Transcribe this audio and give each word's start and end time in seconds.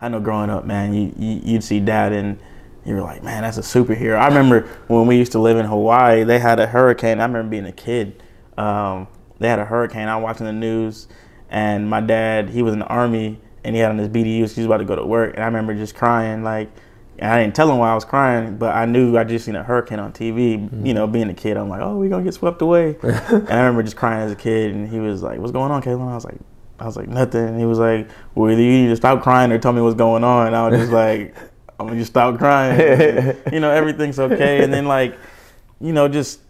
I 0.00 0.08
know 0.08 0.20
growing 0.20 0.50
up, 0.50 0.64
man, 0.64 0.94
you, 0.94 1.12
you 1.16 1.40
you'd 1.44 1.64
see 1.64 1.80
dad 1.80 2.12
and 2.12 2.38
you 2.84 2.94
were 2.94 3.02
like, 3.02 3.22
man, 3.22 3.42
that's 3.42 3.58
a 3.58 3.62
superhero. 3.62 4.18
I 4.18 4.28
remember 4.28 4.66
when 4.86 5.06
we 5.06 5.16
used 5.16 5.32
to 5.32 5.38
live 5.38 5.58
in 5.58 5.66
Hawaii, 5.66 6.24
they 6.24 6.38
had 6.38 6.58
a 6.60 6.66
hurricane. 6.66 7.20
I 7.20 7.24
remember 7.24 7.50
being 7.50 7.66
a 7.66 7.72
kid. 7.72 8.22
Um, 8.56 9.08
they 9.38 9.48
had 9.48 9.58
a 9.58 9.64
hurricane. 9.64 10.08
I 10.08 10.16
was 10.16 10.24
watching 10.24 10.46
the 10.46 10.52
news, 10.52 11.06
and 11.50 11.88
my 11.88 12.00
dad, 12.00 12.50
he 12.50 12.62
was 12.62 12.72
in 12.72 12.78
the 12.78 12.86
army, 12.86 13.40
and 13.62 13.74
he 13.74 13.80
had 13.80 13.90
on 13.90 13.98
his 13.98 14.08
BDUs. 14.08 14.54
He 14.54 14.60
was 14.60 14.64
about 14.64 14.78
to 14.78 14.84
go 14.84 14.96
to 14.96 15.04
work, 15.04 15.34
and 15.34 15.42
I 15.42 15.46
remember 15.46 15.74
just 15.74 15.94
crying. 15.94 16.42
Like, 16.42 16.70
and 17.18 17.30
I 17.30 17.42
didn't 17.42 17.56
tell 17.56 17.70
him 17.70 17.78
why 17.78 17.90
I 17.90 17.94
was 17.94 18.04
crying, 18.04 18.56
but 18.56 18.74
I 18.74 18.86
knew 18.86 19.18
I 19.18 19.24
just 19.24 19.44
seen 19.44 19.56
a 19.56 19.62
hurricane 19.62 19.98
on 19.98 20.12
TV. 20.12 20.58
Mm-hmm. 20.58 20.86
You 20.86 20.94
know, 20.94 21.06
being 21.06 21.28
a 21.28 21.34
kid, 21.34 21.56
I'm 21.56 21.68
like, 21.68 21.80
oh, 21.80 21.96
we're 21.96 22.08
gonna 22.08 22.24
get 22.24 22.34
swept 22.34 22.62
away. 22.62 22.96
and 23.02 23.50
I 23.50 23.58
remember 23.58 23.82
just 23.82 23.96
crying 23.96 24.22
as 24.22 24.32
a 24.32 24.36
kid, 24.36 24.72
and 24.72 24.88
he 24.88 24.98
was 24.98 25.22
like, 25.22 25.38
what's 25.40 25.52
going 25.52 25.70
on, 25.70 25.82
Kalen? 25.82 26.08
I 26.08 26.14
was 26.14 26.24
like, 26.24 26.38
I 26.78 26.86
was 26.86 26.96
like, 26.96 27.08
nothing. 27.08 27.48
And 27.48 27.58
he 27.58 27.66
was 27.66 27.78
like, 27.78 28.08
well, 28.34 28.50
either 28.50 28.62
you 28.62 28.70
need 28.70 28.88
to 28.88 28.96
stop 28.96 29.22
crying 29.22 29.50
or 29.50 29.58
tell 29.58 29.72
me 29.72 29.80
what's 29.80 29.96
going 29.96 30.24
on. 30.24 30.48
And 30.48 30.56
I 30.56 30.68
was 30.68 30.78
just 30.78 30.92
like, 30.92 31.34
I'm 31.80 31.86
gonna 31.86 31.98
just 31.98 32.12
stop 32.12 32.38
crying. 32.38 32.80
And, 32.80 33.52
you 33.52 33.60
know, 33.60 33.70
everything's 33.70 34.18
okay. 34.18 34.62
And 34.62 34.72
then 34.72 34.86
like, 34.86 35.18
you 35.80 35.92
know, 35.92 36.08
just 36.08 36.40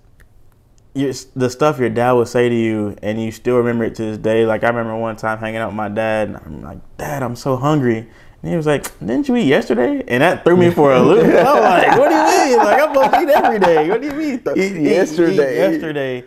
your, 0.94 1.12
the 1.36 1.48
stuff 1.50 1.78
your 1.78 1.90
dad 1.90 2.12
would 2.12 2.28
say 2.28 2.48
to 2.48 2.54
you, 2.54 2.96
and 3.02 3.20
you 3.22 3.30
still 3.30 3.56
remember 3.56 3.84
it 3.84 3.94
to 3.96 4.02
this 4.02 4.18
day. 4.18 4.46
Like 4.46 4.64
I 4.64 4.68
remember 4.68 4.96
one 4.96 5.16
time 5.16 5.38
hanging 5.38 5.58
out 5.58 5.68
with 5.68 5.76
my 5.76 5.88
dad, 5.88 6.28
and 6.28 6.36
I'm 6.38 6.62
like, 6.62 6.96
Dad, 6.96 7.22
I'm 7.22 7.36
so 7.36 7.56
hungry. 7.56 8.08
And 8.42 8.50
he 8.50 8.56
was 8.56 8.66
like, 8.66 8.96
"Didn't 9.00 9.28
you 9.28 9.36
eat 9.36 9.46
yesterday?" 9.46 10.04
And 10.06 10.22
that 10.22 10.44
threw 10.44 10.56
me 10.56 10.70
for 10.70 10.92
a 10.92 11.00
loop. 11.00 11.24
I'm 11.24 11.62
like, 11.62 11.98
"What 11.98 12.08
do 12.08 12.14
you 12.14 12.56
mean? 12.56 12.58
Like 12.58 12.80
I'm 12.80 12.94
supposed 12.94 13.12
to 13.12 13.20
eat 13.20 13.28
every 13.30 13.58
day? 13.58 13.88
What 13.88 14.00
do 14.00 14.06
you 14.06 14.14
mean? 14.14 14.42
Eat 14.56 14.82
yesterday? 14.82 15.54
Eat 15.54 15.72
yesterday." 15.72 16.24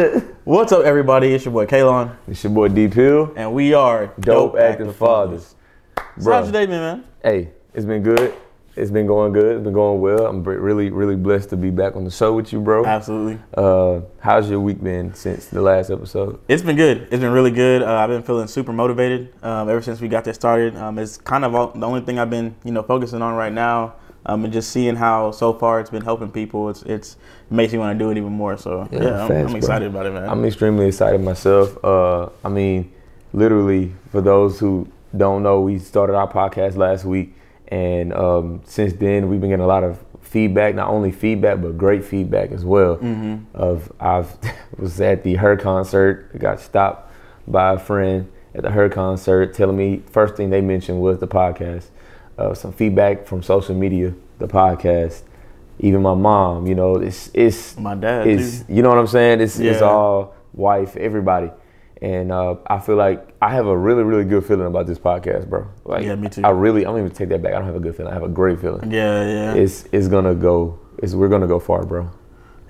What's 0.44 0.72
up, 0.72 0.84
everybody? 0.84 1.34
It's 1.34 1.44
your 1.44 1.52
boy 1.52 1.66
Kalon, 1.66 2.16
It's 2.26 2.42
your 2.42 2.52
boy 2.52 2.68
D 2.68 2.88
Pill. 2.88 3.32
and 3.36 3.52
we 3.52 3.74
are 3.74 4.06
Dope 4.20 4.56
Active 4.56 4.96
Fathers. 4.96 5.56
So 6.18 6.32
how's 6.32 6.46
your 6.46 6.52
day 6.52 6.64
been, 6.64 6.80
man? 6.80 7.04
Hey, 7.22 7.50
it's 7.74 7.84
been 7.84 8.02
good. 8.02 8.32
It's 8.76 8.90
been 8.90 9.06
going 9.06 9.32
good. 9.34 9.56
It's 9.56 9.64
been 9.64 9.74
going 9.74 10.00
well. 10.00 10.26
I'm 10.26 10.42
really, 10.42 10.88
really 10.90 11.16
blessed 11.16 11.50
to 11.50 11.56
be 11.56 11.68
back 11.70 11.96
on 11.96 12.04
the 12.04 12.10
show 12.10 12.32
with 12.32 12.50
you, 12.50 12.60
bro. 12.60 12.86
Absolutely. 12.86 13.40
Uh, 13.54 14.00
how's 14.20 14.48
your 14.48 14.60
week 14.60 14.82
been 14.82 15.12
since 15.12 15.46
the 15.46 15.60
last 15.60 15.90
episode? 15.90 16.40
It's 16.48 16.62
been 16.62 16.76
good. 16.76 17.02
It's 17.10 17.20
been 17.20 17.32
really 17.32 17.50
good. 17.50 17.82
Uh, 17.82 17.96
I've 17.96 18.08
been 18.08 18.22
feeling 18.22 18.46
super 18.46 18.72
motivated 18.72 19.34
um, 19.42 19.68
ever 19.68 19.82
since 19.82 20.00
we 20.00 20.08
got 20.08 20.24
this 20.24 20.36
started. 20.36 20.76
Um, 20.76 20.98
it's 20.98 21.18
kind 21.18 21.44
of 21.44 21.54
all, 21.54 21.72
the 21.72 21.86
only 21.86 22.00
thing 22.00 22.18
I've 22.18 22.30
been, 22.30 22.54
you 22.64 22.72
know, 22.72 22.82
focusing 22.82 23.20
on 23.20 23.34
right 23.34 23.52
now. 23.52 23.96
Um, 24.26 24.44
and 24.44 24.52
just 24.52 24.70
seeing 24.70 24.96
how 24.96 25.30
so 25.30 25.52
far 25.54 25.80
it's 25.80 25.88
been 25.90 26.02
helping 26.04 26.30
people, 26.30 26.68
it's 26.68 26.82
it's 26.82 27.14
it 27.50 27.54
makes 27.54 27.72
me 27.72 27.78
want 27.78 27.98
to 27.98 28.04
do 28.04 28.10
it 28.10 28.18
even 28.18 28.32
more. 28.32 28.56
So 28.58 28.86
yeah, 28.92 29.02
Yeah, 29.02 29.22
I'm, 29.22 29.28
facts, 29.28 29.44
I'm 29.44 29.46
bro. 29.48 29.56
excited 29.56 29.88
about 29.88 30.06
it, 30.06 30.12
man. 30.12 30.28
I'm 30.28 30.44
extremely 30.44 30.86
excited 30.88 31.20
myself. 31.22 31.82
Uh, 31.82 32.28
I 32.44 32.48
mean, 32.50 32.92
literally, 33.32 33.92
for 34.10 34.20
those 34.20 34.58
who 34.60 34.86
don't 35.16 35.42
know, 35.42 35.60
we 35.62 35.78
started 35.78 36.14
our 36.14 36.30
podcast 36.30 36.76
last 36.76 37.04
week, 37.04 37.34
and 37.68 38.12
um, 38.12 38.60
since 38.64 38.92
then 38.92 39.28
we've 39.30 39.40
been 39.40 39.50
getting 39.50 39.64
a 39.64 39.68
lot 39.68 39.84
of 39.84 39.98
feedback. 40.20 40.74
Not 40.74 40.88
only 40.90 41.12
feedback, 41.12 41.62
but 41.62 41.78
great 41.78 42.04
feedback 42.04 42.50
as 42.52 42.64
well. 42.64 42.98
Of 43.54 43.90
I've 44.00 44.36
was 44.78 45.00
at 45.00 45.22
the 45.24 45.36
her 45.36 45.56
concert, 45.56 46.38
got 46.38 46.60
stopped 46.60 47.10
by 47.48 47.72
a 47.72 47.78
friend 47.78 48.30
at 48.54 48.62
the 48.62 48.68
H.E.R. 48.68 48.88
concert, 48.90 49.54
telling 49.54 49.76
me 49.78 50.02
first 50.10 50.36
thing 50.36 50.50
they 50.50 50.60
mentioned 50.60 51.00
was 51.00 51.18
the 51.20 51.26
podcast. 51.28 51.86
Uh, 52.40 52.54
some 52.54 52.72
feedback 52.72 53.26
from 53.26 53.42
social 53.42 53.74
media, 53.74 54.14
the 54.38 54.48
podcast. 54.48 55.22
Even 55.78 56.00
my 56.02 56.14
mom, 56.14 56.66
you 56.66 56.74
know, 56.74 56.96
it's 56.96 57.30
it's 57.34 57.76
My 57.78 57.94
dad, 57.94 58.26
it's 58.26 58.60
too. 58.60 58.74
you 58.74 58.82
know 58.82 58.88
what 58.88 58.98
I'm 58.98 59.06
saying. 59.06 59.40
It's 59.40 59.58
it's 59.58 59.82
all 59.82 60.34
wife, 60.54 60.96
everybody, 60.96 61.50
and 62.02 62.32
uh, 62.32 62.56
I 62.66 62.78
feel 62.78 62.96
like 62.96 63.26
I 63.42 63.50
have 63.54 63.66
a 63.66 63.76
really 63.76 64.02
really 64.02 64.24
good 64.24 64.44
feeling 64.44 64.66
about 64.66 64.86
this 64.86 64.98
podcast, 64.98 65.48
bro. 65.48 65.66
Like, 65.84 66.04
Yeah, 66.04 66.16
me 66.16 66.28
too. 66.28 66.42
I 66.44 66.50
really, 66.50 66.84
I'm 66.86 66.96
even 66.98 67.10
take 67.10 67.28
that 67.30 67.42
back. 67.42 67.52
I 67.54 67.56
don't 67.58 67.66
have 67.66 67.76
a 67.76 67.80
good 67.80 67.96
feeling. 67.96 68.10
I 68.10 68.14
have 68.14 68.22
a 68.22 68.28
great 68.28 68.58
feeling. 68.60 68.90
yeah, 68.90 69.26
yeah, 69.26 69.54
It's 69.54 69.84
it's 69.92 70.08
gonna 70.08 70.34
go. 70.34 70.78
It's 70.98 71.14
we're 71.14 71.28
gonna 71.28 71.46
go 71.46 71.58
far, 71.60 71.84
bro. 71.86 72.10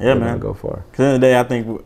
yeah, 0.00 0.14
we're 0.14 0.20
man. 0.20 0.28
gonna 0.28 0.38
go 0.38 0.54
far. 0.54 0.84
Because 0.90 1.06
in 1.14 1.20
the 1.20 1.26
day, 1.26 1.38
I 1.38 1.42
think 1.44 1.84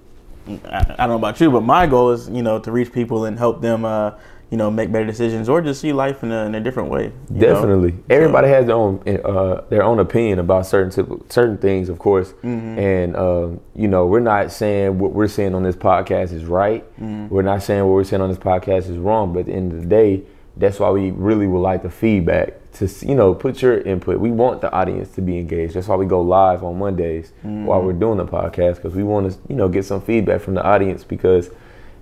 I, 0.66 0.78
I 0.98 1.06
don't 1.06 1.08
know 1.08 1.16
about 1.16 1.40
you, 1.40 1.50
but 1.50 1.62
my 1.62 1.86
goal 1.86 2.10
is 2.12 2.28
you 2.28 2.42
know 2.42 2.58
to 2.58 2.70
reach 2.70 2.92
people 2.92 3.24
and 3.24 3.38
help 3.38 3.62
them, 3.62 3.84
uh, 3.86 4.12
you 4.54 4.58
know, 4.58 4.70
make 4.70 4.92
better 4.92 5.04
decisions 5.04 5.48
or 5.48 5.60
just 5.60 5.80
see 5.80 5.92
life 5.92 6.22
in 6.22 6.30
a, 6.30 6.44
in 6.46 6.54
a 6.54 6.60
different 6.60 6.88
way. 6.88 7.06
you 7.06 7.40
know? 7.40 7.40
Definitely, 7.40 7.92
everybody 8.08 8.46
has 8.46 8.66
their 8.66 8.76
own 8.76 9.02
uh, 9.08 9.62
their 9.68 9.82
own 9.82 9.98
opinion 9.98 10.38
about 10.38 10.64
certain 10.64 10.90
typ- 10.92 11.32
certain 11.32 11.58
things, 11.58 11.88
of 11.88 11.98
course. 11.98 12.28
Mm-hmm. 12.44 12.78
And 12.78 13.16
um, 13.16 13.60
you 13.74 13.88
know, 13.88 14.06
we're 14.06 14.20
not 14.20 14.52
saying 14.52 15.00
what 15.00 15.10
we're 15.12 15.26
saying 15.26 15.56
on 15.56 15.64
this 15.64 15.74
podcast 15.74 16.32
is 16.32 16.44
right. 16.44 16.84
Mm-hmm. 17.00 17.34
We're 17.34 17.42
not 17.42 17.64
saying 17.64 17.82
what 17.84 17.94
we're 17.94 18.04
saying 18.04 18.22
on 18.22 18.28
this 18.28 18.38
podcast 18.38 18.88
is 18.88 18.96
wrong. 18.96 19.32
But 19.32 19.40
at 19.40 19.46
the 19.46 19.54
end 19.54 19.72
of 19.72 19.80
the 19.80 19.86
day, 19.86 20.22
that's 20.56 20.78
why 20.78 20.90
we 20.90 21.10
really 21.10 21.48
would 21.48 21.58
like 21.58 21.82
the 21.82 21.90
feedback 21.90 22.54
to 22.74 22.88
you 23.04 23.16
know 23.16 23.34
put 23.34 23.60
your 23.60 23.80
input. 23.80 24.20
We 24.20 24.30
want 24.30 24.60
the 24.60 24.70
audience 24.70 25.08
to 25.16 25.20
be 25.20 25.36
engaged. 25.36 25.74
That's 25.74 25.88
why 25.88 25.96
we 25.96 26.06
go 26.06 26.20
live 26.20 26.62
on 26.62 26.78
Mondays 26.78 27.32
Mm-hmm. 27.42 27.64
while 27.66 27.82
we're 27.82 27.92
doing 27.92 28.18
the 28.18 28.26
podcast 28.26 28.76
because 28.76 28.94
we 28.94 29.02
want 29.02 29.32
to 29.32 29.38
you 29.48 29.56
know 29.56 29.68
get 29.68 29.84
some 29.84 30.00
feedback 30.00 30.40
from 30.42 30.54
the 30.54 30.62
audience 30.64 31.02
because 31.02 31.50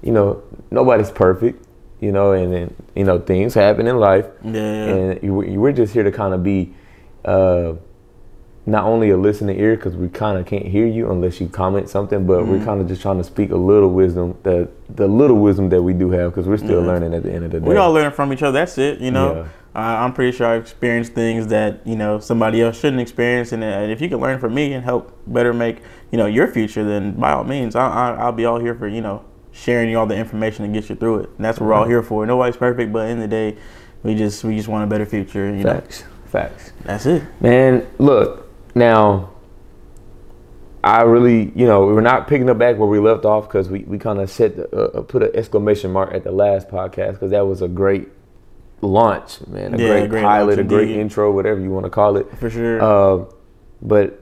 you 0.03 0.13
know 0.13 0.43
nobody's 0.71 1.11
perfect. 1.11 1.62
You 2.03 2.11
know, 2.11 2.33
and 2.33 2.53
then 2.53 2.75
you 2.97 3.05
know 3.05 3.19
things 3.21 3.55
happen 3.55 3.87
in 3.87 3.97
life 3.99 4.27
Yeah, 4.45 4.61
and 4.61 5.23
you, 5.23 5.43
you- 5.45 5.61
we're 5.61 5.73
just 5.83 5.93
here 5.95 6.03
to 6.03 6.11
kind 6.11 6.35
of 6.35 6.43
be 6.43 6.75
uh, 7.25 7.75
not 8.67 8.85
only 8.85 9.11
a 9.11 9.17
listening 9.17 9.59
ear 9.59 9.77
because 9.77 9.95
we 9.97 10.09
kind 10.09 10.37
of 10.39 10.45
can't 10.47 10.67
hear 10.67 10.87
you 10.87 11.11
unless 11.13 11.41
you 11.41 11.49
comment 11.49 11.89
something, 11.89 12.27
but 12.27 12.41
Mm-hmm. 12.41 12.51
we're 12.51 12.65
kind 12.65 12.81
of 12.81 12.89
just 12.89 13.03
trying 13.03 13.19
to 13.19 13.25
speak 13.25 13.51
a 13.53 13.57
little 13.57 13.91
wisdom, 13.91 14.37
the 14.43 14.69
the 15.03 15.07
little 15.07 15.37
wisdom 15.39 15.69
that 15.69 15.81
we 15.83 15.93
do 15.93 16.11
have 16.11 16.33
because 16.33 16.49
we're 16.49 16.57
still 16.69 16.81
Yeah. 16.83 16.89
learning 16.91 17.15
at 17.15 17.23
the 17.23 17.33
end 17.33 17.45
of 17.45 17.53
the 17.53 17.61
day. 17.61 17.69
we 17.69 17.77
all 17.77 17.93
learn 17.93 18.11
from 18.11 18.33
each 18.33 18.43
other. 18.43 18.59
That's 18.59 18.77
it. 18.79 19.01
You 19.01 19.13
know, 19.13 19.29
Yeah. 19.35 19.41
uh, 19.81 20.05
I'm 20.05 20.13
pretty 20.13 20.33
sure 20.37 20.47
I've 20.49 20.63
experienced 20.63 21.13
things 21.15 21.47
that 21.49 21.87
you 21.87 21.95
know 21.95 22.19
somebody 22.19 22.61
else 22.63 22.81
shouldn't 22.81 23.01
experience, 23.01 23.53
and 23.53 23.63
uh, 23.63 23.93
if 23.95 24.01
you 24.01 24.09
can 24.09 24.19
learn 24.19 24.41
from 24.41 24.55
me 24.55 24.73
and 24.75 24.85
help 24.85 25.13
better 25.27 25.53
make 25.53 25.77
you 26.11 26.19
know 26.19 26.27
your 26.27 26.49
future, 26.49 26.83
then 26.85 27.13
by 27.13 27.31
all 27.33 27.45
means, 27.45 27.77
I, 27.77 27.87
I, 27.87 28.07
I'll 28.23 28.33
be 28.43 28.45
all 28.45 28.59
here 28.59 28.75
for 28.75 28.89
you 28.89 29.01
know 29.01 29.23
sharing 29.53 29.91
you 29.91 29.99
all 29.99 30.07
the 30.07 30.17
information 30.17 30.67
to 30.67 30.81
get 30.81 30.89
you 30.89 30.97
through 30.97 31.21
it. 31.21 31.31
And 31.37 31.45
that's 31.45 31.61
what 31.61 31.67
we're 31.67 31.75
all 31.75 31.87
here 31.87 32.03
for. 32.03 32.25
Nobody's 32.27 32.57
perfect, 32.57 32.93
but 32.93 33.09
in 33.09 33.21
the 33.21 33.29
day, 33.29 33.57
we 34.03 34.15
just 34.15 34.43
we 34.45 34.57
just 34.57 34.69
want 34.69 34.85
a 34.85 34.87
better 34.87 35.07
future. 35.07 35.47
You 35.47 35.63
know, 35.63 35.75
facts, 35.75 36.05
facts. 36.27 36.73
that's 36.85 37.07
it. 37.07 37.23
Man, 37.41 37.87
look 37.99 38.49
now. 38.75 39.31
I 40.85 41.03
really, 41.03 41.53
you 41.55 41.65
know, 41.65 41.87
we're 41.87 42.01
not 42.01 42.27
picking 42.27 42.51
up 42.51 42.59
back 42.59 42.77
where 42.77 42.89
we 42.89 42.99
left 42.99 43.25
off 43.25 43.47
because 43.47 43.69
we, 43.69 43.81
we 43.85 43.99
kind 43.99 44.19
of 44.19 44.29
set 44.29 44.57
the, 44.57 44.65
uh, 44.77 44.99
uh, 44.99 45.03
put 45.03 45.23
an 45.23 45.31
exclamation 45.33 45.93
mark 45.93 46.13
at 46.13 46.25
the 46.25 46.33
last 46.33 46.69
podcast 46.69 47.13
because 47.13 47.31
that 47.31 47.47
was 47.47 47.63
a 47.63 47.69
great 47.69 48.09
launch, 48.81 49.47
man, 49.47 49.75
a 49.75 49.79
Yeah, 49.79 49.87
great, 49.87 50.11
great 50.11 50.23
pilot, 50.25 50.59
a 50.59 50.65
great 50.65 50.89
indeed. 50.89 51.01
intro, 51.03 51.31
whatever 51.31 51.61
you 51.61 51.71
want 51.71 51.85
to 51.87 51.91
call 51.91 52.17
it. 52.17 52.27
For 52.37 52.51
sure. 52.51 52.83
Um, 52.83 53.29
but 53.81 54.22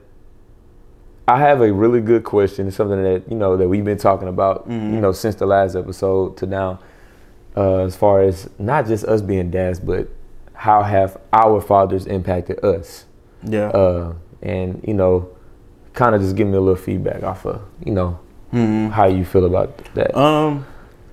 I 1.27 1.39
have 1.39 1.61
a 1.61 1.71
really 1.71 2.01
good 2.01 2.23
question. 2.23 2.67
It's 2.67 2.75
something 2.75 3.01
that 3.03 3.23
you 3.29 3.35
know 3.37 3.55
that 3.57 3.67
we've 3.69 3.85
been 3.85 3.97
talking 3.97 4.27
about, 4.27 4.67
Mm-hmm. 4.67 4.93
you 4.95 5.01
know, 5.01 5.11
since 5.11 5.35
the 5.35 5.45
last 5.45 5.75
episode 5.75 6.37
to 6.37 6.45
now. 6.45 6.79
Uh, 7.55 7.79
as 7.83 7.97
far 7.97 8.21
as 8.21 8.49
not 8.57 8.87
just 8.87 9.03
us 9.03 9.21
being 9.21 9.51
dads, 9.51 9.77
but 9.77 10.07
how 10.53 10.83
have 10.83 11.17
our 11.33 11.59
fathers 11.59 12.05
impacted 12.05 12.63
us? 12.63 13.05
yeah. 13.43 13.67
Uh, 13.69 14.13
and 14.41 14.81
you 14.87 14.93
know, 14.93 15.29
kind 15.93 16.15
of 16.15 16.21
just 16.21 16.35
give 16.37 16.47
me 16.47 16.55
a 16.55 16.61
little 16.61 16.81
feedback 16.81 17.23
off 17.23 17.45
of 17.45 17.61
you 17.85 17.91
know 17.91 18.17
Mhm. 18.53 18.91
how 18.91 19.05
you 19.05 19.25
feel 19.25 19.45
about 19.45 19.77
that. 19.95 20.17
Um, 20.17 20.65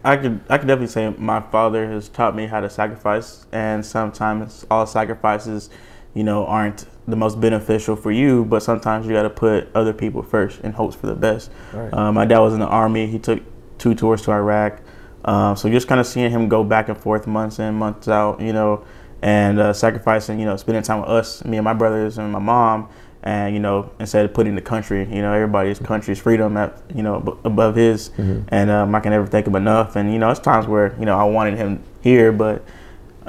I 0.04 0.16
could 0.16 0.40
I 0.48 0.58
could 0.58 0.69
definitely 0.69 0.86
say 0.92 1.12
my 1.19 1.40
father 1.40 1.86
has 1.90 2.08
taught 2.08 2.36
me 2.36 2.46
how 2.46 2.60
to 2.60 2.70
sacrifice, 2.70 3.44
and 3.50 3.84
sometimes 3.84 4.64
all 4.70 4.87
sacrifices, 4.87 5.70
you 6.14 6.22
know, 6.22 6.46
aren't 6.46 6.87
the 7.08 7.16
most 7.16 7.40
beneficial 7.40 7.96
for 7.96 8.12
you. 8.12 8.44
But 8.44 8.62
sometimes 8.62 9.06
you 9.06 9.12
got 9.12 9.22
to 9.22 9.31
put 9.31 9.69
other 9.75 9.93
people 9.93 10.22
first 10.22 10.60
in 10.60 10.72
hopes 10.72 10.94
for 10.94 11.06
the 11.06 11.14
best. 11.14 11.50
Right. 11.72 11.93
Um, 11.93 12.14
my 12.14 12.25
dad 12.25 12.38
was 12.40 12.55
in 12.55 12.60
the 12.60 12.66
army. 12.66 13.06
He 13.06 13.19
took 13.19 13.43
two 13.78 13.94
tours 13.94 14.22
to 14.22 14.32
Iraq. 14.32 14.81
Um, 15.25 15.56
so 15.56 15.69
just 15.69 15.88
kind 15.88 16.00
of 16.00 16.06
seeing 16.06 16.31
him 16.31 16.49
go 16.49 16.62
back 16.62 16.88
and 16.88 16.96
forth 16.96 17.26
months 17.26 17.58
in, 17.58 17.75
months 17.75 18.08
out, 18.08 18.40
you 18.40 18.52
know, 18.52 18.84
and 19.20 19.58
uh, 19.58 19.72
sacrificing, 19.72 20.38
you 20.38 20.46
know, 20.46 20.56
spending 20.56 20.82
time 20.82 21.00
with 21.00 21.10
us, 21.10 21.44
me 21.44 21.56
and 21.56 21.64
my 21.64 21.75
brothers 21.75 22.19
and 22.19 22.31
my 22.32 22.38
mom, 22.38 22.88
and 23.25 23.52
you 23.52 23.60
know, 23.60 23.90
instead 23.99 24.25
of 24.25 24.32
putting 24.32 24.55
the 24.55 24.62
country, 24.62 25.00
you 25.12 25.20
know, 25.20 25.32
everybody's 25.32 25.81
country's 25.81 26.20
freedom 26.20 26.56
at, 26.56 26.81
you 26.94 27.02
know, 27.02 27.16
ab- 27.16 27.38
above 27.44 27.75
his, 27.75 28.10
and 28.49 28.70
um, 28.70 28.94
I 28.94 29.00
can 29.00 29.10
never 29.10 29.26
thank 29.26 29.46
him 29.46 29.56
enough. 29.56 29.96
And 29.96 30.12
you 30.12 30.20
know, 30.20 30.31
it's 30.31 30.40
times 30.40 30.66
where 30.69 30.94
you 31.00 31.05
know 31.05 31.19
I 31.19 31.25
wanted 31.25 31.58
him 31.58 31.82
here, 32.00 32.31
but 32.31 32.62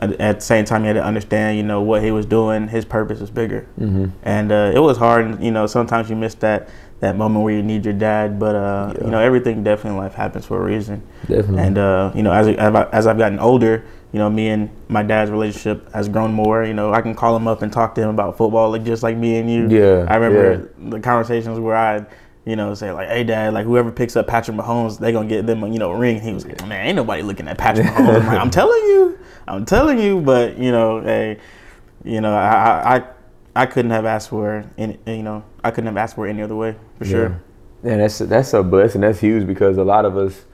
at, 0.02 0.36
the 0.40 0.42
same 0.42 0.66
time, 0.66 0.82
you 0.84 0.88
had 0.88 0.94
to 0.94 1.04
understand, 1.04 1.58
you 1.58 1.64
know, 1.64 1.82
what 1.82 2.02
he 2.04 2.12
was 2.12 2.26
doing. 2.26 2.68
His 2.68 2.86
purpose 2.86 3.20
was 3.20 3.30
bigger, 3.32 3.68
Mm-hmm. 3.80 4.06
and 4.24 4.52
uh, 4.52 4.72
it 4.74 4.80
was 4.80 4.98
hard. 4.98 5.26
and, 5.26 5.44
You 5.44 5.52
know, 5.52 5.68
sometimes 5.68 6.10
you 6.10 6.16
miss 6.16 6.36
that 6.36 6.70
that 7.02 7.16
moment 7.16 7.44
where 7.46 7.54
you 7.54 7.64
need 7.64 7.86
your 7.86 7.94
dad. 7.94 8.40
But 8.40 8.56
uh, 8.56 8.94
Yeah. 8.98 9.06
you 9.06 9.12
know, 9.12 9.20
everything 9.20 9.64
definitely 9.64 9.98
in 9.98 10.04
life 10.04 10.14
happens 10.16 10.46
for 10.46 10.62
a 10.62 10.64
reason. 10.66 11.02
Definitely. 11.28 11.60
And 11.64 11.78
uh, 11.78 12.12
you 12.16 12.24
know, 12.24 12.32
as 12.32 12.48
as 12.48 13.08
I've 13.08 13.18
gotten 13.18 13.40
older, 13.40 13.84
you 14.12 14.20
know, 14.20 14.30
me 14.30 14.50
and 14.50 14.70
my 14.88 15.04
dad's 15.04 15.32
relationship 15.32 15.92
has 15.94 16.10
grown 16.10 16.34
more. 16.34 16.64
You 16.64 16.74
know, 16.74 16.94
I 16.94 17.02
can 17.02 17.14
call 17.16 17.36
him 17.36 17.48
up 17.48 17.62
and 17.62 17.72
talk 17.72 17.96
to 17.96 18.02
him 18.02 18.10
about 18.10 18.38
football, 18.38 18.72
like 18.72 18.84
just 18.84 19.04
like 19.04 19.16
me 19.18 19.38
and 19.38 19.50
you. 19.52 19.68
Yeah, 19.70 20.06
I 20.10 20.16
remember 20.16 20.70
the 20.90 21.00
conversations 21.00 21.60
where 21.60 21.76
I, 21.76 22.06
you 22.50 22.56
know, 22.56 22.74
say 22.74 22.92
like, 22.92 23.08
"Hey, 23.10 23.24
dad, 23.24 23.54
like 23.54 23.66
whoever 23.66 23.92
picks 23.92 24.16
up 24.16 24.26
Patrick 24.28 24.58
Mahomes, 24.58 24.98
they 25.00 25.12
gonna 25.12 25.28
get 25.28 25.46
them, 25.46 25.62
you 25.72 25.78
know, 25.80 25.92
a 25.92 25.98
ring." 25.98 26.20
He 26.20 26.34
was 26.34 26.46
like, 26.46 26.66
"Man, 26.68 26.88
ain't 26.88 26.96
nobody 26.96 27.22
looking 27.22 27.48
at 27.48 27.58
Patrick 27.58 27.86
Mahomes." 27.94 28.22
I'm, 28.22 28.26
like, 28.28 28.40
I'm 28.40 28.50
telling 28.50 28.82
you, 28.84 29.20
I'm 29.48 29.66
telling 29.66 30.00
you. 30.00 30.20
But 30.22 30.58
you 30.58 30.72
know, 30.72 31.02
hey, 31.02 31.38
you 32.04 32.22
know, 32.22 32.34
I, 32.34 32.98
I, 32.98 33.04
I- 33.56 33.66
couldn't 33.68 33.92
have 33.92 34.06
asked 34.06 34.30
for 34.30 34.66
any, 34.78 34.98
you 35.06 35.24
know, 35.24 35.44
I 35.64 35.70
couldn't 35.72 35.88
have 35.88 35.98
asked 35.98 36.16
for 36.16 36.26
it 36.28 36.32
any 36.32 36.42
other 36.42 36.56
way 36.56 36.76
for 36.98 37.06
sure. 37.06 37.42
Yeah, 37.84 37.98
that's 37.98 38.20
that's 38.20 38.54
a 38.54 38.64
blessing. 38.64 39.02
That's 39.02 39.20
huge 39.20 39.46
because 39.48 39.78
a 39.78 39.84
lot 39.84 40.06
of 40.06 40.18
us 40.18 40.46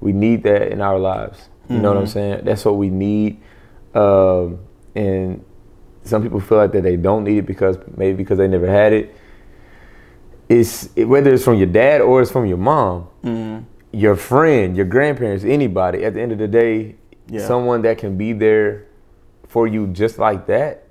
we 0.00 0.12
need 0.12 0.42
that 0.42 0.70
in 0.72 0.80
our 0.80 0.98
lives. 0.98 1.48
You 1.68 1.80
know 1.80 1.88
what 1.88 1.98
I'm 1.98 2.04
Mhm. 2.04 2.08
saying? 2.12 2.40
That's 2.44 2.64
what 2.64 2.76
we 2.76 2.90
need. 2.90 3.40
Um, 3.94 4.58
and 4.94 5.42
some 6.04 6.22
people 6.22 6.38
feel 6.38 6.58
like 6.58 6.72
that 6.72 6.82
they 6.82 6.96
don't 6.96 7.24
need 7.24 7.38
it 7.38 7.46
because 7.46 7.76
maybe 7.96 8.16
because 8.16 8.38
they 8.38 8.46
never 8.48 8.66
had 8.66 8.92
it. 8.92 9.14
It's 10.48 10.88
whether 10.96 11.32
it's 11.34 11.44
from 11.44 11.56
your 11.56 11.66
dad 11.66 12.00
or 12.00 12.22
it's 12.22 12.30
from 12.30 12.46
your 12.46 12.58
mom, 12.58 13.08
Mm, 13.24 13.64
your 13.92 14.14
friend, 14.16 14.76
your 14.76 14.86
grandparents, 14.86 15.44
anybody. 15.44 16.04
At 16.04 16.14
the 16.14 16.20
end 16.22 16.32
of 16.32 16.38
the 16.38 16.48
day, 16.48 16.94
Yeah. 17.28 17.46
someone 17.46 17.82
that 17.82 17.98
can 17.98 18.16
be 18.16 18.32
there 18.32 18.86
for 19.48 19.66
you 19.66 19.86
just 19.88 20.18
like 20.18 20.46
that, 20.46 20.84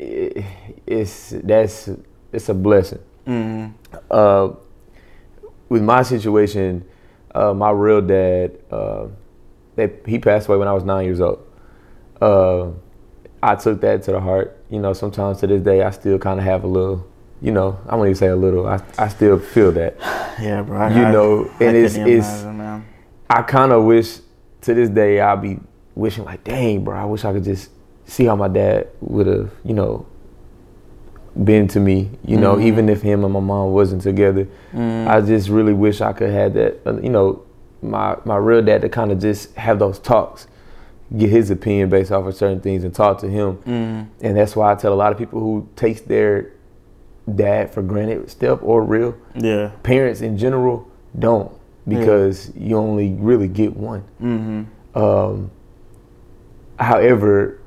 i 0.00 0.44
it's 0.86 1.30
that's 1.44 1.88
it's 2.32 2.48
a 2.48 2.54
blessing 2.54 2.98
mm, 3.26 3.72
uh, 4.10 4.48
with 5.68 5.82
my 5.82 6.02
situation, 6.02 6.84
uh, 7.34 7.52
my 7.54 7.70
real 7.70 8.00
dad, 8.00 8.52
uh, 8.70 9.06
they, 9.74 9.90
he 10.06 10.18
passed 10.18 10.48
away 10.48 10.58
when 10.58 10.68
I 10.68 10.72
was 10.72 10.84
nine 10.84 11.04
years 11.06 11.20
old. 11.20 11.40
Uh, 12.20 12.70
I 13.42 13.54
took 13.56 13.80
that 13.80 14.02
to 14.04 14.12
the 14.12 14.20
heart. 14.20 14.56
You 14.70 14.78
know, 14.80 14.92
sometimes 14.92 15.40
to 15.40 15.46
this 15.46 15.62
day, 15.62 15.82
I 15.82 15.90
still 15.90 16.18
kind 16.18 16.38
of 16.38 16.44
have 16.46 16.62
a 16.64 16.66
little, 16.68 17.06
you 17.46 17.52
know, 17.52 17.78
I 17.88 17.94
won't 17.94 18.08
even 18.08 18.16
say 18.16 18.26
a 18.26 18.34
little. 18.36 18.66
I, 18.66 18.80
I 18.98 19.06
still 19.06 19.38
feel 19.38 19.70
that. 19.72 19.94
yeah, 20.42 20.62
bro. 20.62 20.78
I, 20.80 20.88
You 20.98 21.04
I- 21.04 21.12
know, 21.12 21.44
I 21.60 21.64
and 21.64 21.76
it's- 21.76 21.94
it's- 21.96 22.42
man. 22.44 22.84
I 23.30 23.42
kind 23.42 23.70
of 23.72 23.84
wish 23.84 24.18
to 24.62 24.74
this 24.74 24.88
day 24.88 25.20
I'll 25.20 25.36
be 25.36 25.58
wishing 25.94 26.24
like, 26.24 26.42
dang, 26.42 26.82
bro, 26.84 26.96
I 26.96 27.04
wish 27.04 27.24
I 27.24 27.32
could 27.32 27.44
just 27.44 27.70
see 28.04 28.24
how 28.24 28.34
my 28.36 28.48
dad 28.48 28.88
would 29.00 29.26
have, 29.28 29.50
you 29.64 29.74
know, 29.74 30.06
been 31.44 31.68
to 31.68 31.80
me. 31.80 32.10
You 32.24 32.36
know, 32.38 32.56
Mhm. 32.56 32.64
even 32.64 32.88
if 32.88 33.02
him 33.02 33.22
and 33.24 33.32
my 33.32 33.40
mom 33.40 33.72
wasn't 33.72 34.02
together. 34.02 34.48
Mm, 34.74 35.06
I 35.06 35.20
just 35.20 35.48
really 35.48 35.72
wish 35.72 36.00
I 36.00 36.12
could 36.12 36.30
have 36.30 36.54
that. 36.54 36.80
uh, 36.86 36.96
You 37.00 37.10
know, 37.10 37.42
my 37.82 38.16
my 38.24 38.36
real 38.36 38.62
dad 38.62 38.82
to 38.82 38.88
kind 38.88 39.12
of 39.12 39.20
just 39.20 39.54
have 39.54 39.78
those 39.78 39.98
talks, 40.00 40.46
get 41.16 41.30
his 41.30 41.50
opinion 41.50 41.90
based 41.90 42.10
off 42.10 42.26
of 42.26 42.34
certain 42.34 42.60
things, 42.60 42.82
and 42.84 42.92
talk 42.94 43.18
to 43.18 43.28
him. 43.28 43.58
mm, 43.66 44.06
And 44.20 44.36
that's 44.36 44.56
why 44.56 44.72
I 44.72 44.74
tell 44.74 44.92
a 44.92 45.00
lot 45.04 45.12
of 45.12 45.18
people 45.18 45.38
who 45.40 45.68
takes 45.76 46.00
their 46.00 46.50
dad 47.34 47.72
for 47.72 47.82
granted, 47.82 48.30
step 48.30 48.60
or 48.62 48.82
real 48.82 49.16
yeah. 49.34 49.72
parents 49.82 50.20
in 50.20 50.38
general, 50.38 50.88
don't 51.18 51.52
because 51.88 52.52
you 52.56 52.76
only 52.76 53.12
really 53.12 53.48
get 53.48 53.76
one. 53.76 54.02
Mm-hmm. 54.20 54.98
Um, 54.98 55.50
however, 56.78 57.60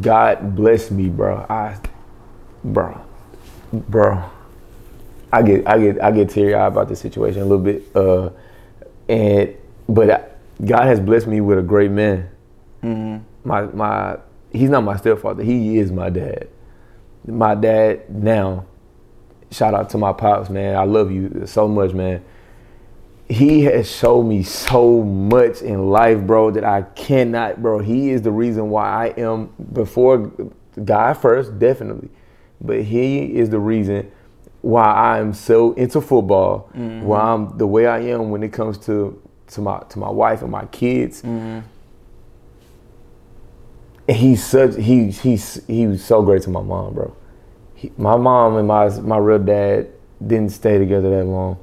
God 0.00 0.56
bless 0.56 0.90
me, 0.90 1.08
bro. 1.08 1.46
I, 1.48 1.78
bro, 2.62 3.00
bro, 3.72 4.24
I 5.32 5.42
get, 5.42 5.68
I 5.68 5.78
get, 5.78 6.02
I 6.02 6.10
get 6.10 6.30
teary 6.30 6.54
eyed 6.54 6.68
about 6.68 6.88
this 6.88 7.00
situation 7.00 7.42
a 7.42 7.44
little 7.44 7.64
bit. 7.64 7.84
Uh, 7.94 8.30
and 9.08 9.54
but 9.88 10.10
I, 10.10 10.24
God 10.64 10.86
has 10.86 11.00
blessed 11.00 11.26
me 11.26 11.40
with 11.40 11.58
a 11.58 11.62
great 11.62 11.90
man. 11.90 12.30
Mm-hmm. 12.82 13.48
My, 13.48 13.62
my, 13.62 14.18
he's 14.52 14.70
not 14.70 14.84
my 14.84 14.96
stepfather. 14.96 15.42
He 15.42 15.78
is 15.78 15.92
my 15.92 16.08
dad. 16.08 16.48
My 17.26 17.54
dad 17.54 18.08
now. 18.08 18.66
Shout 19.54 19.74
out 19.74 19.90
to 19.90 19.98
my 19.98 20.12
pops, 20.12 20.50
man. 20.50 20.76
I 20.76 20.84
love 20.84 21.10
you 21.10 21.44
so 21.46 21.68
much, 21.68 21.92
man 21.92 22.22
he 23.28 23.62
has 23.62 23.90
showed 23.90 24.24
me 24.24 24.42
so 24.42 25.02
much 25.02 25.62
in 25.62 25.90
life, 25.90 26.20
bro, 26.20 26.50
that 26.50 26.64
I 26.64 26.82
cannot, 26.82 27.62
bro. 27.62 27.78
He 27.78 28.10
is 28.10 28.22
the 28.22 28.30
reason 28.30 28.70
why 28.70 29.06
I 29.06 29.20
am 29.20 29.52
before 29.72 30.30
God 30.84 31.14
first, 31.14 31.58
definitely. 31.58 32.10
But 32.60 32.82
he 32.82 33.36
is 33.36 33.50
the 33.50 33.58
reason 33.58 34.10
why 34.60 34.84
I 34.84 35.18
am 35.18 35.32
so 35.32 35.72
into 35.72 36.00
football, 36.00 36.70
why 36.74 37.20
I'm 37.20 37.56
the 37.56 37.66
way 37.66 37.86
I 37.86 38.00
am 38.00 38.30
when 38.30 38.42
it 38.42 38.52
comes 38.52 38.78
to 38.86 39.20
to 39.46 39.60
my 39.60 39.78
to 39.90 39.98
my 39.98 40.10
wife 40.10 40.42
and 40.42 40.50
my 40.50 40.66
kids. 40.66 41.22
Mm-hmm. 41.22 41.60
He's 44.10 44.44
such 44.44 44.76
he 44.76 45.10
he's 45.10 45.64
he 45.66 45.86
was 45.86 46.04
so 46.04 46.22
great 46.22 46.42
to 46.42 46.50
my 46.50 46.62
mom, 46.62 46.94
bro. 46.94 47.16
He, 47.84 47.92
my 47.98 48.16
mom 48.16 48.56
and 48.56 48.66
my 48.66 48.88
my 49.00 49.18
real 49.18 49.38
dad 49.38 49.88
didn't 50.26 50.52
stay 50.52 50.78
together 50.78 51.10
that 51.10 51.24
long. 51.24 51.58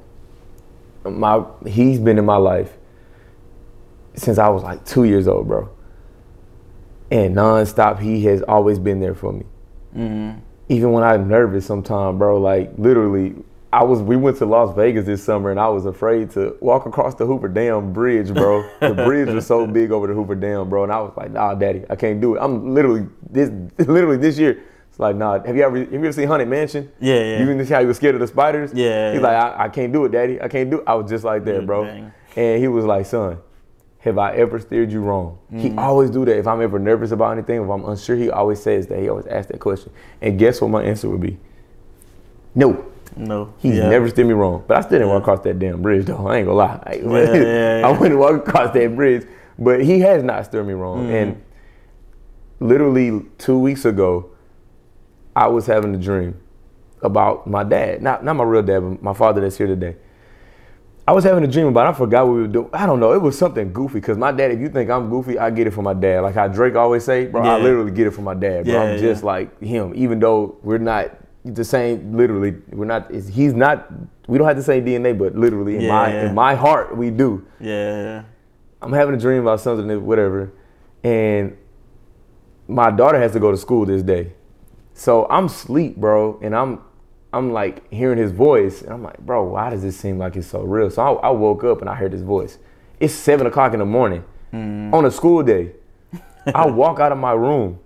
My 1.04 1.44
he's 1.66 1.98
been 1.98 2.16
in 2.16 2.24
my 2.24 2.36
life 2.36 2.72
since 4.14 4.38
I 4.38 4.48
was 4.48 4.62
like 4.62 4.84
two 4.84 5.04
years 5.04 5.26
old, 5.26 5.48
bro. 5.48 5.68
And 7.10 7.34
nonstop, 7.34 7.98
he 7.98 8.24
has 8.26 8.42
always 8.42 8.78
been 8.78 9.00
there 9.00 9.14
for 9.14 9.32
me. 9.32 9.44
Mm-hmm. 9.96 10.38
Even 10.68 10.92
when 10.92 11.02
I'm 11.02 11.28
nervous, 11.28 11.66
sometimes, 11.66 12.18
bro. 12.18 12.40
Like 12.40 12.70
literally, 12.78 13.34
I 13.72 13.82
was 13.82 14.00
we 14.00 14.16
went 14.16 14.36
to 14.38 14.46
Las 14.46 14.76
Vegas 14.76 15.06
this 15.06 15.24
summer, 15.24 15.50
and 15.50 15.58
I 15.58 15.68
was 15.68 15.86
afraid 15.86 16.30
to 16.32 16.56
walk 16.60 16.86
across 16.86 17.16
the 17.16 17.26
Hoover 17.26 17.48
Dam 17.48 17.92
bridge, 17.92 18.32
bro. 18.32 18.62
the 18.78 18.94
bridge 19.04 19.28
was 19.28 19.44
so 19.44 19.66
big 19.66 19.90
over 19.90 20.06
the 20.06 20.14
Hoover 20.14 20.36
Dam, 20.36 20.68
bro. 20.68 20.84
And 20.84 20.92
I 20.92 21.00
was 21.00 21.12
like, 21.16 21.32
Nah, 21.32 21.54
Daddy, 21.54 21.84
I 21.90 21.96
can't 21.96 22.20
do 22.20 22.36
it. 22.36 22.38
I'm 22.40 22.72
literally 22.74 23.08
this 23.28 23.50
literally 23.78 24.18
this 24.18 24.38
year. 24.38 24.62
It's 24.92 25.00
like, 25.00 25.16
nah. 25.16 25.42
Have 25.42 25.56
you 25.56 25.62
ever 25.62 25.78
have 25.78 25.90
you 25.90 25.98
ever 26.00 26.12
seen 26.12 26.28
Haunted 26.28 26.48
Mansion? 26.48 26.92
Yeah, 27.00 27.14
yeah. 27.14 27.38
You 27.38 27.50
even 27.50 27.64
see 27.66 27.72
how 27.72 27.80
he 27.80 27.86
was 27.86 27.96
scared 27.96 28.14
of 28.14 28.20
the 28.20 28.26
spiders? 28.26 28.72
Yeah, 28.74 29.12
He's 29.12 29.22
yeah. 29.22 29.26
like, 29.26 29.58
I, 29.58 29.64
I 29.64 29.68
can't 29.70 29.90
do 29.90 30.04
it, 30.04 30.12
Daddy. 30.12 30.38
I 30.40 30.48
can't 30.48 30.70
do 30.70 30.80
it. 30.80 30.84
I 30.86 30.94
was 30.94 31.10
just 31.10 31.24
like 31.24 31.44
that, 31.46 31.54
Yeah, 31.60 31.60
bro. 31.66 31.84
dang. 31.86 32.12
And 32.36 32.60
he 32.60 32.68
was 32.68 32.84
like, 32.84 33.06
son, 33.06 33.38
have 34.00 34.18
I 34.18 34.34
ever 34.34 34.58
steered 34.60 34.92
you 34.92 35.00
wrong? 35.00 35.38
He 35.50 35.70
Mm. 35.70 35.78
always 35.78 36.10
do 36.10 36.26
that. 36.26 36.36
If 36.36 36.46
I'm 36.46 36.60
ever 36.60 36.78
nervous 36.78 37.10
about 37.10 37.30
anything, 37.32 37.62
if 37.62 37.70
I'm 37.70 37.84
unsure, 37.86 38.16
he 38.16 38.30
always 38.30 38.62
says 38.62 38.86
that. 38.88 38.98
He 38.98 39.08
always 39.08 39.26
asks 39.26 39.50
that 39.50 39.60
question. 39.60 39.92
And 40.20 40.38
guess 40.38 40.60
what 40.60 40.68
my 40.70 40.82
answer 40.82 41.08
would 41.08 41.20
be? 41.22 41.38
No. 42.54 42.84
No. 43.16 43.54
He's 43.60 43.76
yeah. 43.78 43.88
never 43.88 44.10
steered 44.10 44.26
me 44.28 44.34
wrong. 44.34 44.62
But 44.66 44.76
I 44.76 44.80
still 44.82 44.98
didn't 44.98 45.08
walk 45.08 45.22
across 45.22 45.40
that 45.44 45.58
damn 45.58 45.80
bridge, 45.80 46.04
though. 46.04 46.26
I 46.26 46.36
ain't 46.38 46.46
gonna 46.46 46.58
lie. 46.58 46.82
I, 46.86 46.94
Yeah, 46.96 47.32
yeah, 47.34 47.78
yeah. 47.80 47.86
I 47.88 47.98
wouldn't 47.98 48.20
walk 48.20 48.46
across 48.46 48.74
that 48.74 48.94
bridge. 48.94 49.26
But 49.58 49.82
he 49.84 50.00
has 50.00 50.22
not 50.22 50.44
steered 50.44 50.66
me 50.66 50.74
wrong. 50.74 51.06
Mm. 51.08 51.22
And 51.22 51.42
literally 52.60 53.22
two 53.38 53.58
weeks 53.58 53.84
ago, 53.84 54.30
I 55.34 55.46
was 55.48 55.66
having 55.66 55.94
a 55.94 55.98
dream 55.98 56.40
about 57.02 57.46
my 57.46 57.64
dad. 57.64 58.02
Not 58.02 58.24
not 58.24 58.36
my 58.36 58.44
real 58.44 58.62
dad, 58.62 58.80
but 58.80 59.02
my 59.02 59.14
father 59.14 59.40
that's 59.40 59.56
here 59.56 59.66
today. 59.66 59.96
I 61.06 61.12
was 61.12 61.24
having 61.24 61.42
a 61.42 61.48
dream 61.48 61.66
about. 61.66 61.86
I 61.88 61.92
forgot 61.92 62.26
what 62.26 62.34
we 62.34 62.42
were 62.42 62.46
doing. 62.46 62.70
I 62.72 62.86
don't 62.86 63.00
know. 63.00 63.12
It 63.12 63.20
was 63.20 63.36
something 63.36 63.72
goofy 63.72 63.94
because 63.94 64.16
my 64.16 64.30
dad. 64.30 64.52
If 64.52 64.60
you 64.60 64.68
think 64.68 64.88
I'm 64.88 65.10
goofy, 65.10 65.38
I 65.38 65.50
get 65.50 65.66
it 65.66 65.72
from 65.72 65.84
my 65.84 65.94
dad. 65.94 66.20
Like 66.20 66.34
how 66.34 66.46
Drake 66.46 66.76
always 66.76 67.04
say, 67.04 67.26
bro. 67.26 67.42
I 67.42 67.58
literally 67.58 67.90
get 67.90 68.06
it 68.06 68.12
from 68.12 68.24
my 68.24 68.34
dad, 68.34 68.64
bro. 68.64 68.74
Yeah, 68.74 68.82
I'm 68.82 68.98
just 68.98 69.22
yeah. 69.22 69.26
like 69.26 69.60
him. 69.60 69.92
Even 69.96 70.20
though 70.20 70.58
we're 70.62 70.78
not 70.78 71.10
the 71.44 71.64
same. 71.64 72.16
Literally, 72.16 72.52
we're 72.70 72.84
not. 72.84 73.10
He's 73.10 73.52
not. 73.52 73.90
We 74.28 74.38
don't 74.38 74.46
have 74.46 74.56
the 74.56 74.62
same 74.62 74.84
DNA, 74.84 75.18
but 75.18 75.34
literally 75.34 75.76
in 75.76 75.82
Yeah, 75.82 75.88
my 75.88 76.12
yeah. 76.12 76.28
in 76.28 76.34
my 76.34 76.54
heart, 76.54 76.96
we 76.96 77.10
do. 77.10 77.44
Yeah. 77.58 78.22
I'm 78.80 78.92
having 78.92 79.14
a 79.14 79.18
dream 79.18 79.42
about 79.42 79.60
something, 79.60 80.04
whatever, 80.04 80.52
and 81.04 81.56
my 82.66 82.90
daughter 82.90 83.18
has 83.18 83.32
to 83.32 83.40
go 83.40 83.50
to 83.50 83.56
school 83.56 83.86
this 83.86 84.02
day. 84.02 84.32
So 85.02 85.26
I'm 85.28 85.46
asleep, 85.46 85.96
bro, 85.96 86.38
and 86.42 86.54
I'm 86.54 86.80
I'm 87.32 87.52
like 87.52 87.92
hearing 87.92 88.18
his 88.18 88.30
voice, 88.30 88.82
and 88.82 88.92
I'm 88.92 89.02
like, 89.02 89.18
bro, 89.18 89.42
why 89.42 89.70
does 89.70 89.82
this 89.82 89.96
seem 89.96 90.16
like 90.16 90.36
it's 90.36 90.46
so 90.46 90.62
real? 90.62 90.90
So 90.90 91.02
I, 91.02 91.26
I 91.26 91.30
woke 91.30 91.64
up 91.64 91.80
and 91.80 91.90
I 91.90 91.96
heard 91.96 92.12
his 92.12 92.22
voice. 92.22 92.58
It's 93.00 93.12
seven 93.12 93.48
o'clock 93.48 93.72
in 93.72 93.80
the 93.80 93.84
morning 93.84 94.22
mm-hmm. 94.52 94.94
on 94.94 95.04
a 95.04 95.10
school 95.10 95.42
day. 95.42 95.72
I 96.54 96.66
walk 96.66 97.00
out 97.00 97.10
of 97.10 97.18
my 97.18 97.32
room. 97.32 97.80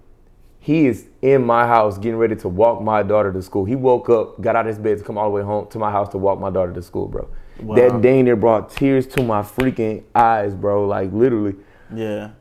He 0.61 0.85
is 0.85 1.07
in 1.23 1.43
my 1.43 1.67
house 1.67 1.97
getting 1.97 2.19
ready 2.19 2.37
to 2.37 2.51
walk 2.51 2.83
my 2.83 3.03
daughter 3.03 3.33
to 3.33 3.41
school. 3.41 3.65
He 3.65 3.77
woke 3.77 4.11
up, 4.11 4.39
got 4.43 4.55
out 4.55 4.67
of 4.67 4.77
his 4.77 4.79
bed 4.79 4.99
to 4.99 5.05
come 5.05 5.17
all 5.17 5.25
the 5.25 5.31
way 5.31 5.43
home 5.43 5.69
to 5.71 5.79
my 5.79 5.91
house 5.91 6.11
to 6.11 6.19
walk 6.19 6.39
my 6.39 6.51
daughter 6.51 6.75
to 6.75 6.83
school, 6.83 7.09
bro. 7.09 7.31
Wow. 7.63 7.77
That 7.77 8.03
day 8.03 8.21
there 8.25 8.37
brought 8.37 8.69
tears 8.69 9.07
to 9.07 9.23
my 9.23 9.41
freaking 9.41 10.05
eyes, 10.15 10.55
bro. 10.55 10.87
Like 10.87 11.15
literally 11.15 11.55
Yeah. 11.95 12.33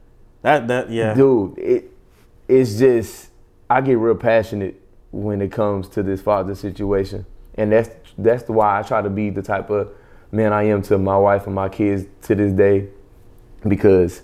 That 0.41 0.67
that 0.67 0.89
yeah. 0.89 1.13
dude 1.13 1.57
it 1.59 1.91
it's 2.49 2.77
just 2.77 3.29
i 3.69 3.81
get 3.81 3.97
real 3.97 4.15
passionate 4.15 4.81
when 5.11 5.41
it 5.41 5.51
comes 5.51 5.87
to 5.87 6.03
this 6.03 6.21
father 6.21 6.55
situation 6.55 7.25
and 7.55 7.71
that's 7.71 7.89
that's 8.17 8.47
why 8.49 8.79
i 8.79 8.81
try 8.81 9.01
to 9.01 9.09
be 9.09 9.29
the 9.29 9.41
type 9.41 9.69
of 9.69 9.89
man 10.31 10.53
i 10.53 10.63
am 10.63 10.81
to 10.81 10.97
my 10.97 11.17
wife 11.17 11.45
and 11.45 11.55
my 11.55 11.69
kids 11.69 12.05
to 12.21 12.35
this 12.35 12.51
day 12.53 12.87
because 13.67 14.21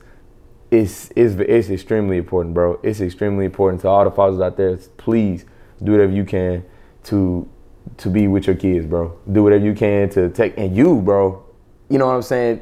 it's 0.70 1.12
it's 1.16 1.36
it's 1.36 1.70
extremely 1.70 2.18
important 2.18 2.54
bro 2.54 2.80
it's 2.84 3.02
extremely 3.02 3.46
important 3.46 3.82
to 3.82 3.88
all 3.88 4.04
the 4.04 4.12
fathers 4.12 4.40
out 4.40 4.58
there 4.58 4.76
please 4.98 5.46
do 5.84 5.92
whatever 5.94 6.12
you 6.12 6.26
can 6.26 6.64
to 7.04 7.50
to 7.98 8.10
be 8.10 8.28
with 8.28 8.48
your 8.48 8.56
kids, 8.56 8.86
bro. 8.86 9.18
Do 9.32 9.44
whatever 9.44 9.66
you 9.66 9.74
can 9.74 10.10
to 10.12 10.30
take 10.30 10.58
and 10.58 10.76
you, 10.76 11.02
bro. 11.02 11.44
You 11.90 11.98
know 11.98 12.08
what 12.08 12.16
I'm 12.16 12.22
saying? 12.22 12.62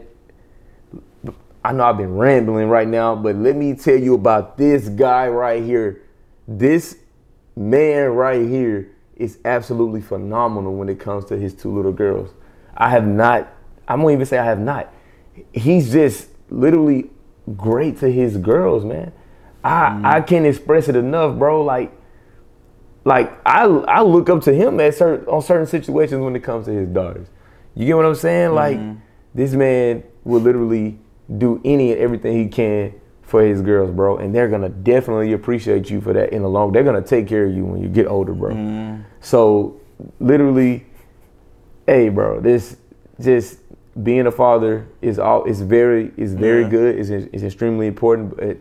I 1.64 1.74
know 1.74 1.84
I've 1.84 1.98
been 1.98 2.16
rambling 2.16 2.70
right 2.70 2.88
now, 2.88 3.16
but 3.16 3.36
let 3.36 3.56
me 3.56 3.76
tell 3.76 3.98
you 3.98 4.16
about 4.16 4.58
this 4.58 4.88
guy 4.90 5.28
right 5.28 5.64
here. 5.64 6.02
This 6.52 6.98
man 7.56 8.10
right 8.10 8.42
here 8.48 8.90
is 9.16 9.38
absolutely 9.46 10.02
phenomenal 10.02 10.74
when 10.76 10.90
it 10.90 11.00
comes 11.00 11.26
to 11.26 11.38
his 11.38 11.54
two 11.54 11.72
little 11.72 11.92
girls. 11.92 12.32
I 12.76 12.90
have 12.90 13.06
not, 13.06 13.54
I 13.88 13.94
won't 13.94 14.14
even 14.14 14.26
say 14.26 14.40
I 14.40 14.46
have 14.46 14.60
not. 14.60 14.92
He's 15.54 15.92
just 15.92 16.30
literally 16.50 17.12
great 17.56 18.00
to 18.00 18.12
his 18.12 18.36
girls, 18.38 18.84
man. 18.84 19.12
I 19.64 19.90
mm. 19.90 20.06
I 20.06 20.22
can't 20.22 20.48
express 20.48 20.88
it 20.90 20.96
enough, 20.96 21.38
bro. 21.38 21.64
Like 21.64 21.92
like 23.06 23.32
I 23.46 23.66
I 23.66 24.02
look 24.02 24.28
up 24.32 24.42
to 24.46 24.54
him 24.54 24.80
at 24.80 24.96
certain 24.96 25.28
on 25.28 25.44
certain 25.44 25.68
situations 25.68 26.20
when 26.20 26.36
it 26.36 26.44
comes 26.44 26.66
to 26.66 26.72
his 26.72 26.88
daughters. 26.88 27.28
You 27.76 27.86
get 27.86 27.96
what 27.96 28.06
I'm 28.06 28.16
saying? 28.16 28.56
Like 28.56 28.80
mm-hmm. 28.80 29.00
this 29.36 29.54
man 29.54 30.04
will 30.24 30.42
literally 30.42 30.98
do 31.38 31.62
any 31.64 31.92
and 31.92 32.02
everything 32.02 32.36
he 32.36 32.48
can 32.48 33.00
for 33.30 33.44
his 33.44 33.62
girls, 33.62 33.92
bro, 33.92 34.18
and 34.18 34.34
they're 34.34 34.48
gonna 34.48 34.70
definitely 34.70 35.34
appreciate 35.34 35.90
you 35.90 36.02
for 36.02 36.14
that 36.14 36.34
in 36.34 36.42
the 36.42 36.50
long. 36.50 36.72
They're 36.72 36.84
gonna 36.84 37.02
take 37.02 37.28
care 37.28 37.46
of 37.46 37.54
you 37.54 37.64
when 37.64 37.82
you 37.82 37.88
get 37.88 38.08
older, 38.08 38.34
bro. 38.34 38.54
Mm. 38.54 39.06
So 39.22 39.80
literally, 40.20 40.86
hey, 41.86 42.10
bro, 42.10 42.40
this 42.40 42.78
just 43.22 43.60
being 44.04 44.28
a 44.28 44.32
father 44.32 44.88
is 45.02 45.20
all 45.20 45.44
is 45.46 45.62
very 45.62 46.12
is 46.18 46.34
very 46.34 46.64
yeah. 46.64 46.70
good. 46.70 47.00
It's, 47.00 47.10
is 47.10 47.44
extremely 47.44 47.88
important, 47.88 48.36
but 48.36 48.58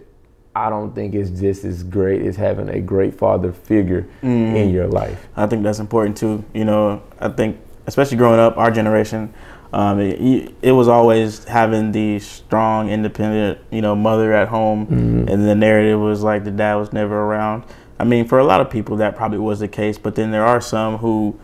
I 0.54 0.68
don't 0.68 0.94
think 0.94 1.14
it's 1.14 1.30
just 1.30 1.64
as 1.64 1.82
great 1.82 2.22
as 2.22 2.36
having 2.36 2.68
a 2.68 2.80
great 2.80 3.14
father 3.14 3.52
figure 3.52 4.06
mm. 4.22 4.54
in 4.54 4.70
your 4.70 4.88
life. 4.88 5.28
I 5.36 5.46
think 5.46 5.62
that's 5.62 5.78
important 5.78 6.16
too. 6.16 6.44
You 6.52 6.64
know, 6.66 7.02
I 7.20 7.28
think 7.28 7.58
especially 7.86 8.18
growing 8.18 8.38
up, 8.38 8.58
our 8.58 8.70
generation 8.70 9.32
um, 9.72 10.00
it, 10.00 10.54
it, 10.62 10.72
was 10.72 10.88
always 10.88 11.44
having 11.44 11.92
the 11.92 12.18
strong, 12.20 12.88
independent, 12.88 13.58
you 13.70 13.82
know, 13.82 13.94
mother 13.94 14.32
at 14.32 14.48
home, 14.48 14.86
mm-hmm. 14.86 15.28
and 15.28 15.46
the 15.46 15.54
narrative 15.54 16.00
was 16.00 16.22
like 16.22 16.44
the 16.44 16.50
dad 16.50 16.76
was 16.76 16.92
never 16.92 17.14
around. 17.14 17.64
I 17.98 18.04
mean, 18.04 18.26
for 18.26 18.38
a 18.38 18.44
lot 18.44 18.60
of 18.60 18.70
people, 18.70 18.96
that 18.96 19.16
probably 19.16 19.38
was 19.38 19.60
the 19.60 19.68
case, 19.68 19.98
but 19.98 20.14
then 20.14 20.30
there 20.30 20.44
are 20.44 20.60
some 20.60 20.98
who 20.98 21.38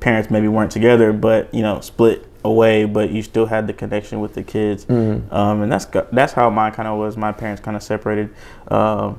parents 0.00 0.30
maybe 0.30 0.48
weren't 0.48 0.72
together, 0.72 1.12
but 1.12 1.52
you 1.54 1.62
know, 1.62 1.80
split 1.80 2.28
away, 2.44 2.84
but 2.84 3.10
you 3.10 3.22
still 3.22 3.46
had 3.46 3.66
the 3.66 3.72
connection 3.72 4.20
with 4.20 4.34
the 4.34 4.42
kids, 4.42 4.84
mm-hmm. 4.84 5.32
um, 5.32 5.62
and 5.62 5.72
that's 5.72 5.86
that's 6.12 6.34
how 6.34 6.50
mine 6.50 6.72
kind 6.72 6.88
of 6.88 6.98
was. 6.98 7.16
My 7.16 7.32
parents 7.32 7.62
kind 7.62 7.76
of 7.76 7.82
separated 7.82 8.34
uh, 8.68 9.14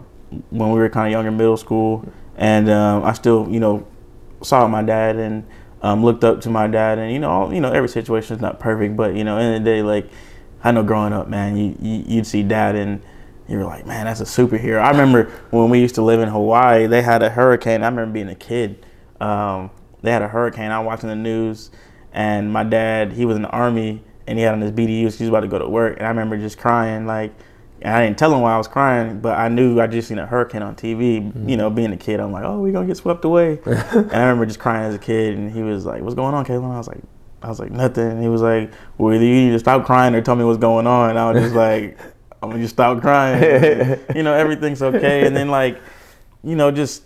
when 0.51 0.71
we 0.71 0.77
were 0.77 0.89
kind 0.89 1.07
of 1.07 1.11
younger, 1.11 1.31
middle 1.31 1.57
school, 1.57 2.07
and 2.37 2.69
um, 2.69 3.03
I 3.03 3.13
still, 3.13 3.47
you 3.49 3.59
know, 3.59 3.87
saw 4.43 4.67
my 4.67 4.83
dad 4.83 5.15
and 5.15 5.47
um, 5.83 6.03
looked 6.03 6.23
up 6.23 6.41
to 6.41 6.49
my 6.49 6.67
dad, 6.67 6.97
and 6.97 7.11
you 7.11 7.19
know, 7.19 7.51
you 7.51 7.61
know, 7.61 7.71
every 7.71 7.89
situation 7.89 8.35
is 8.35 8.41
not 8.41 8.59
perfect, 8.59 8.95
but 8.95 9.15
you 9.15 9.23
know, 9.23 9.37
in 9.37 9.53
the 9.53 9.59
day, 9.59 9.83
like 9.83 10.09
I 10.63 10.71
know 10.71 10.81
growing 10.81 11.13
up, 11.13 11.27
man, 11.27 11.57
you, 11.57 11.75
you 11.81 12.15
would 12.15 12.27
see 12.27 12.41
dad 12.41 12.75
and 12.75 13.03
you 13.49 13.57
were 13.57 13.65
like, 13.65 13.85
man, 13.85 14.05
that's 14.05 14.21
a 14.21 14.23
superhero. 14.23 14.81
I 14.81 14.89
remember 14.91 15.25
when 15.51 15.69
we 15.69 15.81
used 15.81 15.95
to 15.95 16.01
live 16.01 16.21
in 16.21 16.29
Hawaii, 16.29 16.87
they 16.87 17.01
had 17.01 17.21
a 17.21 17.29
hurricane. 17.29 17.83
I 17.83 17.87
remember 17.87 18.13
being 18.13 18.29
a 18.29 18.35
kid. 18.35 18.85
Um, 19.19 19.69
they 20.01 20.11
had 20.11 20.21
a 20.21 20.29
hurricane. 20.29 20.71
I 20.71 20.79
was 20.79 20.87
watching 20.87 21.09
the 21.09 21.15
news, 21.15 21.69
and 22.13 22.51
my 22.51 22.63
dad, 22.63 23.11
he 23.11 23.25
was 23.25 23.35
in 23.35 23.41
the 23.41 23.49
army, 23.49 24.01
and 24.25 24.39
he 24.39 24.45
had 24.45 24.53
on 24.53 24.61
his 24.61 24.71
BDUs. 24.71 25.17
He 25.17 25.23
was 25.23 25.27
about 25.27 25.41
to 25.41 25.47
go 25.47 25.59
to 25.59 25.67
work, 25.67 25.97
and 25.97 26.05
I 26.05 26.09
remember 26.09 26.37
just 26.37 26.57
crying, 26.57 27.05
like 27.05 27.33
and 27.83 27.93
I 27.93 28.05
didn't 28.05 28.17
tell 28.17 28.33
him 28.33 28.39
why 28.39 28.53
I 28.53 28.57
was 28.57 28.69
crying, 28.69 29.19
but 29.19 29.37
I 29.37 29.49
knew 29.49 29.81
I 29.81 29.87
just 29.87 30.07
seen 30.07 30.17
a 30.17 30.25
hurricane 30.25 30.61
on 30.61 30.73
TV. 30.73 31.21
Mm-hmm. 31.21 31.49
You 31.49 31.57
know, 31.57 31.69
being 31.69 31.91
a 31.91 31.97
kid, 31.97 32.21
I'm 32.21 32.31
like, 32.31 32.45
oh, 32.45 32.61
we 32.61 32.71
gonna 32.71 32.87
get 32.87 32.95
swept 32.95 33.25
away. 33.25 33.59
and 33.65 34.13
I 34.13 34.21
remember 34.21 34.45
just 34.45 34.59
crying 34.59 34.85
as 34.85 34.95
a 34.95 34.99
kid, 34.99 35.35
and 35.35 35.51
he 35.51 35.63
was 35.63 35.85
like, 35.85 36.01
"What's 36.01 36.15
going 36.15 36.33
on, 36.33 36.45
Kalen?" 36.45 36.73
I 36.73 36.77
was 36.77 36.87
like, 36.87 37.01
"I 37.41 37.49
was 37.49 37.59
like 37.59 37.71
nothing." 37.71 38.09
And 38.09 38.21
he 38.21 38.29
was 38.29 38.41
like, 38.41 38.71
"Well, 38.97 39.13
either 39.13 39.25
you 39.25 39.35
need 39.35 39.51
to 39.51 39.59
stop 39.59 39.85
crying 39.85 40.15
or 40.15 40.21
tell 40.21 40.37
me 40.37 40.45
what's 40.45 40.59
going 40.59 40.87
on." 40.87 41.09
And 41.09 41.19
I 41.19 41.29
was 41.29 41.43
just 41.43 41.55
like, 41.55 41.99
"I'm 42.41 42.51
gonna 42.51 42.61
just 42.61 42.75
stop 42.75 43.01
crying." 43.01 43.43
And, 43.43 44.15
you 44.15 44.23
know, 44.23 44.33
everything's 44.33 44.81
okay. 44.81 45.27
And 45.27 45.35
then 45.35 45.49
like, 45.49 45.81
you 46.41 46.55
know, 46.55 46.71
just 46.71 47.03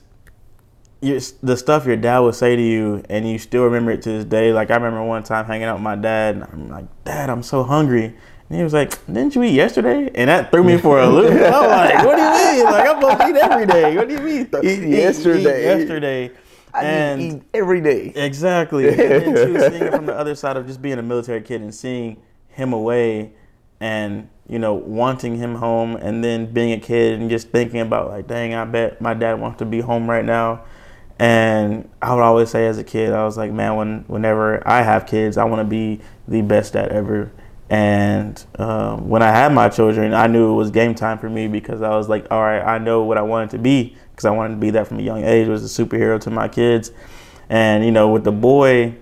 your, 1.01 1.19
the 1.41 1.57
stuff 1.57 1.88
your 1.88 1.98
dad 1.98 2.19
would 2.19 2.36
say 2.36 2.55
to 2.55 2.62
you, 2.62 3.03
and 3.10 3.27
you 3.27 3.39
still 3.39 3.63
remember 3.63 3.89
it 3.89 4.03
to 4.03 4.10
this 4.10 4.25
day. 4.25 4.53
Like 4.53 4.69
I 4.69 4.75
remember 4.75 5.03
one 5.03 5.24
time 5.24 5.46
hanging 5.46 5.63
out 5.63 5.77
with 5.77 5.84
my 5.84 5.96
dad, 5.96 6.36
and 6.36 6.43
I'm 6.43 6.69
like, 6.69 7.03
"Dad, 7.03 7.31
I'm 7.31 7.41
so 7.41 7.63
hungry." 7.63 8.15
And 8.50 8.58
he 8.58 8.63
was 8.63 8.74
like, 8.74 9.06
"Didn't 9.08 9.36
you 9.36 9.44
eat 9.44 9.54
yesterday?" 9.54 10.10
And 10.16 10.30
that 10.30 10.51
threw 10.51 10.63
me 10.63 10.77
for 10.77 11.00
a 11.00 11.08
loop. 11.08 11.32
I'm 11.32 11.70
like, 11.70 12.06
"What 12.06 12.16
do 12.16 12.22
you 12.22 12.56
mean? 12.56 12.66
Like 12.66 12.88
I'm 12.88 13.01
supposed 13.01 13.20
to 13.20 13.27
eat 13.30 13.36
every 13.36 13.66
day? 13.66 13.96
What 13.96 14.08
do 14.08 14.13
you 14.13 14.22
mean? 14.22 14.50
Eat 14.63 14.89
yesterday? 14.89 15.60
Eat 15.60 15.80
yesterday." 15.80 16.32
I 16.74 16.84
and 16.84 17.22
eat 17.22 17.42
every 17.54 17.82
day. 17.82 18.13
Exactly. 18.16 18.88
and 18.89 19.00
then 19.00 19.72
seeing 19.72 19.84
it 19.84 19.92
from 19.94 20.06
the 20.06 20.16
other 20.16 20.36
side 20.36 20.58
of 20.58 20.68
just 20.68 20.82
being 20.82 21.00
a 21.00 21.04
military 21.04 21.42
kid 21.42 21.62
and 21.62 21.74
seeing 21.74 22.22
him 22.50 22.72
away, 22.72 23.34
and 23.80 24.30
you 24.48 24.60
know 24.60 24.74
wanting 24.75 25.38
him 25.38 25.56
home, 25.56 25.98
and 25.98 26.24
then 26.24 26.46
being 26.54 26.72
a 26.72 26.80
kid 26.80 27.20
and 27.20 27.30
just 27.30 27.50
thinking 27.50 27.82
about 27.82 28.10
like, 28.10 28.27
dang, 28.27 28.54
I 28.54 28.63
bet 28.63 29.01
my 29.01 29.13
dad 29.13 29.42
wants 29.42 29.60
to 29.60 29.66
be 29.66 29.82
home 29.82 30.10
right 30.10 30.25
now. 30.25 30.63
And 31.20 31.89
I 32.01 32.13
would 32.13 32.22
always 32.22 32.50
say 32.50 32.68
as 32.68 32.77
a 32.77 32.84
kid, 32.84 33.12
I 33.12 33.25
was 33.25 33.38
like, 33.38 33.51
man, 33.51 33.75
when 33.75 34.06
whenever 34.08 34.66
I 34.68 34.84
have 34.84 35.06
kids, 35.06 35.36
I 35.38 35.44
want 35.46 35.60
to 35.60 35.66
be 35.66 36.00
the 36.27 36.42
best 36.44 36.74
dad 36.74 36.89
ever 36.89 37.32
and 37.69 38.43
um, 38.59 39.09
when 39.09 39.21
I 39.21 39.29
had 39.29 39.51
my 39.53 39.67
children, 39.69 40.13
I 40.13 40.27
knew 40.27 40.51
it 40.51 40.55
was 40.55 40.71
game 40.71 40.95
time 40.95 41.17
for 41.17 41.29
me 41.29 41.47
because 41.47 41.81
I 41.81 41.89
was 41.95 42.07
like, 42.07 42.25
all 42.31 42.41
right, 42.41 42.62
I 42.62 42.77
know 42.77 43.03
what 43.03 43.17
I 43.17 43.21
wanted 43.21 43.50
to 43.51 43.57
be 43.57 43.95
because 44.12 44.25
I 44.25 44.31
wanted 44.31 44.55
to 44.55 44.59
be 44.59 44.69
that 44.71 44.88
from 44.88 45.00
a 45.00 45.01
young 45.01 45.24
age 45.24 45.47
was 45.47 45.79
a 45.79 45.83
superhero 45.83 46.19
to 46.21 46.29
my 46.29 46.47
kids. 46.47 46.91
And 47.50 47.83
you 47.83 47.91
know, 47.91 48.09
with 48.09 48.24
the 48.24 48.31
boy, 48.31 48.95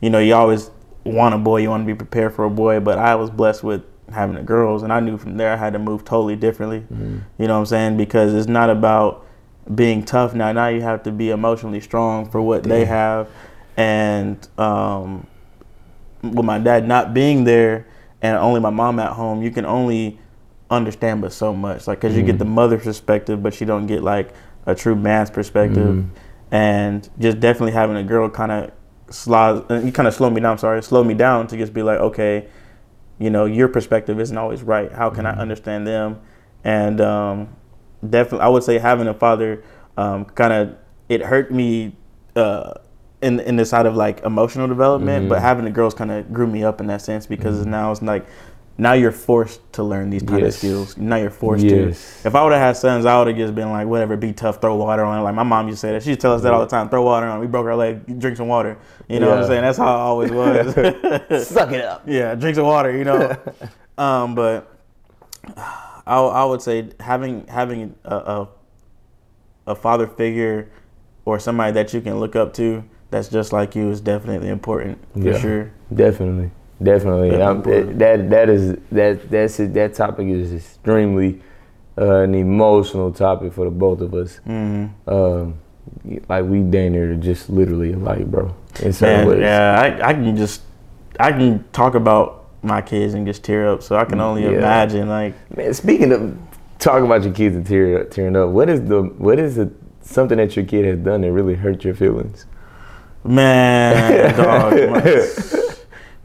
you 0.00 0.10
know, 0.10 0.18
you 0.18 0.34
always 0.34 0.70
want 1.04 1.34
a 1.34 1.38
boy, 1.38 1.58
you 1.58 1.68
want 1.68 1.82
to 1.82 1.86
be 1.86 1.96
prepared 1.96 2.34
for 2.34 2.44
a 2.44 2.50
boy, 2.50 2.80
but 2.80 2.98
I 2.98 3.14
was 3.14 3.30
blessed 3.30 3.62
with 3.62 3.82
having 4.10 4.34
the 4.34 4.42
girls, 4.42 4.82
and 4.82 4.92
I 4.92 5.00
knew 5.00 5.16
from 5.16 5.36
there 5.36 5.52
I 5.52 5.56
had 5.56 5.72
to 5.74 5.78
move 5.78 6.04
totally 6.04 6.36
differently. 6.36 6.80
Mm-hmm. 6.80 7.18
You 7.38 7.46
know 7.46 7.54
what 7.54 7.60
I'm 7.60 7.66
saying? 7.66 7.96
Because 7.96 8.34
it's 8.34 8.48
not 8.48 8.70
about 8.70 9.26
being 9.74 10.04
tough 10.04 10.34
now. 10.34 10.52
Now 10.52 10.68
you 10.68 10.80
have 10.80 11.02
to 11.04 11.12
be 11.12 11.30
emotionally 11.30 11.80
strong 11.80 12.28
for 12.28 12.40
what 12.40 12.62
Damn. 12.62 12.70
they 12.70 12.84
have, 12.86 13.28
and 13.76 14.48
um, 14.58 15.26
with 16.22 16.44
my 16.44 16.58
dad 16.58 16.86
not 16.86 17.14
being 17.14 17.44
there 17.44 17.86
and 18.22 18.36
only 18.36 18.60
my 18.60 18.70
mom 18.70 18.98
at 18.98 19.12
home, 19.12 19.42
you 19.42 19.50
can 19.50 19.64
only 19.64 20.18
understand 20.70 21.20
but 21.20 21.32
so 21.32 21.54
much. 21.54 21.86
Like, 21.86 22.00
cause 22.00 22.12
mm. 22.12 22.16
you 22.16 22.22
get 22.22 22.38
the 22.38 22.44
mm. 22.44 22.50
mother's 22.50 22.84
perspective, 22.84 23.42
but 23.42 23.60
you 23.60 23.66
don't 23.66 23.86
get 23.86 24.02
like 24.02 24.32
a 24.66 24.74
true 24.74 24.94
man's 24.94 25.30
perspective. 25.30 25.96
Mm. 25.96 26.08
And 26.52 27.08
just 27.18 27.40
definitely 27.40 27.72
having 27.72 27.96
a 27.96 28.02
girl 28.02 28.28
kind 28.28 28.52
of 28.52 28.72
slow, 29.10 29.64
uh, 29.70 29.80
you 29.80 29.92
kind 29.92 30.08
of 30.08 30.14
slow 30.14 30.30
me 30.30 30.40
down. 30.40 30.58
Sorry, 30.58 30.82
slow 30.82 31.04
me 31.04 31.14
down 31.14 31.46
to 31.48 31.56
just 31.56 31.72
be 31.72 31.82
like, 31.82 31.98
okay, 31.98 32.48
you 33.18 33.30
know, 33.30 33.44
your 33.44 33.68
perspective 33.68 34.18
isn't 34.18 34.36
always 34.36 34.62
right. 34.62 34.90
How 34.90 35.10
can 35.10 35.24
mm. 35.24 35.34
I 35.34 35.40
understand 35.40 35.86
them? 35.86 36.20
And 36.64 37.00
um, 37.00 37.56
definitely, 38.08 38.40
I 38.40 38.48
would 38.48 38.62
say 38.62 38.78
having 38.78 39.08
a 39.08 39.14
father 39.14 39.64
um, 39.96 40.24
kind 40.24 40.52
of 40.52 40.76
it 41.08 41.22
hurt 41.22 41.50
me. 41.50 41.96
Uh, 42.36 42.74
in 43.22 43.40
in 43.40 43.56
the 43.56 43.64
side 43.64 43.86
of 43.86 43.96
like 43.96 44.22
emotional 44.22 44.66
development, 44.68 45.22
mm-hmm. 45.22 45.28
but 45.28 45.40
having 45.40 45.64
the 45.64 45.70
girls 45.70 45.94
kind 45.94 46.10
of 46.10 46.32
grew 46.32 46.46
me 46.46 46.64
up 46.64 46.80
in 46.80 46.86
that 46.86 47.02
sense 47.02 47.26
because 47.26 47.60
mm-hmm. 47.60 47.70
now 47.70 47.90
it's 47.92 48.02
like 48.02 48.26
now 48.80 48.94
you're 48.94 49.12
forced 49.12 49.60
to 49.74 49.82
learn 49.82 50.08
these 50.08 50.22
kind 50.22 50.40
yes. 50.40 50.54
of 50.54 50.58
skills. 50.58 50.96
Now 50.96 51.16
you're 51.16 51.28
forced 51.28 51.64
yes. 51.64 52.22
to. 52.22 52.28
If 52.28 52.34
I 52.34 52.42
would 52.42 52.52
have 52.52 52.62
had 52.62 52.76
sons, 52.78 53.04
I 53.04 53.18
would 53.18 53.28
have 53.28 53.36
just 53.36 53.54
been 53.54 53.68
like, 53.70 53.86
whatever, 53.86 54.16
be 54.16 54.32
tough, 54.32 54.62
throw 54.62 54.74
water 54.74 55.04
on. 55.04 55.20
It. 55.20 55.22
Like 55.22 55.34
my 55.34 55.42
mom 55.42 55.68
used 55.68 55.82
to 55.82 55.86
say 55.86 55.92
that. 55.92 56.02
She 56.02 56.10
used 56.10 56.20
to 56.20 56.24
tell 56.24 56.32
us 56.32 56.42
that 56.42 56.54
all 56.54 56.60
the 56.60 56.66
time. 56.66 56.88
Throw 56.88 57.02
water 57.02 57.26
on. 57.26 57.40
We 57.40 57.46
broke 57.46 57.66
our 57.66 57.76
leg. 57.76 58.18
Drink 58.18 58.38
some 58.38 58.48
water. 58.48 58.78
You 59.06 59.20
know 59.20 59.26
yeah. 59.26 59.34
what 59.34 59.42
I'm 59.42 59.48
saying? 59.48 59.62
That's 59.62 59.76
how 59.76 59.84
I 59.84 60.00
always 60.00 60.30
was. 60.30 60.74
Suck 61.46 61.72
it 61.72 61.84
up. 61.84 62.04
Yeah, 62.06 62.34
drink 62.34 62.56
some 62.56 62.64
water. 62.64 62.96
You 62.96 63.04
know. 63.04 63.36
um, 63.98 64.34
but 64.34 64.74
I, 66.06 66.18
I 66.18 66.44
would 66.46 66.62
say 66.62 66.88
having 67.00 67.46
having 67.48 67.94
a, 68.04 68.16
a 68.16 68.48
a 69.66 69.74
father 69.74 70.06
figure 70.06 70.70
or 71.26 71.38
somebody 71.38 71.72
that 71.72 71.92
you 71.92 72.00
can 72.00 72.18
look 72.18 72.34
up 72.34 72.54
to 72.54 72.82
that's 73.10 73.28
just 73.28 73.52
like 73.52 73.74
you 73.74 73.90
is 73.90 74.00
definitely 74.00 74.48
important 74.48 74.98
for 75.12 75.20
yeah, 75.20 75.38
sure. 75.38 75.72
Definitely, 75.92 76.50
definitely. 76.82 77.30
definitely 77.30 77.94
that 77.94 78.30
that 78.30 78.48
is 78.48 78.76
that 78.92 79.30
that's 79.30 79.56
that 79.56 79.94
topic 79.94 80.28
is 80.28 80.52
extremely 80.52 81.40
uh, 81.98 82.20
an 82.20 82.34
emotional 82.34 83.12
topic 83.12 83.52
for 83.52 83.64
the 83.64 83.70
both 83.70 84.00
of 84.00 84.14
us. 84.14 84.40
Mm-hmm. 84.46 85.10
Um, 85.10 85.58
like 86.28 86.44
we 86.44 86.60
dang 86.60 86.92
near 86.92 87.14
just 87.14 87.50
literally 87.50 87.92
alike, 87.92 88.26
bro. 88.26 88.54
In 88.82 88.92
some 88.92 89.08
Man, 89.08 89.26
ways. 89.26 89.40
Yeah, 89.40 89.80
I, 89.80 90.10
I 90.10 90.14
can 90.14 90.36
just 90.36 90.62
I 91.18 91.32
can 91.32 91.64
talk 91.72 91.94
about 91.94 92.46
my 92.62 92.80
kids 92.80 93.14
and 93.14 93.26
just 93.26 93.42
tear 93.42 93.68
up. 93.68 93.82
So 93.82 93.96
I 93.96 94.04
can 94.04 94.20
only 94.20 94.44
yeah. 94.44 94.50
imagine 94.50 95.08
like. 95.08 95.34
Man, 95.56 95.74
speaking 95.74 96.12
of 96.12 96.38
talking 96.78 97.06
about 97.06 97.24
your 97.24 97.32
kids 97.32 97.56
and 97.56 97.66
tear, 97.66 98.04
tearing 98.04 98.36
up, 98.36 98.50
what 98.50 98.70
is 98.70 98.82
the 98.88 99.02
what 99.02 99.38
is 99.38 99.58
it 99.58 99.70
something 100.00 100.38
that 100.38 100.56
your 100.56 100.64
kid 100.64 100.84
has 100.84 100.98
done 100.98 101.22
that 101.22 101.32
really 101.32 101.54
hurt 101.54 101.84
your 101.84 101.94
feelings? 101.94 102.46
Man, 103.24 104.34
dog. 104.36 104.74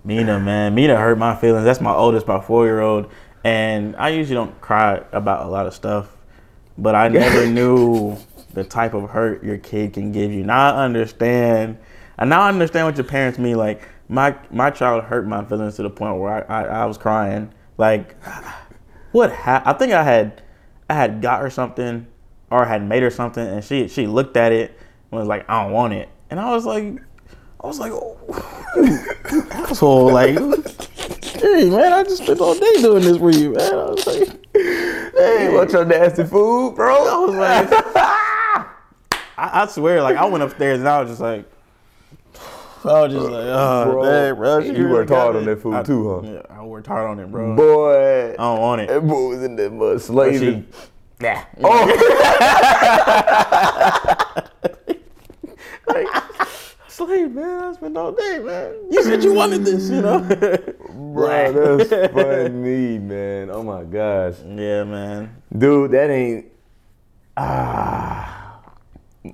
Mina, 0.04 0.40
man. 0.40 0.75
Mina 0.75 0.98
hurt 0.98 1.18
my 1.18 1.36
feelings. 1.36 1.66
That's 1.66 1.82
my 1.82 1.94
oldest, 1.94 2.28
my 2.28 2.40
four 2.40 2.66
year 2.66 2.82
old. 2.82 3.12
And 3.44 3.96
I 3.98 4.10
usually 4.10 4.36
don't 4.36 4.60
cry 4.62 5.04
about 5.12 5.46
a 5.46 5.50
lot 5.50 5.68
of 5.68 5.74
stuff, 5.74 6.16
but 6.78 6.96
I 6.96 7.10
never 7.10 7.46
knew 7.52 8.18
the 8.54 8.64
type 8.64 8.94
of 8.94 9.10
hurt 9.10 9.44
your 9.44 9.58
kid 9.58 9.94
can 9.94 10.12
give 10.12 10.32
you. 10.32 10.44
Now 10.44 10.74
I 10.74 10.86
understand. 10.86 11.78
And 12.18 12.30
now 12.30 12.42
I 12.42 12.50
understand 12.50 12.88
what 12.88 12.96
your 12.96 13.04
parents 13.06 13.38
mean. 13.38 13.58
Like 13.58 13.88
my 14.08 14.36
my 14.50 14.70
child 14.70 15.04
hurt 15.04 15.28
my 15.28 15.44
feelings 15.46 15.75
to 15.75 15.84
the 15.84 15.90
point 15.90 16.20
where 16.20 16.50
I 16.50 16.62
I, 16.62 16.84
I 16.84 16.86
was 16.86 16.98
crying. 16.98 17.54
Like 17.78 18.16
what? 19.12 19.32
Ha- 19.32 19.64
I 19.66 19.74
think 19.74 19.92
I 19.94 20.04
had 20.04 20.42
I 20.90 20.94
had 20.94 21.22
got 21.22 21.42
her 21.42 21.50
something 21.50 22.08
or 22.50 22.66
had 22.66 22.88
made 22.88 23.04
her 23.04 23.10
something, 23.10 23.46
and 23.46 23.64
she 23.64 23.88
she 23.88 24.08
looked 24.08 24.38
at 24.38 24.52
it 24.52 24.78
and 25.12 25.20
was 25.20 25.28
like, 25.28 25.50
I 25.50 25.64
don't 25.64 25.72
want 25.72 25.94
it, 25.94 26.10
and 26.29 26.39
I 26.39 26.51
was 26.53 26.65
like. 26.65 27.01
I 27.63 27.67
was 27.67 27.79
like, 27.79 27.94
oh, 27.94 28.15
asshole, 29.51 30.12
like, 30.13 30.36
hey 30.38 31.67
man, 31.67 31.94
I 31.94 32.03
just 32.03 32.22
spent 32.22 32.39
all 32.39 32.53
day 32.53 32.74
doing 32.79 33.01
this 33.01 33.17
for 33.17 33.32
you, 33.32 33.53
man. 33.53 33.74
I 33.74 33.86
was 33.89 34.05
like, 34.05 34.27
Hey, 34.53 35.50
what's 35.51 35.74
your 35.74 35.84
nasty 35.84 36.25
food, 36.25 36.75
bro? 36.75 36.94
I 36.94 37.17
was 37.25 37.36
like, 37.36 37.67
I, 39.36 39.63
I 39.63 39.65
swear, 39.67 40.03
like 40.03 40.15
I 40.15 40.25
went 40.25 40.44
upstairs 40.44 40.77
and 40.79 40.88
I 40.88 41.01
was 41.01 41.10
just 41.10 41.22
like, 41.22 41.46
I 42.84 43.01
was 43.01 43.13
just 43.13 43.25
like, 43.32 43.46
oh, 43.48 43.86
Bro, 43.91 44.03
dang, 44.03 44.36
bro. 44.36 44.60
you 44.60 44.72
really 44.74 44.86
worked 44.91 45.10
hard 45.10 45.36
on 45.36 45.46
that 45.46 45.60
food 45.60 45.74
I- 45.74 45.82
too, 45.84 46.22
huh? 46.22 46.22
Yeah, 46.34 46.41
I 46.51 46.62
worked 46.63 46.86
hard 46.86 47.10
on 47.10 47.20
it, 47.20 47.32
bro. 47.32 47.55
Boy, 47.55 48.34
I 48.34 48.36
don't 48.36 48.60
want 48.60 48.82
it. 48.82 48.89
that 48.89 49.01
boy 49.01 49.29
was 49.29 49.41
in 49.41 49.55
that 49.55 49.72
mud 49.74 50.00
slaving. 50.01 50.67
she, 50.72 51.25
yeah. 51.25 51.46
Oh. 51.63 51.88
slave, 56.96 57.32
man. 57.32 57.64
I 57.64 57.74
spent 57.74 57.98
all 57.98 58.12
day, 58.12 58.40
man. 58.40 58.75
You 58.90 59.04
said 59.04 59.24
you 59.24 59.34
wanted 59.34 59.66
this, 59.66 59.90
you 59.90 60.02
know. 60.02 60.20
Bro, 61.14 61.78
that's 61.78 61.90
funny, 62.14 63.00
man. 63.00 63.50
Oh 63.52 63.64
my 63.64 63.84
gosh. 63.84 64.36
yeah, 64.46 64.84
man. 64.84 65.36
Dude, 65.56 65.92
that 65.92 66.10
ain't. 66.10 66.46
Ah. 67.38 68.62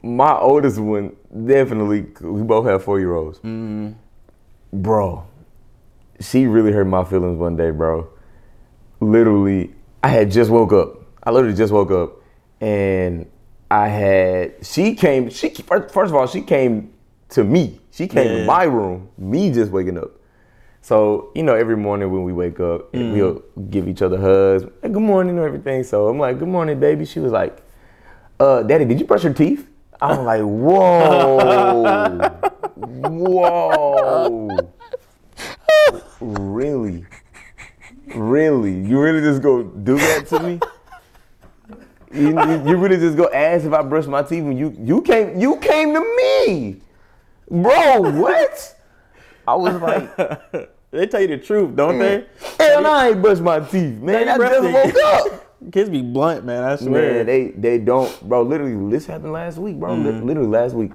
My 0.04 0.34
oldest 0.38 0.80
one, 0.80 1.16
definitely, 1.46 2.08
we 2.22 2.44
both 2.44 2.66
have 2.66 2.84
four 2.84 3.00
year 3.00 3.14
olds. 3.14 3.40
Mm. 3.40 3.96
Bro, 4.72 5.28
she 6.22 6.48
really 6.48 6.72
hurt 6.72 6.86
my 6.86 7.04
feelings 7.04 7.38
one 7.38 7.58
day, 7.58 7.72
bro. 7.72 8.08
Literally, 9.02 9.74
I 10.02 10.08
had 10.08 10.32
just 10.32 10.50
woke 10.50 10.72
up. 10.72 10.96
I 11.24 11.32
literally 11.32 11.58
just 11.58 11.74
woke 11.74 11.92
up. 11.92 12.22
And 12.62 13.30
I 13.70 13.90
had, 13.90 14.66
she 14.66 14.96
came, 14.96 15.30
she 15.30 15.50
first, 15.50 15.94
first 15.94 16.12
of 16.12 16.16
all, 16.16 16.28
she 16.28 16.42
came 16.42 16.94
to 17.32 17.44
me. 17.44 17.80
She 17.92 18.08
came 18.08 18.28
Yeah. 18.32 18.38
to 18.40 18.46
my 18.46 18.64
room, 18.64 19.10
me 19.18 19.52
just 19.52 19.72
waking 19.72 19.98
up. 19.98 20.12
So, 20.82 21.30
you 21.36 21.44
know, 21.44 21.54
every 21.56 21.78
morning 21.78 22.12
when 22.12 22.24
we 22.24 22.34
wake 22.34 22.60
up, 22.60 22.92
Mm. 22.94 23.14
we'll 23.14 23.42
give 23.70 23.88
each 23.88 24.02
other 24.02 24.18
hugs. 24.18 24.64
Hey, 24.82 24.90
good 24.90 25.02
morning 25.02 25.38
and 25.38 25.46
everything. 25.46 25.84
So 25.84 26.08
I'm 26.08 26.18
like, 26.20 26.40
good 26.40 26.48
morning, 26.48 26.80
baby. 26.80 27.06
She 27.06 27.20
was 27.20 27.32
like, 27.32 27.62
uh, 28.40 28.64
Daddy, 28.64 28.86
did 28.86 29.00
you 29.00 29.06
brush 29.06 29.24
your 29.24 29.34
teeth? 29.34 29.68
I'm 30.02 30.26
like, 30.32 30.42
whoa. 30.42 32.18
whoa. 32.76 34.50
really? 36.20 37.06
Really? 38.16 38.74
You 38.82 39.00
really 39.00 39.22
just 39.22 39.42
go 39.42 39.64
do 39.64 39.98
that 39.98 40.28
to 40.28 40.40
me? 40.42 40.60
You, 42.14 42.30
you, 42.30 42.70
you 42.72 42.78
really 42.78 42.98
just 42.98 43.16
go 43.16 43.30
ask 43.32 43.64
if 43.66 43.72
I 43.72 43.82
brush 43.84 44.06
my 44.06 44.22
teeth 44.22 44.44
when 44.44 44.58
you 44.58 44.76
you 44.84 45.02
came 45.02 45.40
you 45.40 45.56
came 45.58 45.94
to 45.94 46.02
me. 46.18 46.82
Bro, 47.52 48.12
what? 48.22 48.78
I 49.46 49.56
was 49.56 49.82
like, 49.82 50.16
they 50.92 51.06
tell 51.08 51.20
you 51.20 51.28
the 51.28 51.38
truth, 51.38 51.76
don't 51.76 51.96
mm. 51.96 52.00
they? 52.00 52.66
Hell, 52.66 52.82
no, 52.82 52.92
I 52.94 53.10
ain't 53.10 53.22
brushed 53.22 53.42
my 53.42 53.60
teeth, 53.60 53.98
man. 53.98 54.30
I 54.30 54.38
just 54.38 54.96
woke 54.96 55.04
up. 55.32 55.72
Kids 55.72 55.90
be 55.90 56.02
blunt, 56.02 56.46
man. 56.46 56.64
I 56.64 56.78
swear. 56.78 57.14
Man, 57.14 57.26
they 57.26 57.50
they 57.50 57.78
don't, 57.78 58.22
bro. 58.28 58.44
Literally, 58.44 58.90
this 58.90 59.06
happened 59.06 59.34
last 59.34 59.58
week, 59.58 59.76
bro. 59.76 59.94
Li- 59.96 60.12
mm. 60.12 60.24
Literally 60.24 60.48
last 60.48 60.74
week. 60.74 60.92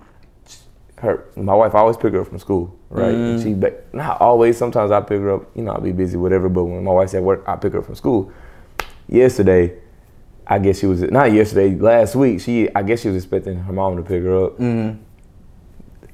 Her, 0.96 1.28
my 1.36 1.54
wife 1.54 1.75
I 1.75 1.80
always 1.80 1.98
pick 1.98 2.14
her 2.14 2.22
up 2.22 2.28
from 2.28 2.38
school, 2.38 2.75
right? 2.88 3.14
And 3.14 3.40
she, 3.40 3.50
mm. 3.50 3.60
ba- 3.60 3.82
not 3.92 4.18
always. 4.18 4.56
Sometimes 4.56 4.90
I 4.90 5.00
pick 5.02 5.20
her 5.20 5.34
up. 5.34 5.54
You 5.54 5.62
know, 5.62 5.72
I'll 5.72 5.80
be 5.82 5.92
busy, 5.92 6.16
whatever. 6.16 6.48
But 6.48 6.64
when 6.64 6.82
my 6.82 6.90
wife's 6.92 7.12
at 7.12 7.22
work, 7.22 7.44
I 7.46 7.56
pick 7.56 7.75
her 7.75 7.80
up 7.80 7.84
from 7.84 7.96
school. 7.96 8.32
Yesterday, 9.08 9.76
I 10.46 10.58
guess 10.58 10.78
she 10.78 10.86
was 10.86 11.02
not 11.02 11.32
yesterday. 11.32 11.76
Last 11.76 12.16
week, 12.16 12.40
she, 12.40 12.75
I 12.75 12.82
guess 12.82 13.02
she 13.02 13.08
was 13.08 13.16
expecting 13.18 13.56
her 13.56 13.72
mom 13.75 13.96
to 13.96 14.02
pick 14.02 14.22
her 14.22 14.46
up. 14.46 14.58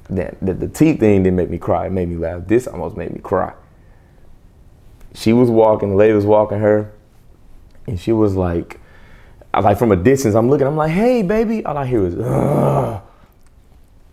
That 0.09 0.37
the, 0.41 0.53
the 0.53 0.67
teeth 0.67 0.99
thing 0.99 1.23
didn't 1.23 1.37
make 1.37 1.49
me 1.49 1.57
cry. 1.57 1.87
It 1.87 1.91
made 1.91 2.09
me 2.09 2.17
laugh. 2.17 2.43
This 2.47 2.67
almost 2.67 2.97
made 2.97 3.11
me 3.11 3.19
cry. 3.19 3.53
She 5.13 5.33
was 5.33 5.49
walking. 5.49 5.91
The 5.91 5.95
lady 5.95 6.13
was 6.13 6.25
walking 6.25 6.59
her 6.59 6.91
and 7.87 7.99
she 7.99 8.11
was 8.11 8.35
like, 8.35 8.79
I 9.53 9.59
like 9.59 9.77
from 9.77 9.91
a 9.91 9.95
distance, 9.95 10.35
I'm 10.35 10.49
looking, 10.49 10.65
I'm 10.65 10.75
like, 10.75 10.91
hey, 10.91 11.21
baby. 11.21 11.63
All 11.65 11.77
I 11.77 11.85
hear 11.85 12.01
was, 12.01 12.15
Ugh. 12.15 13.01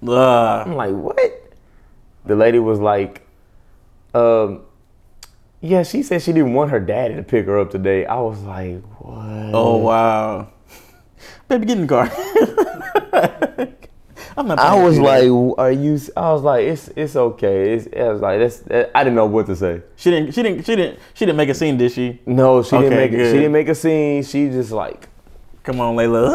Ugh. 0.09 0.67
I'm 0.69 0.75
like, 0.77 0.95
what? 0.95 1.55
The 2.27 2.37
lady 2.37 2.59
was 2.59 2.79
like, 2.79 3.27
um, 4.15 4.63
yeah, 5.61 5.83
she 5.83 6.03
said 6.03 6.23
she 6.23 6.33
didn't 6.33 6.55
want 6.55 6.71
her 6.71 6.81
daddy 6.81 7.15
to 7.15 7.23
pick 7.23 7.47
her 7.47 7.59
up 7.59 7.71
today. 7.71 8.05
I 8.07 8.21
was 8.21 8.41
like, 8.43 8.83
what? 8.99 9.51
Oh 9.55 9.77
wow. 9.77 10.49
Baby, 11.49 11.67
get 11.67 11.79
in 11.79 11.87
the 11.87 11.89
car. 11.89 13.67
I'm 14.37 14.47
not. 14.49 14.59
I 14.59 14.83
was 14.83 14.99
like, 14.99 15.23
that. 15.23 15.55
are 15.59 15.73
you? 15.73 15.99
I 16.17 16.33
was 16.33 16.43
like, 16.43 16.65
it's 16.67 16.89
it's 16.89 17.17
okay. 17.17 17.75
It's, 17.75 17.89
I 17.97 18.09
was 18.09 18.21
like, 18.21 18.39
that's. 18.39 18.91
I 18.95 19.05
didn't 19.05 19.17
know 19.17 19.27
what 19.27 19.47
to 19.47 19.57
say. 19.57 19.83
she 19.97 20.11
didn't. 20.11 20.33
She 20.33 20.43
didn't. 20.43 20.65
She 20.65 20.77
didn't. 20.77 20.99
She 21.15 21.27
didn't 21.27 21.37
make 21.37 21.49
a 21.49 21.55
scene, 21.55 21.77
did 21.77 21.93
she? 21.93 22.21
No, 22.27 22.63
she 22.63 22.77
didn't 22.79 22.97
make. 22.97 23.11
Good. 23.11 23.31
she 23.33 23.39
didn't 23.39 23.53
make 23.53 23.69
a 23.69 23.75
scene. 23.75 24.23
She 24.23 24.49
just 24.49 24.73
like, 24.73 25.09
Come 25.63 25.81
on, 25.81 25.97
Layla. 25.97 26.33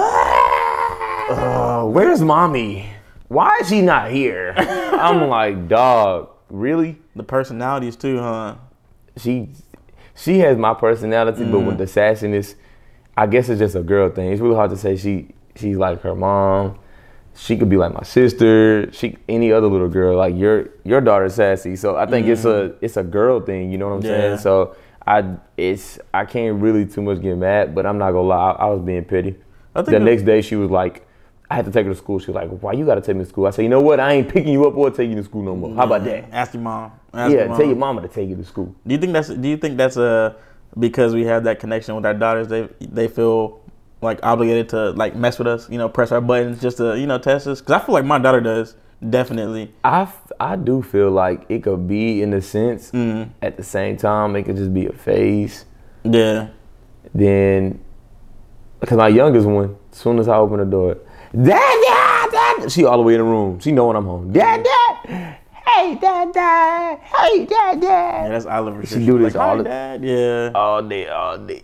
uh, 1.29 1.85
where's 1.85 2.21
mommy? 2.21 2.89
Why 3.27 3.57
is 3.61 3.69
she 3.69 3.81
not 3.81 4.11
here? 4.11 4.53
I'm 4.57 5.27
like, 5.29 5.67
dog, 5.67 6.29
really? 6.49 6.99
The 7.15 7.23
personalities 7.23 7.95
too, 7.95 8.19
huh? 8.19 8.55
she 9.17 9.49
she 10.15 10.39
has 10.39 10.57
my 10.57 10.73
personality, 10.73 11.43
but 11.45 11.59
with 11.59 11.77
the 11.77 11.85
sassiness, 11.85 12.55
I 13.17 13.27
guess 13.27 13.49
it's 13.49 13.59
just 13.59 13.75
a 13.75 13.81
girl 13.83 14.09
thing. 14.09 14.31
It's 14.31 14.41
really 14.41 14.55
hard 14.55 14.69
to 14.71 14.77
say 14.77 14.95
she 14.95 15.33
she's 15.55 15.77
like 15.77 16.01
her 16.01 16.15
mom. 16.15 16.77
She 17.35 17.57
could 17.57 17.69
be 17.69 17.77
like 17.77 17.93
my 17.93 18.03
sister. 18.03 18.91
She 18.93 19.17
any 19.27 19.51
other 19.51 19.67
little 19.67 19.89
girl. 19.89 20.17
Like 20.17 20.35
your 20.35 20.69
your 20.83 21.01
daughter's 21.01 21.35
sassy, 21.35 21.75
so 21.75 21.95
I 21.97 22.05
think 22.05 22.27
it's 22.27 22.45
a 22.45 22.47
mm-hmm. 22.47 22.85
it's 22.85 22.97
a 22.97 23.03
girl 23.03 23.41
thing. 23.41 23.71
You 23.71 23.77
know 23.77 23.89
what 23.89 23.95
I'm 23.95 24.01
Yeah. 24.03 24.09
saying? 24.09 24.37
So 24.39 24.75
I 25.05 25.35
it's 25.57 25.99
I 26.13 26.25
can't 26.25 26.61
really 26.61 26.85
too 26.85 27.01
much 27.01 27.21
get 27.21 27.37
mad, 27.37 27.75
but 27.75 27.85
I'm 27.85 27.97
not 27.97 28.11
gonna 28.11 28.27
lie. 28.27 28.51
I, 28.51 28.51
I 28.51 28.65
was 28.67 28.81
being 28.81 29.03
petty. 29.03 29.35
I 29.75 29.81
think 29.81 29.89
The 29.91 29.99
next 29.99 30.23
day 30.23 30.41
she 30.41 30.55
was 30.55 30.71
like. 30.71 31.05
I 31.47 31.53
had 31.57 31.65
to 31.65 31.71
take 31.71 31.85
her 31.85 31.91
to 31.91 31.97
school. 31.97 32.17
She 32.17 32.31
was 32.31 32.35
like, 32.35 32.49
"Why 32.59 32.73
you 32.73 32.87
gotta 32.87 33.01
take 33.01 33.15
me 33.15 33.23
to 33.23 33.29
school?" 33.29 33.45
I 33.45 33.51
said, 33.51 33.61
"You 33.61 33.69
know 33.69 33.79
what? 33.79 33.99
I 33.99 34.13
ain't 34.13 34.27
picking 34.27 34.51
you 34.51 34.65
up 34.67 34.75
or 34.75 34.89
taking 34.89 35.11
you 35.11 35.17
to 35.17 35.23
school 35.23 35.43
no 35.43 35.55
more. 35.55 35.75
How 35.75 35.83
about 35.83 36.03
that?" 36.05 36.25
Ask 36.31 36.55
your 36.55 36.63
mom. 36.63 36.91
Ask 37.13 37.31
Yeah, 37.31 37.45
your 37.45 37.55
tell 37.55 37.65
your 37.67 37.75
mama 37.75 38.01
to 38.01 38.07
take 38.07 38.27
you 38.27 38.35
to 38.35 38.43
school. 38.43 38.73
Do 38.85 38.95
you 38.95 38.99
think 38.99 39.13
that's? 39.13 39.29
Do 39.29 39.47
you 39.47 39.55
think 39.55 39.77
that's 39.77 39.95
a 39.95 40.35
because 40.79 41.13
we 41.13 41.23
have 41.25 41.43
that 41.43 41.59
connection 41.59 41.95
with 41.95 42.03
our 42.03 42.15
daughters? 42.15 42.47
They 42.47 42.67
they 42.81 43.07
feel 43.07 43.59
like 44.01 44.19
obligated 44.23 44.69
to 44.69 44.91
like 44.91 45.15
mess 45.15 45.37
with 45.39 45.47
us. 45.47 45.69
You 45.69 45.77
know, 45.77 45.89
press 45.89 46.11
our 46.11 46.21
buttons 46.21 46.61
just 46.61 46.77
to 46.77 46.97
you 46.99 47.07
know 47.07 47.17
test 47.17 47.47
us. 47.47 47.61
Because 47.61 47.81
I 47.81 47.85
feel 47.85 47.93
like 47.93 48.05
my 48.05 48.19
daughter 48.19 48.41
does 48.41 48.75
definitely. 49.09 49.71
I, 49.83 50.01
f- 50.03 50.31
I 50.39 50.55
do 50.55 50.81
feel 50.81 51.11
like 51.11 51.45
it 51.49 51.63
could 51.63 51.87
be 51.87 52.21
in 52.21 52.33
a 52.33 52.41
sense. 52.41 52.91
Mm. 52.91 53.29
At 53.41 53.57
the 53.57 53.63
same 53.63 53.97
time, 53.97 54.35
it 54.35 54.43
could 54.43 54.55
just 54.55 54.73
be 54.73 54.85
a 54.87 54.93
phase. 54.93 55.65
Yeah. 56.03 56.47
Then, 57.13 57.79
because 58.79 58.97
my 58.97 59.07
youngest 59.09 59.47
one, 59.47 59.75
as 59.91 59.97
soon 59.97 60.17
as 60.19 60.27
I 60.27 60.37
open 60.37 60.59
the 60.59 60.65
door, 60.65 60.97
dad, 61.33 61.81
dad, 61.85 62.29
dad, 62.31 62.71
she 62.71 62.83
all 62.85 62.97
the 62.97 63.03
way 63.03 63.13
in 63.13 63.19
the 63.19 63.25
room. 63.25 63.59
She 63.59 63.71
know 63.71 63.87
when 63.87 63.95
I'm 63.95 64.05
home. 64.05 64.31
Dad, 64.31 64.63
dad, 64.63 65.37
hey, 65.65 65.95
dad, 66.01 66.33
dad, 66.33 66.99
hey, 66.99 67.45
dad, 67.45 67.81
Yeah, 67.83 68.21
dad. 68.23 68.31
that's 68.31 68.45
Oliver. 68.45 68.85
She 68.85 69.05
do 69.05 69.17
this 69.19 69.35
like, 69.35 69.43
all 69.43 69.51
"Hi, 69.51 69.57
the- 69.57 69.63
dad. 69.63 70.03
Yeah. 70.03 70.51
All 70.55 70.81
day, 70.81 71.07
all 71.07 71.37
day. 71.37 71.63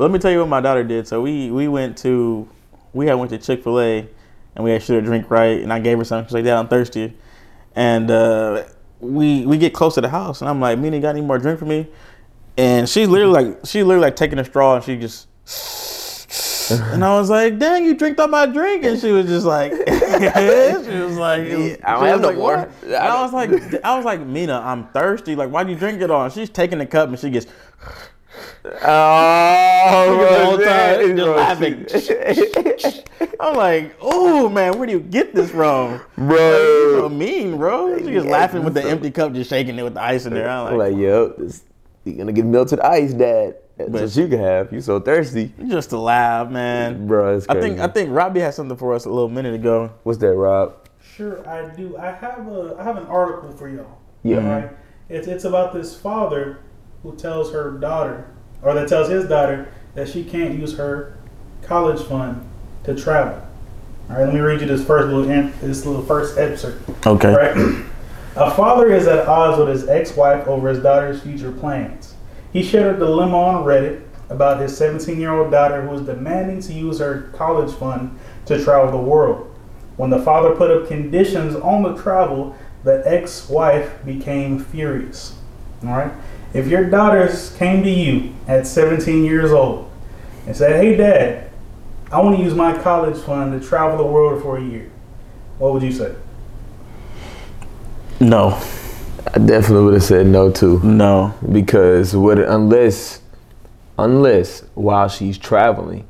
But 0.00 0.04
let 0.04 0.12
me 0.12 0.18
tell 0.18 0.30
you 0.30 0.38
what 0.38 0.48
my 0.48 0.62
daughter 0.62 0.82
did. 0.82 1.06
So 1.06 1.20
we 1.20 1.50
we 1.50 1.68
went 1.68 1.98
to 1.98 2.48
we 2.94 3.06
had 3.06 3.16
went 3.16 3.32
to 3.32 3.38
Chick 3.38 3.62
Fil 3.62 3.78
A, 3.78 4.08
and 4.54 4.64
we 4.64 4.70
had 4.70 4.82
her 4.84 5.02
drink 5.02 5.30
right, 5.30 5.60
and 5.60 5.70
I 5.70 5.78
gave 5.78 5.98
her 5.98 6.04
something. 6.04 6.26
She's 6.26 6.32
like, 6.32 6.44
"Dad, 6.44 6.56
I'm 6.56 6.68
thirsty," 6.68 7.12
and 7.76 8.10
uh, 8.10 8.64
we 9.00 9.44
we 9.44 9.58
get 9.58 9.74
close 9.74 9.96
to 9.96 10.00
the 10.00 10.08
house, 10.08 10.40
and 10.40 10.48
I'm 10.48 10.58
like, 10.58 10.78
"Mina, 10.78 11.00
got 11.00 11.10
any 11.10 11.20
more 11.20 11.36
drink 11.36 11.58
for 11.58 11.66
me?" 11.66 11.86
And 12.56 12.88
she's 12.88 13.08
literally 13.08 13.44
like 13.44 13.58
she's 13.66 13.84
literally 13.84 14.06
like 14.06 14.16
taking 14.16 14.38
a 14.38 14.44
straw, 14.46 14.76
and 14.76 14.84
she 14.84 14.96
just. 14.96 15.28
And 16.70 17.04
I 17.04 17.18
was 17.18 17.28
like, 17.28 17.58
"Dang, 17.58 17.84
you 17.84 17.96
drank 17.96 18.16
all 18.20 18.28
my 18.28 18.46
drink!" 18.46 18.84
And 18.84 18.98
she 18.98 19.10
was 19.10 19.26
just 19.26 19.44
like, 19.44 19.72
"She 19.76 19.76
was 19.82 21.18
like, 21.18 21.48
Yeah, 21.48 21.76
I 21.82 21.94
don't 21.94 22.04
have 22.06 22.20
no 22.20 22.28
like, 22.28 22.36
more. 22.36 22.70
I 22.86 23.22
was 23.22 23.32
like, 23.32 23.50
"I 23.84 23.96
was 23.96 24.04
like, 24.04 24.20
Mina, 24.20 24.62
I'm 24.64 24.86
thirsty. 24.92 25.34
Like, 25.34 25.50
why'd 25.50 25.68
you 25.68 25.74
drink 25.74 26.00
it 26.00 26.12
all?" 26.12 26.26
And 26.26 26.32
she's 26.32 26.48
taking 26.48 26.78
the 26.78 26.86
cup, 26.86 27.08
and 27.08 27.18
she 27.18 27.28
gets, 27.28 27.48
Oh, 28.64 30.18
the 30.20 30.44
whole 30.44 30.58
time, 30.58 31.16
bro, 31.16 31.84
just 31.86 32.06
she- 32.06 33.02
I'm 33.40 33.56
like, 33.56 33.96
oh 34.00 34.48
man, 34.48 34.78
where 34.78 34.86
do 34.86 34.92
you 34.92 35.00
get 35.00 35.34
this 35.34 35.50
from? 35.50 36.00
bro? 36.16 36.36
So 36.38 36.98
bro. 37.00 37.08
mean, 37.08 37.56
bro. 37.56 37.98
She 37.98 38.04
just 38.12 38.26
Yeah, 38.26 38.32
laughing 38.32 38.64
with 38.64 38.74
the 38.74 38.82
so- 38.82 38.88
empty 38.88 39.10
cup, 39.10 39.32
just 39.32 39.50
shaking 39.50 39.78
it 39.78 39.82
with 39.82 39.94
the 39.94 40.02
ice 40.02 40.26
in 40.26 40.34
there. 40.34 40.48
I'm 40.48 40.68
I'm 40.68 40.78
like, 40.78 40.92
like, 40.92 41.00
yo, 41.00 41.28
this, 41.38 41.64
you 42.04 42.14
gonna 42.14 42.32
get 42.32 42.44
melted 42.44 42.80
ice, 42.80 43.12
dad. 43.12 43.56
That's 43.76 43.90
But- 43.90 44.02
what 44.02 44.16
you 44.16 44.28
can 44.28 44.38
have. 44.40 44.72
You 44.72 44.80
so 44.80 45.00
thirsty, 45.00 45.52
just 45.68 45.90
to 45.90 45.98
laugh, 45.98 46.50
man. 46.50 47.06
bro. 47.06 47.36
It's 47.36 47.46
I 47.48 47.60
think 47.60 47.80
I 47.80 47.86
think 47.88 48.10
Robbie 48.12 48.40
had 48.40 48.54
something 48.54 48.76
for 48.76 48.92
us 48.94 49.04
a 49.06 49.10
little 49.10 49.28
minute 49.30 49.54
ago. 49.54 49.90
What's 50.02 50.18
that, 50.18 50.34
Rob? 50.34 50.74
Sure, 51.02 51.46
I 51.48 51.74
do. 51.74 51.96
I 51.96 52.12
have 52.12 52.46
a 52.46 52.76
I 52.78 52.84
have 52.84 52.96
an 52.96 53.06
article 53.06 53.52
for 53.52 53.68
y'all. 53.68 53.98
Yeah. 54.22 54.46
Right. 54.46 54.70
It's 55.08 55.26
it's 55.26 55.44
about 55.44 55.72
this 55.72 55.96
father 55.96 56.58
who 57.02 57.14
tells 57.16 57.52
her 57.52 57.70
daughter, 57.72 58.30
or 58.62 58.74
that 58.74 58.88
tells 58.88 59.08
his 59.08 59.28
daughter 59.28 59.72
that 59.94 60.08
she 60.08 60.24
can't 60.24 60.58
use 60.58 60.76
her 60.76 61.16
college 61.62 62.02
fund 62.06 62.46
to 62.84 62.94
travel. 62.94 63.46
All 64.08 64.16
right. 64.16 64.24
Let 64.24 64.34
me 64.34 64.40
read 64.40 64.60
you 64.60 64.66
this 64.66 64.84
first 64.84 65.08
little 65.08 65.24
this 65.60 65.86
little 65.86 66.02
first 66.02 66.36
excerpt. 66.36 67.06
Okay. 67.06 67.32
Right. 67.32 67.84
A 68.36 68.50
father 68.50 68.92
is 68.92 69.06
at 69.06 69.26
odds 69.26 69.58
with 69.58 69.68
his 69.68 69.88
ex-wife 69.88 70.46
over 70.46 70.68
his 70.68 70.82
daughter's 70.82 71.22
future 71.22 71.52
plans. 71.52 72.14
He 72.52 72.62
shared 72.62 72.96
a 72.96 72.98
dilemma 72.98 73.36
on 73.36 73.64
Reddit 73.64 74.02
about 74.28 74.60
his 74.60 74.78
17-year-old 74.78 75.50
daughter 75.50 75.82
who 75.82 75.94
is 75.94 76.02
demanding 76.02 76.60
to 76.62 76.72
use 76.72 77.00
her 77.00 77.30
college 77.34 77.72
fund 77.74 78.18
to 78.46 78.62
travel 78.62 78.90
the 78.90 78.96
world. 78.96 79.52
When 79.96 80.10
the 80.10 80.22
father 80.22 80.54
put 80.54 80.70
up 80.70 80.88
conditions 80.88 81.56
on 81.56 81.82
the 81.82 82.00
travel, 82.00 82.56
the 82.84 83.02
ex-wife 83.04 84.04
became 84.04 84.58
furious. 84.58 85.36
All 85.82 85.90
right. 85.90 86.12
If 86.52 86.66
your 86.66 86.84
daughters 86.84 87.54
came 87.58 87.82
to 87.84 87.90
you 87.90 88.32
at 88.48 88.66
17 88.66 89.24
years 89.24 89.52
old 89.52 89.88
and 90.46 90.56
said, 90.56 90.80
"Hey, 90.82 90.96
Dad, 90.96 91.50
I 92.10 92.20
want 92.20 92.36
to 92.38 92.42
use 92.42 92.54
my 92.54 92.76
college 92.76 93.16
fund 93.18 93.60
to 93.60 93.66
travel 93.66 93.96
the 93.98 94.10
world 94.10 94.42
for 94.42 94.56
a 94.58 94.60
year," 94.62 94.90
what 95.58 95.72
would 95.72 95.82
you 95.82 95.92
say? 95.92 96.12
No. 98.18 98.58
I 99.34 99.38
definitely 99.38 99.84
would 99.84 99.94
have 99.94 100.02
said 100.02 100.26
no 100.26 100.50
too. 100.50 100.80
No. 100.82 101.34
because 101.52 102.16
what 102.16 102.38
unless 102.38 103.20
unless 103.98 104.62
while 104.74 105.08
she's 105.08 105.36
traveling 105.36 106.04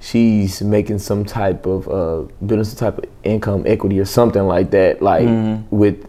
she's 0.00 0.60
making 0.62 0.98
some 0.98 1.24
type 1.24 1.64
of 1.64 1.88
uh 1.88 2.22
building 2.44 2.62
some 2.64 2.76
type 2.76 2.98
of 2.98 3.04
income 3.24 3.62
equity 3.66 3.98
or 3.98 4.04
something 4.04 4.42
like 4.46 4.70
that 4.70 5.00
like 5.00 5.26
Mhm. 5.26 5.62
with 5.70 6.06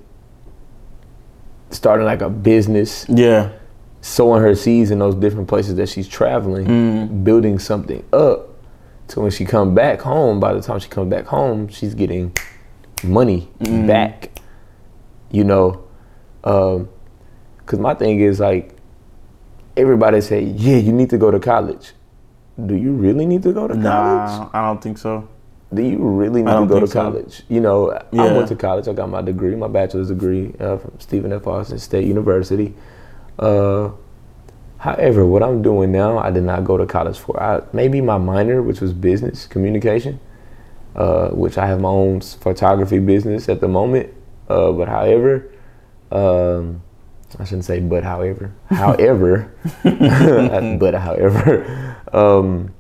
starting 1.69 2.05
like 2.05 2.21
a 2.21 2.29
business 2.29 3.05
Yeah. 3.09 3.49
sowing 4.01 4.41
her 4.41 4.55
seeds 4.55 4.91
in 4.91 4.99
those 4.99 5.15
different 5.15 5.47
places 5.47 5.75
that 5.75 5.89
she's 5.89 6.07
traveling 6.07 6.65
Mm. 6.65 7.23
building 7.23 7.59
something 7.59 8.03
up 8.13 8.49
so 9.07 9.21
when 9.21 9.31
she 9.31 9.45
come 9.45 9.73
back 9.75 10.01
home 10.01 10.39
by 10.39 10.53
the 10.53 10.61
time 10.61 10.79
she 10.79 10.89
comes 10.89 11.09
back 11.09 11.25
home 11.25 11.67
she's 11.67 11.93
getting 11.93 12.31
money 13.03 13.49
Mm. 13.59 13.87
back 13.87 14.29
you 15.31 15.43
know 15.43 15.81
um 16.43 16.87
because 17.59 17.79
my 17.79 17.93
thing 17.93 18.19
is 18.21 18.39
like 18.39 18.75
everybody 19.75 20.21
say 20.21 20.41
yeah 20.41 20.77
you 20.77 20.91
need 20.93 21.09
to 21.09 21.17
go 21.17 21.29
to 21.31 21.39
college 21.39 21.93
do 22.65 22.75
you 22.75 22.91
really 22.93 23.25
need 23.25 23.43
to 23.43 23.51
go 23.53 23.67
to 23.67 23.73
college 23.73 23.83
Nah, 23.83 24.49
I 24.53 24.61
don't 24.67 24.81
think 24.81 24.97
so. 24.97 25.27
Do 25.73 25.81
you 25.81 25.97
really 25.97 26.41
need 26.43 26.51
to 26.51 26.65
go 26.65 26.79
to 26.79 26.87
think 26.87 26.89
so. 26.91 27.01
college? 27.01 27.43
You 27.49 27.59
know 27.59 27.91
i 27.91 28.33
went 28.33 28.47
to 28.49 28.55
college 28.55 28.87
i 28.87 28.93
got 28.93 29.09
my 29.09 29.21
degree 29.21 29.55
my 29.55 29.67
bachelor's 29.67 30.09
degree 30.09 30.53
uh, 30.59 30.77
from 30.77 30.99
stephen 30.99 31.33
f. 31.33 31.47
Austin 31.47 31.79
state 31.79 32.07
university. 32.07 32.73
Uh, 33.37 33.91
however 34.79 35.25
what 35.25 35.43
i'm 35.43 35.61
doing 35.61 35.91
now 35.91 36.17
i 36.19 36.31
did 36.31 36.43
not 36.43 36.63
go 36.63 36.77
to 36.77 36.85
college 36.85 37.17
for. 37.17 37.41
I, 37.41 37.61
maybe 37.73 38.01
my 38.01 38.17
minor 38.17 38.61
which 38.61 38.81
was 38.81 38.93
business 38.93 39.45
communication 39.45 40.19
uh, 40.95 41.29
which 41.29 41.57
i 41.57 41.65
have 41.67 41.81
my 41.81 41.89
own 41.89 42.21
photography 42.21 42.99
business 42.99 43.49
at 43.49 43.61
the 43.61 43.67
moment. 43.67 44.13
Uh, 44.49 44.71
but 44.71 44.87
however 44.87 45.51
um, 46.11 46.81
I 47.39 47.43
shouldn't 47.43 47.65
say 47.65 47.79
but 47.79 48.03
however. 48.03 48.53
However, 48.69 49.51
but 49.83 50.93
however, 50.93 51.97
um, 52.13 52.73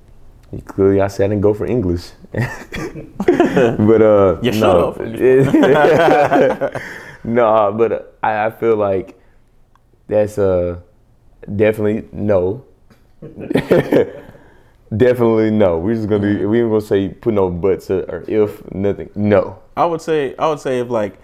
clearly 0.65 1.01
I 1.01 1.07
said 1.07 1.25
I 1.25 1.27
didn't 1.29 1.41
go 1.41 1.53
for 1.53 1.65
English. 1.65 2.11
but 2.31 4.01
uh, 4.01 4.37
You 4.41 4.51
no, 4.51 4.95
no, 7.23 7.73
but 7.77 7.91
uh, 7.91 8.01
I, 8.23 8.45
I 8.45 8.51
feel 8.51 8.75
like 8.75 9.19
that's 10.07 10.37
uh 10.37 10.79
definitely 11.55 12.07
no. 12.11 12.65
definitely 14.95 15.51
no. 15.51 15.79
We're 15.79 15.95
just 15.95 16.07
gonna 16.07 16.21
be, 16.21 16.45
we 16.45 16.61
ain't 16.61 16.69
gonna 16.69 16.81
say 16.81 17.09
put 17.09 17.33
no 17.33 17.49
buts 17.49 17.91
or, 17.91 18.03
or 18.03 18.23
if 18.27 18.71
nothing. 18.73 19.09
No. 19.15 19.59
I 19.75 19.85
would 19.85 20.01
say 20.01 20.35
I 20.37 20.47
would 20.47 20.59
say 20.59 20.79
if 20.79 20.89
like 20.89 21.19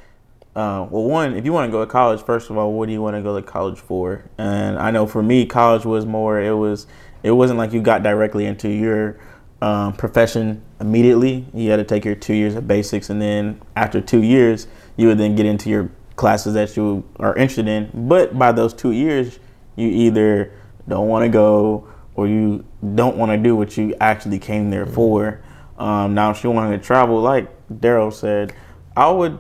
uh, 0.56 0.86
well 0.90 1.06
one 1.06 1.36
if 1.36 1.46
you 1.46 1.54
want 1.54 1.68
to 1.68 1.72
go 1.72 1.84
to 1.84 1.90
college 1.90 2.22
first 2.22 2.50
of 2.50 2.58
all 2.58 2.74
what 2.74 2.88
do 2.88 2.94
you 2.94 3.02
want 3.02 3.16
to 3.16 3.24
go 3.24 3.40
to 3.40 3.46
college 3.46 3.80
for 3.80 4.24
and 4.38 4.78
I 4.78 4.92
know 4.92 5.08
for 5.08 5.24
me 5.24 5.48
college 5.48 5.84
was 5.84 6.06
more 6.06 6.40
it 6.40 6.54
was 6.54 6.86
it 7.24 7.32
wasn't 7.32 7.58
like 7.58 7.74
you 7.74 7.82
got 7.82 8.04
directly 8.04 8.46
into 8.46 8.70
your 8.70 9.20
um, 9.62 9.94
profession 9.94 10.62
immediately. 10.80 11.46
You 11.54 11.72
had 11.72 11.78
to 11.78 11.84
take 11.84 12.06
your 12.06 12.16
two 12.16 12.34
years 12.34 12.56
of 12.56 12.68
basics 12.68 13.10
and 13.10 13.22
then 13.22 13.62
after 13.76 14.02
two 14.02 14.22
years 14.22 14.68
you 14.98 15.08
would 15.08 15.18
then 15.18 15.36
get 15.36 15.46
into 15.46 15.70
your 15.70 15.90
classes 16.16 16.54
that 16.54 16.76
you 16.78 17.04
are 17.18 17.36
interested 17.36 17.68
in. 17.68 17.90
But 17.94 18.38
by 18.38 18.52
those 18.52 18.74
two 18.74 18.92
years 18.92 19.40
you 19.76 19.88
either 19.88 20.52
don't 20.88 21.08
want 21.08 21.24
to 21.24 21.30
go 21.30 21.88
or 22.16 22.28
you 22.28 22.66
don't 22.94 23.18
want 23.18 23.32
to 23.32 23.38
do 23.38 23.56
what 23.56 23.78
you 23.78 23.96
actually 24.00 24.38
came 24.38 24.70
there 24.70 24.86
for. 24.86 25.42
Um, 25.78 26.14
now 26.14 26.32
if 26.32 26.40
she 26.40 26.48
wanted 26.48 26.78
to 26.78 26.86
travel 26.86 27.20
like 27.20 27.50
daryl 27.80 28.14
said 28.14 28.54
i 28.96 29.10
would 29.10 29.40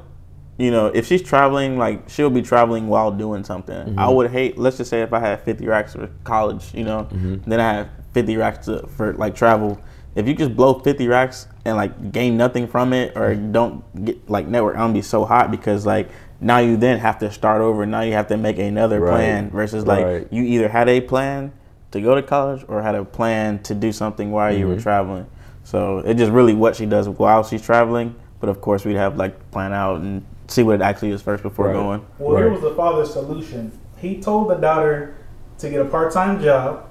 you 0.58 0.70
know 0.72 0.88
if 0.88 1.08
she's 1.08 1.22
traveling 1.22 1.78
like 1.78 2.08
she'll 2.10 2.30
be 2.30 2.42
traveling 2.42 2.88
while 2.88 3.12
doing 3.12 3.44
something 3.44 3.76
i 3.76 3.84
mm-hmm. 4.06 4.16
would 4.16 4.30
hate 4.32 4.58
let's 4.58 4.78
just 4.78 4.90
say 4.90 5.02
if 5.02 5.12
i 5.12 5.20
had 5.20 5.42
50 5.42 5.66
racks 5.68 5.94
for 5.94 6.10
college 6.24 6.74
you 6.74 6.84
know 6.84 7.08
mm-hmm. 7.12 7.50
then 7.50 7.60
i 7.60 7.74
have 7.74 7.90
50 8.14 8.38
racks 8.38 8.66
to, 8.66 8.86
for 8.88 9.14
like 9.14 9.36
travel 9.36 9.80
if 10.16 10.28
you 10.28 10.36
just 10.36 10.56
blow 10.56 10.80
50 10.80 11.08
racks 11.08 11.48
and 11.66 11.76
like 11.76 12.12
gain 12.12 12.38
nothing 12.38 12.68
from 12.68 12.94
it 12.94 13.18
or 13.18 13.34
mm-hmm. 13.34 13.52
don't 13.52 14.06
get 14.06 14.30
like 14.30 14.48
network 14.48 14.76
i'm 14.76 14.82
gonna 14.82 14.94
be 14.94 15.02
so 15.02 15.26
hot 15.26 15.50
because 15.50 15.86
like 15.88 16.10
now 16.44 16.60
you 16.60 16.78
then 16.78 17.00
have 17.00 17.18
to 17.20 17.32
start 17.32 17.62
over 17.62 17.86
now 17.86 18.02
you 18.02 18.14
have 18.14 18.28
to 18.28 18.38
make 18.38 18.60
another 18.60 19.00
Right. 19.00 19.12
plan 19.12 19.50
versus 19.50 19.88
like 19.88 20.06
Right. 20.06 20.28
you 20.30 20.44
either 20.44 20.70
had 20.70 20.90
a 20.90 21.02
plan 21.02 21.54
to 21.92 22.02
go 22.02 22.16
to 22.16 22.22
college 22.22 22.66
or 22.68 22.82
had 22.82 22.96
a 22.96 23.06
plan 23.06 23.60
to 23.64 23.74
do 23.74 23.92
something 23.92 24.32
while 24.32 24.52
you 24.52 24.66
Mm-hmm. 24.66 24.76
were 24.76 24.82
traveling. 24.82 25.26
So 25.64 26.00
it's 26.00 26.20
just 26.20 26.32
really 26.32 26.54
what 26.54 26.76
she 26.76 26.86
does 26.86 27.08
while 27.08 27.44
she's 27.44 27.62
traveling. 27.62 28.16
But 28.40 28.50
of 28.50 28.60
course, 28.60 28.84
we'd 28.84 28.98
have 28.98 29.16
like 29.16 29.52
plan 29.52 29.72
out 29.72 30.02
and 30.02 30.26
see 30.54 30.64
what 30.64 30.76
it 30.76 30.82
actually 30.82 31.12
is 31.12 31.22
first 31.22 31.44
before 31.44 31.68
Right. 31.68 31.74
going. 31.74 32.02
Well, 32.20 32.38
here 32.38 32.50
was 32.50 32.62
the 32.62 32.72
father's 32.72 33.12
solution. 33.12 33.72
He 33.98 34.20
told 34.22 34.50
the 34.50 34.56
daughter 34.56 35.16
to 35.60 35.70
get 35.70 35.82
a 35.82 35.86
part-time 35.86 36.42
job 36.42 36.84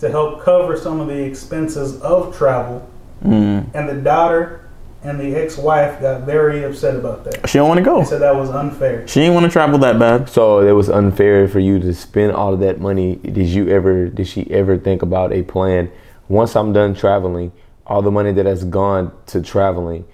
to 0.00 0.10
help 0.10 0.42
cover 0.42 0.76
some 0.76 1.00
of 1.00 1.08
the 1.08 1.22
expenses 1.22 2.00
of 2.02 2.36
travel, 2.36 2.82
Mm. 3.24 3.64
and 3.74 3.88
the 3.88 3.94
daughter 3.94 4.60
and 5.04 5.20
the 5.20 5.34
ex-wife 5.36 6.00
got 6.00 6.22
very 6.22 6.64
upset 6.64 6.96
about 6.96 7.24
that. 7.24 7.48
She 7.48 7.58
don't 7.58 7.68
want 7.68 7.78
to 7.78 7.84
go. 7.84 7.98
They 8.00 8.04
said 8.04 8.20
that 8.22 8.34
was 8.34 8.50
unfair. 8.50 9.06
She 9.06 9.20
didn't 9.20 9.34
want 9.34 9.44
to 9.46 9.52
travel 9.52 9.78
that 9.78 9.98
bad. 9.98 10.28
So 10.28 10.60
it 10.60 10.72
was 10.72 10.88
unfair 10.90 11.46
for 11.48 11.60
you 11.60 11.78
to 11.78 11.94
spend 11.94 12.32
all 12.32 12.52
of 12.54 12.60
that 12.60 12.80
money. 12.80 13.16
Did 13.22 13.46
you 13.46 13.68
ever? 13.68 14.06
Did 14.08 14.26
she 14.26 14.50
ever 14.50 14.76
think 14.76 15.02
about 15.02 15.32
a 15.32 15.42
plan? 15.42 15.90
Once 16.28 16.56
I'm 16.56 16.72
done 16.72 16.92
traveling, 16.94 17.52
all 17.86 18.02
the 18.02 18.10
money 18.10 18.32
that 18.32 18.46
has 18.46 18.64
gone 18.64 19.12
to 19.26 19.40
traveling, 19.40 20.04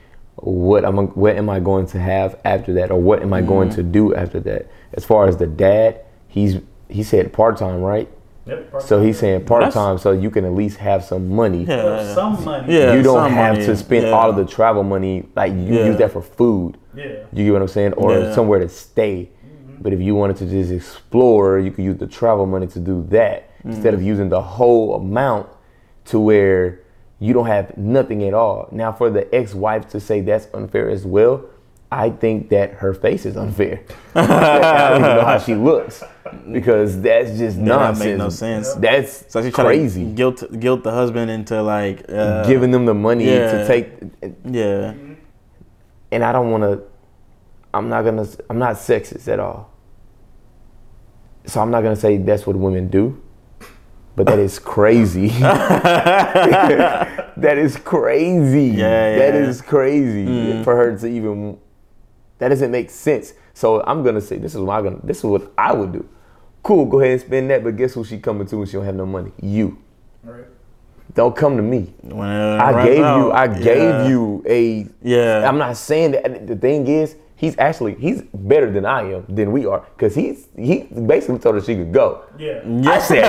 what 0.42 0.84
am 0.84 0.98
I, 0.98 1.02
what 1.02 1.36
am 1.36 1.48
I 1.48 1.60
going 1.60 1.86
to 1.88 2.00
have 2.00 2.38
after 2.44 2.72
that, 2.74 2.90
or 2.90 3.00
what 3.00 3.22
am 3.22 3.32
I 3.32 3.42
going 3.42 3.68
mm-hmm. 3.68 3.76
to 3.76 3.82
do 3.82 4.14
after 4.14 4.40
that? 4.40 4.70
As 4.94 5.04
far 5.04 5.28
as 5.28 5.36
the 5.36 5.46
dad, 5.46 6.00
he's 6.26 6.58
he 6.88 7.02
said 7.02 7.32
part 7.32 7.56
time, 7.56 7.80
right? 7.80 8.08
Yep. 8.46 8.82
So 8.82 9.00
he's 9.00 9.18
saying 9.18 9.44
part 9.44 9.72
time, 9.72 9.98
so 9.98 10.10
you 10.10 10.30
can 10.30 10.44
at 10.44 10.52
least 10.52 10.78
have 10.78 11.04
some 11.04 11.28
money. 11.28 11.64
Yeah. 11.64 12.12
some 12.12 12.44
money. 12.44 12.74
Yeah. 12.74 12.94
you 12.94 13.02
don't 13.02 13.26
some 13.26 13.32
have 13.32 13.54
money, 13.54 13.66
to 13.66 13.76
spend 13.76 14.06
yeah. 14.06 14.12
all 14.12 14.30
of 14.30 14.36
the 14.36 14.44
travel 14.44 14.82
money. 14.82 15.28
Like 15.36 15.52
you 15.52 15.78
Yeah. 15.78 15.86
use 15.86 15.98
that 15.98 16.10
for 16.10 16.22
food. 16.22 16.76
Yeah. 16.94 17.04
You 17.32 17.44
get 17.44 17.52
what 17.52 17.62
I'm 17.62 17.68
saying? 17.68 17.92
Or 17.92 18.18
Yeah. 18.18 18.34
somewhere 18.34 18.58
to 18.58 18.68
stay. 18.68 19.30
Mm-hmm. 19.46 19.82
But 19.82 19.92
if 19.92 20.00
you 20.00 20.16
wanted 20.16 20.36
to 20.38 20.46
just 20.46 20.72
explore, 20.72 21.60
you 21.60 21.70
could 21.70 21.84
use 21.84 21.98
the 21.98 22.08
travel 22.08 22.46
money 22.46 22.66
to 22.66 22.80
do 22.80 23.06
that 23.10 23.48
mm-hmm. 23.58 23.70
instead 23.70 23.94
of 23.94 24.02
using 24.02 24.28
the 24.28 24.42
whole 24.42 24.96
amount 24.96 25.48
to 26.06 26.18
where 26.18 26.80
you 27.22 27.32
don't 27.32 27.46
have 27.46 27.76
nothing 27.78 28.24
at 28.24 28.34
all. 28.34 28.68
Now, 28.72 28.90
for 28.92 29.08
the 29.08 29.32
ex 29.34 29.54
wife 29.54 29.88
to 29.90 30.00
say 30.00 30.20
that's 30.22 30.48
unfair 30.54 30.90
as 30.90 31.06
well, 31.06 31.44
I 31.90 32.10
think 32.10 32.48
that 32.48 32.72
her 32.82 32.92
face 32.94 33.24
is 33.26 33.36
unfair. 33.36 33.82
I 34.14 34.88
don't 34.90 35.00
even 35.02 35.16
know 35.18 35.24
how 35.24 35.38
she 35.38 35.54
looks 35.54 36.02
because 36.50 37.00
that's 37.00 37.38
just 37.38 37.58
not 37.58 37.94
nonsense. 37.94 38.18
no 38.18 38.28
sense. 38.30 38.74
That's 38.74 39.30
So 39.32 39.42
she's 39.42 39.54
crazy. 39.54 40.04
to 40.06 40.10
guilt 40.10 40.58
guilt 40.58 40.82
the 40.82 40.90
husband 40.90 41.30
into 41.30 41.62
like 41.62 42.04
uh, 42.08 42.44
Giving 42.44 42.70
them 42.72 42.86
the 42.86 42.94
money 42.94 43.26
yeah. 43.26 43.52
to 43.52 43.66
take 43.66 43.86
Yeah. 44.44 44.94
and 46.10 46.24
I 46.24 46.32
don't 46.32 46.50
want 46.50 46.64
to. 46.64 46.82
I'm 47.74 47.88
not 47.88 48.02
gonna. 48.04 48.26
I'm 48.50 48.58
not 48.58 48.76
sexist 48.76 49.28
at 49.28 49.38
all. 49.38 49.70
So 51.46 51.60
I'm 51.60 51.70
not 51.70 51.82
gonna 51.82 51.96
say 51.96 52.16
that's 52.18 52.46
what 52.46 52.56
women 52.56 52.88
do, 52.88 53.20
but 54.14 54.26
that 54.26 54.38
is 54.38 54.58
crazy. 54.58 55.28
that 57.38 57.58
is 57.58 57.76
crazy. 57.76 58.66
Yeah, 58.66 59.16
yeah. 59.16 59.34
is 59.34 59.62
crazy 59.62 60.26
mm. 60.26 60.64
for 60.64 60.76
her 60.76 60.96
to 60.98 61.06
even. 61.06 61.58
That 62.38 62.48
doesn't 62.48 62.70
make 62.70 62.90
sense. 62.90 63.34
So 63.54 63.82
I'm 63.84 64.02
gonna 64.02 64.20
say 64.20 64.38
this 64.38 64.54
is 64.54 64.60
what 64.60 64.74
I'm 64.74 64.84
gonna. 64.84 65.00
This 65.02 65.18
is 65.18 65.24
what 65.24 65.52
I 65.56 65.72
would 65.72 65.92
do. 65.92 66.08
Cool, 66.62 66.86
go 66.86 67.00
ahead 67.00 67.12
and 67.12 67.20
spend 67.20 67.50
that. 67.50 67.64
But 67.64 67.76
guess 67.76 67.94
who 67.94 68.04
she 68.04 68.18
coming 68.18 68.46
to 68.48 68.56
when 68.58 68.66
she 68.66 68.72
don't 68.72 68.84
have 68.84 68.94
no 68.94 69.06
money? 69.06 69.32
You. 69.40 69.78
Right. 70.22 70.44
Don't 71.14 71.36
come 71.36 71.56
to 71.56 71.62
me. 71.62 71.92
When 72.00 72.26
I 72.26 72.70
runs 72.70 72.88
gave 72.88 72.98
you. 72.98 73.04
out, 73.04 73.32
I 73.32 73.46
gave 73.46 74.10
you 74.10 74.44
a. 74.46 74.86
Yeah. 75.02 75.48
I'm 75.48 75.58
not 75.58 75.76
saying 75.76 76.12
that. 76.12 76.46
The 76.46 76.56
thing 76.56 76.86
is, 76.86 77.16
he's 77.42 77.58
actually 77.58 77.94
he's 77.96 78.22
better 78.32 78.70
than 78.70 78.86
I 78.86 79.00
am 79.14 79.26
than 79.28 79.50
we 79.52 79.66
are 79.66 79.80
because 79.96 80.14
he's 80.14 80.46
he 80.56 80.84
basically 80.84 81.40
told 81.40 81.56
her 81.56 81.60
she 81.60 81.74
could 81.74 81.92
go. 81.92 82.24
Yeah. 82.38 82.62
I 82.86 82.98
said 83.00 83.20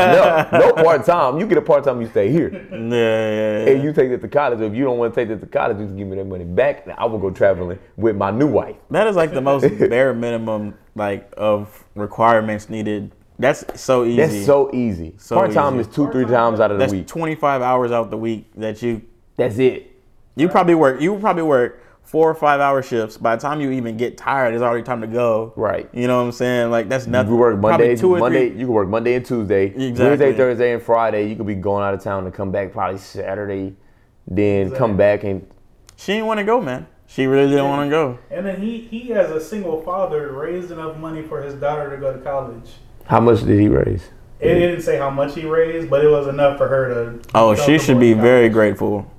no, 0.51 0.59
no 0.59 0.73
part 0.83 1.03
time. 1.05 1.39
You 1.39 1.47
get 1.47 1.57
a 1.57 1.61
part 1.61 1.83
time, 1.83 1.99
you 1.99 2.07
stay 2.07 2.31
here, 2.31 2.49
Yeah, 2.53 2.77
yeah, 2.79 3.65
yeah. 3.65 3.71
and 3.71 3.83
you 3.83 3.91
take 3.91 4.11
it 4.11 4.21
to 4.21 4.27
college. 4.27 4.61
If 4.61 4.73
you 4.75 4.83
don't 4.85 4.99
want 4.99 5.13
to 5.13 5.19
take 5.19 5.29
it 5.35 5.39
to 5.41 5.47
college, 5.47 5.79
you 5.79 5.87
can 5.87 5.97
give 5.97 6.07
me 6.07 6.15
that 6.17 6.25
money 6.25 6.45
back. 6.45 6.85
And 6.85 6.93
I 6.97 7.05
will 7.05 7.17
go 7.17 7.31
traveling 7.31 7.79
with 7.97 8.15
my 8.15 8.29
new 8.31 8.47
wife. 8.47 8.75
That 8.91 9.07
is 9.07 9.15
like 9.15 9.33
the 9.33 9.41
most 9.41 9.67
bare 9.89 10.13
minimum 10.13 10.75
like 10.95 11.33
of 11.35 11.83
requirements 11.95 12.69
needed. 12.69 13.11
That's 13.39 13.65
so 13.81 14.05
easy. 14.05 14.17
That's 14.17 14.45
so 14.45 14.69
easy. 14.73 15.15
So 15.17 15.35
part 15.35 15.51
time 15.53 15.79
is 15.79 15.87
two, 15.87 16.05
three 16.11 16.23
Part-time, 16.23 16.51
times 16.51 16.59
out 16.59 16.69
of 16.71 16.77
the 16.77 16.83
That's 16.83 16.93
week. 16.93 17.07
25 17.07 17.63
hours 17.63 17.91
out 17.91 18.11
the 18.11 18.17
week 18.17 18.45
that 18.57 18.79
you 18.83 19.01
That's 19.37 19.57
it. 19.57 19.91
you 20.35 20.47
probably 20.49 20.75
work. 20.75 21.01
You 21.01 21.17
probably 21.17 21.41
work 21.43 21.81
four 22.03 22.29
or 22.29 22.35
five 22.35 22.59
hour 22.59 22.83
shifts. 22.83 23.17
By 23.17 23.35
the 23.35 23.41
time 23.41 23.59
you 23.59 23.71
even 23.71 23.97
get 23.97 24.17
tired, 24.17 24.53
it's 24.53 24.61
already 24.61 24.83
time 24.83 25.01
to 25.01 25.07
go. 25.07 25.53
Right. 25.55 25.89
You 25.93 26.07
know 26.07 26.17
what 26.17 26.25
I'm 26.25 26.31
saying? 26.31 26.69
Like 26.69 26.89
that's 26.89 27.07
nothing. 27.07 27.31
You 27.33 27.37
work 27.37 27.59
Monday, 27.59 27.95
two 27.95 28.15
or 28.15 28.19
Monday. 28.19 28.49
three. 28.49 28.59
You 28.59 28.65
can 28.65 28.73
work 28.73 28.87
Monday 28.87 29.15
and 29.15 29.25
Tuesday. 29.25 29.65
Exactly. 29.67 30.05
Wednesday, 30.05 30.33
Thursday, 30.33 30.73
and 30.73 30.81
Friday. 30.81 31.29
You 31.29 31.35
could 31.35 31.47
be 31.47 31.55
going 31.55 31.83
out 31.83 31.93
of 31.93 32.03
town 32.03 32.25
and 32.25 32.33
come 32.33 32.51
back 32.51 32.71
probably 32.71 32.99
Saturday. 32.99 33.75
Then 34.27 34.71
come 34.71 34.95
back 34.95 35.23
and 35.23 35.45
She 35.95 36.13
didn't 36.13 36.27
want 36.27 36.39
to 36.39 36.45
go, 36.45 36.61
man. 36.61 36.87
She 37.07 37.25
really 37.25 37.49
didn't 37.49 37.67
want 37.67 37.87
to 37.87 37.91
go. 37.91 38.19
And 38.31 38.45
then 38.45 38.61
he, 38.61 38.79
he 38.79 39.13
as 39.13 39.29
a 39.29 39.39
single 39.39 39.81
father 39.83 40.31
raised 40.31 40.71
enough 40.71 40.97
money 40.97 41.21
for 41.21 41.43
his 41.43 41.53
daughter 41.55 41.89
to 41.91 41.97
go 41.97 42.13
to 42.13 42.19
college. 42.19 42.71
how 43.05 43.19
much 43.19 43.43
did 43.43 43.59
he 43.59 43.67
raise? 43.67 44.09
It 44.39 44.55
didn't 44.55 44.81
say 44.81 44.97
how 44.97 45.09
much 45.09 45.35
he 45.35 45.45
raised, 45.45 45.89
but 45.89 46.03
it 46.03 46.09
was 46.09 46.27
enough 46.27 46.57
for 46.57 46.67
her 46.67 46.93
to. 46.93 47.29
Oh, 47.35 47.55
she 47.55 47.77
should 47.77 47.99
be 47.99 48.13
college. 48.13 48.23
very 48.23 48.49
grateful. 48.49 49.11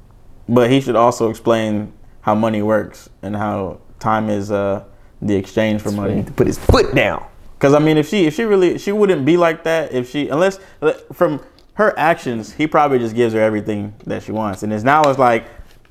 But 0.49 0.71
he 0.71 0.81
should 0.81 0.97
also 0.97 1.31
explain 1.31 1.93
how 2.25 2.35
money 2.35 2.63
works 2.63 3.09
and 3.23 3.37
how 3.37 3.79
time 4.01 4.29
is 4.31 4.51
uh, 4.51 4.83
the 5.23 5.35
exchange 5.37 5.81
for 5.83 5.91
money. 5.91 6.17
need 6.17 6.27
to 6.27 6.33
put 6.33 6.47
his 6.47 6.59
foot 6.59 6.95
down. 6.95 7.25
Because 7.59 7.75
I 7.75 7.79
mean, 7.79 7.97
if 7.97 8.09
she 8.09 8.27
if 8.27 8.35
she 8.35 8.45
really 8.45 8.79
she 8.79 8.93
wouldn't 8.93 9.25
be 9.25 9.37
like 9.37 9.65
that 9.65 9.93
if 9.93 10.11
she 10.11 10.29
unless 10.29 10.59
from 11.13 11.41
her 11.75 11.99
actions 11.99 12.53
he 12.53 12.67
probably 12.67 12.99
just 12.99 13.15
gives 13.15 13.33
her 13.35 13.41
everything 13.41 13.95
that 14.07 14.23
she 14.23 14.31
wants 14.33 14.63
and 14.63 14.73
it's 14.73 14.85
now 14.85 15.03
it's 15.05 15.19
like 15.19 15.45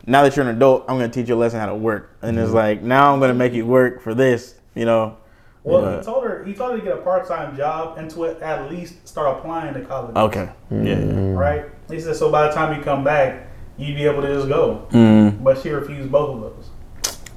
now 0.07 0.21
that 0.23 0.35
you're 0.35 0.47
an 0.47 0.55
adult 0.55 0.83
I'm 0.87 0.97
gonna 0.97 1.09
teach 1.09 1.27
you 1.29 1.35
a 1.35 1.41
lesson 1.43 1.59
how 1.59 1.65
to 1.65 1.75
work 1.75 2.15
and 2.21 2.37
Mm-hmm. 2.37 2.45
it's 2.45 2.53
like 2.53 2.81
now 2.83 3.11
I'm 3.13 3.19
gonna 3.19 3.33
make 3.33 3.53
you 3.53 3.65
work 3.65 4.01
for 4.01 4.13
this 4.13 4.55
you 4.75 4.85
know. 4.85 5.17
Well, 5.63 5.81
But- 5.81 5.99
he 5.99 6.05
told 6.05 6.23
her 6.25 6.43
he 6.45 6.53
told 6.53 6.71
her 6.73 6.77
to 6.79 6.83
get 6.83 6.93
a 6.93 7.01
part 7.01 7.27
time 7.27 7.55
job 7.57 7.97
and 7.97 8.09
to 8.11 8.25
at 8.27 8.69
least 8.71 9.07
start 9.07 9.37
applying 9.37 9.73
to 9.73 9.81
college. 9.81 10.15
okay. 10.15 10.49
Yeah. 10.71 10.77
Mm-hmm. 10.77 11.33
Right. 11.33 11.65
He 11.89 11.99
said 11.99 12.15
so. 12.15 12.31
By 12.31 12.47
the 12.47 12.53
time 12.53 12.77
you 12.77 12.83
come 12.83 13.03
back, 13.03 13.47
you'd 13.77 13.95
be 13.95 14.05
able 14.05 14.21
to 14.21 14.33
just 14.33 14.47
go. 14.47 14.87
Mm. 14.91 15.43
But 15.43 15.61
she 15.61 15.69
refused 15.69 16.11
both 16.11 16.35
of 16.35 16.41
those. 16.41 16.69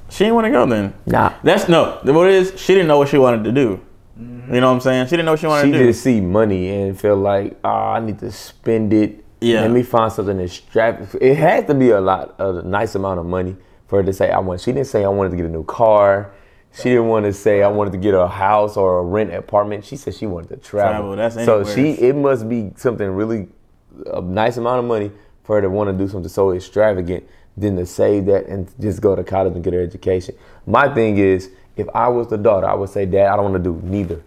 She 0.09 0.23
didn't 0.23 0.35
want 0.35 0.45
to 0.45 0.51
go 0.51 0.65
then. 0.65 0.93
Nah. 1.05 1.33
That's 1.43 1.67
no. 1.67 1.99
What 2.03 2.27
it 2.27 2.33
is? 2.33 2.59
She 2.59 2.73
didn't 2.73 2.87
know 2.87 2.97
what 2.97 3.09
she 3.09 3.17
wanted 3.17 3.43
to 3.43 3.51
do. 3.51 3.81
You 4.17 4.61
know 4.61 4.67
what 4.67 4.75
I'm 4.75 4.81
saying? 4.81 5.07
She 5.07 5.11
didn't 5.11 5.25
know 5.25 5.33
what 5.33 5.39
she 5.41 5.47
wanted 5.47 5.65
She 5.65 5.71
to 5.71 5.77
do. 5.77 5.83
She 5.83 5.89
just 5.91 6.03
see 6.03 6.21
money 6.21 6.69
and 6.69 6.99
feel 6.99 7.17
like, 7.17 7.59
oh, 7.63 7.69
I 7.69 7.99
need 7.99 8.17
to 8.19 8.31
spend 8.31 8.93
it. 8.93 9.23
Yeah. 9.41 9.61
Let 9.61 9.71
me 9.71 9.83
find 9.83 10.11
something 10.11 10.39
extravagant. 10.39 11.21
It 11.21 11.35
had 11.35 11.67
to 11.67 11.75
be 11.75 11.91
a 11.91 12.01
lot, 12.01 12.35
a 12.39 12.63
nice 12.63 12.95
amount 12.95 13.19
of 13.19 13.25
money 13.25 13.55
for 13.87 13.99
her 13.99 14.05
to 14.05 14.13
say 14.13 14.31
I 14.31 14.39
want. 14.39 14.61
She 14.61 14.71
didn't 14.71 14.87
say 14.87 15.03
I 15.03 15.09
wanted 15.09 15.31
to 15.31 15.35
get 15.35 15.45
a 15.45 15.49
new 15.49 15.65
car. 15.65 16.31
She 16.73 16.85
didn't 16.85 17.07
want 17.07 17.25
to 17.25 17.33
say 17.33 17.61
I 17.61 17.67
wanted 17.67 17.91
to 17.91 17.97
get 17.97 18.13
a 18.13 18.27
house 18.27 18.77
or 18.77 18.99
a 18.99 19.03
rent 19.03 19.33
apartment. 19.33 19.85
She 19.85 19.97
said 19.97 20.15
she 20.15 20.25
wanted 20.25 20.49
to 20.49 20.57
travel. 20.57 21.15
Travel, 21.15 21.15
that's 21.15 21.35
so 21.45 21.63
she. 21.63 21.91
It 21.91 22.15
must 22.15 22.47
be 22.49 22.71
something 22.75 23.07
really 23.07 23.47
a 24.07 24.21
nice 24.21 24.57
amount 24.57 24.79
of 24.79 24.85
money 24.85 25.11
for 25.47 25.55
her 25.55 25.61
to 25.61 25.69
want 25.69 25.89
to 25.89 25.93
do 25.97 26.07
something 26.09 26.29
so 26.29 26.51
extravagant 26.51 27.23
than 27.55 27.77
to 27.77 27.85
save 27.85 28.25
that 28.25 28.45
and 28.47 28.69
just 28.79 29.01
go 29.01 29.15
to 29.15 29.23
college 29.23 29.53
and 29.55 29.63
get 29.63 29.73
her 29.73 29.81
education. 29.81 30.35
My 30.67 30.93
thing 30.93 31.17
is, 31.17 31.49
if 31.77 31.87
I 31.95 32.09
was 32.09 32.27
the 32.27 32.37
daughter, 32.37 32.67
I 32.67 32.73
would 32.75 32.89
say, 32.89 33.05
Dad, 33.05 33.27
I 33.31 33.35
don't 33.37 33.51
want 33.51 33.63
to 33.63 33.71
do 33.73 33.81
neither. 33.87 34.21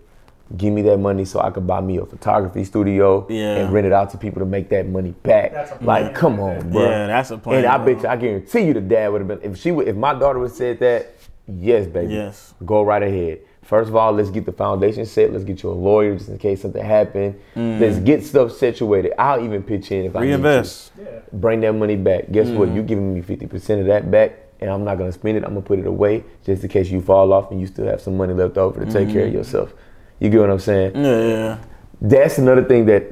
Give 0.56 0.72
me 0.72 0.82
that 0.82 0.96
money 0.98 1.24
so 1.26 1.38
I 1.40 1.50
could 1.50 1.66
buy 1.66 1.80
me 1.80 1.98
a 1.98 2.06
photography 2.06 2.64
studio 2.64 3.26
Yeah. 3.28 3.56
and 3.58 3.72
rent 3.72 3.86
it 3.86 3.92
out 3.92 4.10
to 4.10 4.18
people 4.18 4.40
to 4.40 4.46
make 4.46 4.68
that 4.70 4.88
money 4.88 5.10
back. 5.22 5.52
That's 5.52 5.70
a 5.72 5.84
like, 5.84 6.14
come 6.14 6.40
on, 6.40 6.54
there. 6.58 6.70
bro. 6.70 6.90
Yeah, 6.90 7.06
that's 7.06 7.30
a 7.30 7.38
plan, 7.38 7.58
And 7.58 7.66
I 7.66 7.76
bro. 7.76 7.94
bet 7.94 8.02
you, 8.02 8.08
I 8.08 8.16
guarantee 8.16 8.60
you, 8.62 8.74
the 8.74 8.80
dad 8.80 9.12
would 9.12 9.20
have 9.20 9.28
been. 9.28 9.42
If 9.52 9.58
she 9.58 9.70
would, 9.70 9.86
if 9.86 9.94
my 9.94 10.14
daughter 10.14 10.38
would 10.40 10.48
have 10.50 10.56
said 10.56 10.80
that, 10.80 11.12
yes, 11.46 11.86
baby, 11.86 12.14
Yes. 12.14 12.54
go 12.64 12.82
right 12.82 13.02
ahead. 13.02 13.40
First 13.70 13.88
of 13.88 13.94
all, 13.94 14.10
let's 14.12 14.30
get 14.30 14.44
the 14.46 14.52
foundation 14.52 15.06
set. 15.06 15.32
Let's 15.32 15.44
get 15.44 15.62
you 15.62 15.70
a 15.70 15.78
lawyer 15.88 16.16
just 16.16 16.28
in 16.28 16.38
case 16.38 16.62
something 16.62 16.84
happened. 16.84 17.36
Let's 17.54 17.98
get 18.00 18.24
stuff 18.24 18.50
situated. 18.50 19.12
I'll 19.16 19.42
even 19.44 19.62
pitch 19.62 19.92
in 19.92 20.06
if 20.06 20.16
I 20.16 20.22
need 20.22 20.32
to 20.32 20.38
Mm. 20.38 20.42
Reinvest. 20.42 20.92
Yeah. 20.98 21.06
bring 21.32 21.60
that 21.60 21.72
money 21.74 21.94
back. 21.94 22.32
Guess 22.32 22.48
what? 22.48 22.74
You're 22.74 22.82
giving 22.82 23.14
me 23.14 23.20
fifty 23.22 23.46
percent 23.46 23.80
of 23.80 23.86
that 23.86 24.10
back, 24.10 24.32
and 24.60 24.68
I'm 24.68 24.82
not 24.82 24.98
gonna 24.98 25.12
spend 25.12 25.36
it. 25.38 25.44
I'm 25.44 25.50
gonna 25.50 25.60
put 25.72 25.78
it 25.78 25.86
away 25.86 26.24
just 26.44 26.64
in 26.64 26.68
case 26.68 26.90
you 26.90 27.00
fall 27.00 27.32
off 27.32 27.52
and 27.52 27.60
you 27.60 27.68
still 27.68 27.86
have 27.86 28.00
some 28.00 28.16
money 28.16 28.34
left 28.34 28.58
over 28.58 28.84
to 28.84 28.90
take 28.90 29.08
care 29.08 29.24
Mm. 29.24 29.28
of 29.28 29.34
yourself. 29.34 29.72
You 30.18 30.30
get 30.30 30.40
what 30.40 30.50
I'm 30.50 30.58
saying? 30.58 30.90
Yeah, 30.96 31.20
yeah. 31.28 31.58
That's 32.02 32.38
another 32.38 32.64
thing 32.64 32.86
that 32.86 33.04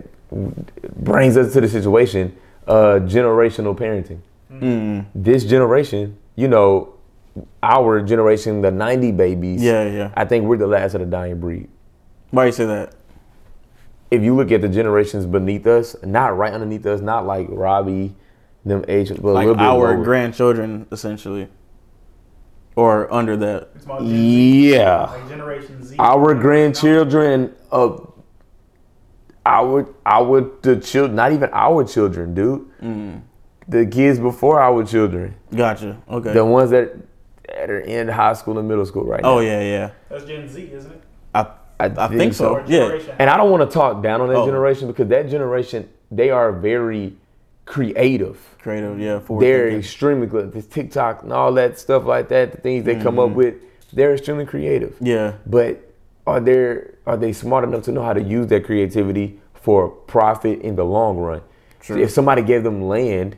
brings 1.04 1.36
us 1.36 1.52
to 1.52 1.60
the 1.60 1.68
situation: 1.68 2.32
uh, 2.66 2.98
generational 3.16 3.76
parenting. 3.76 4.18
Mm. 4.52 5.04
This 5.14 5.44
generation, 5.44 6.16
you 6.34 6.48
know, 6.48 6.94
our 7.62 8.00
generation, 8.02 8.60
the 8.62 8.70
'90 8.70 9.12
babies. 9.12 9.62
Yeah, 9.62 9.84
yeah. 9.84 10.10
I 10.16 10.24
think 10.24 10.44
we're 10.44 10.56
the 10.56 10.66
last 10.66 10.94
of 10.94 11.00
the 11.00 11.06
dying 11.06 11.38
breed. 11.40 11.68
Why 12.30 12.46
you 12.46 12.52
say 12.52 12.66
that? 12.66 12.94
if 14.10 14.22
you 14.22 14.34
look 14.34 14.50
at 14.50 14.62
the 14.62 14.68
generations 14.70 15.26
beneath 15.26 15.66
us, 15.66 15.94
not 16.02 16.34
right 16.34 16.50
underneath 16.54 16.86
us, 16.86 17.02
not 17.02 17.26
like 17.26 17.46
Robbie, 17.50 18.14
them 18.64 18.82
age, 18.88 19.08
but 19.10 19.22
a 19.22 19.32
Like 19.32 19.42
little 19.46 19.54
bit 19.56 19.64
our 19.66 19.76
lower. 19.94 20.02
grandchildren, 20.02 20.86
essentially, 20.90 21.48
or 22.74 23.12
under 23.12 23.36
that. 23.36 23.68
It's 23.74 23.84
about 23.84 24.00
Gen 24.00 24.08
Yeah, 24.14 25.00
like 25.10 25.28
Generation 25.28 25.82
Z. 25.84 25.96
our 25.98 26.34
grandchildren, 26.34 27.54
uh, 27.70 27.98
our 29.44 29.86
our 30.06 30.40
the 30.62 30.76
children, 30.80 31.16
not 31.16 31.32
even 31.32 31.50
our 31.52 31.84
children, 31.84 32.34
dude. 32.34 32.66
Mm. 32.82 33.20
The 33.68 33.84
kids 33.86 34.18
before 34.18 34.60
our 34.60 34.84
children, 34.84 35.34
Gotcha. 35.54 35.98
Okay. 36.10 36.32
the 36.32 36.44
ones 36.44 36.70
that 36.70 36.94
that 37.58 37.70
are 37.70 37.80
in 37.80 38.08
high 38.08 38.32
school 38.34 38.58
and 38.58 38.68
middle 38.68 38.86
school 38.86 39.04
right 39.04 39.22
now. 39.22 39.30
oh 39.34 39.40
yeah, 39.40 39.60
yeah. 39.60 39.90
That's 40.08 40.24
Gen 40.24 40.48
Z, 40.48 40.70
isn't 40.72 40.92
it? 40.92 41.02
I 41.34 41.46
I, 41.80 42.08
think, 42.08 42.34
so. 42.34 42.64
Yeah. 42.66 42.98
And 43.20 43.30
I 43.30 43.36
don't 43.36 43.52
want 43.52 43.68
to 43.68 43.72
talk 43.72 44.02
down 44.02 44.20
on 44.20 44.26
that 44.28 44.36
Oh. 44.38 44.46
generation 44.46 44.88
because 44.88 45.06
that 45.10 45.28
generation, 45.28 45.88
they 46.10 46.28
are 46.30 46.50
very 46.52 47.14
creative. 47.66 48.36
Creative. 48.60 48.98
Yeah. 48.98 49.20
Forward 49.20 49.44
they're 49.44 49.64
thinking. 49.66 49.78
extremely 49.78 50.26
good. 50.26 50.52
This 50.52 50.66
TikTok 50.66 51.22
and 51.22 51.32
all 51.32 51.52
that 51.54 51.78
stuff 51.78 52.04
like 52.04 52.28
that, 52.30 52.50
the 52.50 52.58
things 52.58 52.84
they 52.84 52.94
come 52.96 53.14
Mm-hmm. 53.14 53.30
up 53.30 53.36
with, 53.36 53.54
they're 53.92 54.12
extremely 54.14 54.44
creative. 54.44 54.96
Yeah. 55.00 55.34
But 55.46 55.88
are 56.26 56.40
they 56.40 56.80
are 57.06 57.16
they 57.16 57.32
smart 57.32 57.62
enough 57.62 57.84
to 57.84 57.92
know 57.92 58.02
how 58.02 58.12
to 58.12 58.22
use 58.22 58.48
that 58.48 58.64
creativity 58.64 59.38
for 59.54 59.88
profit 59.88 60.60
in 60.62 60.74
the 60.74 60.84
long 60.84 61.16
run? 61.18 61.42
True. 61.80 62.02
If 62.02 62.10
somebody 62.10 62.42
gave 62.42 62.64
them 62.64 62.82
land, 62.88 63.36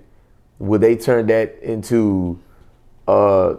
would 0.59 0.81
they 0.81 0.97
turn 0.97 1.27
that 1.27 1.59
into 1.61 2.39
uh, 3.07 3.57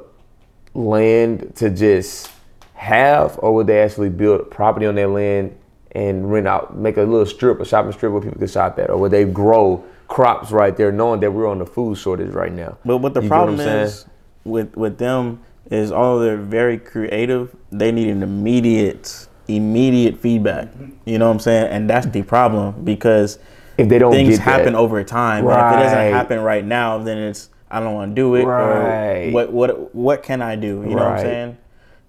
land 0.73 1.55
to 1.55 1.69
just 1.69 2.31
have, 2.73 3.37
or 3.41 3.53
would 3.55 3.67
they 3.67 3.81
actually 3.81 4.09
build 4.09 4.49
property 4.49 4.85
on 4.85 4.95
their 4.95 5.07
land 5.07 5.55
and 5.91 6.31
rent 6.31 6.47
out, 6.47 6.75
make 6.75 6.97
a 6.97 7.01
little 7.01 7.25
strip, 7.25 7.59
a 7.59 7.65
shopping 7.65 7.91
strip 7.91 8.11
where 8.11 8.21
people 8.21 8.39
can 8.39 8.47
shop 8.47 8.79
at, 8.79 8.89
or 8.89 8.97
would 8.97 9.11
they 9.11 9.25
grow 9.25 9.83
crops 10.07 10.51
right 10.51 10.75
there, 10.75 10.91
knowing 10.91 11.19
that 11.19 11.31
we're 11.31 11.47
on 11.47 11.59
the 11.59 11.65
food 11.65 11.97
shortage 11.97 12.31
right 12.31 12.51
now? 12.51 12.77
But 12.85 12.97
what 12.97 13.13
the 13.13 13.21
You 13.21 13.27
problem 13.27 13.59
I'm 13.59 13.67
is 13.67 14.05
with 14.43 14.75
with 14.75 14.97
them 14.97 15.41
is 15.69 15.91
although 15.91 16.23
they're 16.23 16.37
very 16.37 16.77
creative, 16.77 17.55
they 17.71 17.91
need 17.91 18.07
an 18.07 18.23
immediate 18.23 19.27
immediate 19.47 20.17
feedback. 20.19 20.69
You 21.05 21.17
know 21.17 21.27
what 21.27 21.33
I'm 21.33 21.39
saying? 21.39 21.67
And 21.67 21.89
that's 21.89 22.07
the 22.07 22.23
problem 22.23 22.83
because 22.83 23.39
if 23.77 23.89
they 23.89 23.99
don't 23.99 24.11
things 24.11 24.37
happen 24.37 24.73
that, 24.73 24.79
over 24.79 25.03
time. 25.03 25.45
And 25.47 25.51
if 25.51 25.79
it 25.79 25.83
doesn't 25.83 26.13
happen 26.13 26.39
right 26.39 26.63
now, 26.63 26.97
then 26.97 27.17
it's 27.17 27.49
I 27.71 27.79
don't 27.79 27.93
want 27.93 28.11
to 28.11 28.15
do 28.21 28.35
it 28.35 28.43
Right. 28.45 29.27
or 29.27 29.31
what 29.31 29.51
what 29.53 29.95
what 29.95 30.23
can 30.23 30.41
I 30.41 30.55
do? 30.55 30.83
You 30.83 30.95
know 30.95 30.95
what 30.95 31.13
I'm 31.13 31.19
saying? 31.19 31.57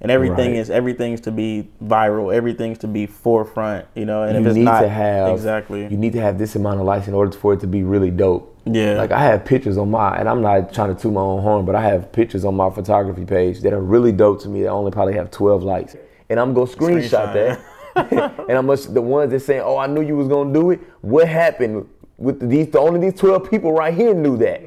And 0.01 0.11
everything 0.11 0.51
Right. 0.51 0.59
is 0.59 0.68
everything's 0.68 1.20
to 1.22 1.31
be 1.31 1.68
viral. 1.85 2.35
Everything's 2.35 2.79
to 2.79 2.88
be 2.88 3.07
forefront. 3.07 3.87
You 3.94 4.05
know, 4.05 4.25
and 4.25 4.35
you 4.35 4.40
if 4.40 4.46
it's 4.48 4.57
need 4.57 4.64
not 4.64 4.81
to 4.81 4.88
have 4.88 5.29
exactly, 5.33 5.83
You 5.87 5.96
need 5.96 6.12
to 6.14 6.20
have 6.20 6.38
this 6.38 6.57
amount 6.57 6.81
of 6.81 6.87
likes 6.87 7.07
in 7.07 7.14
order 7.14 7.31
for 7.31 7.53
it 7.53 7.61
to 7.61 7.68
be 7.68 7.85
really 7.85 8.11
dope. 8.11 8.48
yeah, 8.64 8.94
Like 8.94 9.12
I 9.12 9.20
have 9.22 9.44
pictures 9.44 9.79
on 9.79 9.90
my, 9.92 10.16
and 10.16 10.29
I'm 10.29 10.42
not 10.42 10.72
trying 10.72 10.94
to 10.94 11.01
toot 11.01 11.12
my 11.12 11.20
own 11.20 11.40
horn, 11.42 11.64
but 11.64 11.77
I 11.77 11.83
have 11.83 12.11
pictures 12.11 12.44
on 12.44 12.57
my 12.57 12.68
photography 12.70 13.25
page 13.25 13.61
that 13.61 13.72
are 13.72 13.81
really 13.81 14.11
dope 14.11 14.40
to 14.42 14.48
me 14.48 14.62
that 14.62 14.70
only 14.70 14.90
probably 14.90 15.14
have 15.14 15.31
12 15.31 15.62
likes, 15.62 15.94
and 16.29 16.40
I'm 16.40 16.53
gonna 16.53 16.66
screenshot, 16.66 17.33
Screenshot. 17.33 17.59
that. 17.94 18.35
and 18.48 18.59
I'm 18.59 18.66
gonna, 18.66 18.77
the 18.79 19.03
ones 19.03 19.31
that 19.31 19.40
saying, 19.40 19.62
"Oh, 19.64 19.77
I 19.77 19.87
knew 19.87 20.01
you 20.01 20.16
was 20.16 20.27
gonna 20.27 20.53
do 20.53 20.70
it." 20.72 20.81
What 21.03 21.29
happened 21.29 21.87
with 22.18 22.48
these? 22.48 22.68
The 22.70 22.81
only 22.81 22.98
these 22.98 23.18
12 23.20 23.48
people 23.51 23.70
right 23.72 23.92
here 23.94 24.14
knew 24.14 24.37
that. 24.38 24.62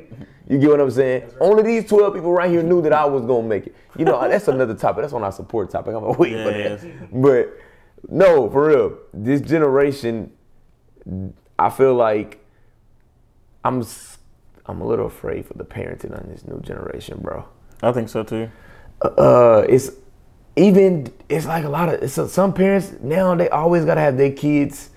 You 0.48 0.60
get 0.60 0.70
what 0.70 0.80
I'm 0.82 0.92
saying? 0.92 1.32
Only 1.40 1.64
these 1.64 1.90
12 1.90 2.14
people 2.14 2.32
right 2.32 2.50
here 2.50 2.62
knew 2.62 2.82
that 2.84 2.94
I 2.94 3.06
was 3.06 3.26
gonna 3.26 3.48
make 3.48 3.68
it. 3.68 3.76
You 3.98 4.06
know, 4.06 4.20
that's 4.30 4.48
another 4.48 4.76
topic. 4.76 5.02
That's 5.02 5.14
on 5.14 5.24
our 5.24 5.32
support 5.32 5.70
topic. 5.72 5.96
I'm 5.96 6.02
gonna 6.02 6.18
wait 6.18 6.34
for 6.34 6.52
that. 6.52 7.12
But 7.22 7.58
no, 8.10 8.50
for 8.50 8.68
real, 8.68 8.98
this 9.14 9.42
generation, 9.42 10.32
I 11.58 11.70
feel 11.70 11.96
like 11.96 12.40
I'm 13.64 13.84
I'm 14.68 14.82
a 14.82 14.88
little 14.88 15.08
afraid 15.08 15.46
for 15.46 15.54
the 15.56 15.66
parenting 15.66 16.12
on 16.18 16.30
this 16.30 16.46
new 16.46 16.60
generation, 16.62 17.20
bro. 17.22 17.46
I 17.82 17.92
think 17.92 18.10
so 18.10 18.24
too. 18.24 18.50
uh, 19.02 19.66
it's 19.68 19.92
even 20.56 21.12
it's 21.28 21.46
like 21.46 21.66
a 21.66 21.70
lot 21.70 21.90
of 21.90 22.02
it's 22.02 22.32
some 22.32 22.54
parents 22.54 22.94
now 23.02 23.36
they 23.36 23.50
always 23.50 23.86
gotta 23.86 24.02
have 24.02 24.18
their 24.18 24.32
kids. 24.32 24.92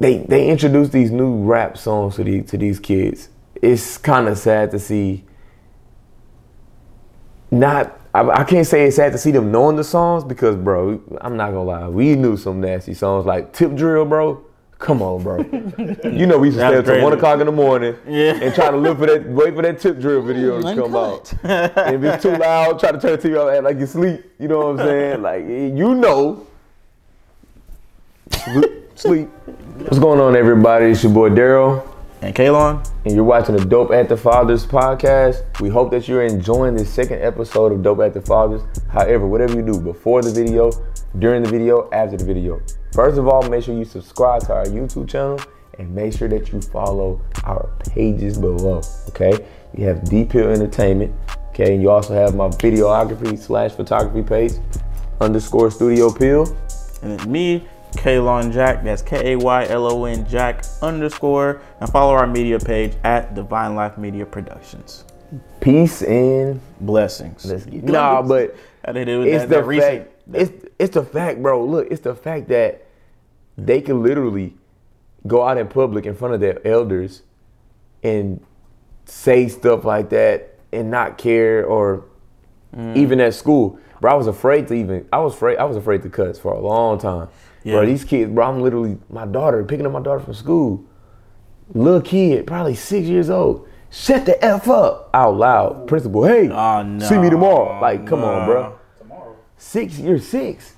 They 0.00 0.18
they 0.18 0.48
introduce 0.48 0.90
these 0.90 1.10
new 1.10 1.42
rap 1.44 1.76
songs 1.76 2.16
to 2.16 2.24
these 2.24 2.50
to 2.50 2.58
these 2.58 2.78
kids. 2.78 3.28
It's 3.60 3.98
kind 3.98 4.28
of 4.28 4.38
sad 4.38 4.70
to 4.70 4.78
see. 4.78 5.24
Not 7.50 7.98
I, 8.14 8.40
I 8.40 8.44
can't 8.44 8.66
say 8.66 8.84
it's 8.86 8.96
sad 8.96 9.12
to 9.12 9.18
see 9.18 9.30
them 9.30 9.50
knowing 9.52 9.76
the 9.76 9.84
songs 9.84 10.24
because 10.24 10.56
bro, 10.56 11.00
I'm 11.20 11.36
not 11.36 11.48
gonna 11.50 11.62
lie, 11.64 11.88
we 11.88 12.14
knew 12.14 12.36
some 12.36 12.60
nasty 12.60 12.94
songs 12.94 13.26
like 13.26 13.52
Tip 13.52 13.74
Drill, 13.74 14.04
bro. 14.04 14.44
Come 14.78 15.02
on, 15.02 15.22
bro. 15.24 15.38
you 16.04 16.26
know 16.26 16.38
we 16.38 16.48
used 16.48 16.58
to 16.58 16.64
stay 16.64 16.76
That's 16.76 16.88
until 16.88 17.02
one 17.02 17.12
o'clock 17.12 17.40
in 17.40 17.46
the 17.46 17.52
morning 17.52 17.96
Yeah. 18.06 18.38
and 18.40 18.54
try 18.54 18.70
to 18.70 18.76
look 18.76 18.98
for 18.98 19.06
that, 19.06 19.28
wait 19.28 19.54
for 19.54 19.62
that 19.62 19.80
Tip 19.80 19.98
Drill 19.98 20.22
video 20.22 20.62
to 20.62 20.74
come 20.74 20.94
out. 20.94 21.32
And 21.42 21.96
if 21.96 22.14
it's 22.14 22.22
too 22.22 22.36
loud, 22.36 22.78
try 22.78 22.92
to 22.92 23.00
turn 23.00 23.18
the 23.18 23.28
TV 23.28 23.36
off, 23.36 23.52
act 23.52 23.64
like 23.64 23.78
you 23.78 23.86
sleep. 23.86 24.24
You 24.38 24.46
know 24.48 24.58
what 24.58 24.80
I'm 24.80 24.86
saying? 24.86 25.22
Like 25.22 25.44
you 25.44 25.94
know, 25.96 26.46
sleep. 28.30 28.70
sleep. 28.94 29.28
What's 29.80 30.00
going 30.00 30.18
on, 30.18 30.34
everybody? 30.34 30.86
It's 30.86 31.04
your 31.04 31.12
boy 31.12 31.30
Daryl, 31.30 31.86
And 32.20 32.34
Kaylon, 32.34 32.84
and 33.04 33.14
you're 33.14 33.22
watching 33.22 33.56
the 33.56 33.64
Dope 33.64 33.92
Active 33.92 34.20
Fathers 34.20 34.66
podcast. 34.66 35.44
We 35.60 35.68
hope 35.68 35.92
that 35.92 36.08
you're 36.08 36.24
enjoying 36.24 36.74
this 36.74 36.92
second 36.92 37.22
episode 37.22 37.70
of 37.70 37.82
Dope 37.84 38.00
Active 38.00 38.24
Fathers. 38.24 38.60
However, 38.88 39.28
whatever 39.28 39.54
you 39.54 39.62
do 39.62 39.80
before 39.80 40.22
the 40.22 40.32
video, 40.32 40.72
during 41.20 41.44
the 41.44 41.48
video, 41.48 41.88
after 41.92 42.16
the 42.16 42.24
video, 42.24 42.60
first 42.92 43.18
of 43.18 43.28
all, 43.28 43.48
make 43.48 43.62
sure 43.62 43.74
you 43.74 43.84
subscribe 43.84 44.42
to 44.46 44.52
our 44.54 44.64
YouTube 44.64 45.08
channel 45.08 45.38
and 45.78 45.94
make 45.94 46.12
sure 46.12 46.28
that 46.28 46.52
you 46.52 46.60
follow 46.60 47.20
our 47.44 47.70
pages 47.90 48.36
below. 48.36 48.82
Okay, 49.10 49.46
you 49.76 49.84
have 49.86 50.02
Deep 50.10 50.32
Hill 50.32 50.50
Entertainment. 50.50 51.14
Okay, 51.50 51.74
and 51.74 51.82
you 51.82 51.90
also 51.90 52.14
have 52.14 52.34
my 52.34 52.48
videography 52.48 53.38
slash 53.38 53.72
photography 53.72 54.22
page 54.28 54.52
underscore 55.20 55.70
Studio 55.70 56.12
Pill. 56.12 56.46
and 57.02 57.18
then 57.18 57.30
me, 57.30 57.68
Kaylon 57.92 58.52
Jack. 58.52 58.82
That's 58.84 59.02
K 59.02 59.32
A 59.32 59.38
Y 59.38 59.66
L 59.68 59.86
O 59.86 60.04
N 60.04 60.26
Jack 60.28 60.64
underscore. 60.82 61.60
And 61.80 61.90
follow 61.90 62.12
our 62.12 62.26
media 62.26 62.58
page 62.58 62.94
at 63.04 63.34
Divine 63.34 63.74
Life 63.74 63.98
Media 63.98 64.24
Productions. 64.26 65.04
Peace 65.60 66.02
and 66.02 66.60
Blessings. 66.80 67.44
let's 67.44 67.66
get 67.66 67.84
nah, 67.84 68.22
but 68.22 68.56
I 68.84 68.92
did 68.92 69.08
it 69.08 69.18
with 69.18 69.28
it's 69.28 69.44
that, 69.44 69.48
the 69.66 69.74
that 69.76 69.80
fact. 69.80 70.10
It's 70.32 70.66
it's 70.78 70.94
the 70.94 71.02
fact, 71.02 71.42
bro. 71.42 71.64
Look, 71.64 71.88
it's 71.90 72.00
the 72.02 72.14
fact 72.14 72.48
that 72.48 72.84
they 73.56 73.80
can 73.80 74.02
literally 74.02 74.54
go 75.26 75.46
out 75.46 75.58
in 75.58 75.66
public 75.68 76.06
in 76.06 76.14
front 76.14 76.34
of 76.34 76.40
their 76.40 76.66
elders 76.66 77.22
and 78.02 78.40
say 79.04 79.48
stuff 79.48 79.84
like 79.84 80.10
that 80.10 80.54
and 80.72 80.90
not 80.90 81.18
care, 81.18 81.64
or 81.66 82.04
Mm. 82.76 82.96
even 82.98 83.18
at 83.18 83.32
school, 83.32 83.78
bro. 83.98 84.12
I 84.12 84.14
was 84.14 84.26
afraid 84.26 84.68
to 84.68 84.74
even. 84.74 85.08
I 85.10 85.18
was 85.20 85.32
afraid. 85.32 85.56
I 85.56 85.64
was 85.64 85.76
afraid 85.78 86.02
to 86.02 86.10
cuss 86.10 86.38
for 86.38 86.52
a 86.52 86.60
long 86.60 86.98
time, 86.98 87.28
bro. 87.72 87.86
These 87.86 88.04
kids, 88.04 88.30
bro. 88.32 88.48
I'm 88.48 88.60
literally 88.60 88.98
my 89.10 89.26
daughter 89.26 89.64
picking 89.64 89.86
up 89.86 89.92
my 89.92 90.02
daughter 90.02 90.20
from 90.20 90.34
school. 90.34 90.84
Little 91.74 92.00
kid, 92.00 92.46
probably 92.46 92.74
six 92.74 93.06
years 93.06 93.28
old. 93.30 93.68
Shut 93.90 94.26
the 94.26 94.42
f 94.44 94.68
up 94.68 95.10
out 95.14 95.36
loud. 95.36 95.86
Principal, 95.86 96.24
hey, 96.24 96.48
Oh, 96.50 96.82
no. 96.82 97.04
see 97.06 97.18
me 97.18 97.30
tomorrow. 97.30 97.80
Like, 97.80 98.06
come 98.06 98.22
on, 98.22 98.46
bro. 98.46 98.78
Tomorrow. 98.98 99.36
Six, 99.56 99.98
you're 99.98 100.18
six. 100.18 100.74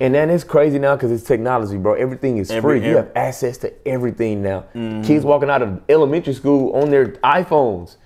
And 0.00 0.14
then 0.14 0.28
it's 0.28 0.44
crazy 0.44 0.78
now 0.78 0.96
because 0.96 1.10
it's 1.10 1.24
technology, 1.24 1.78
bro. 1.78 1.94
Everything 1.94 2.36
is 2.38 2.50
Every- 2.50 2.80
free. 2.80 2.88
You 2.88 2.96
have 2.96 3.10
access 3.16 3.56
to 3.58 3.72
everything 3.88 4.42
now. 4.42 4.66
Mm-hmm. 4.74 5.02
Kids 5.02 5.24
walking 5.24 5.48
out 5.48 5.62
of 5.62 5.80
elementary 5.88 6.34
school 6.34 6.74
on 6.76 6.90
their 6.90 7.08
iPhones. 7.24 7.96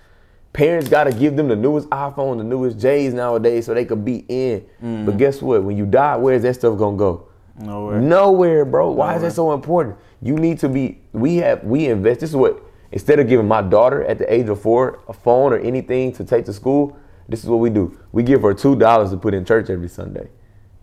Parents 0.53 0.89
got 0.89 1.05
to 1.05 1.13
give 1.13 1.37
them 1.37 1.49
the 1.49 1.57
newest 1.57 1.89
iPhone, 1.91 2.39
the 2.39 2.45
newest 2.45 2.79
J's 2.79 3.13
nowadays 3.13 3.67
so 3.67 3.75
they 3.75 3.85
could 3.85 4.05
be 4.05 4.25
in. 4.29 4.61
But 4.81 4.87
mm-hmm. 4.87 5.17
guess 5.19 5.43
what? 5.43 5.65
When 5.65 5.77
you 5.77 5.87
die, 5.87 6.17
where's 6.17 6.43
that 6.43 6.55
stuff 6.55 6.79
going 6.79 6.95
to 6.95 6.99
go? 6.99 7.29
Nowhere. 7.59 8.01
Nowhere, 8.01 8.65
bro. 8.65 8.91
Why 8.91 9.17
is 9.17 9.23
that 9.23 9.33
so 9.33 9.53
important? 9.53 9.97
You 10.23 10.37
need 10.37 10.59
to 10.61 10.69
be. 10.69 11.01
We 11.13 11.37
have. 11.37 11.65
We 11.65 11.87
invest. 11.87 12.21
This 12.21 12.31
is 12.31 12.37
what. 12.37 12.63
Instead 12.93 13.19
of 13.19 13.29
giving 13.29 13.49
my 13.49 13.63
daughter 13.63 14.05
at 14.05 14.19
the 14.19 14.33
age 14.33 14.49
of 14.49 14.61
four 14.61 15.01
a 15.09 15.13
phone 15.13 15.53
or 15.53 15.59
anything 15.59 16.13
to 16.13 16.25
take 16.25 16.45
to 16.47 16.53
school, 16.53 16.97
this 17.29 17.43
is 17.43 17.51
what 17.51 17.59
we 17.59 17.69
do. 17.69 17.99
We 18.13 18.23
give 18.23 18.43
her 18.43 18.55
two 18.55 18.77
dollars 18.77 19.11
to 19.11 19.17
put 19.17 19.35
in 19.35 19.45
church 19.45 19.71
every 19.71 19.89
Sunday. 19.89 20.29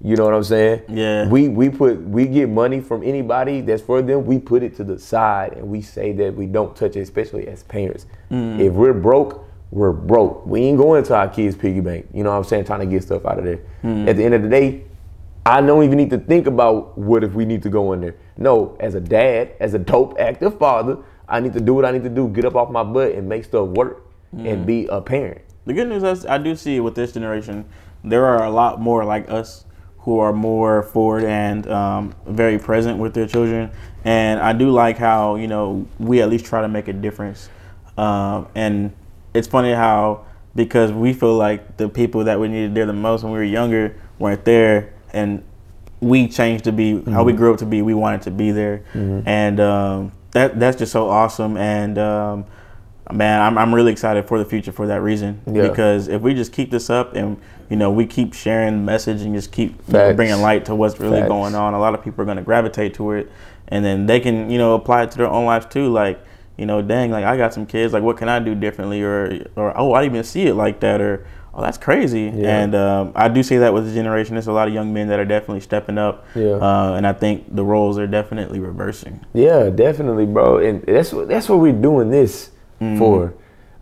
You 0.02 0.18
know 0.18 0.26
what 0.26 0.34
I'm 0.34 0.44
saying? 0.44 0.82
Yeah. 0.90 1.30
We 1.30 1.48
we 1.48 1.70
put 1.70 2.02
we 2.02 2.26
get 2.26 2.50
money 2.50 2.82
from 2.82 3.04
anybody 3.04 3.62
that's 3.62 3.82
for 3.82 4.02
them. 4.02 4.26
We 4.26 4.38
put 4.38 4.62
it 4.62 4.76
to 4.78 4.84
the 4.84 5.00
side 5.00 5.54
and 5.54 5.70
we 5.70 5.82
say 5.82 6.12
that 6.14 6.36
we 6.36 6.46
don't 6.46 6.76
touch 6.76 6.98
it, 6.98 7.02
especially 7.02 7.48
as 7.48 7.64
parents. 7.64 8.06
Mm. 8.30 8.60
If 8.60 8.74
we're 8.74 8.94
broke, 8.94 9.46
we're 9.72 9.94
broke. 9.94 10.46
We 10.46 10.62
ain't 10.64 10.78
going 10.78 11.04
to 11.06 11.16
our 11.16 11.30
kids' 11.30 11.56
piggy 11.56 11.80
bank. 11.80 12.10
You 12.14 12.24
know 12.24 12.32
what 12.32 12.38
I'm 12.38 12.44
saying? 12.44 12.66
Trying 12.66 12.82
to 12.82 12.86
get 12.86 13.04
stuff 13.04 13.26
out 13.26 13.40
of 13.40 13.46
there. 13.46 13.62
Mm. 13.82 14.10
At 14.10 14.18
the 14.18 14.26
end 14.26 14.34
of 14.34 14.42
the 14.42 14.50
day, 14.50 14.84
I 15.46 15.62
don't 15.62 15.84
even 15.84 15.98
need 15.98 16.10
to 16.12 16.18
think 16.18 16.48
about 16.48 16.98
what 16.98 17.24
if 17.24 17.34
we 17.34 17.46
need 17.46 17.64
to 17.64 17.70
go 17.70 17.92
in 17.94 18.02
there. 18.02 18.16
No, 18.38 18.78
as 18.80 18.96
a 18.96 19.02
dad, 19.02 19.54
as 19.60 19.74
a 19.74 19.80
dope 19.80 20.18
active 20.20 20.58
father, 20.58 20.98
I 21.28 21.40
need 21.40 21.54
to 21.54 21.60
do 21.60 21.74
what 21.74 21.86
I 21.86 21.92
need 21.92 22.04
to 22.04 22.10
do, 22.10 22.30
get 22.30 22.46
up 22.46 22.56
off 22.56 22.70
my 22.70 22.84
butt 22.84 23.12
and 23.14 23.28
make 23.28 23.44
stuff 23.44 23.68
work 23.70 24.04
Mm. 24.36 24.52
and 24.52 24.66
be 24.66 24.88
a 24.88 25.00
parent. 25.00 25.42
The 25.66 25.74
good 25.74 25.88
news 25.88 26.04
is 26.04 26.26
I 26.26 26.38
do 26.40 26.56
see 26.56 26.80
with 26.80 26.96
this 26.96 27.12
generation, 27.12 27.66
there 28.04 28.26
are 28.26 28.44
a 28.44 28.50
lot 28.50 28.82
more 28.82 29.06
like 29.06 29.30
us 29.30 29.66
who 30.00 30.20
are 30.20 30.34
more 30.34 30.84
forward 30.84 31.24
and 31.24 31.70
um, 31.70 32.16
very 32.28 32.58
present 32.58 32.98
with 32.98 33.14
their 33.14 33.28
children. 33.28 33.70
And 34.04 34.40
I 34.40 34.52
do 34.54 34.72
like 34.72 34.98
how 34.98 35.36
you 35.36 35.48
know 35.48 35.86
we 36.00 36.22
at 36.22 36.30
least 36.30 36.46
try 36.46 36.62
to 36.62 36.68
make 36.68 36.88
a 36.88 36.94
difference. 36.94 37.50
Um, 37.98 38.48
and 38.56 38.92
it's 39.34 39.48
funny 39.48 39.72
how 39.72 40.26
because 40.56 40.92
we 40.92 41.14
feel 41.14 41.36
like 41.36 41.78
the 41.78 41.88
people 41.88 42.24
that 42.26 42.40
we 42.40 42.48
needed 42.48 42.76
there 42.76 42.86
the 42.86 42.94
most 42.94 43.24
when 43.24 43.32
we 43.32 43.38
were 43.38 43.44
younger 43.44 43.96
weren't 44.20 44.44
there, 44.46 44.94
and 45.14 45.44
we 46.00 46.28
changed 46.28 46.66
to 46.66 46.72
be 46.72 47.02
how 47.04 47.24
we 47.24 47.34
grew 47.34 47.54
up 47.54 47.60
to 47.60 47.66
be. 47.66 47.82
We 47.82 47.94
wanted 47.94 48.24
to 48.24 48.32
be 48.32 48.52
there, 48.52 48.84
and 49.26 49.60
um, 49.60 50.12
that 50.32 50.60
that's 50.60 50.78
just 50.78 50.92
so 50.92 51.10
awesome. 51.10 51.58
And 51.58 51.98
um, 51.98 52.46
man, 53.12 53.42
I'm 53.42 53.58
I'm 53.58 53.74
really 53.74 53.92
excited 53.92 54.28
for 54.28 54.38
the 54.38 54.46
future 54.46 54.72
for 54.72 54.88
that 54.88 55.02
reason. 55.02 55.42
Yeah. 55.48 55.68
Because 55.68 56.08
if 56.08 56.22
we 56.22 56.34
just 56.34 56.52
keep 56.52 56.72
this 56.72 56.90
up 56.90 57.16
and 57.16 57.40
you 57.70 57.78
know 57.78 57.92
we 57.92 58.06
keep 58.06 58.34
sharing 58.34 58.78
the 58.78 58.84
message 58.84 59.22
and 59.22 59.34
just 59.34 59.52
keep 59.52 59.72
you 59.72 59.94
know, 59.94 60.00
Facts. 60.00 60.16
bringing 60.16 60.42
light 60.42 60.66
to 60.66 60.76
what's 60.76 61.00
really 61.00 61.20
Facts. 61.20 61.30
going 61.30 61.56
on, 61.56 61.74
a 61.74 61.80
lot 61.80 61.94
of 61.94 62.04
people 62.04 62.22
are 62.22 62.26
going 62.26 62.38
to 62.38 62.44
gravitate 62.44 62.94
to 62.96 63.12
it, 63.12 63.32
and 63.70 63.86
then 63.86 64.06
they 64.06 64.20
can 64.20 64.50
you 64.50 64.58
know 64.58 64.76
apply 64.76 65.04
it 65.04 65.12
to 65.12 65.18
their 65.18 65.28
own 65.28 65.46
lives 65.46 65.66
too. 65.68 65.90
Like 65.90 66.24
you 66.58 66.66
know, 66.66 66.82
dang, 66.82 67.12
like 67.12 67.26
I 67.26 67.36
got 67.36 67.54
some 67.54 67.66
kids. 67.66 67.94
Like, 67.94 68.04
what 68.04 68.18
can 68.18 68.30
I 68.30 68.40
do 68.40 68.56
differently? 68.56 69.02
Or 69.02 69.46
or 69.56 69.78
oh, 69.78 69.94
I 69.94 70.02
didn't 70.02 70.16
even 70.16 70.24
see 70.24 70.44
it 70.44 70.54
like 70.54 70.80
that. 70.82 71.02
Or 71.02 71.26
oh, 71.54 71.62
that's 71.62 71.78
crazy. 71.78 72.32
Yeah. 72.34 72.60
And 72.60 72.76
um, 72.76 73.12
I 73.16 73.28
do 73.28 73.44
see 73.44 73.58
that 73.58 73.74
with 73.74 73.86
the 73.86 73.94
generation. 73.94 74.36
There's 74.36 74.48
a 74.48 74.52
lot 74.52 74.68
of 74.68 74.74
young 74.74 74.94
men 74.94 75.08
that 75.10 75.20
are 75.20 75.26
definitely 75.26 75.62
stepping 75.62 75.98
up. 75.98 76.26
Yeah. 76.36 76.54
Uh, 76.54 76.94
and 76.96 77.06
I 77.06 77.14
think 77.14 77.54
the 77.56 77.64
roles 77.64 77.98
are 77.98 78.08
definitely 78.08 78.60
reversing. 78.60 79.26
Yeah, 79.34 79.70
definitely, 79.70 80.26
bro. 80.26 80.58
And 80.58 80.84
that's 80.84 81.14
what 81.14 81.28
that's 81.28 81.50
what 81.50 81.60
we're 81.60 81.74
doing 81.74 82.10
this 82.10 82.52
for. 82.98 83.34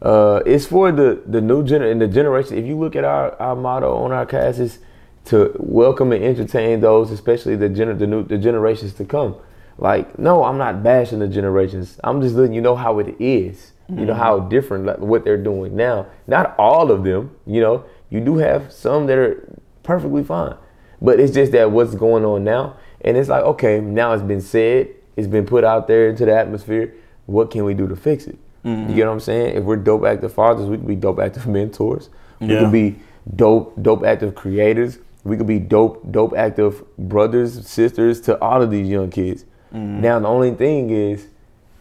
Uh, 0.01 0.41
it's 0.45 0.65
for 0.65 0.91
the 0.91 1.21
the 1.25 1.41
new 1.41 1.63
gener 1.63 1.91
and 1.91 2.01
the 2.01 2.07
generation. 2.07 2.57
If 2.57 2.65
you 2.65 2.77
look 2.77 2.95
at 2.95 3.03
our, 3.03 3.39
our 3.41 3.55
motto 3.55 3.95
on 3.95 4.11
our 4.11 4.25
cast 4.25 4.59
is 4.59 4.79
to 5.25 5.55
welcome 5.59 6.11
and 6.11 6.23
entertain 6.23 6.81
those, 6.81 7.11
especially 7.11 7.55
the 7.55 7.69
gener 7.69 7.97
the 7.97 8.07
new 8.07 8.23
the 8.23 8.37
generations 8.37 8.93
to 8.95 9.05
come. 9.05 9.35
Like, 9.77 10.19
no, 10.19 10.43
I'm 10.43 10.57
not 10.57 10.83
bashing 10.83 11.19
the 11.19 11.27
generations. 11.27 11.99
I'm 12.03 12.21
just 12.21 12.35
letting 12.35 12.53
you 12.53 12.61
know 12.61 12.75
how 12.75 12.99
it 12.99 13.15
is. 13.19 13.70
You 13.99 14.05
know 14.05 14.13
how 14.13 14.39
different 14.39 14.85
like, 14.85 14.99
what 14.99 15.25
they're 15.25 15.35
doing 15.37 15.75
now. 15.75 16.05
Not 16.25 16.55
all 16.57 16.91
of 16.91 17.03
them. 17.03 17.35
You 17.45 17.59
know, 17.61 17.83
you 18.09 18.21
do 18.21 18.37
have 18.37 18.71
some 18.71 19.05
that 19.07 19.17
are 19.17 19.57
perfectly 19.83 20.23
fine, 20.23 20.55
but 21.01 21.19
it's 21.19 21.33
just 21.33 21.51
that 21.51 21.71
what's 21.71 21.93
going 21.95 22.23
on 22.23 22.43
now, 22.43 22.77
and 23.01 23.17
it's 23.17 23.27
like, 23.29 23.43
okay, 23.43 23.81
now 23.81 24.13
it's 24.13 24.23
been 24.23 24.39
said, 24.41 24.89
it's 25.17 25.27
been 25.27 25.45
put 25.45 25.63
out 25.65 25.87
there 25.87 26.09
into 26.09 26.25
the 26.25 26.33
atmosphere. 26.33 26.93
What 27.25 27.51
can 27.51 27.65
we 27.65 27.73
do 27.73 27.87
to 27.87 27.95
fix 27.95 28.27
it? 28.27 28.37
Mm-hmm. 28.63 28.89
You 28.91 28.95
get 28.95 29.07
what 29.07 29.13
I'm 29.13 29.19
saying? 29.19 29.57
If 29.57 29.63
we're 29.63 29.75
dope 29.75 30.05
active 30.05 30.33
fathers, 30.33 30.67
we 30.67 30.77
could 30.77 30.87
be 30.87 30.95
dope 30.95 31.19
active 31.19 31.47
mentors. 31.55 32.09
We 32.39 32.47
Yeah. 32.53 32.59
could 32.61 32.71
be 32.71 32.95
dope 33.35 33.81
dope 33.81 34.03
active 34.05 34.35
creators. 34.35 34.99
We 35.23 35.35
could 35.37 35.47
be 35.47 35.59
dope 35.59 36.09
dope 36.11 36.33
active 36.37 36.83
brothers, 36.97 37.67
sisters 37.67 38.21
to 38.21 38.39
all 38.41 38.61
of 38.61 38.71
these 38.71 38.87
young 38.87 39.09
kids. 39.09 39.43
Mm-hmm. 39.73 40.01
Now 40.01 40.19
the 40.19 40.27
only 40.27 40.51
thing 40.51 40.89
is, 40.91 41.27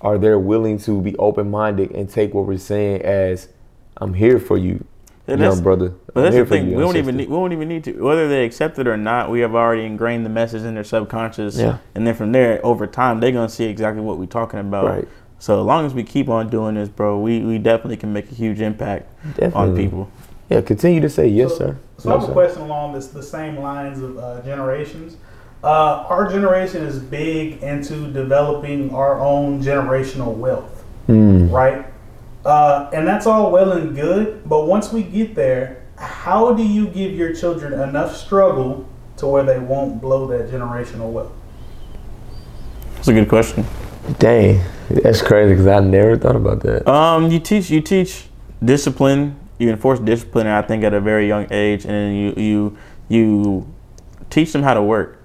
are 0.01 0.19
they 0.19 0.35
willing 0.35 0.79
to 0.79 1.01
be 1.01 1.17
open 1.17 1.51
minded 1.51 1.91
and 1.93 2.09
take 2.09 2.33
what 2.35 2.47
we're 2.47 2.59
saying 2.59 3.03
as, 3.03 3.49
I'm 3.99 4.15
here 4.15 4.39
for 4.39 4.57
you, 4.57 4.85
And 5.27 5.41
young 5.41 5.63
brother. 5.63 5.91
But 6.07 6.17
I'm 6.17 6.23
that's 6.25 6.35
here 6.35 6.45
the 6.45 6.51
thing. 6.51 6.69
you, 6.71 6.77
We 6.77 6.83
don't 6.83 6.97
even 6.97 7.17
need, 7.17 7.29
we 7.29 7.37
won't 7.37 7.53
even 7.53 7.69
need 7.69 7.85
to 7.85 7.93
whether 8.03 8.29
they 8.29 8.45
accept 8.45 8.79
it 8.79 8.87
or 8.89 8.97
not. 8.97 9.31
We 9.31 9.41
have 9.41 9.55
already 9.55 9.85
ingrained 9.85 10.25
the 10.25 10.31
message 10.31 10.63
in 10.63 10.75
their 10.75 10.85
subconscious. 10.85 11.57
Yeah. 11.59 11.79
And 11.95 12.07
then 12.07 12.15
from 12.15 12.33
there, 12.33 12.65
over 12.65 12.87
time, 12.87 13.21
they're 13.21 13.33
gonna 13.33 13.49
see 13.49 13.65
exactly 13.65 14.03
what 14.03 14.17
we're 14.19 14.27
talking 14.27 14.61
about. 14.61 14.87
Right. 14.87 15.09
So 15.39 15.61
as 15.61 15.67
long 15.67 15.87
as 15.87 15.95
we 15.95 16.03
keep 16.03 16.29
on 16.29 16.49
doing 16.49 16.75
this, 16.75 16.89
bro, 16.89 17.19
we, 17.19 17.41
we 17.41 17.59
definitely 17.59 17.97
can 17.97 18.13
make 18.13 18.31
a 18.31 18.35
huge 18.35 18.61
impact 18.61 19.07
on 19.55 19.75
people. 19.77 20.11
Yeah, 20.51 20.61
continue 20.63 21.01
to 21.01 21.09
say 21.09 21.29
yes, 21.29 21.53
so, 21.53 21.59
sir. 21.59 21.79
So 21.99 22.11
I 22.11 22.13
No, 22.13 22.19
have 22.19 22.25
a 22.25 22.27
sir. 22.27 22.33
question 22.35 22.63
along 22.63 22.93
this 22.95 23.07
the 23.09 23.23
same 23.23 23.57
lines 23.59 24.03
of 24.03 24.19
uh, 24.19 24.41
generations. 24.43 25.17
Uh, 25.63 26.07
our 26.09 26.29
generation 26.29 26.83
is 26.83 26.99
big 26.99 27.63
into 27.63 28.11
developing 28.13 28.95
our 28.95 29.21
own 29.21 29.63
generational 29.63 30.35
wealth, 30.35 30.85
right? 31.53 31.87
Uh, 32.45 32.89
and 32.95 33.07
that's 33.07 33.27
all 33.27 33.51
well 33.51 33.73
and 33.73 33.95
good, 33.95 34.49
but 34.49 34.67
once 34.67 34.93
we 34.93 35.03
get 35.03 35.35
there, 35.35 35.83
how 35.97 36.55
do 36.55 36.63
you 36.63 36.87
give 36.87 37.13
your 37.13 37.35
children 37.35 37.75
enough 37.75 38.17
struggle 38.17 38.89
to 39.19 39.27
where 39.27 39.43
they 39.43 39.59
won't 39.59 40.01
blow 40.01 40.27
that 40.27 40.51
generational 40.51 41.13
wealth? 41.13 41.33
That's 42.95 43.09
a 43.09 43.13
good 43.13 43.29
question. 43.29 43.67
Dang, 44.19 44.63
that's 44.89 45.21
crazy 45.21 45.53
because 45.53 45.67
I 45.67 45.81
never 45.81 46.17
thought 46.17 46.37
about 46.37 46.61
that. 46.61 46.89
Um, 46.89 47.31
you 47.31 47.39
teach 47.39 47.69
you 47.69 47.83
teach 47.83 48.29
discipline. 48.65 49.39
You 49.59 49.69
enforce 49.69 50.01
discipline, 50.01 50.47
I 50.47 50.63
think, 50.63 50.85
at 50.85 50.95
a 50.95 51.01
very 51.01 51.29
young 51.29 51.47
age, 51.51 51.85
and 51.85 51.93
then 51.93 52.15
you 52.15 52.35
you 52.37 52.79
you 53.09 53.75
teach 54.31 54.53
them 54.53 54.63
how 54.63 54.73
to 54.73 54.83
work. 54.83 55.20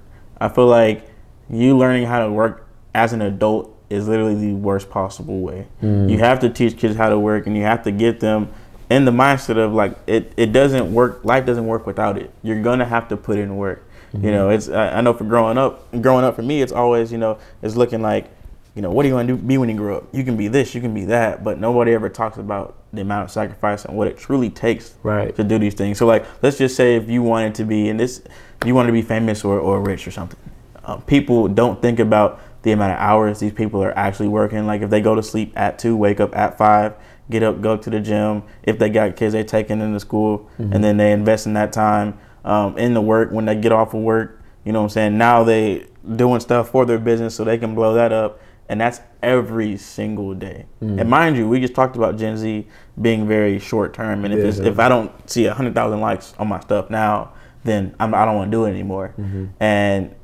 I 0.46 0.50
feel 0.50 0.68
like 0.68 1.08
you 1.50 1.78
learning 1.78 2.06
how 2.06 2.20
to 2.24 2.32
work 2.32 2.68
as 2.94 3.14
an 3.14 3.22
adult 3.22 3.76
is 3.90 4.08
literally 4.08 4.36
the 4.36 4.54
worst 4.54 4.90
possible 4.90 5.42
way. 5.42 5.68
Hmm. 5.82 6.08
You 6.08 6.20
have 6.20 6.40
to 6.40 6.50
teach 6.50 6.78
kids 6.78 6.96
how 6.96 7.10
to 7.10 7.20
work, 7.20 7.48
and 7.48 7.56
you 7.56 7.64
have 7.64 7.84
to 7.84 7.92
get 7.92 8.20
them 8.20 8.52
in 8.90 9.06
the 9.06 9.12
mindset 9.12 9.58
of 9.58 9.74
like 9.74 9.98
it. 10.08 10.34
It 10.38 10.52
doesn't 10.54 10.94
work. 10.94 11.26
Life 11.26 11.46
doesn't 11.46 11.66
work 11.66 11.86
without 11.86 12.18
it. 12.18 12.32
You're 12.44 12.62
gonna 12.62 12.86
have 12.86 13.08
to 13.10 13.18
put 13.18 13.40
in 13.40 13.58
work. 13.58 13.84
You 14.14 14.32
know, 14.32 14.48
hmm. 14.48 14.54
it's 14.54 14.70
I, 14.70 14.98
I 14.98 15.02
know 15.02 15.14
for 15.14 15.26
growing 15.26 15.58
up, 15.58 15.92
growing 16.02 16.24
up 16.24 16.36
for 16.36 16.44
me, 16.44 16.62
it's 16.62 16.72
always 16.72 17.12
you 17.12 17.18
know 17.18 17.38
it's 17.62 17.76
looking 17.76 18.02
like 18.02 18.30
you 18.76 18.82
know, 18.82 18.92
what 18.92 19.06
are 19.06 19.08
you 19.08 19.14
going 19.14 19.26
to 19.28 19.36
do 19.36 19.42
be 19.42 19.58
when 19.58 19.70
you 19.70 19.76
grow 19.76 19.98
up? 19.98 20.08
You 20.12 20.26
can 20.26 20.36
be 20.36 20.50
this, 20.50 20.76
you 20.76 20.82
can 20.82 20.94
be 20.94 21.06
that, 21.06 21.46
but 21.46 21.60
nobody 21.60 21.94
ever 21.94 22.10
talks 22.10 22.38
about 22.38 22.76
the 22.92 23.02
amount 23.02 23.24
of 23.24 23.32
sacrifice 23.32 23.86
and 23.86 23.98
what 23.98 24.08
it 24.10 24.18
truly 24.18 24.50
takes 24.50 24.96
Right. 25.02 25.34
to 25.38 25.46
do 25.46 25.58
these 25.58 25.74
things. 25.74 25.98
So, 25.98 26.06
like, 26.06 26.26
let's 26.44 26.58
just 26.58 26.76
say 26.76 26.96
if 26.98 27.10
you 27.10 27.24
wanted 27.24 27.56
to 27.56 27.64
be 27.64 27.88
in 27.88 27.96
this, 27.96 28.22
you 28.66 28.76
want 28.76 28.88
to 28.88 28.94
be 28.94 29.02
famous 29.02 29.44
or, 29.44 29.60
or 29.60 29.82
rich 29.82 30.08
or 30.08 30.12
something. 30.12 30.40
Um, 30.84 31.02
people 31.04 31.48
don't 31.48 31.82
think 31.82 32.00
about 32.00 32.40
the 32.62 32.72
amount 32.72 32.94
of 32.94 33.00
hours 33.00 33.40
these 33.40 33.54
people 33.54 33.84
are 33.84 33.96
actually 33.98 34.28
working. 34.28 34.66
Like, 34.66 34.82
if 34.82 34.90
they 34.90 35.02
go 35.02 35.16
to 35.16 35.24
sleep 35.24 35.54
at 35.56 35.78
two, 35.80 35.96
wake 35.96 36.20
up 36.20 36.36
at 36.36 36.58
five, 36.58 36.94
get 37.30 37.44
up, 37.44 37.62
go 37.62 37.78
to 37.78 37.90
the 37.90 38.00
gym. 38.00 38.44
If 38.64 38.80
they 38.80 38.90
got 38.90 39.16
kids, 39.16 39.34
they 39.34 39.44
take 39.44 39.68
them 39.68 39.82
into 39.82 40.00
school, 40.00 40.50
and 40.58 40.84
then 40.84 40.98
they 40.98 41.12
invest 41.12 41.46
in 41.48 41.54
that 41.54 41.74
time 41.74 42.18
um, 42.44 42.78
in 42.78 42.94
the 42.94 43.02
work. 43.02 43.32
When 43.32 43.46
they 43.46 43.56
get 43.56 43.72
off 43.72 43.94
of 43.94 44.02
work, 44.02 44.42
you 44.64 44.72
know 44.72 44.80
what 44.80 44.86
I'm 44.86 44.90
saying? 44.90 45.18
Now 45.18 45.44
they 45.44 45.88
doing 46.16 46.40
stuff 46.40 46.70
for 46.70 46.86
their 46.86 47.00
business 47.00 47.36
so 47.36 47.44
they 47.44 47.58
can 47.58 47.74
blow 47.76 47.96
that 47.96 48.12
up 48.12 48.40
and 48.70 48.82
that's 48.82 49.00
every 49.22 49.78
single 49.78 50.34
day. 50.34 50.66
And 50.82 51.10
mind 51.10 51.38
you, 51.38 51.48
we 51.48 51.60
just 51.60 51.74
talked 51.76 51.96
about 51.96 52.18
Gen 52.18 52.38
Z 52.38 52.68
being 53.00 53.28
very 53.28 53.60
short 53.60 53.94
term, 53.94 54.26
and 54.26 54.34
if 54.34 54.40
it's, 54.40 54.60
Yeah. 54.60 54.70
if 54.70 54.80
I 54.80 54.90
don't 54.90 55.12
see 55.30 55.46
a 55.46 55.54
hundred 55.54 55.76
thousand 55.76 56.02
likes 56.02 56.34
on 56.40 56.48
my 56.48 56.60
stuff 56.60 56.90
now, 56.90 57.32
then 57.66 57.94
I'm, 58.00 58.14
I 58.14 58.24
don't 58.26 58.36
want 58.36 58.52
to 58.52 58.56
do 58.58 58.66
it 58.66 58.70
anymore. 58.70 59.14
And 59.60 60.16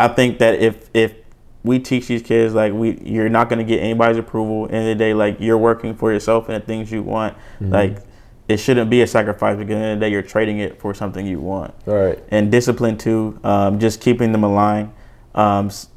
I 0.00 0.08
think 0.08 0.38
that 0.38 0.54
if 0.60 0.88
if 0.94 1.14
we 1.64 1.78
teach 1.80 2.06
these 2.06 2.22
kids 2.22 2.54
like 2.54 2.72
we 2.72 2.98
you're 3.02 3.28
not 3.28 3.48
gonna 3.48 3.64
get 3.64 3.80
anybody's 3.80 4.16
approval. 4.16 4.64
End 4.70 4.76
of 4.76 4.86
the 4.86 4.94
day, 4.94 5.12
like 5.12 5.38
you're 5.40 5.58
working 5.58 5.94
for 5.94 6.12
yourself 6.12 6.48
and 6.48 6.62
the 6.62 6.64
things 6.66 6.90
you 6.90 7.02
want. 7.02 7.36
Like 7.60 7.98
it 8.48 8.56
shouldn't 8.58 8.88
be 8.88 9.02
a 9.02 9.06
sacrifice 9.06 9.58
because 9.58 9.74
at 9.74 9.78
the 9.78 9.84
end 9.84 9.92
of 9.94 10.00
the 10.00 10.06
day, 10.06 10.12
you're 10.12 10.22
trading 10.22 10.58
it 10.60 10.80
for 10.80 10.94
something 10.94 11.26
you 11.26 11.38
want 11.40 11.74
Right. 11.84 12.18
and 12.30 12.50
discipline 12.50 12.96
too. 12.96 13.38
Um, 13.44 13.78
just 13.78 14.00
keeping 14.00 14.32
them 14.32 14.42
aligned. 14.44 14.92
Um, 15.34 15.66
s- 15.66 15.88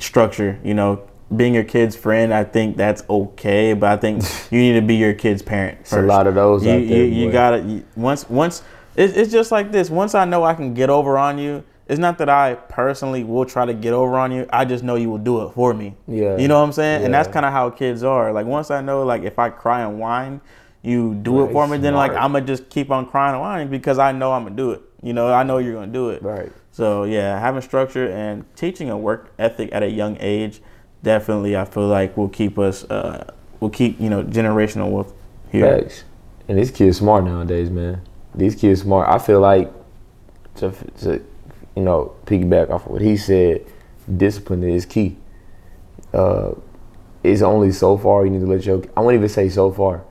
structure, 0.00 0.58
you 0.64 0.74
know, 0.74 1.02
being 1.36 1.54
your 1.54 1.62
kid's 1.64 1.94
friend. 1.94 2.34
I 2.34 2.42
think 2.44 2.76
that's 2.76 3.04
okay, 3.08 3.74
but 3.74 3.90
I 3.90 3.96
think 3.96 4.22
you 4.50 4.58
need 4.58 4.72
to 4.80 4.82
be 4.84 4.96
your 4.96 5.14
kid's 5.14 5.42
parent. 5.42 5.78
It's 5.82 5.92
a 5.92 6.02
lot 6.02 6.26
of 6.26 6.34
those 6.34 6.64
You 6.64 6.72
you, 6.78 7.02
you 7.04 7.30
gotta 7.30 7.60
you, 7.60 7.84
once 7.94 8.28
once 8.28 8.62
it's, 8.98 9.16
it's 9.16 9.32
just 9.32 9.52
like 9.52 9.70
this. 9.70 9.90
Once 9.90 10.14
I 10.14 10.24
know 10.24 10.42
I 10.44 10.54
can 10.54 10.74
get 10.74 10.90
over 10.90 11.16
on 11.16 11.38
you. 11.38 11.64
It's 11.86 11.98
not 11.98 12.18
that 12.18 12.28
I 12.28 12.54
personally 12.54 13.24
will 13.24 13.46
try 13.46 13.64
to 13.64 13.72
get 13.72 13.94
over 13.94 14.16
on 14.16 14.30
you. 14.30 14.46
I 14.52 14.66
just 14.66 14.84
know 14.84 14.96
you 14.96 15.08
will 15.08 15.16
do 15.16 15.46
it 15.46 15.54
for 15.54 15.72
me. 15.72 15.94
Yeah. 16.06 16.36
You 16.36 16.46
know 16.46 16.58
what 16.58 16.66
I'm 16.66 16.72
saying? 16.72 17.02
And 17.02 17.14
that's 17.14 17.28
kind 17.28 17.46
of 17.46 17.52
how 17.52 17.70
kids 17.70 18.02
are. 18.02 18.30
Like 18.30 18.44
once 18.44 18.70
I 18.70 18.82
know, 18.82 19.04
like 19.04 19.22
if 19.22 19.38
I 19.38 19.48
cry 19.48 19.80
and 19.80 19.98
whine, 19.98 20.42
you 20.82 21.14
do 21.14 21.40
Right, 21.40 21.48
it 21.48 21.52
for 21.52 21.66
me. 21.66 21.78
Then 21.78 21.94
like. 21.94 22.12
I'm 22.12 22.32
gonna 22.32 22.44
just 22.44 22.68
keep 22.68 22.90
on 22.90 23.06
crying 23.06 23.32
and 23.32 23.40
whining 23.40 23.68
because 23.68 23.98
I 23.98 24.12
know 24.12 24.32
I'm 24.32 24.42
gonna 24.42 24.54
do 24.54 24.72
it. 24.72 24.82
You 25.02 25.14
know, 25.14 25.32
I 25.32 25.44
know 25.44 25.56
you're 25.58 25.72
gonna 25.72 25.86
do 25.86 26.10
it. 26.10 26.22
Right. 26.22 26.52
So 26.72 27.04
yeah, 27.04 27.40
having 27.40 27.62
structure 27.62 28.10
and 28.10 28.44
teaching 28.54 28.90
a 28.90 28.98
work 28.98 29.32
ethic 29.38 29.70
at 29.72 29.82
a 29.82 29.88
young 29.88 30.18
age, 30.20 30.60
definitely 31.02 31.56
I 31.56 31.64
feel 31.64 31.86
like 31.86 32.18
will 32.18 32.28
keep 32.28 32.58
us, 32.58 32.84
uh, 32.84 33.32
will 33.60 33.70
keep 33.70 33.98
you 33.98 34.10
know 34.10 34.22
generational 34.24 34.90
wealth 34.90 35.14
here. 35.50 35.80
Facts. 35.80 36.04
And 36.48 36.58
these 36.58 36.70
kids 36.70 36.98
smart 36.98 37.24
nowadays, 37.24 37.70
man. 37.70 38.02
These 38.38 38.54
kids 38.54 38.82
smart. 38.82 39.08
I 39.08 39.18
feel 39.18 39.40
like 39.40 39.70
to, 40.56 40.70
to 41.00 41.24
you 41.74 41.82
know 41.82 42.14
piggyback 42.24 42.70
off 42.70 42.86
of 42.86 42.92
what 42.92 43.02
he 43.02 43.16
said, 43.16 43.66
discipline 44.16 44.62
is 44.62 44.86
key. 44.86 45.16
Uh, 46.14 46.52
it's 47.24 47.42
only 47.42 47.72
so 47.72 47.98
far 47.98 48.24
you 48.24 48.30
need 48.30 48.40
to 48.40 48.46
let 48.46 48.64
your. 48.64 48.82
I 48.96 49.00
won't 49.00 49.16
even 49.16 49.28
say 49.28 49.48
so 49.48 49.72
far. 49.72 50.04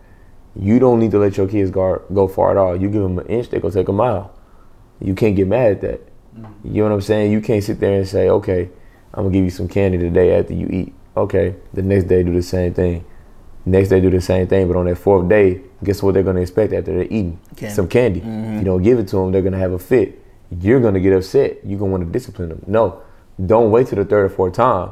You 0.59 0.77
don't 0.77 0.99
need 0.99 1.11
to 1.11 1.19
let 1.19 1.37
your 1.37 1.47
kids 1.47 1.71
go 1.71 2.03
go 2.13 2.27
far 2.27 2.51
at 2.51 2.57
all. 2.57 2.75
You 2.75 2.89
give 2.89 3.01
them 3.01 3.17
an 3.17 3.27
inch, 3.27 3.49
they 3.49 3.59
go 3.59 3.69
take 3.69 3.87
a 3.87 3.93
mile. 3.93 4.33
You 4.99 5.15
can't 5.15 5.35
get 5.35 5.47
mad 5.47 5.71
at 5.71 5.81
that. 5.81 6.01
You 6.65 6.83
know 6.83 6.89
what 6.89 6.91
I'm 6.95 7.01
saying? 7.01 7.31
You 7.31 7.39
can't 7.39 7.63
sit 7.63 7.79
there 7.79 7.97
and 7.97 8.07
say, 8.07 8.29
okay, 8.29 8.69
I'm 9.13 9.23
gonna 9.23 9.33
give 9.33 9.45
you 9.45 9.49
some 9.51 9.69
candy 9.69 9.97
today 9.97 10.37
after 10.37 10.53
you 10.53 10.67
eat. 10.67 10.93
Okay, 11.15 11.55
the 11.73 11.81
next 11.81 12.05
day 12.05 12.23
do 12.23 12.33
the 12.33 12.43
same 12.43 12.73
thing. 12.73 13.05
Next 13.67 13.89
day 13.89 13.99
do 13.99 14.09
the 14.09 14.21
same 14.21 14.47
thing, 14.47 14.65
but 14.69 14.77
on 14.77 14.85
that 14.85 14.95
fourth 14.97 15.27
day, 15.27 15.59
guess 15.83 16.01
what 16.01 16.13
they're 16.13 16.23
gonna 16.23 16.39
expect 16.39 16.71
after 16.71 16.93
they're 16.93 17.03
eating? 17.03 17.37
Candy. 17.57 17.75
Some 17.75 17.89
candy. 17.89 18.21
Mm-hmm. 18.21 18.53
If 18.53 18.59
You 18.59 18.65
don't 18.65 18.81
give 18.81 18.97
it 18.97 19.09
to 19.09 19.17
them, 19.17 19.33
they're 19.33 19.41
gonna 19.41 19.57
have 19.57 19.73
a 19.73 19.79
fit. 19.79 20.23
You're 20.61 20.79
gonna 20.79 21.01
get 21.01 21.11
upset. 21.11 21.57
You're 21.65 21.77
gonna 21.77 21.91
want 21.91 22.05
to 22.05 22.09
discipline 22.09 22.47
them. 22.47 22.63
No, 22.65 23.01
don't 23.45 23.69
wait 23.69 23.87
till 23.87 23.97
the 23.97 24.05
third 24.05 24.23
or 24.23 24.29
fourth 24.29 24.53
time. 24.53 24.91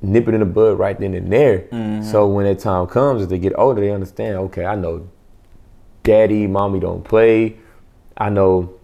Nip 0.00 0.26
it 0.26 0.34
in 0.34 0.40
the 0.40 0.46
bud 0.46 0.76
right 0.76 0.98
then 0.98 1.14
and 1.14 1.32
there. 1.32 1.60
Mm-hmm. 1.60 2.02
So 2.02 2.26
when 2.26 2.46
that 2.46 2.58
time 2.58 2.88
comes, 2.88 3.22
as 3.22 3.28
they 3.28 3.38
get 3.38 3.52
older, 3.56 3.80
they 3.80 3.92
understand. 3.92 4.38
Okay, 4.38 4.64
I 4.64 4.74
know, 4.74 5.08
daddy, 6.02 6.48
mommy 6.48 6.80
don't 6.80 7.04
play. 7.04 7.58
I 8.16 8.28
know 8.28 8.74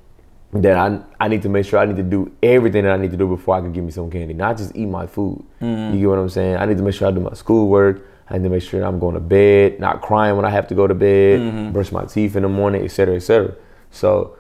that 0.53 0.79
I 0.79 1.01
I 1.19 1.27
need 1.27 1.43
to 1.43 1.49
make 1.49 1.67
sure 1.67 1.81
I 1.81 1.85
need 1.87 1.97
to 1.97 2.05
do 2.05 2.31
everything 2.45 2.85
that 2.85 2.93
I 2.93 2.97
need 2.97 3.11
to 3.11 3.17
do 3.17 3.27
before 3.27 3.57
I 3.57 3.61
can 3.61 3.73
give 3.73 3.83
me 3.83 3.91
some 3.91 4.09
candy. 4.09 4.35
Not 4.35 4.57
just 4.57 4.77
eat 4.77 4.87
my 4.87 5.09
food. 5.09 5.45
Mm-hmm. 5.61 5.95
You 5.95 6.01
get 6.01 6.09
what 6.11 6.19
I'm 6.21 6.29
saying? 6.29 6.59
I 6.59 6.65
need 6.67 6.77
to 6.77 6.85
make 6.85 6.95
sure 6.95 7.09
I 7.09 7.11
do 7.11 7.19
my 7.19 7.35
schoolwork. 7.35 8.08
I 8.31 8.39
need 8.39 8.45
to 8.45 8.51
make 8.51 8.63
sure 8.63 8.83
I'm 8.83 8.99
going 8.99 9.15
to 9.15 9.21
bed, 9.21 9.81
not 9.81 10.03
crying 10.03 10.37
when 10.37 10.45
I 10.45 10.51
have 10.51 10.69
to 10.69 10.75
go 10.75 10.87
to 10.87 10.95
bed, 10.95 11.41
mm-hmm. 11.41 11.73
brush 11.73 11.91
my 11.93 12.05
teeth 12.05 12.37
in 12.37 12.43
the 12.43 12.49
morning, 12.49 12.85
et 12.85 12.89
cetera, 12.89 13.17
et 13.17 13.21
cetera. 13.21 13.55
So, 13.91 14.37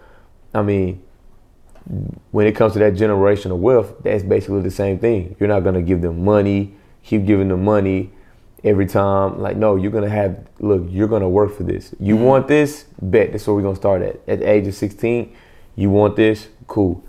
I 0.52 0.62
mean, 0.62 1.02
when 2.30 2.46
it 2.46 2.52
comes 2.52 2.74
to 2.74 2.78
that 2.80 2.94
generational 2.94 3.58
wealth, 3.58 3.94
that's 4.02 4.22
basically 4.22 4.60
the 4.60 4.70
same 4.70 4.98
thing. 4.98 5.36
You're 5.40 5.48
not 5.48 5.60
gonna 5.60 5.82
give 5.82 6.02
them 6.02 6.24
money, 6.24 6.74
keep 7.02 7.24
giving 7.24 7.48
them 7.48 7.64
money 7.64 8.12
every 8.62 8.86
time. 8.86 9.40
Like, 9.40 9.56
no, 9.56 9.76
you're 9.76 9.90
gonna 9.90 10.10
have 10.10 10.46
look, 10.60 10.84
you're 10.88 11.08
gonna 11.08 11.28
work 11.28 11.56
for 11.56 11.62
this. 11.62 11.94
You 11.98 12.16
mm-hmm. 12.16 12.24
want 12.24 12.48
this, 12.48 12.84
bet 13.00 13.32
that's 13.32 13.46
where 13.46 13.56
we're 13.56 13.62
gonna 13.62 13.76
start 13.76 14.02
at. 14.02 14.20
At 14.28 14.40
the 14.40 14.50
age 14.50 14.66
of 14.66 14.74
16, 14.74 15.34
you 15.76 15.90
want 15.90 16.16
this, 16.16 16.48
cool. 16.66 17.02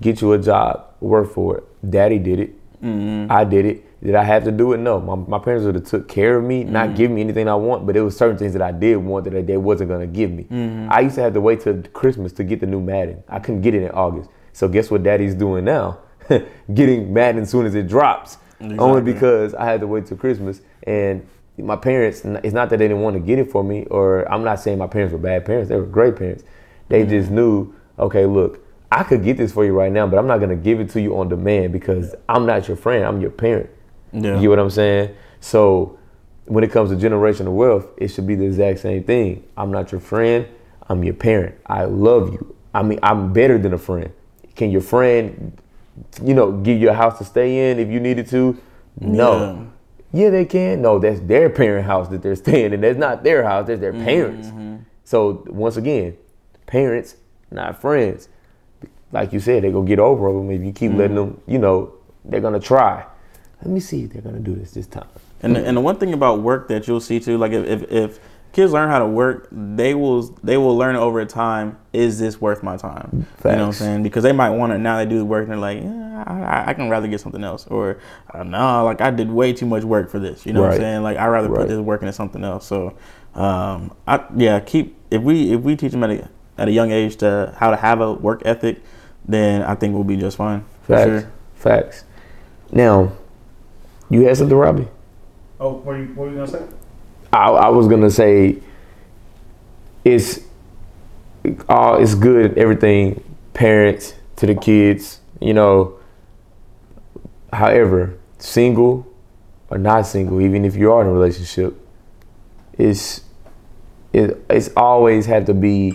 Get 0.00 0.20
you 0.20 0.32
a 0.32 0.38
job, 0.38 0.94
work 1.00 1.32
for 1.32 1.58
it. 1.58 1.90
Daddy 1.90 2.18
did 2.18 2.38
it. 2.38 2.82
Mm-hmm. 2.82 3.32
I 3.32 3.44
did 3.44 3.66
it. 3.66 3.84
Did 4.02 4.14
I 4.14 4.24
have 4.24 4.44
to 4.44 4.52
do 4.52 4.72
it? 4.72 4.78
No. 4.78 4.98
My, 4.98 5.14
my 5.14 5.38
parents 5.38 5.66
would 5.66 5.74
have 5.74 5.84
took 5.84 6.08
care 6.08 6.38
of 6.38 6.44
me, 6.44 6.64
not 6.64 6.88
mm-hmm. 6.88 6.96
give 6.96 7.10
me 7.10 7.20
anything 7.20 7.48
I 7.48 7.54
want, 7.54 7.84
but 7.84 7.92
there 7.92 8.04
was 8.04 8.16
certain 8.16 8.38
things 8.38 8.54
that 8.54 8.62
I 8.62 8.72
did 8.72 8.96
want 8.96 9.24
that 9.24 9.46
they 9.46 9.56
wasn't 9.58 9.90
gonna 9.90 10.06
give 10.06 10.30
me. 10.30 10.44
Mm-hmm. 10.44 10.88
I 10.90 11.00
used 11.00 11.16
to 11.16 11.22
have 11.22 11.34
to 11.34 11.40
wait 11.40 11.60
till 11.60 11.82
Christmas 11.92 12.32
to 12.34 12.44
get 12.44 12.60
the 12.60 12.66
new 12.66 12.80
Madden. 12.80 13.22
I 13.28 13.40
couldn't 13.40 13.60
get 13.60 13.74
it 13.74 13.82
in 13.82 13.90
August. 13.90 14.30
So 14.52 14.68
guess 14.68 14.90
what 14.90 15.02
Daddy's 15.02 15.34
doing 15.34 15.64
now? 15.64 15.98
Getting 16.74 17.12
Madden 17.12 17.42
as 17.42 17.50
soon 17.50 17.66
as 17.66 17.74
it 17.74 17.88
drops. 17.88 18.38
Only 18.60 19.00
because 19.00 19.54
I 19.54 19.64
had 19.64 19.80
to 19.80 19.86
wait 19.86 20.06
till 20.06 20.18
Christmas 20.18 20.60
and 20.82 21.26
my 21.56 21.76
parents. 21.76 22.22
It's 22.24 22.54
not 22.54 22.70
that 22.70 22.78
they 22.78 22.88
didn't 22.88 23.02
want 23.02 23.14
to 23.14 23.20
get 23.20 23.38
it 23.38 23.50
for 23.50 23.64
me, 23.64 23.86
or 23.86 24.30
I'm 24.30 24.44
not 24.44 24.60
saying 24.60 24.78
my 24.78 24.86
parents 24.86 25.12
were 25.12 25.18
bad 25.18 25.44
parents. 25.44 25.68
They 25.68 25.76
were 25.76 25.86
great 25.86 26.16
parents. 26.16 26.44
They 26.88 27.02
mm-hmm. 27.02 27.10
just 27.10 27.30
knew, 27.30 27.74
okay, 27.98 28.26
look, 28.26 28.64
I 28.92 29.02
could 29.04 29.22
get 29.22 29.36
this 29.36 29.52
for 29.52 29.64
you 29.64 29.72
right 29.72 29.92
now, 29.92 30.06
but 30.06 30.18
I'm 30.18 30.26
not 30.26 30.38
gonna 30.38 30.56
give 30.56 30.80
it 30.80 30.90
to 30.90 31.00
you 31.00 31.16
on 31.18 31.28
demand 31.28 31.72
because 31.72 32.14
I'm 32.28 32.44
not 32.44 32.66
your 32.66 32.76
friend. 32.76 33.04
I'm 33.04 33.20
your 33.20 33.30
parent. 33.30 33.70
Yeah. 34.12 34.36
You 34.36 34.42
get 34.42 34.48
what 34.50 34.58
I'm 34.58 34.70
saying? 34.70 35.14
So 35.40 35.98
when 36.46 36.64
it 36.64 36.72
comes 36.72 36.90
to 36.90 36.96
generational 36.96 37.54
wealth, 37.54 37.86
it 37.96 38.08
should 38.08 38.26
be 38.26 38.34
the 38.34 38.44
exact 38.44 38.80
same 38.80 39.04
thing. 39.04 39.44
I'm 39.56 39.70
not 39.70 39.92
your 39.92 40.00
friend. 40.00 40.46
I'm 40.88 41.04
your 41.04 41.14
parent. 41.14 41.54
I 41.66 41.84
love 41.84 42.32
you. 42.32 42.56
I 42.74 42.82
mean, 42.82 42.98
I'm 43.02 43.32
better 43.32 43.58
than 43.58 43.72
a 43.72 43.78
friend. 43.78 44.12
Can 44.56 44.70
your 44.70 44.80
friend, 44.80 45.56
you 46.22 46.34
know, 46.34 46.52
give 46.52 46.80
you 46.80 46.90
a 46.90 46.94
house 46.94 47.18
to 47.18 47.24
stay 47.24 47.70
in 47.70 47.78
if 47.78 47.88
you 47.88 48.00
needed 48.00 48.26
to? 48.28 48.60
No. 48.98 49.70
Yeah, 50.12 50.30
they 50.30 50.44
can. 50.44 50.82
No, 50.82 50.98
that's 50.98 51.20
their 51.20 51.48
parent 51.48 51.86
house 51.86 52.08
that 52.08 52.22
they're 52.22 52.34
staying 52.46 52.72
in. 52.72 52.80
That's 52.80 52.98
not 52.98 53.22
their 53.22 53.44
house. 53.44 53.68
That's 53.68 53.80
their 53.80 53.92
parents. 53.92 54.48
Mm-hmm. 54.48 54.76
So 55.04 55.44
once 55.46 55.76
again, 55.76 56.16
parents, 56.66 57.16
not 57.50 57.80
friends. 57.80 58.28
Like 59.12 59.32
you 59.32 59.40
said, 59.40 59.62
they 59.64 59.70
go 59.72 59.82
get 59.82 59.98
over 59.98 60.32
them 60.32 60.50
if 60.50 60.64
you 60.64 60.72
keep 60.72 60.90
mm-hmm. 60.90 60.98
letting 60.98 61.16
them. 61.16 61.40
You 61.46 61.58
know, 61.58 61.94
they're 62.24 62.40
gonna 62.40 62.60
try. 62.60 63.06
Let 63.62 63.70
me 63.72 63.80
see 63.80 64.04
if 64.04 64.12
they're 64.12 64.22
gonna 64.22 64.38
do 64.40 64.54
this 64.54 64.72
this 64.72 64.86
time. 64.86 65.08
And 65.42 65.56
the, 65.56 65.66
and 65.66 65.76
the 65.76 65.80
one 65.80 65.96
thing 65.96 66.12
about 66.12 66.40
work 66.40 66.68
that 66.68 66.86
you'll 66.88 67.00
see 67.00 67.20
too, 67.20 67.38
like 67.38 67.52
if 67.52 67.66
if 67.66 67.92
if, 67.92 68.20
kids 68.52 68.72
learn 68.72 68.88
how 68.88 68.98
to 68.98 69.06
work, 69.06 69.48
they 69.52 69.94
will 69.94 70.22
they 70.42 70.56
will 70.56 70.76
learn 70.76 70.96
over 70.96 71.24
time. 71.24 71.78
Is 71.92 72.18
this 72.18 72.40
worth 72.40 72.62
my 72.62 72.76
time? 72.76 73.26
You 73.44 73.50
know 73.52 73.56
what 73.58 73.66
I'm 73.66 73.72
saying? 73.72 74.02
Because 74.02 74.22
they 74.22 74.32
might 74.32 74.50
want 74.50 74.72
to 74.72 74.78
now 74.78 74.96
they 74.96 75.06
do 75.06 75.18
the 75.18 75.24
work 75.24 75.42
and 75.44 75.52
they're 75.52 75.58
like, 75.58 75.82
yeah, 75.82 76.24
I, 76.26 76.70
I 76.70 76.74
can 76.74 76.88
rather 76.90 77.06
get 77.08 77.20
something 77.20 77.44
else, 77.44 77.66
or 77.66 77.98
uh, 78.34 78.42
no, 78.42 78.84
like 78.84 79.00
I 79.00 79.10
did 79.10 79.30
way 79.30 79.52
too 79.52 79.66
much 79.66 79.84
work 79.84 80.10
for 80.10 80.18
this. 80.18 80.44
You 80.46 80.52
know 80.52 80.62
what 80.62 80.72
I'm 80.72 80.78
saying? 80.78 81.02
Like 81.02 81.16
I 81.18 81.26
rather 81.26 81.48
Right. 81.48 81.60
put 81.60 81.68
this 81.68 81.78
work 81.80 82.02
into 82.02 82.12
something 82.12 82.44
else. 82.44 82.66
So, 82.66 82.96
um, 83.34 83.92
I 84.06 84.24
yeah, 84.36 84.60
keep 84.60 84.96
if 85.10 85.22
we 85.22 85.52
if 85.52 85.60
we 85.62 85.76
teach 85.76 85.92
them 85.92 86.02
at 86.04 86.10
a 86.10 86.28
at 86.58 86.68
a 86.68 86.72
young 86.72 86.90
age 86.90 87.16
to 87.18 87.54
how 87.58 87.70
to 87.70 87.76
have 87.76 88.00
a 88.00 88.12
work 88.12 88.42
ethic, 88.44 88.82
then 89.26 89.62
I 89.62 89.74
think 89.74 89.94
we'll 89.94 90.04
be 90.04 90.16
just 90.16 90.36
fine 90.36 90.64
for 90.82 90.96
Facts. 90.96 91.04
sure. 91.04 91.32
Facts. 91.54 92.04
Now, 92.72 93.12
you 94.10 94.26
had 94.26 94.36
something, 94.36 94.56
Robbie? 94.56 94.88
Oh, 95.58 95.74
what, 95.74 95.94
are 95.94 95.98
you, 95.98 96.06
what 96.08 96.26
were 96.26 96.30
you 96.30 96.36
gonna 96.36 96.48
say? 96.48 96.64
I, 97.32 97.48
I 97.48 97.68
was 97.68 97.86
gonna 97.86 98.10
say 98.10 98.58
it's 100.04 100.40
all 101.68 101.96
it's 102.02 102.14
good 102.14 102.56
everything 102.58 103.22
parents 103.54 104.14
to 104.36 104.46
the 104.46 104.54
kids 104.54 105.20
you 105.40 105.54
know 105.54 105.98
however 107.52 108.18
single 108.38 109.06
or 109.68 109.78
not 109.78 110.02
single 110.06 110.40
even 110.40 110.64
if 110.64 110.74
you 110.74 110.92
are 110.92 111.02
in 111.02 111.08
a 111.08 111.12
relationship 111.12 111.78
it's 112.78 113.22
it, 114.12 114.42
it's 114.50 114.70
always 114.76 115.26
had 115.26 115.46
to 115.46 115.54
be 115.54 115.92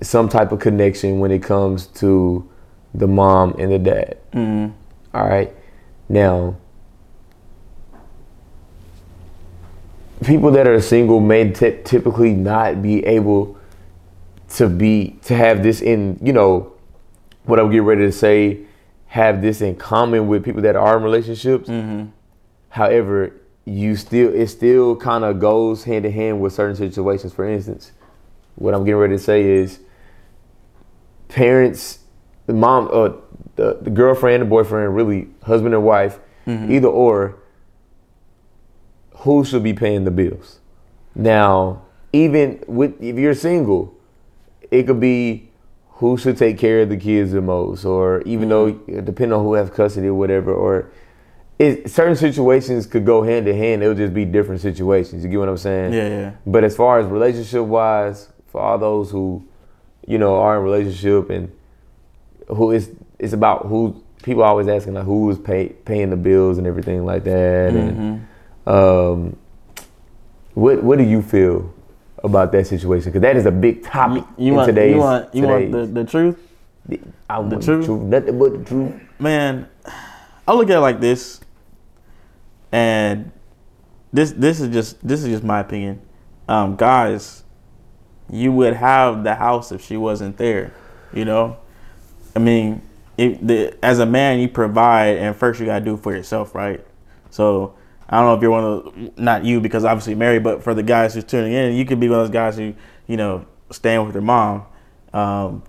some 0.00 0.28
type 0.28 0.52
of 0.52 0.58
connection 0.60 1.18
when 1.20 1.30
it 1.30 1.42
comes 1.42 1.86
to 1.88 2.48
the 2.94 3.06
mom 3.06 3.54
and 3.58 3.72
the 3.72 3.78
dad 3.78 4.18
Mm, 4.32 4.72
all 5.12 5.28
right. 5.28 5.52
Now, 6.08 6.56
people 10.24 10.50
that 10.52 10.66
are 10.66 10.80
single 10.80 11.20
may 11.20 11.50
ty- 11.50 11.80
typically 11.84 12.32
not 12.32 12.82
be 12.82 13.04
able 13.06 13.58
to 14.50 14.68
be 14.68 15.18
to 15.22 15.34
have 15.34 15.62
this 15.62 15.80
in 15.80 16.18
you 16.22 16.32
know 16.32 16.72
what 17.44 17.58
I'm 17.58 17.70
getting 17.70 17.86
ready 17.86 18.02
to 18.02 18.12
say 18.12 18.60
have 19.06 19.42
this 19.42 19.60
in 19.60 19.76
common 19.76 20.26
with 20.26 20.44
people 20.44 20.62
that 20.62 20.76
are 20.76 20.96
in 20.96 21.02
relationships. 21.02 21.68
mm-hmm. 21.68 22.06
However, 22.70 23.34
you 23.64 23.96
still 23.96 24.32
it 24.34 24.46
still 24.48 24.96
kind 24.96 25.24
of 25.24 25.38
goes 25.38 25.84
hand 25.84 26.06
in 26.06 26.12
hand 26.12 26.40
with 26.40 26.52
certain 26.52 26.76
situations. 26.76 27.32
For 27.32 27.48
instance, 27.48 27.92
what 28.54 28.74
I'm 28.74 28.84
getting 28.84 28.96
ready 28.96 29.16
to 29.16 29.22
say 29.22 29.42
is 29.42 29.80
parents, 31.28 32.00
the 32.46 32.52
mom, 32.52 32.88
uh, 32.92 33.10
the, 33.56 33.78
the 33.80 33.90
girlfriend, 33.90 34.42
the 34.42 34.46
boyfriend, 34.46 34.94
really 34.94 35.28
husband 35.42 35.74
and 35.74 35.84
wife, 35.84 36.18
either 36.46 36.88
or, 36.88 37.36
who 39.22 39.44
should 39.44 39.62
be 39.62 39.72
paying 39.72 40.04
the 40.04 40.10
bills? 40.10 40.60
Now, 41.14 41.82
even 42.12 42.62
with 42.66 43.00
if 43.02 43.16
you're 43.16 43.34
single, 43.34 43.94
it 44.70 44.84
could 44.86 45.00
be 45.00 45.50
who 45.88 46.16
should 46.16 46.36
take 46.36 46.58
care 46.58 46.82
of 46.82 46.88
the 46.88 46.96
kids 46.96 47.32
the 47.32 47.40
most, 47.40 47.84
or 47.84 48.22
even 48.22 48.48
though 48.48 48.72
mm-hmm. 48.72 48.98
uh, 48.98 49.00
depending 49.02 49.38
on 49.38 49.44
who 49.44 49.54
has 49.54 49.70
custody 49.70 50.08
or 50.08 50.14
whatever, 50.14 50.52
or 50.52 50.90
it, 51.58 51.88
certain 51.90 52.16
situations 52.16 52.86
could 52.86 53.06
go 53.06 53.22
hand 53.22 53.46
in 53.46 53.56
hand. 53.56 53.82
It'll 53.82 53.94
just 53.94 54.12
be 54.12 54.24
different 54.24 54.60
situations. 54.60 55.22
You 55.22 55.30
get 55.30 55.38
what 55.38 55.48
I'm 55.48 55.56
saying? 55.56 55.92
Yeah, 55.92 56.08
yeah. 56.08 56.32
But 56.44 56.64
as 56.64 56.74
far 56.74 56.98
as 56.98 57.06
relationship 57.06 57.64
wise, 57.64 58.28
for 58.48 58.60
all 58.60 58.78
those 58.78 59.10
who, 59.10 59.46
you 60.06 60.18
know, 60.18 60.34
are 60.36 60.58
in 60.58 60.64
relationship 60.64 61.30
and 61.30 61.52
who 62.48 62.72
is 62.72 62.90
it's 63.20 63.32
about 63.32 63.66
who 63.66 64.02
people 64.24 64.42
always 64.42 64.66
asking 64.66 64.94
like 64.94 65.04
who 65.04 65.30
is 65.30 65.38
pay, 65.38 65.68
paying 65.84 66.10
the 66.10 66.16
bills 66.16 66.58
and 66.58 66.66
everything 66.66 67.04
like 67.04 67.22
that. 67.24 67.72
And 67.72 67.96
mm-hmm. 67.96 68.24
Um, 68.66 69.36
what 70.54 70.82
what 70.82 70.98
do 70.98 71.04
you 71.04 71.22
feel 71.22 71.72
about 72.22 72.52
that 72.52 72.66
situation? 72.66 73.10
Because 73.10 73.22
that 73.22 73.36
is 73.36 73.46
a 73.46 73.50
big 73.50 73.82
topic 73.82 74.24
You 74.36 74.48
in 74.48 74.54
want 74.54 74.68
today's. 74.68 74.94
you 74.94 75.00
want 75.00 75.34
you 75.34 75.42
want 75.46 75.72
the, 75.72 75.86
the 75.86 76.04
truth? 76.04 76.38
I 77.28 77.38
want 77.38 77.50
the 77.50 77.56
the 77.56 77.64
truth? 77.64 77.86
truth, 77.86 78.02
nothing 78.02 78.38
but 78.38 78.52
the 78.58 78.64
truth. 78.64 79.02
man, 79.18 79.68
I 80.46 80.52
look 80.54 80.68
at 80.70 80.76
it 80.76 80.80
like 80.80 81.00
this, 81.00 81.40
and 82.70 83.32
this 84.12 84.32
this 84.32 84.60
is 84.60 84.68
just 84.72 85.06
this 85.06 85.22
is 85.22 85.28
just 85.28 85.44
my 85.44 85.60
opinion. 85.60 86.00
Um, 86.48 86.76
guys, 86.76 87.44
you 88.30 88.52
would 88.52 88.74
have 88.74 89.24
the 89.24 89.34
house 89.34 89.72
if 89.72 89.84
she 89.84 89.96
wasn't 89.96 90.36
there. 90.36 90.72
You 91.12 91.24
know, 91.24 91.58
I 92.34 92.38
mean, 92.38 92.82
if 93.16 93.38
the 93.40 93.76
as 93.82 93.98
a 93.98 94.06
man 94.06 94.38
you 94.38 94.48
provide, 94.48 95.16
and 95.18 95.34
first 95.36 95.60
you 95.60 95.66
gotta 95.66 95.84
do 95.84 95.94
it 95.94 96.00
for 96.00 96.14
yourself, 96.14 96.54
right? 96.54 96.84
So 97.30 97.74
I 98.12 98.20
don't 98.20 98.26
know 98.26 98.34
if 98.34 98.42
you're 98.42 98.50
one 98.50 98.64
of 98.64 98.84
the, 98.84 99.12
not 99.20 99.44
you 99.44 99.60
because 99.60 99.84
obviously 99.84 100.14
married, 100.14 100.44
but 100.44 100.62
for 100.62 100.74
the 100.74 100.82
guys 100.82 101.14
who's 101.14 101.24
tuning 101.24 101.52
in, 101.52 101.74
you 101.74 101.84
could 101.84 101.98
be 101.98 102.08
one 102.08 102.20
of 102.20 102.26
those 102.26 102.32
guys 102.32 102.56
who 102.56 102.74
you 103.08 103.16
know 103.16 103.46
staying 103.70 104.04
with 104.04 104.12
their 104.12 104.22
mom. 104.22 104.66
Um, 105.12 105.64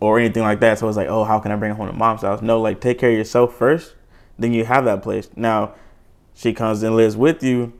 or 0.00 0.18
anything 0.18 0.42
like 0.42 0.60
that. 0.60 0.78
So 0.78 0.88
it's 0.88 0.96
like, 0.96 1.08
oh, 1.08 1.24
how 1.24 1.38
can 1.40 1.52
I 1.52 1.56
bring 1.56 1.74
home 1.74 1.88
to 1.88 1.92
mom's 1.92 2.22
house? 2.22 2.42
No, 2.42 2.60
like 2.60 2.80
take 2.80 2.98
care 2.98 3.10
of 3.10 3.16
yourself 3.16 3.54
first, 3.56 3.94
then 4.38 4.52
you 4.52 4.64
have 4.64 4.84
that 4.84 5.02
place. 5.02 5.28
Now, 5.36 5.74
she 6.34 6.52
comes 6.52 6.82
and 6.82 6.94
lives 6.94 7.16
with 7.16 7.42
you. 7.42 7.72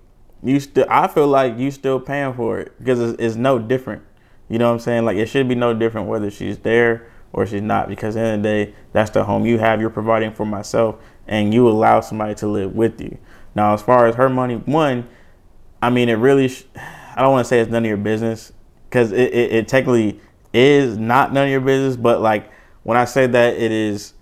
You 0.42 0.60
still, 0.60 0.86
I 0.88 1.08
feel 1.08 1.26
like 1.26 1.58
you 1.58 1.70
still 1.70 2.00
paying 2.00 2.34
for 2.34 2.58
it 2.58 2.76
because 2.78 3.00
it's, 3.00 3.20
it's 3.20 3.36
no 3.36 3.58
different. 3.58 4.02
You 4.48 4.58
know 4.58 4.66
what 4.66 4.74
I'm 4.74 4.80
saying? 4.80 5.04
Like 5.04 5.16
it 5.16 5.26
should 5.26 5.48
be 5.48 5.54
no 5.54 5.74
different 5.74 6.08
whether 6.08 6.30
she's 6.30 6.58
there 6.58 7.08
or 7.32 7.46
she's 7.46 7.62
not. 7.62 7.88
Because 7.88 8.16
at 8.16 8.22
the 8.22 8.26
end 8.26 8.36
of 8.36 8.42
the 8.42 8.64
day, 8.64 8.74
that's 8.92 9.10
the 9.10 9.24
home 9.24 9.46
you 9.46 9.58
have. 9.58 9.80
You're 9.80 9.90
providing 9.90 10.32
for 10.32 10.46
myself, 10.46 10.96
and 11.26 11.52
you 11.52 11.68
allow 11.68 12.00
somebody 12.00 12.34
to 12.36 12.48
live 12.48 12.74
with 12.74 13.00
you. 13.00 13.18
Now, 13.54 13.74
as 13.74 13.82
far 13.82 14.06
as 14.06 14.14
her 14.16 14.28
money, 14.28 14.56
one, 14.56 15.08
I 15.82 15.90
mean, 15.90 16.08
it 16.08 16.14
really. 16.14 16.48
Sh- 16.48 16.64
I 16.76 17.22
don't 17.22 17.32
want 17.32 17.44
to 17.44 17.48
say 17.48 17.60
it's 17.60 17.70
none 17.70 17.84
of 17.84 17.88
your 17.88 17.96
business 17.96 18.52
because 18.88 19.10
it, 19.12 19.32
it, 19.32 19.52
it 19.52 19.68
technically 19.68 20.20
is 20.52 20.96
not 20.96 21.32
none 21.32 21.44
of 21.44 21.50
your 21.50 21.60
business. 21.60 21.96
But 21.96 22.20
like 22.20 22.50
when 22.82 22.96
I 22.96 23.04
say 23.04 23.26
that, 23.26 23.54
it 23.54 23.72
is. 23.72 24.14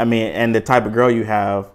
I 0.00 0.04
mean, 0.04 0.26
and 0.28 0.54
the 0.54 0.60
type 0.60 0.86
of 0.86 0.92
girl 0.92 1.10
you 1.10 1.24
have, 1.24 1.70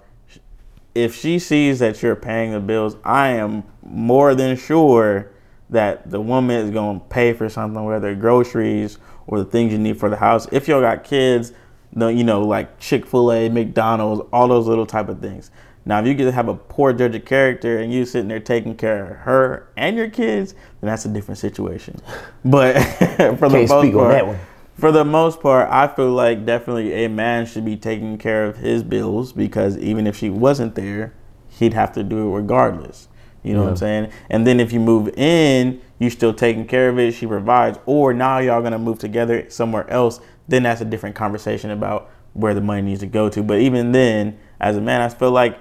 if 0.95 1.15
she 1.15 1.39
sees 1.39 1.79
that 1.79 2.01
you're 2.01 2.15
paying 2.15 2.51
the 2.53 2.59
bills, 2.59 2.95
I 3.03 3.29
am 3.29 3.63
more 3.81 4.33
than 4.33 4.55
sure 4.55 5.31
that 5.69 6.09
the 6.09 6.21
woman 6.21 6.55
is 6.55 6.71
going 6.71 6.99
to 6.99 7.05
pay 7.07 7.33
for 7.33 7.49
something, 7.49 7.83
whether 7.83 8.15
groceries 8.15 8.97
or 9.27 9.39
the 9.39 9.45
things 9.45 9.73
you 9.73 9.79
need 9.79 9.99
for 9.99 10.09
the 10.09 10.15
house. 10.15 10.47
If 10.51 10.67
y'all 10.67 10.81
got 10.81 11.03
kids, 11.03 11.51
you 11.95 12.23
know 12.23 12.43
like 12.43 12.79
Chick 12.79 13.05
Fil 13.05 13.31
A, 13.31 13.49
McDonald's, 13.49 14.27
all 14.31 14.47
those 14.47 14.67
little 14.67 14.85
type 14.85 15.09
of 15.09 15.19
things. 15.19 15.51
Now, 15.85 15.99
if 15.99 16.07
you 16.07 16.13
get 16.13 16.25
to 16.25 16.31
have 16.31 16.47
a 16.47 16.55
poor 16.55 16.93
judge 16.93 17.15
of 17.15 17.25
character 17.25 17.79
and 17.79 17.91
you 17.91 18.05
sitting 18.05 18.29
there 18.29 18.39
taking 18.39 18.75
care 18.75 19.05
of 19.05 19.17
her 19.17 19.67
and 19.75 19.97
your 19.97 20.09
kids, 20.09 20.53
then 20.53 20.89
that's 20.89 21.05
a 21.05 21.09
different 21.09 21.39
situation. 21.39 21.99
But 22.45 22.73
for 23.39 23.49
the 23.49 23.65
most 23.67 23.93
part, 23.93 24.37
for 24.77 24.91
the 24.91 25.05
most 25.05 25.39
part, 25.39 25.69
I 25.69 25.87
feel 25.87 26.11
like 26.11 26.45
definitely 26.45 27.05
a 27.05 27.09
man 27.09 27.45
should 27.45 27.63
be 27.63 27.77
taking 27.77 28.17
care 28.17 28.45
of 28.45 28.57
his 28.57 28.83
bills 28.83 29.31
because 29.31 29.77
even 29.77 30.07
if 30.07 30.17
she 30.17 30.29
wasn't 30.29 30.75
there, 30.75 31.13
he'd 31.47 31.73
have 31.73 31.93
to 31.93 32.03
do 32.03 32.27
it 32.27 32.35
regardless. 32.35 33.07
You 33.43 33.53
know 33.53 33.63
what 33.63 33.69
I'm 33.71 33.77
saying? 33.77 34.11
And 34.29 34.47
then 34.47 34.59
if 34.59 34.71
you 34.71 34.79
move 34.79 35.09
in, 35.17 35.81
you're 35.99 36.11
still 36.11 36.33
taking 36.33 36.65
care 36.65 36.89
of 36.89 36.97
it, 36.97 37.13
she 37.13 37.27
provides, 37.27 37.77
or 37.85 38.13
now 38.13 38.39
y'all 38.39 38.61
gonna 38.61 38.79
move 38.79 38.99
together 38.99 39.49
somewhere 39.49 39.89
else, 39.89 40.21
then 40.47 40.63
that's 40.63 40.81
a 40.81 40.85
different 40.85 41.15
conversation 41.15 41.71
about 41.71 42.09
where 42.33 42.53
the 42.53 42.61
money 42.61 42.81
needs 42.81 43.01
to 43.01 43.05
go 43.05 43.29
to. 43.29 43.43
But 43.43 43.59
even 43.59 43.91
then, 43.91 44.37
as 44.59 44.77
a 44.77 44.81
man, 44.81 45.01
I 45.01 45.09
feel 45.09 45.31
like 45.31 45.59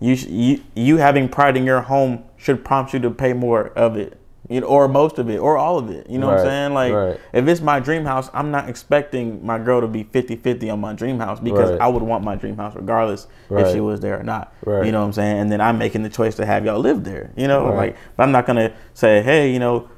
you 0.00 0.16
sh- 0.16 0.26
you 0.26 0.60
you 0.74 0.96
having 0.98 1.28
pride 1.28 1.56
in 1.56 1.64
your 1.64 1.80
home 1.82 2.24
should 2.36 2.64
prompt 2.64 2.92
you 2.92 3.00
to 3.00 3.10
pay 3.10 3.32
more 3.32 3.68
of 3.70 3.96
it. 3.96 4.14
You 4.48 4.62
know, 4.62 4.66
or 4.68 4.88
most 4.88 5.18
of 5.18 5.28
it, 5.28 5.36
or 5.36 5.58
all 5.58 5.76
of 5.76 5.90
it. 5.90 6.08
You 6.08 6.18
know 6.18 6.28
what 6.28 6.38
I'm 6.38 6.46
saying? 6.46 6.72
Like, 6.72 6.92
right. 6.94 7.20
if 7.34 7.46
it's 7.46 7.60
my 7.60 7.80
dream 7.80 8.06
house, 8.06 8.30
I'm 8.32 8.50
not 8.50 8.66
expecting 8.66 9.44
my 9.44 9.58
girl 9.58 9.82
to 9.82 9.86
be 9.86 10.04
50-50 10.04 10.72
on 10.72 10.80
my 10.80 10.94
dream 10.94 11.18
house 11.18 11.38
because 11.38 11.72
Right. 11.72 11.80
I 11.82 11.86
would 11.88 12.02
want 12.02 12.24
my 12.24 12.34
dream 12.34 12.56
house 12.56 12.74
regardless 12.74 13.26
if 13.50 13.72
she 13.72 13.80
was 13.80 14.00
there 14.00 14.18
or 14.18 14.22
not. 14.22 14.54
Right. 14.64 14.86
You 14.86 14.92
know 14.92 15.00
what 15.00 15.06
I'm 15.08 15.12
saying? 15.12 15.38
And 15.38 15.52
then 15.52 15.60
I'm 15.60 15.76
making 15.76 16.02
the 16.02 16.08
choice 16.08 16.34
to 16.36 16.46
have 16.46 16.64
y'all 16.64 16.78
live 16.80 17.04
there. 17.04 17.30
You 17.36 17.46
know, 17.46 17.66
Right. 17.66 17.76
like 17.76 17.96
but 18.16 18.22
I'm 18.22 18.32
not 18.32 18.46
gonna 18.46 18.72
say, 18.94 19.20
hey, 19.20 19.52
you 19.52 19.58
know, 19.58 19.90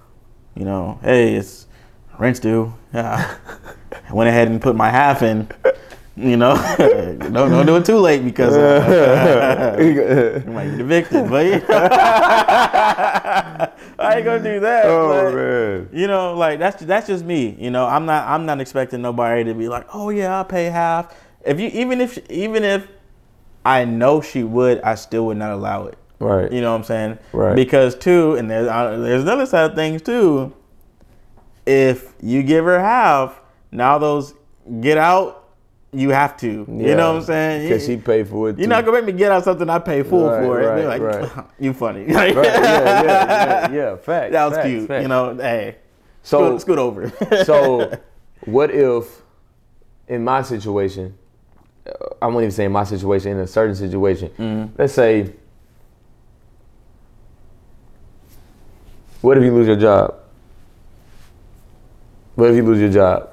you 0.56 0.64
know, 0.64 0.98
hey, 1.04 1.34
it's 1.34 1.68
rent's 2.18 2.40
due. 2.40 2.74
Yeah. 2.92 3.36
I 4.10 4.12
went 4.12 4.28
ahead 4.30 4.48
and 4.48 4.60
put 4.60 4.74
my 4.74 4.90
half 4.90 5.22
in. 5.22 5.46
You 6.20 6.36
know, 6.36 6.54
don't 7.18 7.32
don't 7.32 7.64
do 7.64 7.76
it 7.76 7.86
too 7.86 7.96
late 7.96 8.22
because 8.22 8.54
uh, 8.54 9.76
you 9.80 10.52
might 10.52 10.70
get 10.70 10.80
evicted. 10.80 11.30
But 11.30 11.64
I 13.98 14.16
ain't 14.16 14.24
gonna 14.26 14.42
do 14.42 14.60
that. 14.60 14.84
oh 14.84 15.08
but- 15.08 15.34
man. 15.34 15.88
you 15.92 16.06
know, 16.06 16.34
like 16.34 16.58
that's 16.58 16.82
that's 16.84 17.06
just 17.06 17.24
me. 17.24 17.56
You 17.58 17.70
know, 17.70 17.86
I'm 17.86 18.04
not 18.04 18.28
I'm 18.28 18.44
not 18.44 18.60
expecting 18.60 19.00
nobody 19.00 19.44
to 19.44 19.54
be 19.54 19.68
like, 19.68 19.86
oh 19.94 20.10
yeah, 20.10 20.36
I'll 20.36 20.44
pay 20.44 20.66
half. 20.66 21.16
If 21.44 21.58
you 21.58 21.68
even 21.72 22.02
if 22.02 22.18
even 22.30 22.64
if 22.64 22.86
I 23.64 23.86
know 23.86 24.20
she 24.20 24.42
would, 24.42 24.82
I 24.82 24.96
still 24.96 25.24
would 25.26 25.38
not 25.38 25.52
allow 25.52 25.86
it. 25.86 25.96
Right. 26.18 26.52
You 26.52 26.60
know 26.60 26.72
what 26.72 26.78
I'm 26.78 26.84
saying? 26.84 27.18
Right. 27.32 27.56
Because 27.56 27.94
too, 27.96 28.34
and 28.34 28.50
there's 28.50 28.68
uh, 28.68 28.98
there's 28.98 29.22
another 29.22 29.46
side 29.46 29.70
of 29.70 29.74
things 29.74 30.02
too. 30.02 30.54
If 31.64 32.12
you 32.20 32.42
give 32.42 32.66
her 32.66 32.78
half, 32.78 33.40
now 33.72 33.96
those 33.96 34.34
get 34.80 34.98
out 34.98 35.39
you 35.92 36.10
have 36.10 36.36
to. 36.38 36.46
You 36.46 36.94
know 36.94 37.12
what 37.12 37.20
I'm 37.20 37.22
saying? 37.24 37.68
Because 37.68 37.84
she 37.86 37.96
paid 37.96 38.28
for 38.28 38.50
it. 38.50 38.58
You're 38.58 38.66
too. 38.66 38.68
not 38.68 38.84
gonna 38.84 38.98
make 39.02 39.06
me 39.06 39.18
get 39.18 39.32
out 39.32 39.42
something 39.44 39.68
I 39.68 39.78
pay 39.80 40.02
full 40.04 40.28
Right, 40.28 40.42
for. 40.44 40.58
Right, 40.58 40.84
like, 41.00 41.02
right. 41.02 41.44
you 41.58 41.72
funny. 41.72 42.04
Right, 42.04 42.34
yeah, 42.34 42.42
yeah, 42.42 43.02
yeah, 43.02 43.70
yeah. 43.72 43.96
Fact. 44.08 44.32
that 44.32 44.44
was 44.46 44.54
facts, 44.54 44.68
cute. 44.68 44.88
facts. 44.88 45.02
You 45.02 45.08
know, 45.08 45.34
hey, 45.36 45.76
So 46.22 46.50
scoot, 46.50 46.60
scoot 46.60 46.78
over. 46.78 47.12
so 47.44 47.98
what 48.44 48.70
if 48.70 49.22
in 50.08 50.24
my 50.24 50.42
situation 50.42 51.16
uh, 51.86 51.92
i 52.22 52.26
won't 52.26 52.38
even 52.38 52.50
say 52.50 52.64
in 52.64 52.72
my 52.72 52.84
situation 52.84 53.32
in 53.32 53.38
a 53.40 53.46
certain 53.46 53.74
situation 53.74 54.28
Mm-hmm. 54.38 54.74
let's 54.78 54.92
say 54.94 55.32
what 59.20 59.36
if 59.36 59.44
you 59.44 59.52
lose 59.52 59.66
your 59.66 59.76
job 59.76 60.14
what 62.34 62.50
if 62.50 62.56
you 62.56 62.62
lose 62.62 62.80
your 62.80 62.90
job 62.90 63.29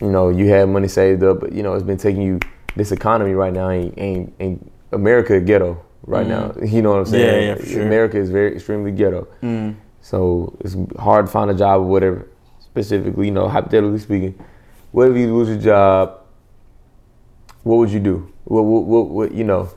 you 0.00 0.10
know 0.10 0.28
you 0.28 0.48
had 0.48 0.68
money 0.68 0.88
saved 0.88 1.22
up 1.22 1.40
but 1.40 1.52
you 1.52 1.62
know 1.62 1.74
it's 1.74 1.82
been 1.84 1.96
taking 1.98 2.22
you 2.22 2.38
this 2.76 2.92
economy 2.92 3.32
right 3.32 3.52
now 3.52 3.68
ain't 3.70 3.94
ain't, 3.98 4.32
ain't 4.40 4.72
america 4.92 5.40
ghetto 5.40 5.82
right 6.04 6.26
now 6.26 6.52
you 6.64 6.80
know 6.82 6.90
what 6.90 7.00
i'm 7.00 7.06
saying. 7.06 7.42
Yeah, 7.42 7.48
yeah, 7.48 7.54
for 7.56 7.66
sure. 7.66 7.82
america 7.82 8.16
is 8.18 8.30
very 8.30 8.54
extremely 8.54 8.92
ghetto 8.92 9.26
Mm. 9.42 9.74
so 10.00 10.56
it's 10.60 10.76
hard 10.98 11.26
to 11.26 11.32
find 11.32 11.50
a 11.50 11.54
job 11.54 11.80
or 11.80 11.84
whatever. 11.86 12.28
Specifically, 12.60 13.26
you 13.26 13.32
know, 13.32 13.48
hypothetically 13.48 13.98
speaking, 13.98 14.34
what 14.92 15.10
if 15.10 15.16
you 15.16 15.34
lose 15.34 15.48
your 15.48 15.58
job? 15.58 16.20
What 17.64 17.76
would 17.78 17.90
you 17.90 17.98
do? 17.98 18.32
What, 18.44 18.62
what, 18.62 18.84
what, 18.84 19.08
what 19.08 19.32
you 19.32 19.42
know, 19.42 19.68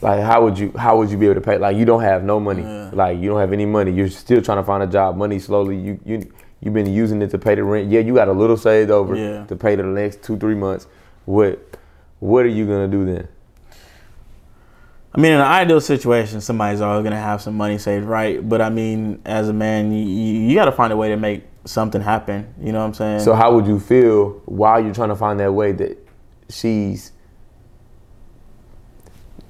like 0.00 0.20
how 0.24 0.42
would 0.42 0.58
you 0.58 0.72
how 0.76 0.96
would 0.98 1.10
you 1.10 1.16
be 1.18 1.26
able 1.26 1.36
to 1.36 1.40
pay? 1.40 1.58
Like 1.58 1.76
you 1.76 1.84
don't 1.84 2.02
have 2.02 2.24
no 2.24 2.40
money. 2.40 2.62
Like 2.92 3.18
you 3.18 3.28
don't 3.30 3.38
have 3.38 3.52
any 3.52 3.66
money. 3.66 3.92
You're 3.92 4.08
still 4.08 4.42
trying 4.42 4.58
to 4.58 4.64
find 4.64 4.82
a 4.82 4.86
job. 4.88 5.16
Money 5.16 5.38
slowly. 5.38 5.76
You 5.76 6.00
you 6.04 6.32
you've 6.62 6.72
been 6.72 6.90
using 6.90 7.20
it 7.20 7.30
to 7.30 7.38
pay 7.38 7.54
the 7.54 7.64
rent. 7.64 7.90
Yeah, 7.90 8.00
you 8.00 8.14
got 8.14 8.28
a 8.28 8.32
little 8.32 8.56
saved 8.56 8.90
over 8.90 9.14
Yeah. 9.14 9.44
to 9.44 9.56
pay 9.56 9.74
the 9.74 9.82
next 9.82 10.22
two 10.22 10.38
three 10.38 10.54
months. 10.54 10.86
What 11.26 11.76
what 12.20 12.44
are 12.44 12.48
you 12.48 12.64
gonna 12.66 12.88
do 12.88 13.04
then? 13.04 13.28
I 15.14 15.20
mean, 15.20 15.32
in 15.32 15.40
an 15.40 15.46
ideal 15.46 15.80
situation, 15.80 16.40
somebody's 16.40 16.80
always 16.80 17.04
gonna 17.04 17.20
have 17.20 17.42
some 17.42 17.54
money 17.54 17.76
saved, 17.76 18.06
right? 18.06 18.46
But 18.48 18.62
I 18.62 18.70
mean, 18.70 19.20
as 19.26 19.48
a 19.48 19.52
man, 19.52 19.92
you, 19.92 20.02
you, 20.02 20.40
you 20.48 20.54
got 20.54 20.64
to 20.64 20.72
find 20.72 20.90
a 20.90 20.96
way 20.96 21.10
to 21.10 21.16
make 21.18 21.44
something 21.66 22.00
happen. 22.00 22.54
You 22.58 22.72
know 22.72 22.78
what 22.78 22.86
I'm 22.86 22.94
saying? 22.94 23.20
So 23.20 23.34
how 23.34 23.54
would 23.54 23.66
you 23.66 23.78
feel 23.78 24.40
while 24.46 24.82
you're 24.82 24.94
trying 24.94 25.10
to 25.10 25.16
find 25.16 25.38
that 25.40 25.52
way 25.52 25.72
that 25.72 25.98
she's 26.48 27.12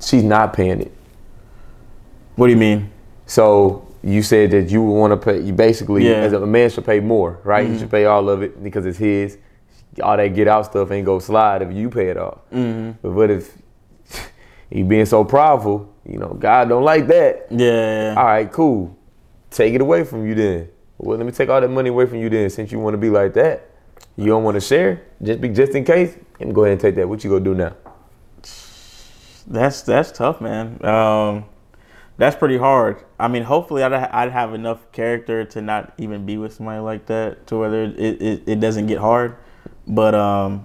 she's 0.01 0.25
not 0.25 0.53
paying 0.53 0.81
it? 0.81 0.93
what 2.37 2.47
do 2.47 2.53
you 2.53 2.59
mean? 2.59 2.91
So 3.27 3.87
you 4.03 4.23
said 4.23 4.51
that 4.51 4.71
you 4.71 4.83
would 4.83 4.95
want 4.99 5.13
to 5.13 5.17
pay. 5.17 5.41
You 5.41 5.53
basically, 5.53 6.05
Yeah. 6.09 6.15
Mm-hmm. 6.25 6.35
as 6.35 6.43
a 6.43 6.47
man, 6.47 6.71
should 6.71 6.85
pay 6.85 7.01
more, 7.01 7.39
right? 7.45 7.67
You 7.69 7.79
should 7.79 7.91
pay 7.91 8.05
all 8.05 8.29
of 8.29 8.43
it 8.43 8.63
because 8.63 8.85
it's 8.87 8.99
his. 8.99 9.39
All 10.03 10.17
that 10.17 10.29
get 10.29 10.49
out 10.49 10.67
stuff 10.67 10.91
ain't 10.91 11.05
go 11.05 11.19
slide 11.19 11.63
if 11.63 11.73
you 11.73 11.91
pay 11.91 12.09
it 12.09 12.17
off. 12.17 12.39
Mm-hmm. 12.53 12.93
But 13.03 13.11
what 13.13 13.31
if 13.31 13.57
you 14.71 14.85
being 14.85 15.07
so 15.07 15.23
prideful? 15.25 15.93
You 16.05 16.19
know, 16.19 16.29
God 16.35 16.69
don't 16.69 16.83
like 16.83 17.07
that. 17.09 17.47
Yeah, 17.51 18.15
All 18.17 18.25
right, 18.25 18.51
cool. 18.51 18.97
Take 19.51 19.75
it 19.75 19.81
away 19.81 20.05
from 20.05 20.27
you 20.27 20.35
then. 20.35 20.69
Well, 20.99 21.17
let 21.19 21.27
me 21.27 21.33
take 21.33 21.49
all 21.49 21.61
that 21.61 21.69
money 21.69 21.91
away 21.91 22.07
from 22.07 22.19
you 22.19 22.31
then, 22.31 22.49
since 22.51 22.73
you 22.73 22.79
want 22.79 22.95
to 22.95 22.99
be 22.99 23.11
like 23.11 23.35
that. 23.35 23.69
You 24.17 24.27
don't 24.27 24.43
want 24.45 24.55
to 24.57 24.61
share, 24.61 25.03
just 25.23 25.41
be 25.41 25.49
just 25.51 25.73
in 25.73 25.85
case. 25.85 26.17
Let 26.41 26.49
me 26.49 26.55
go 26.55 26.63
ahead 26.65 26.73
and 26.73 26.81
take 26.81 26.95
that. 26.97 27.09
What 27.09 27.23
you 27.23 27.31
gonna 27.31 27.45
do 27.45 27.55
now? 27.55 27.75
that's 29.47 29.83
that's 29.83 30.13
tough, 30.13 30.41
man. 30.41 30.83
Um, 30.85 31.45
that's 32.19 32.37
pretty 32.37 32.59
hard. 32.59 33.03
I 33.19 33.29
mean, 33.29 33.43
hopefully, 33.43 33.83
I'd 33.83 33.93
I'd 33.93 34.31
have 34.33 34.55
enough 34.55 34.91
character 34.93 35.45
to 35.45 35.63
not 35.63 35.93
even 35.99 36.27
be 36.27 36.37
with 36.37 36.53
somebody 36.55 36.81
like 36.81 37.07
that, 37.07 37.47
to 37.49 37.57
whether 37.59 37.83
it 37.85 37.99
it, 37.99 38.43
it 38.47 38.61
doesn't 38.61 38.87
get 38.87 38.99
hard. 38.99 39.37
But 39.87 40.15
um, 40.15 40.65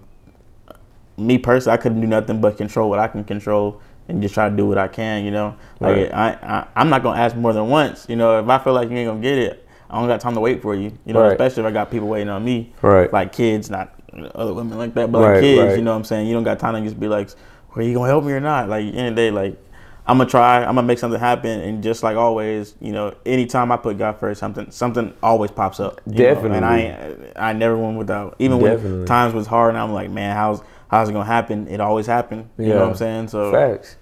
me 1.17 1.37
personally, 1.37 1.73
I 1.77 1.81
couldn't 1.81 2.01
do 2.01 2.07
nothing 2.07 2.41
but 2.41 2.57
control 2.57 2.89
what 2.89 2.99
I 2.99 3.07
can 3.07 3.23
control 3.23 3.81
and 4.07 4.21
just 4.21 4.33
try 4.33 4.49
to 4.49 4.55
do 4.55 4.65
what 4.65 4.77
I 4.77 4.87
can. 4.87 5.25
You 5.25 5.31
know, 5.31 5.55
like 5.79 5.95
Right. 5.97 6.13
I, 6.13 6.27
I 6.43 6.67
I'm 6.75 6.89
not 6.89 7.03
gonna 7.03 7.19
ask 7.19 7.35
more 7.35 7.53
than 7.53 7.67
once. 7.69 8.05
You 8.09 8.15
know, 8.15 8.39
if 8.39 8.47
I 8.47 8.57
feel 8.59 8.73
like 8.73 8.89
you 8.89 8.97
ain't 8.97 9.09
gonna 9.09 9.21
get 9.21 9.37
it, 9.37 9.67
I 9.89 9.99
don't 9.99 10.07
got 10.07 10.21
time 10.21 10.35
to 10.35 10.39
wait 10.41 10.61
for 10.61 10.75
you. 10.75 10.91
You 11.05 11.13
know, 11.13 11.21
Right. 11.21 11.31
especially 11.31 11.63
if 11.63 11.67
I 11.67 11.71
got 11.71 11.89
people 11.91 12.07
waiting 12.07 12.29
on 12.29 12.43
me. 12.45 12.73
Right. 12.81 13.11
Like 13.11 13.31
kids, 13.31 13.69
not 13.69 13.93
other 14.35 14.53
women 14.53 14.77
like 14.77 14.93
that, 14.95 15.11
but 15.11 15.19
like 15.21 15.41
kids. 15.41 15.69
right. 15.69 15.77
You 15.77 15.83
know 15.83 15.91
what 15.91 15.97
I'm 15.97 16.03
saying? 16.03 16.27
You 16.27 16.33
don't 16.33 16.43
got 16.43 16.59
time 16.59 16.75
to 16.75 16.81
just 16.81 16.99
be 16.99 17.07
like, 17.07 17.29
"Well, 17.75 17.85
you 17.85 17.93
gonna 17.93 18.07
help 18.07 18.23
me 18.23 18.33
or 18.33 18.39
not?" 18.39 18.69
Like, 18.69 18.85
at 18.85 18.91
the 18.93 18.97
end 18.97 19.07
of 19.09 19.15
the 19.15 19.21
day, 19.21 19.31
like. 19.31 19.63
I'm 20.07 20.17
gonna 20.17 20.29
try. 20.29 20.59
I'm 20.59 20.75
gonna 20.75 20.83
make 20.83 20.99
something 20.99 21.19
happen, 21.19 21.59
and 21.59 21.83
just 21.83 22.01
like 22.01 22.15
always, 22.15 22.75
you 22.79 22.93
know, 22.93 23.13
anytime 23.25 23.71
I 23.73 23.77
put 23.77 23.97
God 23.97 24.19
first, 24.19 24.39
something 24.39 24.71
something 24.71 25.13
always 25.21 25.51
pops 25.51 25.81
up. 25.81 25.99
you 26.05 26.13
know, 26.13 26.55
and 26.55 26.65
I 26.65 27.49
I 27.49 27.53
never 27.53 27.77
went 27.77 27.97
without. 27.97 28.35
Even 28.39 28.59
Definitely. 28.59 28.99
when 28.99 29.05
times 29.05 29.33
was 29.33 29.47
hard, 29.47 29.69
and 29.75 29.77
I'm 29.77 29.91
like, 29.91 30.09
man, 30.09 30.33
how's 30.35 30.61
how's 30.89 31.09
it 31.09 31.13
gonna 31.13 31.25
happen? 31.25 31.67
It 31.67 31.81
always 31.81 32.05
happened. 32.07 32.49
You 32.57 32.67
know 32.69 32.79
what 32.79 32.89
I'm 32.89 32.95
saying? 32.95 33.27
So 33.27 33.51
Facts. 33.51 33.97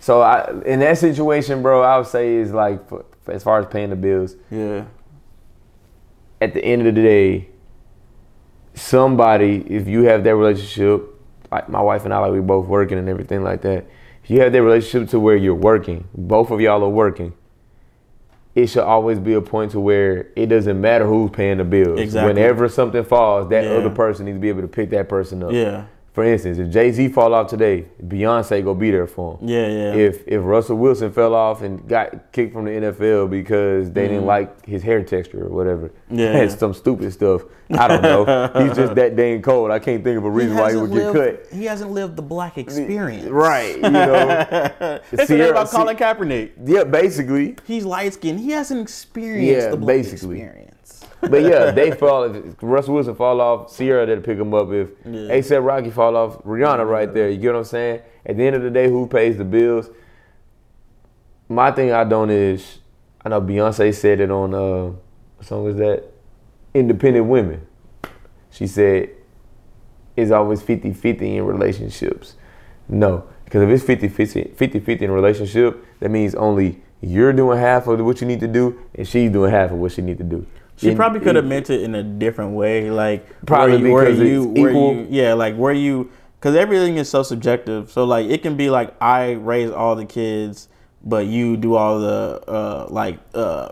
So 0.00 0.20
I, 0.20 0.50
in 0.66 0.80
that 0.80 0.98
situation, 0.98 1.62
bro, 1.62 1.82
I 1.82 1.96
would 1.98 2.06
say 2.08 2.34
is 2.34 2.52
like 2.52 2.88
for, 2.88 3.04
as 3.28 3.42
far 3.42 3.58
as 3.60 3.66
paying 3.66 3.90
the 3.90 3.96
bills. 3.96 4.34
yeah, 4.50 4.84
At 6.40 6.52
the 6.52 6.62
end 6.62 6.86
of 6.86 6.94
the 6.94 7.00
day, 7.00 7.48
somebody, 8.74 9.64
if 9.68 9.88
you 9.88 10.02
have 10.02 10.24
that 10.24 10.36
relationship, 10.36 11.08
like 11.50 11.68
my 11.68 11.80
wife 11.80 12.04
and 12.04 12.12
I, 12.12 12.18
like 12.18 12.32
we 12.32 12.40
both 12.40 12.66
working 12.66 12.98
and 12.98 13.08
everything 13.08 13.42
like 13.42 13.62
that. 13.62 13.86
You 14.26 14.40
have 14.40 14.52
that 14.52 14.62
relationship 14.62 15.10
to 15.10 15.20
where 15.20 15.36
you're 15.36 15.54
working, 15.54 16.08
both 16.14 16.50
of 16.50 16.60
y'all 16.60 16.82
are 16.82 16.88
working. 16.88 17.34
It 18.54 18.68
should 18.68 18.84
always 18.84 19.18
be 19.18 19.34
a 19.34 19.40
point 19.40 19.72
to 19.72 19.80
where 19.80 20.28
it 20.36 20.46
doesn't 20.46 20.80
matter 20.80 21.06
who's 21.06 21.30
paying 21.32 21.58
the 21.58 21.64
bills. 21.64 21.98
Exactly. 22.00 22.32
Whenever 22.32 22.68
something 22.68 23.02
falls, 23.04 23.48
that 23.50 23.64
Yeah. 23.64 23.70
other 23.72 23.90
person 23.90 24.26
needs 24.26 24.36
to 24.36 24.40
be 24.40 24.48
able 24.48 24.62
to 24.62 24.68
pick 24.68 24.90
that 24.90 25.08
person 25.08 25.42
up. 25.42 25.52
yeah, 25.52 25.84
For 26.14 26.22
instance, 26.22 26.58
if 26.58 26.70
Jay 26.70 26.92
Z 26.92 27.08
fall 27.08 27.34
off 27.34 27.48
today, 27.48 27.86
Beyonce 28.06 28.62
go 28.62 28.72
be 28.72 28.92
there 28.92 29.08
for 29.08 29.36
him. 29.36 29.48
yeah, 29.48 29.66
yeah. 29.66 29.94
If 29.94 30.22
if 30.28 30.40
Russell 30.44 30.76
Wilson 30.76 31.10
fell 31.12 31.34
off 31.34 31.60
and 31.62 31.88
got 31.88 32.30
kicked 32.30 32.52
from 32.52 32.66
the 32.66 32.70
NFL 32.70 33.28
because 33.30 33.90
they 33.90 34.06
didn't 34.06 34.24
like 34.24 34.64
his 34.64 34.84
hair 34.84 35.02
texture 35.02 35.44
or 35.44 35.48
whatever, 35.50 35.88
Mm-hmm. 35.88 36.18
Yeah. 36.20 36.46
Some 36.48 36.72
stupid 36.72 37.12
stuff. 37.12 37.42
I 37.70 37.88
don't 37.88 38.02
know. 38.02 38.24
He's 38.64 38.76
just 38.76 38.94
that 38.94 39.16
dang 39.20 39.42
cold. 39.42 39.72
I 39.72 39.80
can't 39.80 40.04
think 40.04 40.16
of 40.18 40.24
a 40.24 40.30
reason 40.30 40.56
why 40.56 40.70
he 40.70 40.76
would 40.76 40.92
get 40.92 41.12
cut. 41.12 41.46
He 41.52 41.64
hasn't 41.64 41.90
lived 41.90 42.14
the 42.14 42.22
black 42.22 42.58
experience. 42.58 43.26
Right, 43.26 43.74
you 43.74 43.90
know. 43.90 45.00
It's 45.10 45.26
Sierra- 45.26 45.50
about 45.50 45.70
Colin 45.70 45.96
Kaepernick. 45.96 46.52
Yeah, 46.64 46.84
basically. 46.84 47.56
He's 47.66 47.84
light 47.84 48.14
skinned. 48.14 48.38
He 48.38 48.50
hasn't 48.52 48.80
experienced 48.82 49.64
Yeah, 49.64 49.70
the 49.70 49.76
black 49.78 49.96
basically. 49.96 50.40
experience. 50.42 50.73
But 51.30 51.42
yeah, 51.42 51.70
they 51.70 51.90
fall. 51.92 52.24
If 52.24 52.56
Russell 52.60 52.94
Wilson 52.94 53.14
fall 53.14 53.40
off, 53.40 53.76
Ciara 53.76 54.06
that'll 54.06 54.22
pick 54.22 54.38
him 54.38 54.54
up. 54.54 54.70
If 54.72 54.88
Yeah. 55.04 55.34
ASAP 55.34 55.64
Rocky 55.64 55.90
fall 55.90 56.16
off, 56.16 56.42
Rihanna 56.44 56.88
right 56.88 57.12
there. 57.12 57.30
You 57.30 57.38
get 57.38 57.52
what 57.52 57.58
I'm 57.58 57.64
saying? 57.64 58.00
At 58.26 58.36
the 58.36 58.44
end 58.46 58.56
of 58.56 58.62
the 58.62 58.70
day, 58.70 58.88
who 58.88 59.06
pays 59.06 59.36
the 59.36 59.44
bills? 59.44 59.90
My 61.48 61.70
thing 61.70 61.92
I 61.92 62.04
don't 62.04 62.30
is, 62.30 62.78
I 63.24 63.28
know 63.28 63.40
Beyonce 63.40 63.94
said 63.94 64.20
it 64.20 64.30
on 64.30 64.54
uh, 64.54 64.92
what 65.36 65.46
song 65.46 65.64
was 65.64 65.76
that? 65.76 66.04
Independent 66.72 67.26
Women. 67.26 67.66
She 68.50 68.66
said, 68.66 69.10
it's 70.16 70.30
always 70.30 70.62
50-50 70.62 71.20
in 71.22 71.44
relationships. 71.44 72.36
No, 72.88 73.24
because 73.44 73.62
if 73.62 73.88
it's 73.90 74.14
50-50 74.16 74.54
50-50 74.54 75.02
in 75.02 75.10
a 75.10 75.12
relationship, 75.12 75.84
that 76.00 76.10
means 76.10 76.34
only 76.34 76.80
you're 77.00 77.32
doing 77.32 77.58
half 77.58 77.86
of 77.86 78.00
what 78.00 78.20
you 78.20 78.26
need 78.26 78.40
to 78.40 78.48
do, 78.48 78.78
and 78.94 79.06
she's 79.06 79.30
doing 79.30 79.50
half 79.50 79.70
of 79.70 79.78
what 79.78 79.92
she 79.92 80.02
need 80.02 80.18
to 80.18 80.24
do. 80.24 80.46
She 80.76 80.94
probably 80.94 81.20
could 81.20 81.36
have 81.36 81.44
meant 81.46 81.70
it 81.70 81.82
in 81.82 81.94
a 81.94 82.02
different 82.02 82.52
way, 82.52 82.90
like 82.90 83.26
Probably 83.46 83.90
where 83.92 84.08
you, 84.08 84.14
because 84.16 84.28
you, 84.28 84.50
it's 84.50 84.58
equal. 84.58 84.94
you, 84.94 85.06
yeah, 85.10 85.34
like 85.34 85.54
where 85.56 85.72
you, 85.72 86.10
because 86.40 86.56
everything 86.56 86.96
is 86.96 87.08
so 87.08 87.22
subjective. 87.22 87.90
So 87.90 88.04
like 88.04 88.28
it 88.28 88.42
can 88.42 88.56
be 88.56 88.70
like 88.70 88.94
I 89.00 89.32
raise 89.32 89.70
all 89.70 89.94
the 89.96 90.04
kids, 90.04 90.68
but 91.04 91.26
you 91.26 91.56
do 91.56 91.74
all 91.74 92.00
the 92.00 92.42
uh 92.48 92.86
like 92.90 93.18
uh 93.34 93.70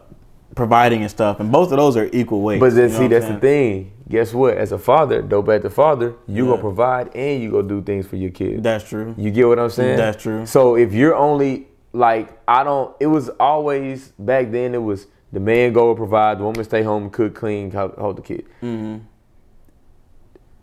providing 0.54 1.00
and 1.02 1.10
stuff, 1.10 1.40
and 1.40 1.50
both 1.50 1.72
of 1.72 1.78
those 1.78 1.96
are 1.96 2.08
equal 2.12 2.42
weight. 2.42 2.60
But 2.60 2.74
then 2.74 2.90
see, 2.90 3.08
that's 3.08 3.26
the 3.26 3.38
thing. 3.38 3.92
Guess 4.08 4.34
what? 4.34 4.56
As 4.58 4.72
a 4.72 4.78
father, 4.78 5.22
dope 5.22 5.48
at 5.48 5.62
the 5.62 5.70
father, 5.70 6.14
you 6.28 6.44
Yeah. 6.44 6.50
gonna 6.50 6.60
provide 6.62 7.16
and 7.16 7.42
you 7.42 7.50
gonna 7.50 7.68
do 7.68 7.80
things 7.82 8.06
for 8.06 8.16
your 8.16 8.30
kids. 8.30 8.62
That's 8.62 8.86
true. 8.88 9.14
You 9.16 9.30
get 9.30 9.48
what 9.48 9.58
I'm 9.58 9.70
saying? 9.70 9.96
That's 9.96 10.22
true. 10.22 10.44
So 10.46 10.76
if 10.76 10.92
you're 10.92 11.14
only 11.16 11.66
like 11.94 12.38
I 12.46 12.62
don't, 12.64 12.94
it 13.00 13.06
was 13.06 13.28
always 13.40 14.12
back 14.18 14.50
then. 14.50 14.74
It 14.74 14.82
was 14.82 15.06
the 15.32 15.40
man 15.40 15.72
go 15.72 15.88
and 15.88 15.96
provide, 15.96 16.38
the 16.38 16.44
woman 16.44 16.62
stay 16.64 16.82
home, 16.82 17.08
cook, 17.10 17.34
clean, 17.34 17.70
hold, 17.70 18.16
the 18.16 18.22
kid. 18.22 18.44
Mm-hmm. 18.62 18.98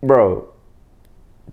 Bro, 0.07 0.49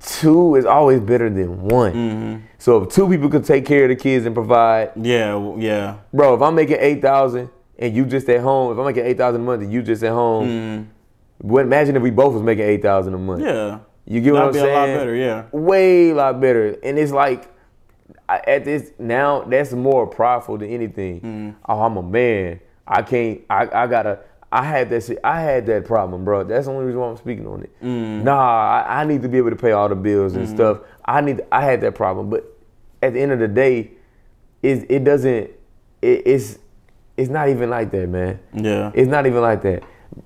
two 0.00 0.54
is 0.56 0.64
always 0.64 1.00
better 1.00 1.28
than 1.30 1.62
one. 1.62 1.92
Mm-hmm. 1.92 2.44
So 2.58 2.82
if 2.82 2.90
two 2.92 3.08
people 3.08 3.28
could 3.28 3.44
take 3.44 3.66
care 3.66 3.84
of 3.84 3.88
the 3.88 3.96
kids 3.96 4.26
and 4.26 4.34
provide, 4.34 4.92
Yeah, 4.96 5.54
yeah, 5.56 5.96
bro, 6.12 6.34
if 6.34 6.42
I'm 6.42 6.54
making 6.54 6.76
eight 6.80 7.02
thousand 7.02 7.50
and 7.78 7.94
you 7.94 8.04
just 8.06 8.28
at 8.28 8.40
home, 8.40 8.72
if 8.72 8.78
I'm 8.78 8.84
making 8.84 9.04
eight 9.04 9.16
thousand 9.18 9.40
a 9.40 9.44
month 9.44 9.62
and 9.62 9.72
you 9.72 9.82
just 9.82 10.02
at 10.02 10.12
home, 10.12 10.48
Mhm. 10.48 10.86
what? 11.38 11.62
Imagine 11.62 11.96
if 11.96 12.02
we 12.02 12.10
both 12.10 12.34
was 12.34 12.42
making 12.42 12.64
eight 12.64 12.82
thousand 12.82 13.14
a 13.14 13.18
month. 13.18 13.42
yeah. 13.42 13.78
You 14.08 14.20
get 14.20 14.34
what 14.34 14.52
That'd 14.52 14.56
I'm 14.62 14.66
be 14.66 14.70
a 14.70 14.72
lot 14.72 14.84
saying? 14.86 14.98
better. 14.98 15.14
Yeah. 15.16 15.44
Way 15.50 16.12
lot 16.12 16.40
better. 16.40 16.76
And 16.84 16.96
it's 16.96 17.10
like 17.10 17.52
I, 18.28 18.40
at 18.46 18.64
this 18.64 18.92
now 19.00 19.40
that's 19.42 19.72
more 19.72 20.06
prideful 20.06 20.58
than 20.58 20.70
anything. 20.70 21.20
Mm. 21.20 21.54
Oh, 21.68 21.80
I'm 21.82 21.96
a 21.96 22.02
man. 22.04 22.60
I 22.86 23.02
can't. 23.02 23.40
I, 23.50 23.68
I 23.72 23.86
gotta. 23.86 24.20
I 24.52 24.64
had 24.64 24.90
that 24.90 25.04
shit- 25.04 25.18
I 25.24 25.40
had 25.40 25.66
that 25.66 25.84
problem, 25.84 26.24
bro. 26.24 26.44
That's 26.44 26.66
the 26.66 26.72
only 26.72 26.86
reason 26.86 27.00
why 27.00 27.08
I'm 27.08 27.16
speaking 27.16 27.46
on 27.46 27.64
it. 27.64 27.82
Mm. 27.82 28.22
Nah, 28.22 28.84
I, 28.86 29.00
I 29.00 29.04
need 29.04 29.22
to 29.22 29.28
be 29.28 29.38
able 29.38 29.50
to 29.50 29.56
pay 29.56 29.72
all 29.72 29.88
the 29.88 29.96
bills 29.96 30.34
and 30.34 30.46
mm-hmm. 30.46 30.54
stuff. 30.54 30.80
I 31.04 31.20
need 31.20 31.42
I 31.50 31.62
had 31.62 31.80
that 31.80 31.94
problem, 31.94 32.30
but 32.30 32.44
at 33.02 33.12
the 33.12 33.20
end 33.20 33.32
of 33.32 33.38
the 33.38 33.48
day, 33.48 33.90
it 34.62 34.86
it 34.90 35.04
doesn't 35.04 35.50
it, 36.02 36.22
it's 36.26 36.58
it's 37.16 37.30
not 37.30 37.48
even 37.48 37.70
like 37.70 37.90
that, 37.90 38.08
man. 38.08 38.38
Yeah. 38.52 38.92
It's 38.94 39.08
not 39.08 39.26
even 39.26 39.40
like 39.40 39.62
that. 39.62 39.82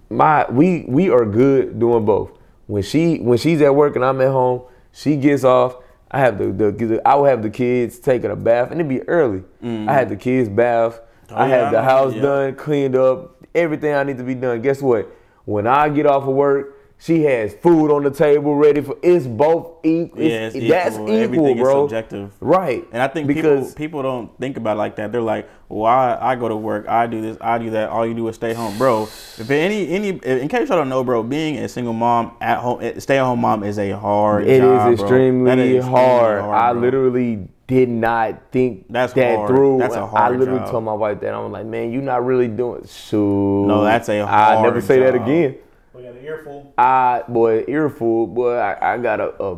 My 0.08 0.48
we 0.50 0.84
we 0.88 1.11
are 1.11 1.24
good 1.24 1.78
doing 1.78 2.04
both. 2.04 2.32
When 2.66 2.82
she 2.82 3.18
when 3.18 3.38
she's 3.38 3.61
at 3.62 3.74
work 3.74 3.96
and 3.96 4.04
I'm 4.04 4.20
at 4.20 4.30
home, 4.30 4.62
she 4.92 5.16
gets 5.16 5.44
off. 5.44 5.76
I 6.11 6.18
have 6.20 6.38
the, 6.38 6.50
the 6.50 7.02
I 7.06 7.14
will 7.14 7.24
have 7.24 7.42
the 7.42 7.50
kids 7.50 7.98
taking 7.98 8.30
a 8.30 8.36
bath 8.36 8.70
and 8.70 8.80
it'd 8.80 8.88
be 8.88 9.02
early. 9.08 9.44
I 9.62 9.64
mm-hmm. 9.64 9.88
had 9.88 10.08
the 10.08 10.16
kids 10.16 10.48
bath. 10.48 11.00
I 11.32 11.48
yeah, 11.48 11.64
had 11.64 11.74
the 11.74 11.82
house 11.82 12.14
yeah. 12.14 12.22
done, 12.22 12.54
cleaned 12.56 12.96
up, 12.96 13.46
everything 13.54 13.94
I 13.94 14.02
need 14.02 14.18
to 14.18 14.24
be 14.24 14.34
done. 14.34 14.60
Guess 14.62 14.82
what? 14.82 15.08
When 15.44 15.66
I 15.66 15.88
get 15.88 16.06
off 16.06 16.24
of 16.24 16.34
work, 16.34 16.76
she 17.02 17.22
has 17.22 17.54
food 17.54 17.90
on 17.90 18.02
the 18.04 18.10
table 18.10 18.54
ready 18.54 18.82
for. 18.82 18.94
It's 19.02 19.26
both 19.26 19.78
equal. 19.84 20.22
Yeah, 20.22 20.50
it's 20.52 20.68
that's 20.68 20.96
equal. 20.96 21.08
equal, 21.08 21.22
Everything 21.22 21.56
is 21.56 21.62
bro. 21.62 21.84
subjective. 21.86 22.32
Right. 22.40 22.86
And 22.92 23.02
I 23.02 23.08
think 23.08 23.26
because 23.26 23.68
people 23.74 24.00
people 24.00 24.02
don't 24.02 24.38
think 24.38 24.58
about 24.58 24.76
it 24.76 24.78
like 24.80 24.96
that. 24.96 25.10
They're 25.10 25.22
like, 25.22 25.48
"Well, 25.70 25.86
I, 25.86 26.18
I 26.20 26.36
go 26.36 26.48
to 26.48 26.56
work, 26.56 26.86
I 26.88 27.06
do 27.06 27.22
this, 27.22 27.38
I 27.40 27.56
do 27.56 27.70
that. 27.70 27.88
All 27.88 28.06
you 28.06 28.12
do 28.12 28.28
is 28.28 28.36
stay 28.36 28.52
home, 28.52 28.76
bro." 28.76 29.04
If 29.04 29.50
any 29.50 29.88
any 29.88 30.08
in 30.10 30.48
case 30.48 30.68
y'all 30.68 30.76
don't 30.76 30.90
know, 30.90 31.02
bro, 31.02 31.22
being 31.22 31.56
a 31.56 31.68
single 31.70 31.94
mom 31.94 32.36
at 32.42 32.58
home, 32.58 32.82
stay 33.00 33.18
at 33.18 33.24
home 33.24 33.40
mom 33.40 33.64
is 33.64 33.78
a 33.78 33.92
hard. 33.92 34.44
It 34.46 34.50
is 34.50 34.60
job, 34.60 34.82
bro. 34.82 34.92
extremely, 34.92 35.50
That 35.50 35.58
is 35.58 35.76
extremely 35.76 36.00
hard. 36.00 36.40
I 36.42 36.72
literally 36.72 37.48
did 37.70 37.88
not 37.88 38.50
think 38.52 38.86
That's 38.90 39.12
that 39.14 39.36
hard. 39.36 39.48
through. 39.48 39.78
That's 39.78 39.94
a 39.94 40.00
I 40.02 40.06
hard 40.06 40.34
I 40.34 40.36
literally 40.36 40.60
job. 40.60 40.70
told 40.70 40.84
my 40.84 40.92
wife 40.92 41.20
that 41.20 41.32
I 41.32 41.38
was 41.38 41.50
like, 41.52 41.64
"Man, 41.66 41.92
you're 41.92 42.02
not 42.02 42.24
really 42.26 42.48
doing." 42.48 42.84
Shoot. 42.86 43.66
No, 43.66 43.82
that's 43.84 44.08
a 44.10 44.20
I 44.20 44.56
never 44.56 44.70
hard 44.72 44.84
say 44.84 44.98
that 45.00 45.14
job. 45.14 45.22
again. 45.22 45.56
We 45.94 46.02
got 46.02 46.12
an 46.12 46.24
earful. 46.24 46.74
I 46.76 47.22
boy, 47.28 47.64
earful, 47.68 48.26
boy. 48.26 48.54
I, 48.56 48.94
I 48.94 48.98
got 48.98 49.20
a, 49.20 49.42
a 49.42 49.56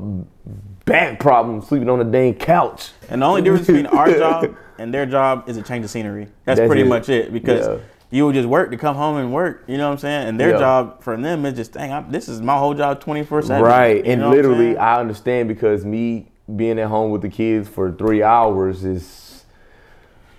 back 0.84 1.18
problem 1.20 1.62
sleeping 1.62 1.88
on 1.88 1.98
the 1.98 2.04
dang 2.04 2.34
couch. 2.34 2.90
And 3.08 3.22
the 3.22 3.26
only 3.26 3.42
difference 3.42 3.66
between 3.66 3.86
our 3.86 4.10
job 4.18 4.56
and 4.78 4.92
their 4.92 5.06
job 5.06 5.48
is 5.48 5.56
a 5.56 5.62
change 5.62 5.84
of 5.84 5.90
scenery. 5.90 6.28
That's, 6.44 6.58
That's 6.58 6.68
pretty 6.68 6.82
it. 6.82 6.86
much 6.88 7.08
it. 7.08 7.32
Because 7.32 7.66
Yeah. 7.66 7.78
you 8.10 8.26
would 8.26 8.34
just 8.34 8.48
work 8.48 8.70
to 8.72 8.76
come 8.76 8.96
home 8.96 9.16
and 9.18 9.32
work. 9.32 9.64
You 9.68 9.76
know 9.76 9.86
what 9.86 9.92
I'm 9.92 9.98
saying? 9.98 10.28
And 10.28 10.40
their 10.40 10.50
Yeah. 10.52 10.58
job 10.58 11.02
for 11.02 11.16
them 11.16 11.46
is 11.46 11.54
just, 11.54 11.72
dang, 11.72 11.92
I'm, 11.92 12.10
this 12.10 12.28
is 12.28 12.40
my 12.42 12.58
whole 12.58 12.74
job 12.74 13.00
24 13.00 13.42
seven. 13.42 13.62
Right, 13.62 14.04
You 14.04 14.12
and 14.12 14.20
know 14.22 14.28
what 14.28 14.36
literally. 14.36 14.76
I 14.76 14.98
understand 14.98 15.48
because 15.48 15.84
me 15.84 16.31
being 16.56 16.78
at 16.78 16.88
home 16.88 17.10
with 17.10 17.22
the 17.22 17.28
kids 17.28 17.68
for 17.68 17.92
three 17.92 18.22
hours 18.22 18.84
is 18.84 19.44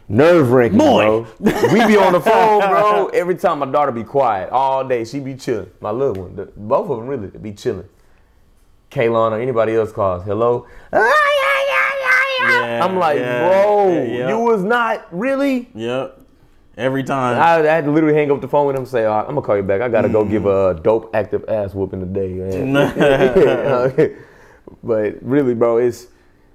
nerve 0.07 0.51
wracking, 0.51 0.77
bro. 0.77 1.27
we 1.39 1.85
be 1.85 1.97
on 1.97 2.13
the 2.13 2.21
phone, 2.25 2.61
bro. 2.61 3.07
Every 3.07 3.35
time 3.35 3.59
my 3.59 3.65
daughter 3.65 3.91
be 3.91 4.03
quiet 4.03 4.49
all 4.49 4.87
day, 4.87 5.05
she 5.05 5.19
be 5.19 5.35
chilling. 5.35 5.71
My 5.81 5.91
little 5.91 6.23
one, 6.23 6.35
the, 6.35 6.45
both 6.55 6.89
of 6.89 6.97
them 6.97 7.07
really 7.07 7.27
be 7.27 7.53
chilling. 7.53 7.87
Kaylon 8.91 9.31
or 9.31 9.39
anybody 9.39 9.73
else 9.73 9.91
calls, 9.91 10.23
hello. 10.23 10.67
Yeah, 10.91 12.85
I'm 12.85 12.97
like, 12.97 13.19
yeah, 13.19 13.47
bro, 13.47 14.03
yeah, 14.03 14.29
you 14.29 14.39
was 14.39 14.63
not 14.63 15.07
really. 15.11 15.69
Yep. 15.73 16.19
Every 16.75 17.03
time. 17.03 17.39
I, 17.39 17.59
I 17.59 17.73
had 17.75 17.85
to 17.85 17.91
literally 17.91 18.15
hang 18.15 18.31
up 18.31 18.41
the 18.41 18.47
phone 18.47 18.65
with 18.65 18.75
him 18.75 18.81
and 18.81 18.89
say, 18.89 19.05
"All 19.05 19.17
right, 19.17 19.27
I'm 19.27 19.35
gonna 19.35 19.45
call 19.45 19.55
you 19.55 19.63
back. 19.63 19.81
I 19.81 19.89
gotta 19.89 20.09
go 20.09 20.25
give 20.25 20.43
mm. 20.43 20.77
a 20.77 20.81
dope 20.81 21.15
active 21.15 21.45
ass 21.47 21.75
whooping 21.75 21.99
today, 21.99 22.29
man. 22.33 24.17
but 24.83 25.21
really, 25.21 25.53
bro, 25.53 25.77
it's 25.77 26.07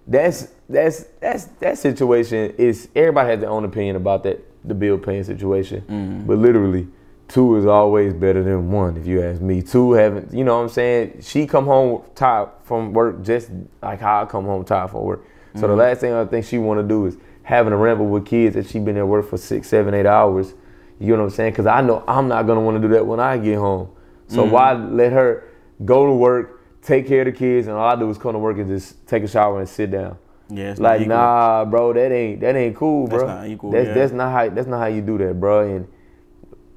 that's 0.06 0.48
that's 0.68 1.04
that's 1.20 1.44
that 1.60 1.78
situation 1.78 2.54
is 2.56 2.88
everybody 2.96 3.30
has 3.30 3.40
their 3.40 3.50
own 3.50 3.64
opinion 3.64 3.96
about 3.96 4.22
that 4.24 4.44
the 4.66 4.74
bill 4.74 4.98
paying 4.98 5.24
situation. 5.24 5.82
Mm-hmm. 5.82 6.26
But 6.26 6.38
literally, 6.38 6.88
two 7.28 7.56
is 7.56 7.66
always 7.66 8.14
better 8.14 8.42
than 8.42 8.70
one, 8.70 8.96
if 8.96 9.06
you 9.06 9.22
ask 9.22 9.40
me. 9.40 9.62
Two 9.62 9.92
haven't 9.92 10.32
you 10.32 10.44
know 10.44 10.56
what 10.56 10.64
I'm 10.64 10.68
saying? 10.68 11.20
She 11.22 11.46
come 11.46 11.66
home 11.66 12.02
tired 12.14 12.48
from 12.64 12.92
work 12.92 13.22
just 13.22 13.50
like 13.82 14.00
how 14.00 14.22
I 14.22 14.26
come 14.26 14.44
home 14.44 14.64
tired 14.64 14.90
from 14.90 15.02
work. 15.02 15.24
So 15.54 15.62
the 15.62 15.68
mm-hmm. 15.68 15.78
last 15.78 16.00
thing 16.00 16.12
I 16.12 16.24
think 16.24 16.44
she 16.44 16.58
wanna 16.58 16.82
do 16.82 17.06
is 17.06 17.16
having 17.42 17.72
a 17.72 17.76
ramble 17.76 18.06
with 18.06 18.26
kids 18.26 18.54
that 18.54 18.66
she 18.66 18.78
been 18.78 18.96
at 18.98 19.06
work 19.06 19.28
for 19.28 19.38
six, 19.38 19.68
seven, 19.68 19.94
eight 19.94 20.06
hours. 20.06 20.52
You 21.00 21.12
know 21.16 21.22
what 21.22 21.30
I'm 21.30 21.30
saying? 21.30 21.52
Because 21.52 21.66
I 21.66 21.80
know 21.80 22.04
I'm 22.06 22.28
not 22.28 22.46
gonna 22.46 22.60
want 22.60 22.80
to 22.80 22.86
do 22.86 22.92
that 22.94 23.06
when 23.06 23.20
I 23.20 23.38
get 23.38 23.56
home. 23.56 23.90
So 24.26 24.42
mm-hmm. 24.42 24.52
why 24.52 24.72
let 24.74 25.12
her 25.12 25.44
go 25.84 26.06
to 26.06 26.12
work, 26.12 26.57
take 26.82 27.06
care 27.06 27.22
of 27.22 27.26
the 27.26 27.32
kids, 27.32 27.66
and 27.66 27.76
all 27.76 27.88
I 27.88 27.96
do 27.96 28.08
is 28.10 28.18
come 28.18 28.32
to 28.32 28.38
work 28.38 28.58
and 28.58 28.68
just 28.68 29.06
take 29.06 29.22
a 29.22 29.28
shower 29.28 29.58
and 29.60 29.68
sit 29.68 29.90
down. 29.90 30.18
yeah, 30.48 30.74
Like 30.78 31.06
nah, 31.06 31.64
bro, 31.64 31.92
that 31.92 32.12
ain't 32.12 32.40
that 32.40 32.56
ain't 32.56 32.76
cool, 32.76 33.06
bro. 33.06 33.18
That's 33.18 33.28
not 33.28 33.46
equal, 33.48 33.70
That's 33.70 33.88
yeah. 33.88 33.94
that's 33.94 34.12
not 34.12 34.32
how 34.32 34.48
that's 34.48 34.68
not 34.68 34.78
how 34.78 34.86
you 34.86 35.02
do 35.02 35.18
that, 35.18 35.38
bro. 35.40 35.76
And 35.76 35.88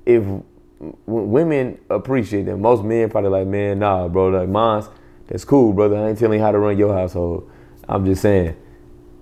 if 0.06 0.24
w- 0.24 0.44
women 1.06 1.80
appreciate 1.90 2.44
that, 2.48 2.58
most 2.58 2.84
men 2.84 3.10
probably 3.10 3.30
like, 3.30 3.48
man, 3.48 3.80
nah, 3.80 4.08
bro. 4.08 4.30
Like 4.30 4.50
mine's, 4.50 4.90
that's 5.28 5.46
cool, 5.46 5.74
brother. 5.74 5.98
I 5.98 6.10
ain't 6.10 6.20
telling 6.20 6.40
you 6.40 6.46
how 6.46 6.52
to 6.52 6.60
run 6.60 6.78
your 6.78 6.94
household. 6.94 7.50
I'm 7.88 8.06
just 8.06 8.22
saying. 8.22 8.56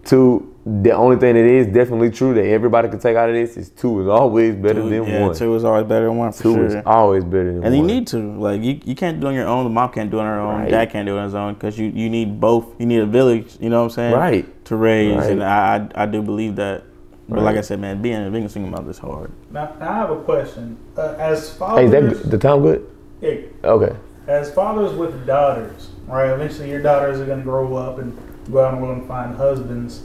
Two, 0.05 0.55
the 0.83 0.91
only 0.91 1.15
thing 1.17 1.33
that 1.35 1.45
is 1.45 1.67
definitely 1.67 2.11
true 2.11 2.33
that 2.33 2.45
everybody 2.45 2.89
can 2.89 2.99
take 2.99 3.15
out 3.15 3.29
of 3.29 3.35
this 3.35 3.57
is 3.57 3.69
two 3.69 4.01
is 4.01 4.07
always 4.07 4.55
better 4.55 4.81
Two- 4.81 4.89
than 4.89 5.03
yeah, 5.05 5.25
one. 5.27 5.35
two 5.35 5.55
is 5.55 5.63
always 5.63 5.85
better 5.85 6.05
than 6.05 6.17
one 6.17 6.31
for 6.31 6.43
Two 6.43 6.53
sure. 6.55 6.65
is 6.65 6.75
always 6.85 7.23
better 7.23 7.45
than 7.45 7.61
one. 7.61 7.65
and 7.65 7.75
you 7.75 7.81
need 7.83 8.05
to 8.07 8.17
like 8.39 8.61
you, 8.61 8.79
you 8.83 8.95
can't 8.95 9.19
do 9.19 9.27
it 9.27 9.29
on 9.29 9.35
your 9.35 9.47
own. 9.47 9.63
The 9.63 9.69
mom 9.69 9.91
can't 9.91 10.11
do 10.11 10.17
it 10.17 10.21
on 10.21 10.27
her 10.27 10.39
own. 10.39 10.61
Right. 10.61 10.69
Dad 10.71 10.91
can't 10.91 11.05
do 11.07 11.15
it 11.15 11.19
on 11.19 11.25
his 11.25 11.33
own 11.35 11.53
because 11.55 11.79
you, 11.79 11.87
you 11.87 12.09
need 12.09 12.39
both. 12.39 12.65
You 12.79 12.85
need 12.85 12.99
a 12.99 13.05
village. 13.05 13.57
You 13.59 13.69
know 13.69 13.79
what 13.79 13.85
I'm 13.85 13.89
saying? 13.91 14.13
Right. 14.13 14.65
To 14.65 14.75
raise, 14.75 15.15
Right. 15.17 15.31
and 15.31 15.43
I, 15.43 15.87
I 15.95 16.03
I 16.03 16.05
do 16.05 16.21
believe 16.21 16.55
that. 16.57 16.83
But 17.27 17.43
like 17.43 17.57
I 17.57 17.61
said, 17.61 17.79
man, 17.79 18.01
being 18.01 18.31
being 18.31 18.45
a 18.45 18.49
single 18.49 18.71
mother 18.71 18.89
is 18.91 18.97
hard. 18.97 19.31
Now, 19.51 19.73
now 19.79 19.89
I 19.91 19.95
have 19.95 20.09
a 20.11 20.21
question. 20.21 20.77
Uh, 20.97 21.15
as 21.17 21.51
Hey, 21.53 21.57
fathers, 21.59 21.93
is 22.17 22.21
that 22.23 22.29
the 22.31 22.37
time 22.37 22.61
good? 22.63 22.89
Yeah, 23.21 23.35
Okay. 23.63 23.95
as 24.27 24.51
fathers 24.53 24.93
with 24.97 25.25
daughters, 25.27 25.89
right? 26.07 26.29
Eventually, 26.31 26.69
your 26.69 26.81
daughters 26.81 27.19
are 27.19 27.25
going 27.25 27.39
to 27.39 27.43
grow 27.43 27.75
up 27.75 27.99
and 27.99 28.17
go 28.51 28.65
out 28.65 28.73
in 28.75 28.81
the 28.81 28.87
and 28.89 29.07
find 29.07 29.35
husbands. 29.35 30.03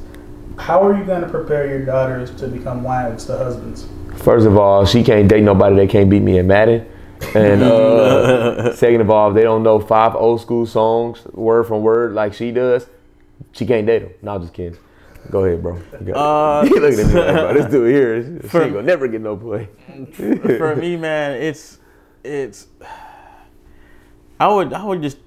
How 0.58 0.86
are 0.86 0.96
you 0.96 1.04
going 1.04 1.22
to 1.22 1.28
prepare 1.28 1.66
your 1.68 1.84
daughters 1.84 2.30
to 2.36 2.48
become 2.48 2.82
wives 2.82 3.26
to 3.26 3.36
husbands? 3.36 3.86
First 4.16 4.46
of 4.46 4.56
all, 4.56 4.86
she 4.86 5.02
can't 5.02 5.28
date 5.28 5.42
nobody 5.42 5.76
that 5.76 5.90
can't 5.90 6.08
beat 6.08 6.22
me 6.22 6.38
at 6.38 6.44
Madden. 6.44 6.86
And 7.34 7.62
uh, 7.62 8.72
second 8.76 9.00
of 9.00 9.10
all, 9.10 9.30
if 9.30 9.34
they 9.34 9.42
don't 9.42 9.62
know 9.62 9.80
five 9.80 10.14
old 10.14 10.40
school 10.40 10.66
songs 10.66 11.24
word 11.32 11.64
from 11.64 11.82
word 11.82 12.12
like 12.12 12.34
she 12.34 12.50
does, 12.52 12.86
she 13.52 13.66
can't 13.66 13.86
date 13.86 14.00
them. 14.00 14.12
No, 14.22 14.34
I'm 14.36 14.42
just 14.42 14.52
kidding. 14.54 14.78
Go 15.30 15.44
ahead, 15.44 15.62
bro. 15.62 15.76
Uh, 16.14 16.62
it. 16.66 16.68
He 16.68 16.80
looking 16.80 17.00
at 17.00 17.06
me 17.06 17.14
like, 17.14 17.34
bro, 17.34 17.54
this 17.54 17.70
dude 17.70 17.94
here, 17.94 18.42
she 18.42 18.48
For- 18.48 18.62
ain't 18.62 18.74
gonna 18.74 18.86
never 18.86 19.08
get 19.08 19.20
no 19.22 19.36
play. 19.36 19.68
for 20.12 20.76
me, 20.76 20.96
man, 20.96 21.32
it's 21.40 21.78
it's. 22.22 22.66
I 24.38 24.48
would 24.48 24.72
I 24.72 24.84
would 24.84 25.02
just 25.02 25.18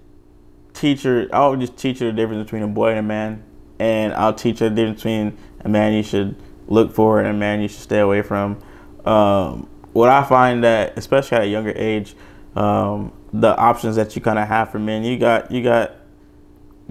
teach 0.73 1.03
her. 1.03 1.27
I 1.33 1.47
would 1.47 1.59
just 1.59 1.77
teach 1.77 1.99
her 1.99 2.07
the 2.07 2.13
difference 2.13 2.43
between 2.43 2.61
a 2.63 2.67
boy 2.67 2.89
and 2.89 2.99
a 2.99 3.03
man, 3.03 3.43
and 3.79 4.13
I'll 4.13 4.33
teach 4.33 4.59
the 4.59 4.69
difference 4.69 5.01
between 5.01 5.37
a 5.61 5.69
man 5.69 5.93
you 5.93 6.03
should 6.03 6.35
look 6.67 6.93
for 6.93 7.19
and 7.19 7.29
a 7.29 7.33
man 7.33 7.61
you 7.61 7.67
should 7.67 7.81
stay 7.81 7.99
away 7.99 8.21
from. 8.21 8.61
Um, 9.05 9.69
what 9.93 10.09
I 10.09 10.23
find 10.23 10.63
that, 10.63 10.97
especially 10.97 11.37
at 11.37 11.43
a 11.43 11.47
younger 11.47 11.73
age, 11.75 12.15
um, 12.55 13.13
the 13.33 13.55
options 13.57 13.95
that 13.95 14.15
you 14.15 14.21
kind 14.21 14.39
of 14.39 14.47
have 14.47 14.71
for 14.71 14.79
men, 14.79 15.03
you 15.03 15.17
got 15.17 15.51
you 15.51 15.63
got 15.63 15.93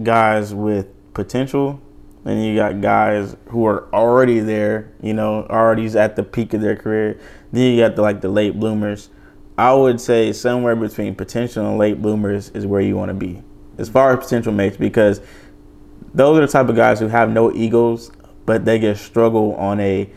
guys 0.02 0.54
with 0.54 0.88
potential 1.14 1.80
and 2.24 2.44
you 2.44 2.56
got 2.56 2.80
guys 2.80 3.36
who 3.48 3.64
are 3.66 3.92
already 3.94 4.40
there, 4.40 4.92
you 5.00 5.14
know, 5.14 5.46
already 5.48 5.86
at 5.98 6.16
the 6.16 6.22
peak 6.22 6.52
of 6.54 6.60
their 6.60 6.76
career. 6.76 7.18
Then 7.52 7.72
you 7.72 7.80
got 7.80 7.96
the 7.96 8.02
like 8.02 8.20
the 8.20 8.28
late 8.28 8.58
bloomers. 8.58 9.10
I 9.56 9.72
would 9.72 10.00
say 10.00 10.32
somewhere 10.32 10.76
between 10.76 11.14
potential 11.14 11.66
and 11.66 11.78
late 11.78 12.02
bloomers 12.02 12.50
is 12.50 12.66
where 12.66 12.80
you 12.80 12.96
want 12.96 13.08
to 13.08 13.14
be, 13.14 13.42
as 13.78 13.88
far 13.88 14.12
as 14.12 14.24
potential 14.24 14.52
mates, 14.52 14.76
because 14.76 15.20
those 16.16 16.38
are 16.38 16.40
the 16.40 16.48
type 16.48 16.68
of 16.68 16.76
guys 16.76 16.98
who 16.98 17.08
have 17.08 17.30
no 17.30 17.52
egos, 17.52 18.10
but 18.46 18.64
they 18.64 18.78
just 18.78 19.04
struggle 19.04 19.54
on 19.56 19.78
a 19.80 20.10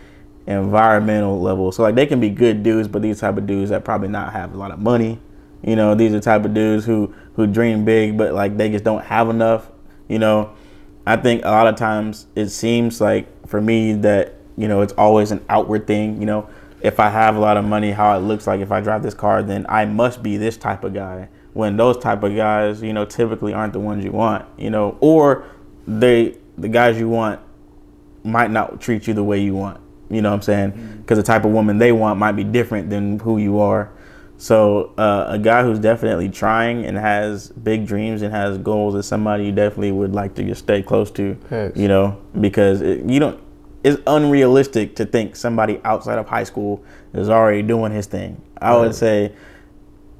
environmental 0.47 1.39
level. 1.41 1.73
So 1.73 1.83
like 1.83 1.95
they 1.95 2.05
can 2.05 2.21
be 2.21 2.29
good 2.29 2.63
dudes, 2.63 2.87
but 2.87 3.01
these 3.01 3.19
type 3.19 3.37
of 3.37 3.45
dudes 3.45 3.69
that 3.69 3.83
probably 3.83 4.07
not 4.07 4.31
have 4.31 4.53
a 4.55 4.57
lot 4.57 4.71
of 4.71 4.79
money. 4.79 5.19
You 5.61 5.75
know, 5.75 5.95
these 5.95 6.13
are 6.13 6.21
type 6.21 6.45
of 6.45 6.53
dudes 6.53 6.85
who 6.85 7.13
who 7.33 7.45
dream 7.45 7.83
big, 7.83 8.17
but 8.17 8.33
like 8.33 8.55
they 8.55 8.69
just 8.69 8.85
don't 8.85 9.03
have 9.03 9.29
enough. 9.29 9.69
You 10.07 10.19
know, 10.19 10.53
I 11.05 11.17
think 11.17 11.43
a 11.43 11.49
lot 11.49 11.67
of 11.67 11.75
times 11.75 12.27
it 12.33 12.47
seems 12.47 13.01
like 13.01 13.27
for 13.45 13.59
me 13.59 13.93
that 13.93 14.35
you 14.55 14.69
know 14.69 14.81
it's 14.81 14.93
always 14.93 15.31
an 15.31 15.43
outward 15.49 15.85
thing. 15.85 16.21
You 16.21 16.25
know, 16.25 16.49
if 16.81 17.01
I 17.01 17.09
have 17.09 17.35
a 17.35 17.39
lot 17.39 17.57
of 17.57 17.65
money, 17.65 17.91
how 17.91 18.15
it 18.15 18.21
looks 18.21 18.47
like 18.47 18.61
if 18.61 18.71
I 18.71 18.79
drive 18.79 19.03
this 19.03 19.13
car, 19.13 19.43
then 19.43 19.65
I 19.67 19.83
must 19.83 20.23
be 20.23 20.37
this 20.37 20.55
type 20.55 20.85
of 20.85 20.93
guy. 20.93 21.27
When 21.51 21.75
those 21.75 21.97
type 21.97 22.23
of 22.23 22.37
guys, 22.37 22.81
you 22.81 22.93
know, 22.93 23.03
typically 23.03 23.53
aren't 23.53 23.73
the 23.73 23.81
ones 23.81 24.05
you 24.05 24.11
want. 24.11 24.45
You 24.57 24.69
know, 24.69 24.97
or 25.01 25.45
they 25.89 26.37
the 26.57 26.69
guys 26.69 26.97
you 26.97 27.09
want 27.09 27.39
might 28.23 28.51
not 28.51 28.79
treat 28.81 29.07
you 29.07 29.13
the 29.13 29.23
way 29.23 29.39
you 29.41 29.55
want. 29.55 29.79
You 30.09 30.21
know 30.21 30.29
what 30.29 30.37
I'm 30.37 30.41
saying? 30.41 30.97
Because 31.01 31.17
the 31.17 31.23
type 31.23 31.45
of 31.45 31.51
woman 31.51 31.77
they 31.77 31.91
want 31.91 32.19
might 32.19 32.33
be 32.33 32.43
different 32.43 32.89
than 32.89 33.19
who 33.19 33.37
you 33.37 33.59
are. 33.59 33.91
So 34.37 34.93
uh, 34.97 35.25
a 35.27 35.37
guy 35.39 35.63
who's 35.63 35.79
definitely 35.79 36.29
trying 36.29 36.85
and 36.85 36.97
has 36.97 37.49
big 37.49 37.85
dreams 37.85 38.21
and 38.21 38.33
has 38.33 38.57
goals 38.57 38.95
is 38.95 39.05
somebody 39.05 39.45
you 39.45 39.51
definitely 39.51 39.91
would 39.91 40.13
like 40.13 40.33
to 40.35 40.43
just 40.43 40.63
stay 40.63 40.81
close 40.81 41.11
to. 41.11 41.37
You 41.75 41.87
know, 41.87 42.21
because 42.39 42.81
it, 42.81 43.05
you 43.05 43.19
don't. 43.19 43.39
it's 43.83 44.01
unrealistic 44.07 44.95
to 44.95 45.05
think 45.05 45.35
somebody 45.35 45.79
outside 45.83 46.17
of 46.17 46.27
high 46.27 46.45
school 46.45 46.83
is 47.13 47.29
already 47.29 47.61
doing 47.61 47.91
his 47.91 48.05
thing. 48.05 48.41
I 48.61 48.75
would 48.77 48.95
say 48.95 49.33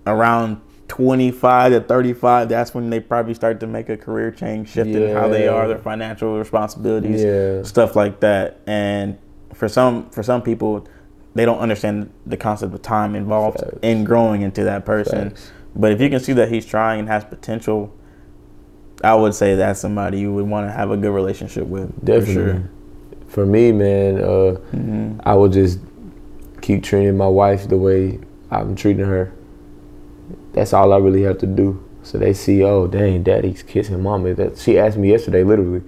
around 0.06 0.62
25 0.90 1.72
to 1.72 1.82
35 1.82 2.50
that's 2.50 2.74
when 2.74 2.90
they 2.90 3.00
probably 3.00 3.34
start 3.34 3.60
to 3.62 3.68
make 3.68 3.88
a 3.90 3.96
career 3.96 4.32
change 4.32 4.70
shift 4.70 4.90
in 4.90 5.16
how 5.16 5.28
they 5.30 5.48
are 5.48 5.68
their 5.68 5.78
financial 5.78 6.38
responsibilities 6.38 7.24
Yeah. 7.24 7.64
stuff 7.64 7.96
like 7.96 8.20
that 8.20 8.60
and 8.68 9.18
for 9.54 9.70
some 9.70 10.10
for 10.10 10.24
some 10.24 10.42
people 10.42 10.86
they 11.36 11.46
don't 11.46 11.60
understand 11.60 12.10
the 12.26 12.36
concept 12.36 12.74
of 12.74 12.82
time 12.82 13.16
involved 13.16 13.60
Facts. 13.60 13.78
in 13.84 14.04
growing 14.04 14.42
into 14.42 14.64
that 14.64 14.84
person 14.84 15.30
Facts. 15.30 15.52
but 15.76 15.92
if 15.92 16.02
you 16.02 16.10
can 16.10 16.20
see 16.20 16.34
that 16.34 16.50
he's 16.50 16.66
trying 16.66 17.02
and 17.02 17.08
has 17.08 17.24
potential 17.24 17.94
i 19.04 19.14
would 19.14 19.36
say 19.36 19.54
that's 19.56 19.80
somebody 19.80 20.20
you 20.20 20.34
would 20.34 20.48
want 20.48 20.68
to 20.68 20.72
have 20.72 20.90
a 20.92 20.98
good 20.98 21.12
relationship 21.14 21.68
with 21.68 21.88
Definitely. 22.04 22.34
for 22.36 22.42
sure 22.52 22.70
For 23.30 23.46
me, 23.46 23.72
man, 23.72 24.18
uh, 24.18 24.58
Mhm. 24.74 25.20
I 25.24 25.36
would 25.36 25.52
just 25.54 25.78
keep 26.62 26.82
treating 26.82 27.16
my 27.16 27.28
wife 27.28 27.68
the 27.70 27.78
way 27.78 28.18
I'm 28.50 28.74
treating 28.74 29.06
her. 29.06 29.30
That's 30.54 30.74
all 30.74 30.94
I 30.94 30.98
really 30.98 31.22
have 31.24 31.38
to 31.40 31.48
do. 31.48 31.84
So 32.02 32.18
they 32.18 32.34
see, 32.34 32.64
oh, 32.64 32.88
dang, 32.88 33.24
daddy's 33.24 33.62
kissing 33.64 34.02
mommy. 34.02 34.34
That 34.34 34.58
she 34.58 34.80
asked 34.80 34.98
me 34.98 35.12
yesterday, 35.12 35.44
literally, 35.44 35.82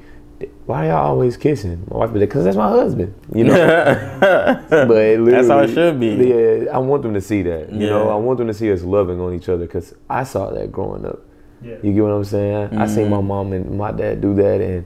why 0.66 0.86
are 0.88 0.90
y'all 0.90 1.08
always 1.08 1.38
kissing? 1.38 1.86
My 1.90 1.98
wife 1.98 2.12
was 2.12 2.20
like, 2.22 2.30
because 2.30 2.44
that's 2.46 2.58
my 2.58 2.70
husband. 2.70 3.14
You 3.34 3.46
know. 3.46 3.56
but 4.70 4.98
it 4.98 5.26
That's 5.26 5.48
how 5.48 5.60
it 5.60 5.70
should 5.74 6.00
be. 6.00 6.08
Yeah, 6.16 6.72
I 6.74 6.78
want 6.80 7.04
them 7.04 7.14
to 7.14 7.22
see 7.22 7.42
that. 7.44 7.72
You 7.72 7.88
know, 7.88 8.10
I 8.10 8.16
want 8.16 8.38
them 8.38 8.48
to 8.48 8.54
see 8.54 8.72
us 8.72 8.84
loving 8.84 9.20
on 9.20 9.34
each 9.34 9.50
other 9.50 9.66
because 9.66 9.94
I 10.10 10.24
saw 10.24 10.52
that 10.52 10.72
growing 10.72 11.06
up. 11.06 11.20
Yeah. 11.64 11.76
You 11.84 11.94
get 11.94 12.02
what 12.02 12.12
I'm 12.12 12.24
saying? 12.24 12.78
I 12.78 12.88
seen 12.88 13.04
Mm-hmm. 13.06 13.12
my 13.12 13.22
mom 13.22 13.54
and 13.54 13.78
my 13.78 13.92
dad 13.92 14.20
do 14.22 14.34
that, 14.36 14.62
and 14.62 14.86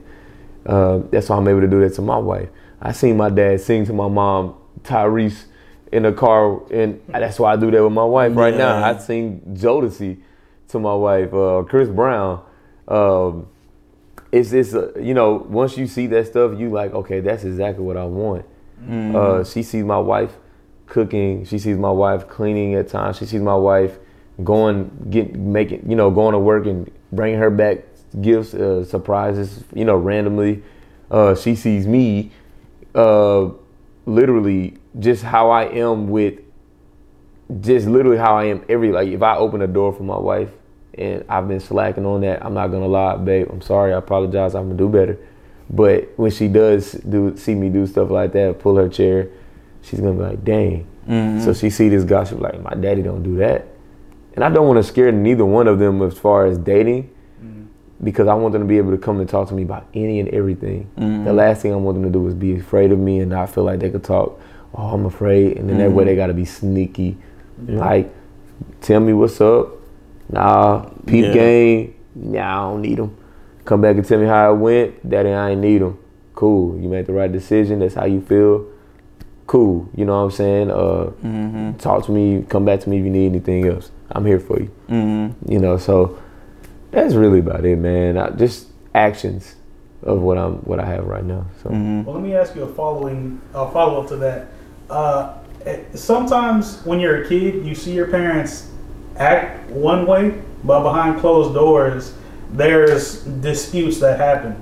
uh, 0.66 0.98
that's 1.10 1.28
why 1.28 1.36
I'm 1.36 1.48
able 1.48 1.62
to 1.62 1.68
do 1.68 1.80
that 1.80 1.94
to 1.94 2.02
my 2.02 2.18
wife. 2.18 2.48
I 2.80 2.92
seen 2.92 3.16
my 3.16 3.30
dad 3.30 3.60
sing 3.60 3.86
to 3.86 3.92
my 3.94 4.08
mom, 4.08 4.54
Tyrese, 4.82 5.44
in 5.92 6.02
the 6.02 6.12
car, 6.12 6.62
and 6.72 7.00
that's 7.08 7.38
why 7.38 7.52
I 7.52 7.56
do 7.56 7.70
that 7.70 7.82
with 7.82 7.92
my 7.92 8.04
wife 8.04 8.34
right 8.36 8.54
now. 8.54 8.84
I 8.84 8.96
sing 8.98 9.40
Jodeci 9.54 10.20
to 10.68 10.78
my 10.78 10.94
wife, 10.94 11.32
uh, 11.32 11.62
Chris 11.68 11.88
Brown. 11.88 12.44
Um, 12.88 13.48
it's 14.32 14.50
this, 14.50 14.74
uh, 14.74 14.92
you 14.98 15.14
know 15.14 15.34
once 15.48 15.76
you 15.76 15.86
see 15.86 16.06
that 16.08 16.26
stuff, 16.26 16.58
you 16.58 16.70
like 16.70 16.92
okay, 16.92 17.20
that's 17.20 17.44
exactly 17.44 17.84
what 17.84 17.96
I 17.96 18.04
want. 18.04 18.44
Mm-hmm. 18.82 19.16
Uh, 19.16 19.44
she 19.44 19.62
sees 19.62 19.84
my 19.84 19.98
wife 19.98 20.36
cooking. 20.86 21.44
She 21.44 21.58
sees 21.58 21.76
my 21.76 21.90
wife 21.90 22.28
cleaning 22.28 22.74
at 22.74 22.88
times. 22.88 23.18
She 23.18 23.26
sees 23.26 23.40
my 23.40 23.54
wife 23.54 23.98
going 24.44 24.90
get 25.08 25.34
making 25.34 25.88
you 25.88 25.96
know 25.96 26.10
going 26.10 26.32
to 26.32 26.38
work 26.38 26.66
and 26.66 26.90
bringing 27.12 27.38
her 27.38 27.50
back 27.50 27.78
gifts, 28.20 28.54
uh, 28.54 28.84
surprises. 28.84 29.64
You 29.74 29.84
know 29.84 29.96
randomly. 29.96 30.62
Uh, 31.10 31.36
she 31.36 31.54
sees 31.54 31.86
me, 31.86 32.32
uh, 32.96 33.48
literally 34.06 34.76
just 34.98 35.22
how 35.22 35.50
I 35.50 35.64
am 35.64 36.08
with, 36.08 36.40
just 37.60 37.86
literally 37.86 38.18
how 38.18 38.36
I 38.36 38.44
am 38.44 38.64
every 38.68 38.92
like 38.92 39.08
if 39.08 39.22
I 39.22 39.36
open 39.36 39.62
a 39.62 39.66
door 39.66 39.92
for 39.92 40.02
my 40.02 40.18
wife 40.18 40.50
and 40.94 41.24
I've 41.28 41.46
been 41.48 41.60
slacking 41.60 42.06
on 42.06 42.22
that, 42.22 42.44
I'm 42.44 42.54
not 42.54 42.68
gonna 42.68 42.88
lie, 42.88 43.16
babe. 43.16 43.48
I'm 43.50 43.60
sorry. 43.60 43.92
I 43.92 43.98
apologize. 43.98 44.54
I'm 44.54 44.68
gonna 44.68 44.78
do 44.78 44.88
better. 44.88 45.18
But 45.68 46.12
when 46.16 46.30
she 46.30 46.48
does 46.48 46.92
do 46.92 47.36
see 47.36 47.54
me 47.54 47.68
do 47.68 47.86
stuff 47.86 48.10
like 48.10 48.32
that, 48.32 48.60
pull 48.60 48.76
her 48.76 48.88
chair, 48.88 49.28
she's 49.82 50.00
gonna 50.00 50.14
be 50.14 50.22
like, 50.22 50.44
dang. 50.44 50.86
Mm-hmm. 51.08 51.44
So 51.44 51.52
she 51.52 51.70
see 51.70 51.88
this 51.88 52.02
she's 52.02 52.38
like, 52.38 52.60
my 52.62 52.74
daddy 52.74 53.02
don't 53.02 53.22
do 53.22 53.36
that. 53.36 53.66
And 54.34 54.44
I 54.44 54.50
don't 54.50 54.66
want 54.66 54.78
to 54.78 54.82
scare 54.82 55.10
neither 55.12 55.44
one 55.44 55.66
of 55.66 55.78
them 55.78 56.02
as 56.02 56.18
far 56.18 56.46
as 56.46 56.58
dating, 56.58 57.10
because 58.02 58.28
I 58.28 58.34
want 58.34 58.52
them 58.52 58.62
to 58.62 58.68
be 58.68 58.76
able 58.76 58.90
to 58.90 58.98
come 58.98 59.20
and 59.20 59.28
talk 59.28 59.48
to 59.48 59.54
me 59.54 59.62
about 59.62 59.86
any 59.94 60.20
and 60.20 60.28
everything. 60.28 60.90
The 60.96 61.32
last 61.32 61.62
thing 61.62 61.72
I 61.72 61.76
want 61.76 61.96
them 61.96 62.04
to 62.04 62.18
do 62.18 62.26
is 62.26 62.34
be 62.34 62.56
afraid 62.56 62.92
of 62.92 62.98
me 62.98 63.20
and 63.20 63.30
not 63.30 63.50
feel 63.50 63.64
like 63.64 63.80
they 63.80 63.88
could 63.88 64.04
talk. 64.04 64.38
Oh, 64.76 64.88
I'm 64.88 65.06
afraid, 65.06 65.56
and 65.56 65.68
then 65.70 65.78
that 65.78 65.90
way 65.92 66.04
they 66.04 66.16
got 66.16 66.26
to 66.26 66.34
be 66.34 66.44
sneaky, 66.44 67.16
like 67.66 68.12
tell 68.80 69.00
me 69.00 69.12
what's 69.12 69.40
up. 69.40 69.68
Nah, 70.28 70.80
peep 71.06 71.26
Yeah. 71.26 71.32
game. 71.32 71.94
Nah, 72.14 72.40
I 72.68 72.70
don't 72.72 72.82
need 72.82 72.98
them. 72.98 73.16
Come 73.64 73.80
back 73.80 73.96
and 73.96 74.04
tell 74.06 74.18
me 74.18 74.26
how 74.26 74.52
it 74.52 74.56
went. 74.56 75.08
Daddy, 75.08 75.30
I 75.30 75.50
ain't 75.50 75.60
need 75.60 75.78
them. 75.82 75.98
Cool. 76.34 76.78
You 76.78 76.88
made 76.88 77.06
the 77.06 77.12
right 77.12 77.30
decision. 77.30 77.78
That's 77.78 77.94
how 77.94 78.04
you 78.06 78.20
feel. 78.20 78.66
Cool. 79.46 79.88
You 79.94 80.04
know 80.04 80.16
what 80.18 80.24
I'm 80.24 80.30
saying? 80.32 80.70
Uh, 80.70 81.10
Mm-hmm. 81.24 81.72
talk 81.78 82.04
to 82.06 82.12
me. 82.12 82.44
Come 82.48 82.64
back 82.64 82.80
to 82.80 82.88
me 82.90 82.98
if 82.98 83.04
you 83.04 83.10
need 83.10 83.26
anything 83.26 83.66
else. 83.66 83.90
I'm 84.10 84.26
here 84.26 84.40
for 84.40 84.58
you. 84.60 84.70
Mm-hmm. 84.88 85.50
You 85.50 85.58
know, 85.58 85.76
so 85.78 86.18
that's 86.90 87.14
really 87.14 87.38
about 87.38 87.64
it, 87.64 87.78
man. 87.78 88.18
I, 88.18 88.30
just 88.30 88.68
actions 88.94 89.54
of 90.02 90.20
what 90.22 90.36
I'm, 90.38 90.56
what 90.58 90.80
I 90.80 90.86
have 90.86 91.06
right 91.06 91.24
now. 91.24 91.46
So 91.62 91.70
Mm-hmm. 91.70 92.04
Well, 92.04 92.14
let 92.16 92.24
me 92.24 92.34
ask 92.34 92.54
you 92.56 92.62
a 92.64 92.72
following 92.74 93.40
a 93.54 93.70
follow 93.70 94.02
up 94.02 94.08
to 94.08 94.16
that. 94.16 94.48
Uh, 94.90 95.34
sometimes 95.94 96.80
when 96.84 97.00
you're 97.00 97.24
a 97.24 97.28
kid, 97.28 97.66
you 97.66 97.74
see 97.74 97.92
your 97.92 98.06
parents 98.08 98.70
act 99.16 99.68
one 99.70 100.06
way, 100.06 100.40
but 100.64 100.82
behind 100.82 101.20
closed 101.20 101.54
doors, 101.54 102.14
there's 102.52 103.22
disputes 103.24 103.98
that 104.00 104.18
happen, 104.18 104.60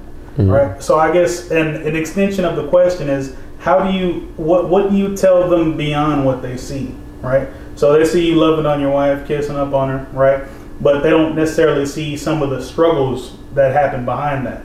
right? 0.51 0.83
So 0.83 0.99
I 0.99 1.13
guess 1.13 1.51
an, 1.51 1.77
an 1.87 1.95
extension 1.97 2.45
of 2.45 2.57
the 2.57 2.69
question 2.69 3.09
is, 3.09 3.37
how 3.59 3.83
do 3.91 3.97
you 3.97 4.33
what 4.37 4.69
what 4.69 4.91
do 4.91 4.97
you 4.97 5.17
tell 5.17 5.49
them 5.49 5.77
beyond 5.77 6.25
what 6.25 6.41
they 6.43 6.57
see, 6.57 6.95
right? 7.23 7.49
So 7.77 7.93
they 7.93 8.05
see 8.05 8.27
you 8.29 8.37
loving 8.37 8.67
on 8.67 8.81
your 8.81 8.91
wife, 8.91 9.27
kissing 9.27 9.57
up 9.57 9.73
on 9.75 9.89
her, 9.91 10.07
right? 10.13 10.45
But 10.81 11.03
they 11.03 11.11
don't 11.11 11.35
necessarily 11.35 11.87
see 11.87 12.17
some 12.17 12.43
of 12.43 12.51
the 12.51 12.63
struggles 12.63 13.37
that 13.55 13.73
happen 13.73 14.05
behind 14.05 14.47
that. 14.47 14.63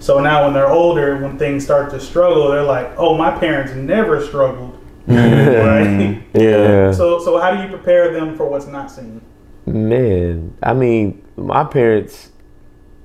So 0.00 0.20
now 0.20 0.44
when 0.44 0.52
they're 0.54 0.68
older, 0.70 1.18
when 1.18 1.38
things 1.38 1.64
start 1.64 1.90
to 1.90 2.00
struggle, 2.00 2.48
they're 2.50 2.62
like, 2.62 2.90
"Oh, 2.96 3.16
my 3.16 3.30
parents 3.38 3.72
never 3.74 4.24
struggled." 4.24 4.75
right? 5.08 5.86
Mm. 5.86 6.22
yeah. 6.34 6.92
So 6.92 7.18
so 7.20 7.38
how 7.38 7.54
do 7.54 7.62
you 7.62 7.68
prepare 7.68 8.12
them 8.12 8.36
for 8.36 8.48
what's 8.48 8.66
not 8.66 8.90
seen? 8.90 9.20
Man, 9.66 10.56
I 10.62 10.74
mean, 10.74 11.24
my 11.36 11.64
parents, 11.64 12.30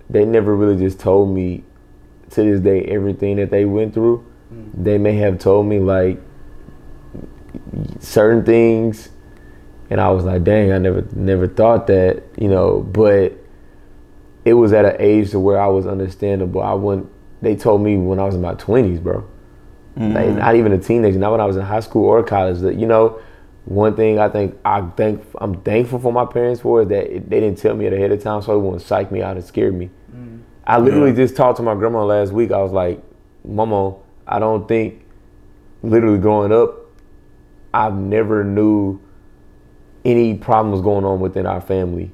they 0.10 0.26
never 0.26 0.56
really 0.56 0.78
just 0.78 1.00
told 1.00 1.34
me 1.34 1.64
to 2.32 2.44
this 2.44 2.60
day 2.62 2.84
everything 2.86 3.38
that 3.38 3.52
they 3.52 3.66
went 3.66 3.94
through. 3.94 4.26
Mm. 4.54 4.84
They 4.84 4.98
may 4.98 5.16
have 5.16 5.40
told 5.40 5.68
me 5.68 5.80
like 5.80 6.20
certain 8.00 8.44
things, 8.44 9.10
and 9.90 10.00
I 10.00 10.10
was 10.10 10.24
like, 10.24 10.44
dang, 10.44 10.72
I 10.72 10.78
never 10.78 11.06
never 11.14 11.48
thought 11.48 11.88
that, 11.88 12.24
you 12.38 12.48
know, 12.48 12.82
but 12.82 13.34
it 14.44 14.54
was 14.54 14.74
at 14.74 14.86
an 14.86 14.96
age 15.00 15.32
to 15.32 15.40
where 15.40 15.62
I 15.62 15.68
was 15.68 15.86
understandable. 15.86 16.64
I 16.64 16.74
wouldn't, 16.74 17.10
they 17.42 17.56
told 17.56 17.82
me 17.82 17.98
when 17.98 18.20
I 18.20 18.24
was 18.24 18.36
in 18.36 18.42
my 18.42 18.56
20s, 18.56 19.02
bro. 19.02 19.28
Mm-hmm. 19.98 20.14
Like, 20.14 20.30
not 20.30 20.56
even 20.56 20.72
a 20.72 20.78
teenager, 20.78 21.20
not 21.20 21.32
when 21.32 21.42
I 21.42 21.46
was 21.46 21.58
in 21.58 21.64
high 21.64 21.82
school 21.82 22.06
or 22.06 22.24
college. 22.24 22.60
That 22.60 22.76
you 22.76 22.86
know, 22.86 23.20
one 23.66 23.96
thing 23.96 24.20
I 24.20 24.30
think 24.30 24.58
I 24.64 24.82
think 24.82 25.24
I'm 25.40 25.62
thankful 25.62 26.00
for 26.00 26.14
my 26.14 26.26
parents 26.26 26.62
for 26.62 26.84
is 26.84 26.88
that 26.90 27.14
it, 27.14 27.30
they 27.30 27.40
didn't 27.40 27.58
tell 27.58 27.76
me 27.76 27.86
it 27.86 27.94
ahead 27.94 28.12
of 28.12 28.24
time, 28.24 28.42
so 28.42 28.56
it 28.58 28.62
wouldn't 28.62 28.82
psych 28.82 29.12
me 29.12 29.22
out 29.22 29.36
and 29.36 29.46
scare 29.46 29.72
me. 29.72 29.90
Mm-hmm. 30.16 30.38
I 30.66 30.78
literally 30.78 31.14
just 31.14 31.36
talked 31.36 31.58
to 31.58 31.64
my 31.64 31.76
grandma 31.76 32.06
last 32.06 32.32
week. 32.32 32.52
I 32.52 32.62
was 32.62 32.72
like, 32.72 33.04
"Mama, 33.44 33.96
I 34.28 34.40
don't 34.40 34.68
think." 34.68 35.06
Literally 35.84 36.20
growing 36.20 36.52
up, 36.52 36.76
I've 37.74 37.96
never 37.96 38.44
knew 38.44 39.02
any 40.06 40.36
problems 40.36 40.84
going 40.84 41.06
on 41.06 41.20
within 41.20 41.48
our 41.48 41.60
family. 41.60 42.12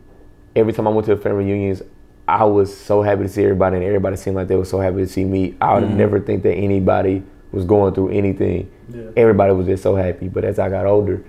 Every 0.55 0.71
time 0.71 0.87
I 0.87 0.91
went 0.91 1.05
to 1.07 1.15
the 1.15 1.21
family 1.21 1.43
reunions, 1.43 1.81
I 2.27 2.43
was 2.45 2.75
so 2.75 3.01
happy 3.01 3.23
to 3.23 3.29
see 3.29 3.43
everybody, 3.43 3.77
and 3.77 3.85
everybody 3.85 4.17
seemed 4.17 4.35
like 4.35 4.47
they 4.47 4.55
were 4.55 4.65
so 4.65 4.79
happy 4.79 4.97
to 4.97 5.07
see 5.07 5.23
me. 5.23 5.55
I 5.61 5.75
would 5.75 5.83
mm-hmm. 5.83 5.97
never 5.97 6.19
think 6.19 6.43
that 6.43 6.53
anybody 6.53 7.23
was 7.51 7.65
going 7.65 7.93
through 7.93 8.09
anything. 8.09 8.71
Yeah. 8.89 9.09
Everybody 9.15 9.53
was 9.53 9.67
just 9.67 9.83
so 9.83 9.95
happy. 9.95 10.27
But 10.27 10.43
as 10.45 10.59
I 10.59 10.69
got 10.69 10.85
older, 10.85 11.23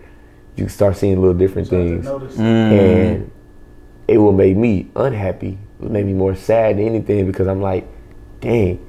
you 0.57 0.69
start 0.69 0.97
seeing 0.97 1.21
little 1.21 1.37
different 1.37 1.69
Start 1.69 1.83
things, 1.83 2.05
notice. 2.05 2.37
Mm. 2.37 2.43
and 2.43 3.31
it 4.09 4.19
will 4.19 4.33
make 4.33 4.57
me 4.57 4.91
unhappy. 4.97 5.51
It 5.51 5.83
would 5.83 5.93
make 5.93 6.07
me 6.07 6.13
more 6.13 6.35
sad 6.35 6.79
than 6.79 6.87
anything 6.87 7.27
because 7.27 7.47
I'm 7.47 7.63
like, 7.63 7.87
dang, 8.41 8.85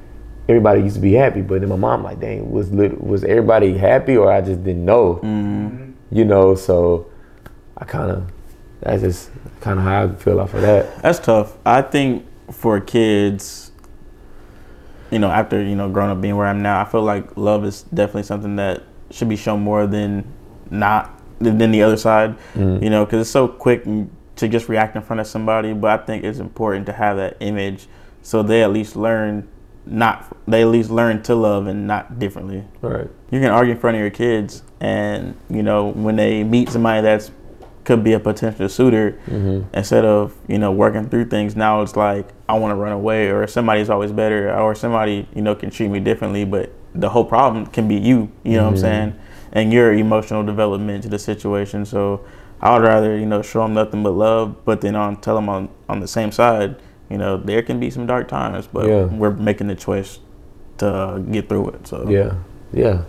everybody 0.47 0.81
used 0.81 0.95
to 0.95 1.01
be 1.01 1.13
happy, 1.13 1.41
but 1.41 1.61
then 1.61 1.69
my 1.69 1.75
mom 1.75 2.03
like, 2.03 2.19
dang, 2.19 2.49
was 2.49 2.71
lit- 2.71 3.01
was 3.01 3.23
everybody 3.23 3.77
happy 3.77 4.17
or 4.17 4.31
I 4.31 4.41
just 4.41 4.63
didn't 4.63 4.85
know, 4.85 5.15
mm-hmm. 5.15 5.67
Mm-hmm. 5.67 6.15
you 6.15 6.25
know? 6.25 6.55
So 6.55 7.11
I 7.77 7.85
kind 7.85 8.11
of 8.11 8.31
that's 8.81 9.01
just 9.01 9.29
kind 9.61 9.77
of 9.77 9.85
how 9.85 10.03
I 10.05 10.15
feel 10.15 10.39
off 10.39 10.53
of 10.53 10.61
that. 10.61 11.01
That's 11.01 11.19
tough. 11.19 11.57
I 11.65 11.81
think 11.81 12.25
for 12.51 12.79
kids, 12.79 13.68
you 15.11 15.19
know, 15.19 15.29
after 15.29 15.61
you 15.61 15.75
know 15.75 15.89
growing 15.89 16.11
up 16.11 16.21
being 16.21 16.35
where 16.35 16.47
I'm 16.47 16.61
now, 16.61 16.81
I 16.81 16.85
feel 16.85 17.03
like 17.03 17.35
love 17.37 17.65
is 17.65 17.83
definitely 17.83 18.23
something 18.23 18.55
that 18.57 18.83
should 19.11 19.29
be 19.29 19.35
shown 19.35 19.61
more 19.61 19.87
than 19.87 20.31
not 20.69 21.19
than 21.39 21.57
than 21.57 21.71
the 21.71 21.83
other 21.83 21.97
side. 21.97 22.37
Mm. 22.53 22.83
You 22.83 22.89
know, 22.89 23.05
because 23.05 23.21
it's 23.21 23.31
so 23.31 23.47
quick 23.47 23.83
to 23.83 24.47
just 24.47 24.69
react 24.69 24.95
in 24.95 25.01
front 25.01 25.19
of 25.19 25.27
somebody. 25.27 25.73
But 25.73 25.99
I 25.99 26.05
think 26.05 26.23
it's 26.23 26.39
important 26.39 26.85
to 26.87 26.93
have 26.93 27.17
that 27.17 27.37
image 27.39 27.87
so 28.21 28.43
they 28.43 28.63
at 28.63 28.71
least 28.71 28.95
learn 28.95 29.47
not 29.85 30.37
they 30.47 30.61
at 30.61 30.67
least 30.67 30.91
learn 30.91 31.23
to 31.23 31.35
love 31.35 31.67
and 31.67 31.87
not 31.87 32.19
differently. 32.19 32.63
Right. 32.81 33.07
You 33.31 33.39
can 33.39 33.49
argue 33.49 33.73
in 33.73 33.79
front 33.79 33.95
of 33.95 34.01
your 34.01 34.11
kids, 34.11 34.63
and 34.79 35.35
you 35.49 35.63
know 35.63 35.87
when 35.87 36.15
they 36.15 36.43
meet 36.43 36.69
somebody 36.69 37.01
that's 37.01 37.31
could 37.89 38.03
be 38.03 38.13
a 38.13 38.19
potential 38.19 38.69
suitor, 38.69 39.19
mm-hmm. 39.25 39.67
instead 39.75 40.05
of 40.05 40.35
you 40.47 40.59
know 40.59 40.71
working 40.71 41.09
through 41.09 41.25
things, 41.25 41.55
now 41.55 41.81
it's 41.81 41.95
like 41.95 42.29
I 42.47 42.53
want 42.53 42.71
to 42.71 42.75
run 42.75 42.91
away, 42.91 43.29
or 43.29 43.47
somebody's 43.47 43.89
always 43.89 44.11
better, 44.11 44.53
or 44.53 44.75
somebody 44.75 45.27
you 45.33 45.41
know 45.41 45.55
can 45.55 45.71
treat 45.71 45.89
me 45.89 45.99
differently. 45.99 46.45
But 46.45 46.71
the 46.93 47.09
whole 47.09 47.25
problem 47.25 47.65
can 47.65 47.87
be 47.87 47.95
you. 47.95 48.31
You 48.43 48.57
know 48.57 48.65
what 48.65 48.67
I'm 48.67 48.73
mm-hmm. 48.73 48.81
saying? 48.81 49.19
And 49.53 49.73
your 49.73 49.91
emotional 49.93 50.43
development 50.43 51.01
to 51.01 51.09
the 51.09 51.17
situation. 51.17 51.83
So 51.83 52.23
I 52.61 52.73
would 52.73 52.83
rather 52.83 53.17
you 53.17 53.25
know 53.25 53.41
show 53.41 53.63
them 53.63 53.73
nothing 53.73 54.03
but 54.03 54.11
love, 54.11 54.63
but 54.65 54.81
then 54.81 54.95
on 54.95 55.19
tell 55.19 55.33
them 55.33 55.49
on 55.49 55.69
on 55.89 55.99
the 55.99 56.07
same 56.07 56.31
side, 56.31 56.75
you 57.09 57.17
know 57.17 57.37
there 57.37 57.63
can 57.63 57.79
be 57.79 57.89
some 57.89 58.05
dark 58.05 58.27
times, 58.27 58.67
but 58.67 58.85
Yeah. 58.85 59.05
we're 59.05 59.31
making 59.31 59.65
the 59.65 59.75
choice 59.75 60.19
to 60.77 61.25
get 61.31 61.49
through 61.49 61.69
it. 61.69 61.87
So 61.87 62.07
Yeah, 62.07 62.35
yeah. 62.73 63.03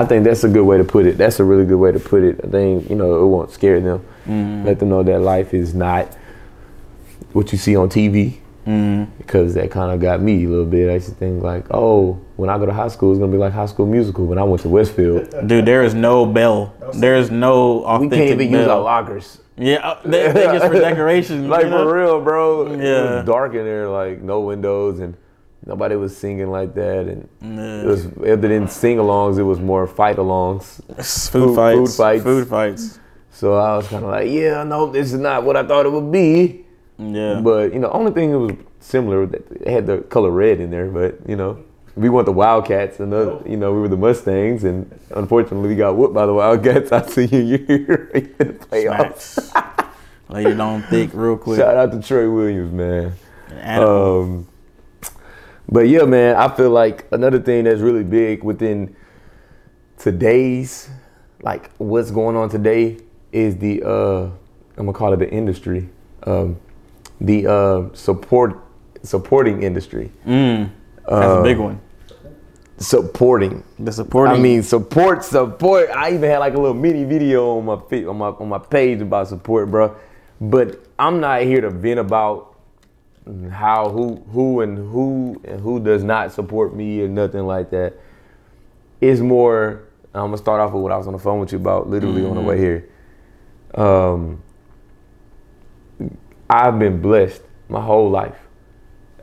I 0.00 0.04
think 0.04 0.24
that's 0.24 0.44
a 0.44 0.48
good 0.48 0.64
way 0.64 0.78
to 0.78 0.84
put 0.84 1.06
it. 1.06 1.18
That's 1.18 1.38
a 1.40 1.44
really 1.44 1.64
good 1.64 1.78
way 1.78 1.92
to 1.92 2.00
put 2.00 2.22
it. 2.22 2.40
I 2.44 2.48
think 2.48 2.88
you 2.90 2.96
know 2.96 3.22
it 3.22 3.26
won't 3.26 3.50
scare 3.50 3.80
them. 3.80 4.64
Let 4.64 4.78
them 4.78 4.88
know 4.88 5.02
that 5.02 5.20
life 5.20 5.54
is 5.54 5.74
not 5.74 6.08
what 7.32 7.52
you 7.52 7.58
see 7.58 7.76
on 7.76 7.88
TV. 7.88 8.38
Mm, 8.66 9.06
Because 9.18 9.54
that 9.54 9.70
kind 9.70 9.92
of 9.92 10.00
got 10.00 10.20
me 10.20 10.44
a 10.44 10.48
little 10.48 10.64
bit. 10.66 10.90
I 10.90 10.94
used 10.94 11.08
to 11.08 11.14
think 11.14 11.40
like, 11.40 11.66
oh, 11.70 12.14
when 12.34 12.50
I 12.50 12.58
go 12.58 12.66
to 12.66 12.72
high 12.72 12.88
school, 12.88 13.12
it's 13.12 13.20
gonna 13.20 13.30
be 13.30 13.38
like 13.38 13.52
High 13.52 13.66
School 13.66 13.86
Musical. 13.86 14.26
When 14.26 14.38
I 14.38 14.42
went 14.42 14.62
to 14.62 14.68
Westfield, 14.68 15.32
dude, 15.46 15.64
there 15.66 15.84
is 15.84 15.94
no 15.94 16.26
bell. 16.26 16.74
There 16.94 17.14
is 17.16 17.30
no 17.30 17.76
we 17.78 17.84
authentic 17.84 18.18
can't 18.18 18.40
even 18.40 18.50
use 18.52 18.66
bell. 18.66 18.78
our 18.78 18.82
lockers. 18.82 19.38
Yeah, 19.56 19.76
uh, 19.88 20.00
they, 20.04 20.32
they 20.32 20.44
just 20.46 20.66
for 20.66 20.72
decoration. 20.80 21.48
Like 21.48 21.64
you 21.64 21.70
know? 21.70 21.84
for 21.88 21.94
real, 21.96 22.20
bro. 22.20 22.74
Yeah. 22.74 23.22
dark 23.22 23.54
in 23.54 23.64
there, 23.64 23.88
like 23.88 24.20
no 24.20 24.40
windows, 24.40 24.98
and 24.98 25.14
nobody 25.66 25.96
was 25.96 26.16
singing 26.16 26.50
like 26.50 26.74
that. 26.74 27.06
And 27.06 27.28
Yeah. 27.42 27.82
it 27.82 27.86
was 27.86 28.06
other 28.18 28.48
than 28.48 28.68
sing-alongs, 28.68 29.38
it 29.38 29.42
was 29.42 29.60
more 29.60 29.86
fight-alongs. 29.86 30.80
food, 31.30 31.54
food 31.54 31.56
fights, 31.56 31.96
fights. 31.96 32.22
food 32.22 32.48
fights. 32.48 32.98
So 33.32 33.54
I 33.54 33.76
was 33.76 33.86
kind 33.88 34.04
of 34.04 34.10
like, 34.10 34.30
yeah, 34.30 34.62
no, 34.64 34.86
this 34.90 35.12
is 35.12 35.18
not 35.18 35.44
what 35.44 35.56
I 35.56 35.66
thought 35.66 35.84
it 35.84 35.92
would 35.92 36.10
be. 36.10 36.64
Yeah, 36.98 37.40
But 37.42 37.74
you 37.74 37.78
know, 37.80 37.90
only 37.90 38.12
thing 38.12 38.30
that 38.32 38.38
was 38.38 38.52
similar 38.80 39.26
that 39.26 39.42
it 39.50 39.68
had 39.68 39.86
the 39.86 39.98
color 39.98 40.30
red 40.30 40.60
in 40.60 40.70
there. 40.70 40.86
But 40.86 41.18
you 41.28 41.36
know, 41.36 41.58
we 41.94 42.08
want 42.08 42.24
the 42.24 42.32
Wildcats, 42.32 43.00
and 43.00 43.12
the, 43.12 43.42
you 43.46 43.58
know, 43.58 43.74
we 43.74 43.80
were 43.80 43.88
the 43.88 43.96
Mustangs, 43.98 44.64
and 44.64 44.90
unfortunately, 45.14 45.68
we 45.68 45.74
got 45.76 45.94
whooped 45.96 46.14
by 46.14 46.24
the 46.24 46.32
Wildcats 46.32 46.92
our 46.92 47.06
senior 47.06 47.40
year 47.40 48.10
in 48.14 48.34
the 48.38 48.44
playoffs. 48.54 49.52
Lay 50.30 50.44
it 50.46 50.58
on 50.58 50.82
thick 50.84 51.10
real 51.12 51.36
quick. 51.36 51.58
Shout 51.58 51.76
out 51.76 51.92
to 51.92 52.00
Trey 52.00 52.26
Williams, 52.26 52.72
man. 52.72 53.12
Um, 53.62 54.46
but 55.68 55.88
yeah, 55.88 56.04
man, 56.04 56.36
I 56.36 56.48
feel 56.54 56.70
like 56.70 57.06
another 57.12 57.40
thing 57.40 57.64
that's 57.64 57.80
really 57.80 58.04
big 58.04 58.44
within 58.44 58.94
today's, 59.98 60.88
like 61.42 61.70
what's 61.78 62.10
going 62.10 62.36
on 62.36 62.48
today, 62.48 62.98
is 63.32 63.56
the 63.56 63.82
uh, 63.82 64.24
I'm 64.76 64.86
gonna 64.86 64.92
call 64.92 65.12
it 65.12 65.18
the 65.18 65.30
industry, 65.30 65.88
um, 66.24 66.58
the 67.20 67.46
uh, 67.46 67.94
support 67.94 68.60
supporting 69.02 69.62
industry, 69.62 70.10
mm, 70.26 70.70
that's 71.08 71.38
a 71.38 71.42
big 71.42 71.58
one. 71.58 71.80
supporting. 72.78 73.62
The 73.78 73.92
supporting. 73.92 74.36
I 74.36 74.38
mean, 74.38 74.62
support, 74.62 75.24
support. 75.24 75.90
I 75.90 76.10
even 76.14 76.28
had 76.28 76.38
like 76.38 76.54
a 76.54 76.58
little 76.58 76.74
mini 76.74 77.04
video 77.04 77.58
on 77.58 77.64
my 77.64 77.74
on 78.04 78.16
my 78.18 78.28
on 78.28 78.48
my 78.48 78.58
page 78.58 79.00
about 79.00 79.28
support, 79.28 79.70
bro. 79.70 79.96
But 80.40 80.84
I'm 80.98 81.20
not 81.20 81.42
here 81.42 81.60
to 81.62 81.70
vent 81.70 81.98
about 82.00 82.55
how 83.50 83.88
who 83.90 84.16
who 84.32 84.60
and 84.60 84.78
who 84.78 85.40
and 85.44 85.60
who 85.60 85.80
does 85.80 86.04
not 86.04 86.32
support 86.32 86.74
me 86.74 87.00
or 87.02 87.08
nothing 87.08 87.46
like 87.46 87.70
that. 87.70 87.94
It's 89.00 89.20
more. 89.20 89.82
I'm 90.14 90.28
gonna 90.28 90.38
start 90.38 90.60
off 90.60 90.72
with 90.72 90.82
what 90.82 90.92
I 90.92 90.96
was 90.96 91.06
on 91.06 91.12
the 91.12 91.18
phone 91.18 91.40
with 91.40 91.52
you 91.52 91.58
about, 91.58 91.90
literally 91.90 92.24
on 92.24 92.36
the 92.36 92.40
way 92.40 92.58
here. 92.58 92.88
Um, 93.74 94.42
I've 96.48 96.78
been 96.78 97.02
blessed 97.02 97.42
my 97.68 97.80
whole 97.80 98.08
life. 98.08 98.38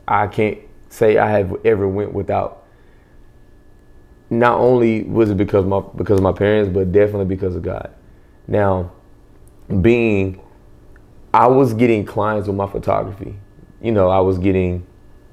I 0.06 0.26
can't 0.28 0.58
say 0.90 1.18
I 1.18 1.30
have 1.30 1.56
ever 1.64 1.88
went 1.88 2.12
without 2.12 2.64
not 4.30 4.58
only 4.58 5.02
was 5.02 5.30
it 5.30 5.36
because 5.36 5.64
my 5.64 5.80
because 5.96 6.18
of 6.18 6.22
my 6.22 6.32
parents, 6.32 6.72
but 6.72 6.92
definitely 6.92 7.26
because 7.26 7.56
of 7.56 7.62
God. 7.62 7.92
Now, 8.46 8.92
being 9.80 10.40
I 11.32 11.46
was 11.48 11.74
getting 11.74 12.04
clients 12.04 12.46
with 12.46 12.56
my 12.56 12.68
photography. 12.68 13.36
You 13.84 13.92
know, 13.92 14.08
I 14.08 14.20
was 14.20 14.38
getting, 14.38 14.86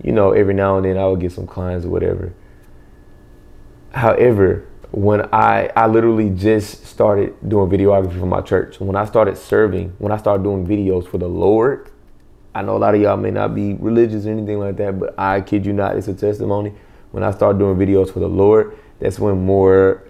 you 0.04 0.12
know, 0.12 0.34
every 0.34 0.54
now 0.54 0.76
and 0.76 0.86
then 0.86 0.98
I 0.98 1.08
would 1.08 1.22
get 1.22 1.32
some 1.32 1.48
clients 1.48 1.86
or 1.86 1.90
whatever. 1.90 2.34
However, 3.94 4.68
when 4.92 5.22
I 5.34 5.70
I 5.74 5.88
literally 5.88 6.30
just 6.30 6.86
started 6.86 7.34
doing 7.48 7.70
videography 7.70 8.20
for 8.20 8.26
my 8.26 8.42
church. 8.42 8.80
When 8.82 8.98
I 8.98 9.06
started 9.06 9.38
serving, 9.38 9.96
when 10.00 10.12
I 10.12 10.18
started 10.18 10.44
doing 10.44 10.68
videos 10.68 11.08
for 11.08 11.18
the 11.18 11.30
Lord, 11.30 11.90
I 12.54 12.62
know 12.62 12.76
a 12.76 12.80
lot 12.80 12.94
of 12.94 13.00
y'all 13.00 13.16
may 13.16 13.32
not 13.32 13.56
be 13.56 13.76
religious 13.76 14.26
or 14.26 14.32
anything 14.32 14.60
like 14.60 14.76
that, 14.78 15.00
but 15.00 15.18
I 15.18 15.40
kid 15.40 15.66
you 15.66 15.72
not, 15.72 15.96
it's 15.96 16.10
a 16.10 16.14
testimony. 16.14 16.74
When 17.12 17.24
I 17.24 17.32
started 17.32 17.58
doing 17.60 17.78
videos 17.78 18.12
for 18.12 18.20
the 18.20 18.28
Lord, 18.28 18.78
that's 19.00 19.18
when 19.18 19.46
more 19.46 20.04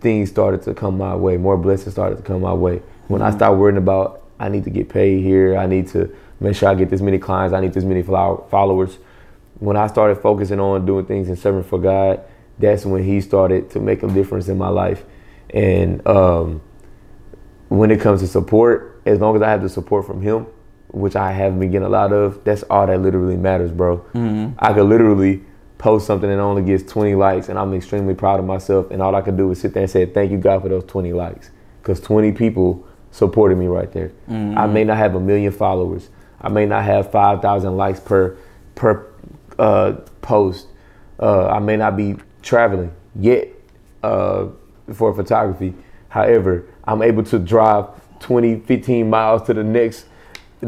things 0.00 0.30
started 0.30 0.62
to 0.62 0.72
come 0.72 0.96
my 0.96 1.14
way, 1.14 1.36
more 1.36 1.58
blessings 1.58 1.92
started 1.92 2.16
to 2.16 2.22
come 2.22 2.40
my 2.40 2.54
way. 2.54 2.80
When 3.08 3.20
I 3.20 3.28
mm-hmm. 3.28 3.36
started 3.36 3.58
worrying 3.58 3.76
about, 3.76 4.22
I 4.40 4.48
need 4.48 4.64
to 4.64 4.70
get 4.70 4.88
paid 4.88 5.22
here, 5.22 5.58
I 5.58 5.66
need 5.66 5.88
to 5.88 6.14
make 6.40 6.56
sure 6.56 6.68
I 6.68 6.74
get 6.74 6.90
this 6.90 7.00
many 7.00 7.18
clients, 7.18 7.54
I 7.54 7.60
need 7.60 7.72
this 7.72 7.84
many 7.84 8.02
followers. 8.02 8.98
When 9.58 9.76
I 9.76 9.86
started 9.88 10.16
focusing 10.16 10.60
on 10.60 10.86
doing 10.86 11.04
things 11.06 11.28
and 11.28 11.38
serving 11.38 11.64
for 11.64 11.78
God, 11.78 12.20
that's 12.58 12.84
when 12.84 13.02
He 13.02 13.20
started 13.20 13.70
to 13.70 13.80
make 13.80 14.02
a 14.02 14.08
difference 14.08 14.48
in 14.48 14.58
my 14.58 14.68
life. 14.68 15.04
And 15.50 16.06
um, 16.06 16.60
when 17.68 17.90
it 17.90 18.00
comes 18.00 18.20
to 18.20 18.26
support, 18.26 19.00
as 19.06 19.20
long 19.20 19.34
as 19.36 19.42
I 19.42 19.50
have 19.50 19.62
the 19.62 19.68
support 19.68 20.06
from 20.06 20.20
Him, 20.22 20.46
which 20.88 21.16
I 21.16 21.32
haven't 21.32 21.58
been 21.60 21.70
getting 21.70 21.86
a 21.86 21.90
lot 21.90 22.12
of, 22.12 22.42
that's 22.44 22.62
all 22.64 22.86
that 22.86 23.00
literally 23.00 23.36
matters, 23.36 23.70
bro. 23.70 24.04
I 24.58 24.72
could 24.72 24.84
literally 24.84 25.42
post 25.76 26.06
something 26.06 26.28
and 26.30 26.40
only 26.40 26.62
gets 26.62 26.90
20 26.90 27.14
likes, 27.14 27.48
and 27.48 27.58
I'm 27.58 27.72
extremely 27.74 28.14
proud 28.14 28.40
of 28.40 28.46
myself. 28.46 28.90
And 28.90 29.02
all 29.02 29.14
I 29.14 29.20
could 29.22 29.36
do 29.36 29.50
is 29.50 29.60
sit 29.60 29.74
there 29.74 29.82
and 29.82 29.90
say, 29.90 30.06
Thank 30.06 30.30
you, 30.30 30.38
God, 30.38 30.62
for 30.62 30.68
those 30.68 30.84
20 30.84 31.12
likes. 31.12 31.50
Because 31.82 32.00
20 32.00 32.32
people 32.32 32.86
supported 33.10 33.58
me 33.58 33.66
right 33.66 33.90
there. 33.92 34.12
I 34.58 34.66
may 34.66 34.84
not 34.84 34.96
have 34.98 35.14
a 35.14 35.20
million 35.20 35.52
followers, 35.52 36.08
I 36.40 36.48
may 36.48 36.66
not 36.66 36.84
have 36.84 37.10
5,000 37.10 37.76
likes 37.76 38.00
per, 38.00 38.36
per 38.74 39.06
uh, 39.58 39.92
post, 40.22 40.68
uh, 41.18 41.48
I 41.48 41.58
may 41.58 41.76
not 41.76 41.96
be 41.96 42.16
traveling 42.42 42.92
yet 43.16 43.48
uh, 44.02 44.46
for 44.92 45.12
photography. 45.14 45.74
However, 46.08 46.64
I'm 46.84 47.02
able 47.02 47.24
to 47.24 47.38
drive 47.38 47.86
20, 48.20 48.60
15 48.60 49.10
miles 49.10 49.42
to 49.46 49.54
the 49.54 49.64
next 49.64 50.06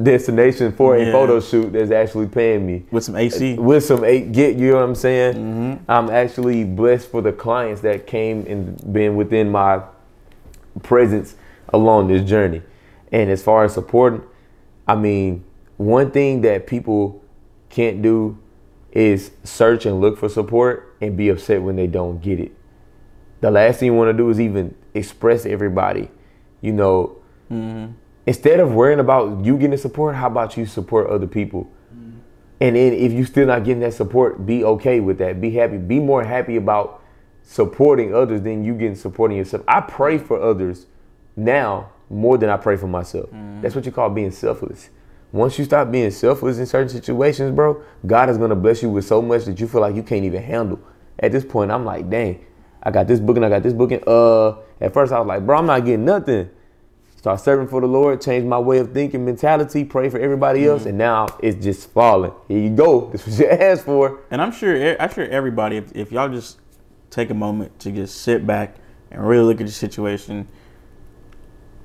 destination 0.02 0.70
for 0.72 0.96
a 0.96 1.04
Yeah. 1.04 1.12
photo 1.12 1.40
shoot 1.40 1.72
that's 1.72 1.90
actually 1.90 2.26
paying 2.28 2.64
me 2.64 2.84
with 2.92 3.02
some 3.02 3.16
AC. 3.16 3.54
with 3.58 3.84
some 3.84 4.04
eight 4.04 4.30
get 4.30 4.54
you 4.54 4.70
know 4.70 4.76
what 4.76 4.84
i'm 4.84 4.94
saying 4.94 5.84
i'm 5.88 6.08
actually 6.10 6.62
blessed 6.62 7.10
for 7.10 7.20
the 7.20 7.32
clients 7.32 7.80
that 7.80 8.06
came 8.06 8.46
and 8.46 8.92
been 8.92 9.16
within 9.16 9.50
my 9.50 9.80
presence 10.84 11.34
along 11.70 12.06
this 12.06 12.22
journey 12.28 12.62
and 13.10 13.30
as 13.30 13.42
far 13.42 13.64
as 13.64 13.74
supporting 13.74 14.22
i 14.86 14.94
mean 14.94 15.42
one 15.80 16.10
thing 16.10 16.42
that 16.42 16.66
people 16.66 17.24
can't 17.70 18.02
do 18.02 18.38
is 18.92 19.30
search 19.44 19.86
and 19.86 19.98
look 19.98 20.18
for 20.18 20.28
support 20.28 20.94
and 21.00 21.16
be 21.16 21.30
upset 21.30 21.62
when 21.62 21.74
they 21.76 21.86
don't 21.86 22.20
get 22.20 22.38
it 22.38 22.52
the 23.40 23.50
last 23.50 23.80
thing 23.80 23.86
you 23.86 23.94
want 23.94 24.10
to 24.10 24.12
do 24.12 24.28
is 24.28 24.38
even 24.38 24.74
express 24.92 25.46
everybody 25.46 26.10
you 26.60 26.70
know 26.70 27.16
mm-hmm. 27.50 27.90
instead 28.26 28.60
of 28.60 28.74
worrying 28.74 29.00
about 29.00 29.42
you 29.42 29.56
getting 29.56 29.78
support 29.78 30.14
how 30.14 30.26
about 30.26 30.54
you 30.54 30.66
support 30.66 31.08
other 31.08 31.26
people 31.26 31.64
mm-hmm. 31.94 32.18
and 32.60 32.76
then 32.76 32.92
if 32.92 33.12
you're 33.12 33.24
still 33.24 33.46
not 33.46 33.64
getting 33.64 33.80
that 33.80 33.94
support, 33.94 34.44
be 34.44 34.62
okay 34.64 35.00
with 35.00 35.16
that. 35.18 35.40
Be 35.40 35.50
happy. 35.52 35.78
Be 35.78 35.98
more 35.98 36.24
happy 36.24 36.56
about 36.56 37.02
supporting 37.42 38.14
others 38.14 38.42
than 38.42 38.64
you 38.64 38.74
getting 38.74 38.94
supporting 38.94 39.38
yourself. 39.38 39.62
I 39.66 39.80
pray 39.80 40.18
for 40.18 40.40
others 40.40 40.86
now 41.36 41.90
more 42.10 42.36
than 42.36 42.50
I 42.50 42.58
pray 42.58 42.76
for 42.76 42.86
myself. 42.86 43.30
Mm-hmm. 43.30 43.62
That's 43.62 43.74
what 43.74 43.86
you 43.86 43.92
call 43.92 44.10
being 44.10 44.30
selfless. 44.30 44.90
Once 45.32 45.58
you 45.58 45.64
stop 45.64 45.90
being 45.90 46.10
selfless 46.10 46.58
in 46.58 46.66
certain 46.66 46.88
situations, 46.88 47.54
bro, 47.54 47.82
God 48.06 48.30
is 48.30 48.38
gonna 48.38 48.56
bless 48.56 48.82
you 48.82 48.90
with 48.90 49.04
so 49.04 49.22
much 49.22 49.44
that 49.44 49.60
you 49.60 49.68
feel 49.68 49.80
like 49.80 49.94
you 49.94 50.02
can't 50.02 50.24
even 50.24 50.42
handle. 50.42 50.80
At 51.18 51.32
this 51.32 51.44
point, 51.44 51.70
I'm 51.70 51.84
like, 51.84 52.10
dang, 52.10 52.44
I 52.82 52.90
got 52.90 53.06
this 53.06 53.20
booking, 53.20 53.44
I 53.44 53.48
got 53.48 53.62
this 53.62 53.74
booking. 53.74 54.02
Uh, 54.06 54.56
at 54.80 54.92
first 54.92 55.12
I 55.12 55.18
was 55.18 55.28
like, 55.28 55.46
bro, 55.46 55.58
I'm 55.58 55.66
not 55.66 55.84
getting 55.84 56.04
nothing 56.04 56.50
start 57.20 57.38
serving 57.38 57.68
for 57.68 57.82
the 57.82 57.86
Lord, 57.86 58.18
change 58.22 58.46
my 58.46 58.58
way 58.58 58.78
of 58.78 58.94
thinking, 58.94 59.26
mentality, 59.26 59.84
pray 59.84 60.08
for 60.08 60.18
everybody 60.18 60.66
else, 60.66 60.86
and 60.86 60.96
now 60.96 61.26
it's 61.40 61.62
just 61.62 61.90
falling. 61.90 62.32
Here 62.48 62.58
you 62.58 62.70
go. 62.70 63.00
This 63.12 63.26
was 63.26 63.38
your 63.38 63.52
asked 63.52 63.84
for. 63.84 64.20
And 64.30 64.40
I'm 64.40 64.50
sure, 64.50 64.96
I'm 64.98 65.12
sure 65.12 65.28
everybody, 65.28 65.76
if, 65.76 65.94
if 65.94 66.12
y'all 66.12 66.30
just 66.30 66.58
take 67.10 67.28
a 67.28 67.34
moment 67.34 67.78
to 67.80 67.92
just 67.92 68.22
sit 68.22 68.46
back 68.46 68.76
and 69.10 69.22
really 69.22 69.44
look 69.44 69.60
at 69.60 69.66
the 69.66 69.72
situation, 69.72 70.48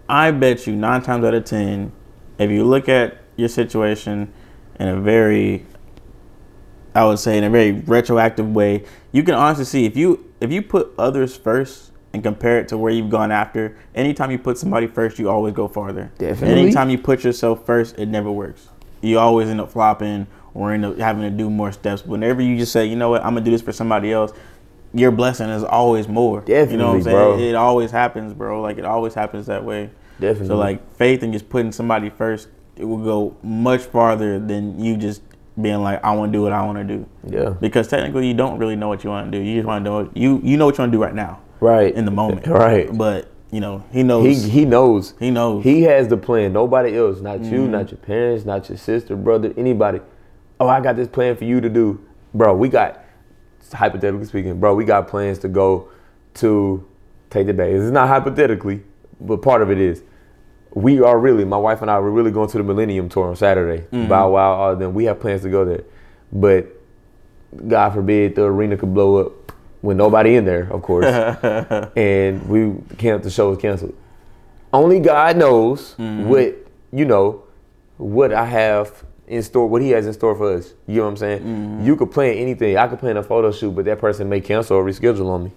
I 0.07 0.31
bet 0.31 0.67
you 0.67 0.73
nine 0.77 1.01
times 1.01 1.25
out 1.25 1.33
of 1.33 1.43
ten, 1.43 1.91
if 2.39 2.49
you 2.49 2.63
look 2.63 2.87
at 2.87 3.17
your 3.37 3.49
situation 3.49 4.31
in 4.79 4.87
a 4.87 4.99
very, 4.99 5.65
I 6.93 7.05
would 7.05 7.19
say 7.19 7.37
in 7.37 7.43
a 7.43 7.49
very 7.49 7.71
retroactive 7.71 8.49
way, 8.53 8.83
you 9.11 9.23
can 9.23 9.35
honestly 9.35 9.65
see 9.65 9.85
if 9.85 9.95
you 9.95 10.33
if 10.41 10.51
you 10.51 10.61
put 10.61 10.93
others 10.97 11.35
first 11.35 11.91
and 12.13 12.23
compare 12.23 12.59
it 12.59 12.67
to 12.69 12.77
where 12.77 12.91
you've 12.91 13.09
gone 13.09 13.31
after. 13.31 13.77
Anytime 13.93 14.31
you 14.31 14.39
put 14.39 14.57
somebody 14.57 14.87
first, 14.87 15.19
you 15.19 15.29
always 15.29 15.53
go 15.53 15.67
farther. 15.67 16.11
Definitely. 16.17 16.61
Anytime 16.61 16.89
you 16.89 16.97
put 16.97 17.23
yourself 17.23 17.65
first, 17.65 17.97
it 17.97 18.07
never 18.07 18.31
works. 18.31 18.69
You 19.01 19.19
always 19.19 19.49
end 19.49 19.59
up 19.61 19.71
flopping 19.71 20.27
or 20.53 20.71
end 20.71 20.85
up 20.85 20.97
having 20.97 21.23
to 21.23 21.29
do 21.29 21.49
more 21.49 21.71
steps. 21.71 22.05
Whenever 22.05 22.41
you 22.41 22.57
just 22.57 22.71
say, 22.71 22.85
you 22.85 22.95
know 22.95 23.09
what, 23.09 23.23
I'm 23.23 23.33
gonna 23.33 23.45
do 23.45 23.51
this 23.51 23.61
for 23.61 23.73
somebody 23.73 24.11
else, 24.11 24.31
your 24.93 25.11
blessing 25.11 25.49
is 25.49 25.63
always 25.63 26.07
more. 26.07 26.39
Definitely, 26.39 26.71
you 26.71 26.77
know 26.77 26.87
what 26.87 26.95
I'm 26.95 27.03
saying? 27.03 27.15
bro. 27.15 27.37
It, 27.37 27.41
it 27.49 27.55
always 27.55 27.91
happens, 27.91 28.33
bro. 28.33 28.61
Like 28.61 28.77
it 28.77 28.85
always 28.85 29.13
happens 29.13 29.45
that 29.47 29.63
way. 29.63 29.89
Definitely. 30.19 30.47
So 30.47 30.57
like 30.57 30.95
faith 30.95 31.21
and 31.21 31.33
just 31.33 31.49
putting 31.49 31.73
somebody 31.73 32.09
first, 32.09 32.47
it 32.77 32.85
will 32.85 32.97
go 33.03 33.35
much 33.43 33.81
farther 33.81 34.39
than 34.39 34.79
you 34.83 34.97
just 34.97 35.21
being 35.61 35.81
like, 35.81 36.03
I 36.03 36.13
want 36.13 36.31
to 36.33 36.37
do 36.37 36.41
what 36.43 36.51
I 36.51 36.65
want 36.65 36.77
to 36.77 36.83
do. 36.83 37.05
Yeah. 37.27 37.49
Because 37.61 37.87
technically, 37.87 38.27
you 38.27 38.33
don't 38.33 38.57
really 38.57 38.75
know 38.75 38.89
what 38.89 39.03
you 39.03 39.09
want 39.09 39.31
to 39.31 39.37
do. 39.37 39.43
You 39.43 39.55
just 39.55 39.67
want 39.67 39.85
to 39.85 39.89
do 39.89 39.99
it. 40.01 40.17
You 40.17 40.41
you 40.43 40.57
know 40.57 40.65
what 40.65 40.77
you 40.77 40.81
want 40.81 40.91
to 40.91 40.97
do 40.97 41.01
right 41.01 41.15
now, 41.15 41.39
Right. 41.61 41.93
in 41.95 42.05
the 42.05 42.11
moment. 42.11 42.45
Right. 42.47 42.89
But 42.95 43.31
you 43.51 43.61
know, 43.61 43.83
he 43.91 44.03
knows. 44.03 44.43
He 44.43 44.49
he 44.49 44.65
knows. 44.65 45.13
He 45.19 45.31
knows. 45.31 45.63
He 45.63 45.83
has 45.83 46.09
the 46.09 46.17
plan. 46.17 46.51
Nobody 46.51 46.97
else. 46.97 47.21
Not 47.21 47.39
Mm-hmm. 47.39 47.53
you. 47.53 47.67
Not 47.67 47.91
your 47.91 47.99
parents. 47.99 48.43
Not 48.45 48.67
your 48.67 48.77
sister, 48.77 49.15
brother. 49.15 49.53
Anybody. 49.55 50.01
Oh, 50.59 50.67
I 50.67 50.81
got 50.81 50.95
this 50.97 51.07
plan 51.07 51.35
for 51.37 51.45
you 51.45 51.61
to 51.61 51.69
do, 51.69 52.05
bro. 52.33 52.53
We 52.55 52.67
got 52.69 53.03
hypothetically 53.73 54.25
speaking, 54.25 54.59
bro. 54.59 54.75
We 54.75 54.83
got 54.85 55.07
plans 55.07 55.39
to 55.39 55.47
go 55.47 55.89
to 56.35 56.85
take 57.29 57.47
the 57.47 57.53
back. 57.53 57.69
It's 57.69 57.91
not 57.91 58.07
hypothetically, 58.07 58.83
but 59.21 59.41
part 59.41 59.61
of 59.61 59.71
it 59.71 59.79
is. 59.79 60.03
We 60.75 61.01
are 61.01 61.17
really, 61.17 61.45
my 61.45 61.57
wife 61.57 61.81
and 61.81 61.89
I, 61.89 61.99
we're 61.99 62.11
really 62.11 62.31
going 62.31 62.49
to 62.49 62.57
the 62.57 62.63
Millennium 62.63 63.09
Tour 63.09 63.29
on 63.29 63.35
Saturday. 63.35 63.83
Mm-hmm. 63.83 64.07
Bow 64.07 64.29
Wow, 64.29 64.53
all 64.53 64.71
of 64.73 64.79
them. 64.79 64.93
We 64.93 65.05
have 65.05 65.19
plans 65.19 65.41
to 65.41 65.49
go 65.49 65.65
there, 65.65 65.83
but 66.31 66.67
God 67.67 67.93
forbid 67.93 68.35
the 68.35 68.43
arena 68.43 68.77
could 68.77 68.93
blow 68.93 69.25
up 69.25 69.51
with 69.81 69.97
nobody 69.97 70.35
in 70.35 70.45
there, 70.45 70.71
of 70.71 70.81
course, 70.81 71.05
and 71.95 72.47
we 72.49 72.75
can't. 72.97 73.23
The 73.23 73.29
show 73.29 73.49
was 73.49 73.59
canceled. 73.59 73.95
Only 74.73 74.99
God 74.99 75.37
knows 75.37 75.95
mm-hmm. 75.97 76.27
what 76.27 76.57
you 76.91 77.05
know, 77.05 77.43
what 77.97 78.33
I 78.33 78.45
have 78.45 79.03
in 79.27 79.43
store, 79.43 79.67
what 79.67 79.81
He 79.81 79.89
has 79.89 80.07
in 80.07 80.13
store 80.13 80.35
for 80.35 80.53
us. 80.53 80.73
You 80.87 80.97
know 80.97 81.03
what 81.03 81.09
I'm 81.09 81.17
saying? 81.17 81.39
Mm-hmm. 81.39 81.85
You 81.85 81.95
could 81.95 82.11
plan 82.11 82.37
anything. 82.37 82.77
I 82.77 82.87
could 82.87 82.99
plan 82.99 83.17
a 83.17 83.23
photo 83.23 83.51
shoot, 83.51 83.71
but 83.71 83.85
that 83.85 83.99
person 83.99 84.29
may 84.29 84.41
cancel 84.41 84.77
or 84.77 84.85
reschedule 84.85 85.27
on 85.27 85.45
me. 85.45 85.51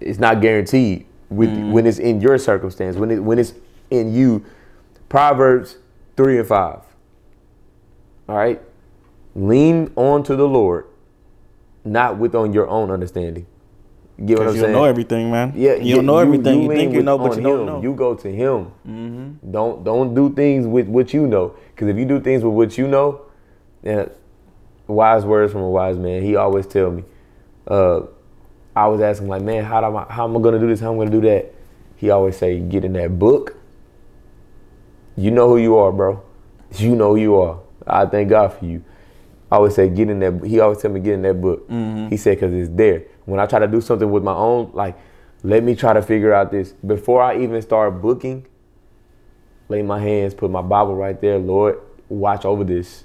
It's 0.00 0.18
not 0.18 0.40
guaranteed 0.40 1.06
with 1.28 1.50
mm-hmm. 1.50 1.72
when 1.72 1.86
it's 1.86 1.98
in 1.98 2.20
your 2.20 2.38
circumstance. 2.38 2.96
When 2.96 3.10
it 3.10 3.18
when 3.18 3.38
it's 3.38 3.52
in 3.90 4.14
you, 4.14 4.44
Proverbs 5.08 5.78
three 6.16 6.38
and 6.38 6.46
five. 6.46 6.80
All 8.28 8.36
right, 8.36 8.60
lean 9.34 9.92
on 9.96 10.22
to 10.24 10.36
the 10.36 10.46
Lord, 10.46 10.86
not 11.84 12.18
with 12.18 12.34
on 12.34 12.52
your 12.52 12.68
own 12.68 12.90
understanding. 12.90 13.46
Get 14.24 14.38
what 14.38 14.48
I'm 14.48 14.54
you 14.54 14.60
saying? 14.60 14.72
don't 14.72 14.82
know 14.82 14.88
everything, 14.88 15.30
man. 15.30 15.52
Yeah, 15.54 15.74
you 15.74 15.96
don't 15.96 16.06
know 16.06 16.18
everything. 16.18 16.62
You, 16.62 16.68
think 16.68 16.92
you 16.92 17.02
know, 17.02 17.18
but 17.18 17.36
you 17.36 17.42
don't 17.42 17.60
him. 17.60 17.66
know. 17.66 17.82
You 17.82 17.94
go 17.94 18.14
to 18.16 18.28
him. 18.28 19.38
Don't 19.48 19.84
don't 19.84 20.12
do 20.14 20.34
things 20.34 20.66
with 20.66 20.88
what 20.88 21.14
you 21.14 21.26
know. 21.26 21.54
Because 21.74 21.88
if 21.88 21.96
you 21.96 22.04
do 22.04 22.20
things 22.20 22.42
with 22.42 22.54
what 22.54 22.76
you 22.76 22.88
know, 22.88 23.22
yeah, 23.84 24.06
wise 24.88 25.24
words 25.24 25.52
from 25.52 25.62
a 25.62 25.70
wise 25.70 25.96
man. 25.96 26.22
He 26.22 26.34
always 26.34 26.66
tell 26.66 26.90
me. 26.90 27.04
Uh, 27.66 28.02
I 28.74 28.86
was 28.88 29.00
asking 29.00 29.28
like, 29.28 29.42
man, 29.42 29.64
how 29.64 29.84
am 29.84 29.96
I 29.96 30.06
how 30.12 30.24
am 30.24 30.36
I 30.36 30.40
gonna 30.40 30.58
do 30.58 30.66
this? 30.66 30.80
How 30.80 30.92
am 30.92 31.00
I 31.00 31.04
gonna 31.04 31.10
do 31.10 31.28
that? 31.28 31.54
He 31.96 32.10
always 32.10 32.36
say, 32.36 32.58
get 32.60 32.84
in 32.84 32.94
that 32.94 33.18
book. 33.18 33.56
You 35.18 35.32
know 35.32 35.48
who 35.48 35.56
you 35.56 35.76
are, 35.76 35.90
bro. 35.90 36.22
You 36.76 36.94
know 36.94 37.14
who 37.14 37.20
you 37.20 37.36
are. 37.36 37.58
I 37.84 38.06
thank 38.06 38.28
God 38.28 38.52
for 38.52 38.64
you. 38.64 38.84
I 39.50 39.56
always 39.56 39.74
say, 39.74 39.88
get 39.88 40.08
in 40.10 40.20
that. 40.20 40.44
He 40.46 40.60
always 40.60 40.78
tell 40.78 40.92
me, 40.92 41.00
get 41.00 41.14
in 41.14 41.22
that 41.22 41.40
book. 41.40 41.68
Mm-hmm. 41.68 42.08
He 42.08 42.16
said, 42.16 42.36
because 42.36 42.52
it's 42.52 42.70
there. 42.72 43.02
When 43.24 43.40
I 43.40 43.46
try 43.46 43.58
to 43.58 43.66
do 43.66 43.80
something 43.80 44.08
with 44.08 44.22
my 44.22 44.34
own, 44.34 44.70
like, 44.74 44.96
let 45.42 45.64
me 45.64 45.74
try 45.74 45.92
to 45.92 46.02
figure 46.02 46.32
out 46.32 46.52
this 46.52 46.70
before 46.72 47.20
I 47.20 47.38
even 47.38 47.60
start 47.62 48.00
booking. 48.00 48.46
Lay 49.68 49.82
my 49.82 49.98
hands, 49.98 50.34
put 50.34 50.50
my 50.50 50.62
Bible 50.62 50.94
right 50.94 51.20
there. 51.20 51.38
Lord, 51.38 51.80
watch 52.08 52.44
over 52.44 52.62
this. 52.62 53.04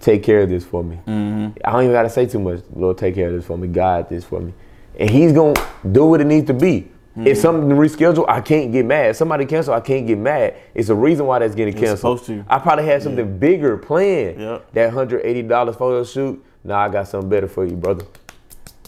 Take 0.00 0.22
care 0.22 0.42
of 0.42 0.48
this 0.48 0.64
for 0.64 0.82
me. 0.82 0.96
Mm-hmm. 1.06 1.58
I 1.64 1.72
don't 1.72 1.82
even 1.82 1.92
gotta 1.92 2.10
say 2.10 2.26
too 2.26 2.38
much. 2.38 2.60
Lord, 2.74 2.96
take 2.96 3.14
care 3.14 3.28
of 3.28 3.34
this 3.34 3.44
for 3.44 3.58
me. 3.58 3.68
God, 3.68 4.08
this 4.08 4.24
for 4.24 4.40
me, 4.40 4.52
and 4.98 5.08
He's 5.08 5.32
gonna 5.32 5.54
do 5.90 6.04
what 6.06 6.20
it 6.20 6.26
needs 6.26 6.46
to 6.48 6.54
be. 6.54 6.90
If 7.16 7.38
something 7.38 7.68
rescheduled, 7.70 8.24
I 8.28 8.40
can't 8.40 8.72
get 8.72 8.84
mad. 8.84 9.10
If 9.10 9.16
somebody 9.16 9.46
cancel, 9.46 9.72
I 9.72 9.80
can't 9.80 10.04
get 10.06 10.18
mad. 10.18 10.56
It's 10.74 10.88
a 10.88 10.94
reason 10.96 11.26
why 11.26 11.38
that's 11.38 11.54
getting 11.54 11.74
canceled. 11.74 12.18
I 12.48 12.58
probably 12.58 12.86
had 12.86 13.02
something 13.04 13.38
bigger 13.38 13.76
planned. 13.76 14.40
Yep. 14.40 14.72
That 14.72 14.92
hundred 14.92 15.24
eighty 15.24 15.42
dollars 15.42 15.76
photo 15.76 16.02
shoot. 16.02 16.44
Now 16.64 16.78
I 16.78 16.88
got 16.88 17.06
something 17.06 17.28
better 17.30 17.46
for 17.46 17.64
you, 17.64 17.76
brother. 17.76 18.04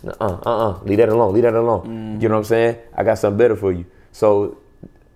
Uh 0.05 0.11
uh 0.21 0.71
uh. 0.71 0.79
Leave 0.83 0.99
that 0.99 1.09
alone. 1.09 1.35
Leave 1.35 1.45
that 1.45 1.55
alone. 1.55 2.21
You 2.21 2.29
know 2.29 2.35
what 2.35 2.39
I'm 2.41 2.45
saying? 2.45 2.79
I 2.97 3.05
got 3.05 3.19
something 3.19 3.39
better 3.39 3.55
for 3.55 3.71
you. 3.73 3.85
So 4.11 4.59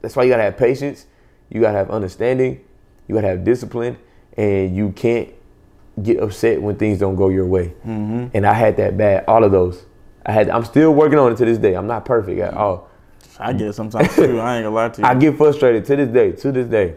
that's 0.02 0.14
why 0.14 0.22
you 0.22 0.30
gotta 0.30 0.44
have 0.44 0.56
patience. 0.56 1.06
You 1.48 1.60
gotta 1.60 1.78
have 1.78 1.90
understanding. 1.90 2.60
You 3.08 3.16
gotta 3.16 3.26
have 3.28 3.42
discipline, 3.44 3.96
and 4.36 4.76
you 4.76 4.92
can't 4.92 5.30
get 6.00 6.20
upset 6.20 6.62
when 6.62 6.76
things 6.76 6.98
don't 7.00 7.16
go 7.16 7.28
your 7.28 7.46
way. 7.46 7.74
And 7.84 8.46
I 8.46 8.52
had 8.52 8.76
that 8.76 8.96
bad. 8.96 9.24
All 9.26 9.42
of 9.42 9.50
those. 9.50 9.84
I 10.24 10.30
had. 10.32 10.48
I'm 10.48 10.64
still 10.64 10.94
working 10.94 11.18
on 11.18 11.32
it 11.32 11.36
to 11.38 11.44
this 11.44 11.58
day. 11.58 11.74
I'm 11.74 11.88
not 11.88 12.04
perfect 12.04 12.40
at 12.40 12.54
all. 12.54 12.88
I 13.40 13.52
get 13.52 13.68
it 13.68 13.72
sometimes 13.74 14.14
too. 14.14 14.38
I 14.40 14.56
ain't 14.58 14.64
gonna 14.64 14.70
lie 14.70 14.88
to 14.90 15.00
you. 15.02 15.06
I 15.06 15.14
get 15.14 15.36
frustrated 15.36 15.84
to 15.86 15.96
this 15.96 16.08
day. 16.08 16.32
To 16.32 16.52
this 16.52 16.66
day, 16.68 16.94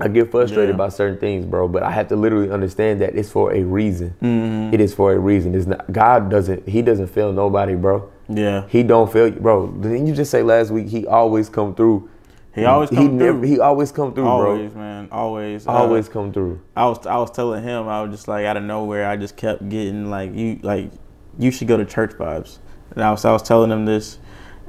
I 0.00 0.08
get 0.08 0.30
frustrated 0.30 0.70
Yeah. 0.74 0.78
by 0.78 0.88
certain 0.88 1.18
things, 1.18 1.44
bro. 1.46 1.68
But 1.68 1.82
I 1.82 1.90
have 1.90 2.08
to 2.08 2.16
literally 2.16 2.50
understand 2.50 3.00
that 3.02 3.14
it's 3.14 3.30
for 3.30 3.52
a 3.54 3.62
reason. 3.62 4.10
Mm-hmm. 4.22 4.74
It 4.74 4.80
is 4.80 4.92
for 4.94 5.12
a 5.12 5.18
reason. 5.18 5.54
It's 5.54 5.66
not. 5.66 5.90
God 5.92 6.30
doesn't. 6.30 6.68
He 6.68 6.82
doesn't 6.82 7.08
fail 7.08 7.32
nobody, 7.32 7.74
bro. 7.74 8.10
yeah. 8.28 8.66
He 8.68 8.82
don't 8.82 9.12
fail 9.12 9.26
you, 9.28 9.38
bro. 9.40 9.68
Didn't 9.68 10.06
you 10.06 10.14
just 10.14 10.30
say 10.30 10.42
last 10.42 10.70
week? 10.70 10.88
He 10.88 11.06
always 11.06 11.48
come 11.48 11.74
through. 11.74 12.08
He 12.54 12.64
always 12.66 12.90
He 12.90 12.96
come 12.96 13.16
never. 13.16 13.38
through. 13.38 13.48
He 13.48 13.60
always 13.60 13.90
come 13.92 14.12
through, 14.12 14.24
bro. 14.24 14.50
always, 14.52 14.72
bro. 14.72 14.80
man. 14.82 15.08
Always. 15.10 15.66
Uh, 15.66 15.70
Always 15.70 16.08
come 16.08 16.32
through. 16.32 16.60
I 16.76 16.86
was 16.86 17.06
I 17.06 17.16
was 17.16 17.30
telling 17.30 17.62
him 17.62 17.88
I 17.88 18.02
was 18.02 18.10
just 18.10 18.28
like 18.28 18.44
out 18.44 18.56
of 18.58 18.62
nowhere 18.64 19.08
I 19.08 19.16
just 19.16 19.36
kept 19.36 19.68
getting 19.70 20.10
like 20.10 20.34
you 20.34 20.58
like 20.62 20.90
you 21.38 21.50
should 21.50 21.66
go 21.68 21.78
to 21.78 21.84
church 21.86 22.10
vibes 22.12 22.58
and 22.94 23.02
I 23.02 23.10
was 23.10 23.24
I 23.24 23.32
was 23.32 23.42
telling 23.42 23.70
him 23.70 23.86
this 23.86 24.18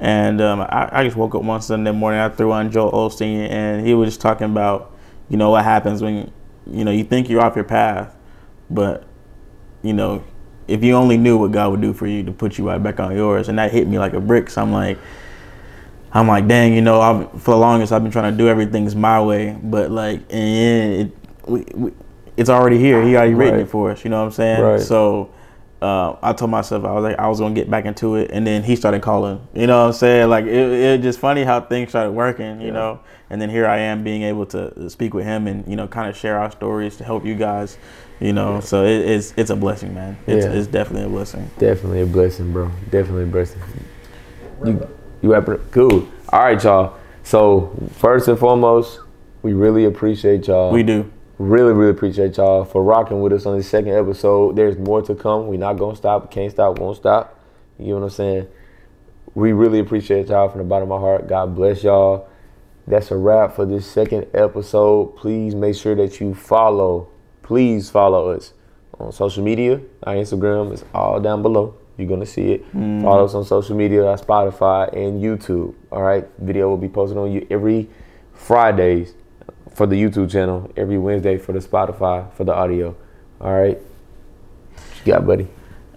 and 0.04 0.42
um, 0.42 0.60
I, 0.60 0.90
I 0.92 1.04
just 1.04 1.16
woke 1.16 1.34
up 1.34 1.42
one 1.42 1.62
Sunday 1.62 1.90
morning 1.90 2.20
I 2.20 2.28
threw 2.28 2.52
on 2.52 2.70
Joel 2.70 2.92
Osteen 2.92 3.48
and 3.48 3.86
he 3.86 3.94
was 3.94 4.10
just 4.10 4.20
talking 4.20 4.44
about 4.44 4.94
you 5.30 5.38
know 5.38 5.50
what 5.50 5.64
happens 5.64 6.02
when 6.02 6.30
you 6.66 6.84
know 6.84 6.90
you 6.90 7.04
think 7.04 7.30
you're 7.30 7.40
off 7.40 7.56
your 7.56 7.64
path 7.64 8.14
but 8.68 9.04
you 9.82 9.94
know 9.94 10.22
if 10.68 10.84
you 10.84 10.92
only 10.94 11.16
knew 11.16 11.38
what 11.38 11.52
God 11.52 11.70
would 11.70 11.80
do 11.80 11.94
for 11.94 12.06
you 12.06 12.22
to 12.24 12.32
put 12.32 12.58
you 12.58 12.68
right 12.68 12.82
back 12.82 13.00
on 13.00 13.16
yours 13.16 13.48
and 13.48 13.58
that 13.58 13.72
hit 13.72 13.88
me 13.88 13.98
like 13.98 14.12
a 14.12 14.20
brick 14.20 14.50
so 14.50 14.60
I'm 14.60 14.72
like 14.72 14.98
I'm 16.16 16.28
like, 16.28 16.46
dang, 16.46 16.74
you 16.74 16.80
know, 16.80 17.00
I've, 17.00 17.42
for 17.42 17.50
the 17.50 17.56
longest 17.56 17.92
I've 17.92 18.04
been 18.04 18.12
trying 18.12 18.30
to 18.30 18.38
do 18.38 18.46
everything's 18.46 18.94
my 18.94 19.20
way, 19.20 19.58
but 19.60 19.90
like, 19.90 20.20
end, 20.30 21.10
it, 21.10 21.48
we, 21.48 21.66
we, 21.74 21.92
it's 22.36 22.48
already 22.48 22.78
here. 22.78 23.02
He 23.02 23.16
already 23.16 23.34
written 23.34 23.54
Right. 23.54 23.62
it 23.62 23.68
for 23.68 23.90
us. 23.90 24.04
You 24.04 24.10
know 24.10 24.20
what 24.20 24.26
I'm 24.26 24.30
saying? 24.30 24.62
Right. 24.62 24.80
So 24.80 25.34
uh, 25.84 26.16
I 26.22 26.32
told 26.32 26.50
myself 26.50 26.84
I 26.84 26.92
was 26.92 27.02
like, 27.04 27.18
I 27.18 27.28
was 27.28 27.38
gonna 27.40 27.54
get 27.54 27.68
back 27.70 27.84
into 27.84 28.16
it, 28.16 28.30
and 28.32 28.46
then 28.46 28.62
he 28.62 28.74
started 28.76 29.02
calling. 29.02 29.46
You 29.54 29.66
know 29.66 29.80
what 29.80 29.86
I'm 29.88 29.92
saying? 29.92 30.28
Like, 30.30 30.46
it, 30.46 30.50
it 30.72 31.02
just 31.02 31.18
funny 31.18 31.44
how 31.44 31.60
things 31.60 31.90
started 31.90 32.12
working. 32.12 32.60
You 32.60 32.68
Yeah. 32.68 32.72
know, 32.72 33.00
and 33.30 33.40
then 33.40 33.50
here 33.50 33.66
I 33.66 33.78
am 33.78 34.02
being 34.02 34.22
able 34.22 34.46
to 34.46 34.88
speak 34.88 35.12
with 35.14 35.24
him 35.26 35.46
and 35.46 35.66
you 35.68 35.76
know, 35.76 35.86
kind 35.86 36.08
of 36.08 36.16
share 36.16 36.38
our 36.38 36.50
stories 36.50 36.96
to 36.96 37.04
help 37.04 37.24
you 37.26 37.34
guys. 37.34 37.76
You 38.20 38.32
know, 38.32 38.60
so 38.60 38.84
it, 38.84 39.00
it's 39.10 39.34
it's 39.36 39.50
a 39.50 39.56
blessing, 39.56 39.92
man. 39.94 40.16
It's, 40.26 40.46
Yeah. 40.46 40.52
it's 40.52 40.66
definitely 40.68 41.06
a 41.06 41.10
blessing. 41.10 41.50
Definitely 41.58 42.00
a 42.02 42.06
blessing, 42.06 42.52
bro. 42.52 42.70
Definitely 42.90 43.24
a 43.24 43.26
blessing. 43.26 43.60
You, 44.64 44.88
you 45.22 45.32
wrap 45.32 45.48
it 45.48 45.54
up? 45.60 45.70
Cool. 45.72 46.08
All 46.32 46.40
right, 46.40 46.62
y'all. 46.62 46.96
So 47.24 47.72
first 47.98 48.28
and 48.28 48.38
foremost, 48.38 49.00
we 49.42 49.52
really 49.52 49.84
appreciate 49.84 50.46
y'all. 50.46 50.72
We 50.72 50.82
do. 50.82 51.10
Really, 51.44 51.74
really 51.74 51.90
appreciate 51.90 52.38
y'all 52.38 52.64
for 52.64 52.82
rocking 52.82 53.20
with 53.20 53.30
us 53.34 53.44
on 53.44 53.58
this 53.58 53.68
second 53.68 53.92
episode. 53.92 54.56
There's 54.56 54.78
more 54.78 55.02
to 55.02 55.14
come. 55.14 55.46
We're 55.46 55.58
not 55.58 55.74
gonna 55.74 55.94
stop. 55.94 56.30
Can't 56.30 56.50
stop. 56.50 56.78
Won't 56.78 56.96
stop. 56.96 57.38
You 57.78 57.88
know 57.88 57.96
what 57.96 58.04
I'm 58.04 58.10
saying? 58.10 58.48
We 59.34 59.52
really 59.52 59.78
appreciate 59.78 60.28
y'all 60.28 60.48
from 60.48 60.60
the 60.60 60.64
bottom 60.64 60.90
of 60.90 60.98
my 60.98 61.06
heart. 61.06 61.28
God 61.28 61.54
bless 61.54 61.84
y'all. 61.84 62.30
That's 62.86 63.10
a 63.10 63.18
wrap 63.18 63.54
for 63.54 63.66
this 63.66 63.86
second 63.86 64.26
episode. 64.32 65.16
Please 65.16 65.54
make 65.54 65.76
sure 65.76 65.94
that 65.96 66.18
you 66.18 66.34
follow. 66.34 67.10
Please 67.42 67.90
follow 67.90 68.30
us 68.30 68.54
on 68.98 69.12
social 69.12 69.44
media. 69.44 69.82
Our 70.04 70.14
Instagram 70.14 70.72
is 70.72 70.82
all 70.94 71.20
down 71.20 71.42
below. 71.42 71.74
You're 71.98 72.08
gonna 72.08 72.24
see 72.24 72.52
it. 72.52 72.72
Mm. 72.72 73.02
Follow 73.02 73.26
us 73.26 73.34
on 73.34 73.44
social 73.44 73.76
media, 73.76 74.06
our 74.06 74.16
Spotify 74.16 74.90
and 74.96 75.22
YouTube. 75.22 75.74
All 75.92 76.02
right, 76.02 76.26
video 76.38 76.70
will 76.70 76.78
be 76.78 76.88
posted 76.88 77.18
on 77.18 77.30
you 77.30 77.46
every 77.50 77.90
Fridays 78.32 79.12
for 79.74 79.86
the 79.86 80.00
YouTube 80.00 80.30
channel, 80.30 80.70
every 80.76 80.98
Wednesday 80.98 81.36
for 81.36 81.52
the 81.52 81.58
Spotify 81.58 82.32
for 82.34 82.44
the 82.44 82.54
audio. 82.54 82.96
All 83.40 83.52
right, 83.52 83.76
what 83.76 85.06
you 85.06 85.12
got, 85.12 85.26
buddy? 85.26 85.48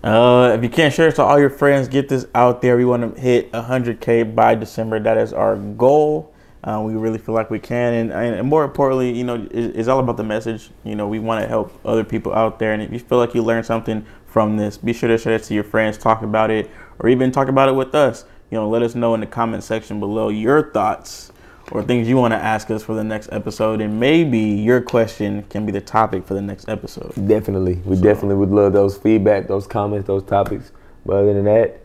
Uh, 0.04 0.54
if 0.56 0.64
you 0.64 0.70
can't 0.70 0.94
share 0.94 1.10
it 1.10 1.16
to 1.16 1.24
all 1.24 1.40
your 1.40 1.49
friends, 1.49 1.88
get 1.88 2.10
this 2.10 2.26
out 2.36 2.62
there. 2.62 2.78
We 2.78 2.86
want 2.86 3.16
to 3.16 3.22
hit 3.22 3.52
100K 3.52 4.36
by 4.36 4.56
December. 4.56 4.99
That 4.99 5.18
is 5.18 5.34
our 5.34 5.56
goal. 5.56 6.34
Uh, 6.64 6.82
we 6.82 6.94
really 6.95 7.18
feel 7.18 7.36
like 7.36 7.49
we 7.49 7.60
can, 7.60 7.94
and, 7.94 8.12
and 8.12 8.48
more 8.48 8.66
importantly, 8.66 9.16
you 9.16 9.24
know, 9.24 9.36
it, 9.36 9.76
it's 9.76 9.88
all 9.88 9.99
about 9.99 10.18
the 10.18 10.24
message. 10.24 10.70
You 10.84 10.95
know, 10.95 11.08
we 11.08 11.20
want 11.20 11.41
to 11.41 11.48
help 11.48 11.72
other 11.86 12.04
people 12.04 12.34
out 12.34 12.60
there, 12.60 12.74
and 12.74 12.82
if 12.82 12.91
you 12.91 12.99
feel 12.99 13.20
like 13.20 13.34
you 13.34 13.44
learned 13.44 13.66
something 13.66 14.06
from 14.26 14.58
this, 14.58 14.78
be 14.78 14.91
sure 14.91 15.08
to 15.08 15.18
share 15.18 15.36
it 15.36 15.44
to 15.44 15.54
your 15.54 15.64
friends, 15.64 15.98
talk 15.98 16.24
about 16.24 16.52
it, 16.52 16.70
or 16.99 17.10
even 17.10 17.32
talk 17.32 17.48
about 17.48 17.70
it 17.70 17.74
with 17.74 17.95
us. 17.95 18.26
You 18.52 18.58
know, 18.58 18.68
let 18.68 18.82
us 18.82 18.95
know 18.95 19.14
in 19.14 19.22
the 19.22 19.28
comment 19.28 19.64
section 19.64 19.99
below 19.99 20.30
your 20.30 20.72
thoughts 20.72 21.32
or 21.72 21.84
things 21.84 22.07
you 22.07 22.15
want 22.18 22.31
to 22.34 22.38
ask 22.38 22.72
us 22.72 22.84
for 22.84 22.94
the 22.95 23.03
next 23.03 23.30
episode, 23.31 23.81
and 23.81 23.99
maybe 23.99 24.39
your 24.39 24.81
question 24.81 25.44
can 25.49 25.65
be 25.65 25.72
the 25.72 25.81
topic 25.81 26.26
for 26.26 26.34
the 26.34 26.41
next 26.41 26.69
episode. 26.69 27.11
Definitely, 27.27 27.76
we 27.85 27.95
definitely 27.99 28.35
would 28.35 28.52
love 28.52 28.73
those 28.73 28.98
feedback, 28.98 29.48
those 29.48 29.68
comments, 29.68 30.07
those 30.07 30.23
topics. 30.23 30.72
But 31.06 31.18
other 31.18 31.34
than 31.34 31.45
that, 31.45 31.80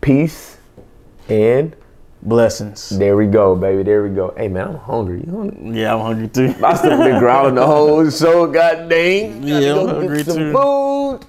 peace 0.00 0.56
and 1.28 1.74
Blessings. 2.20 2.88
there 2.98 3.16
we 3.16 3.26
go, 3.26 3.54
baby. 3.54 3.84
There 3.84 4.02
we 4.02 4.08
go. 4.08 4.34
Hey 4.36 4.48
man, 4.48 4.68
I'm 4.70 4.76
hungry. 4.78 5.22
You 5.24 5.36
hungry? 5.38 5.80
Yeah, 5.80 5.94
I'm 5.94 6.00
hungry 6.00 6.26
too. 6.28 6.52
I 6.64 6.74
still 6.74 6.98
been 6.98 7.20
growling 7.20 7.54
the 7.54 7.64
whole 7.64 8.10
show. 8.10 8.48
God 8.48 8.88
dang. 8.88 9.40
Gotta 9.40 9.64
Yeah, 9.64 9.78
I'm 9.78 9.86
hungry 9.88 10.24
too. 10.24 10.52
food. 10.52 11.20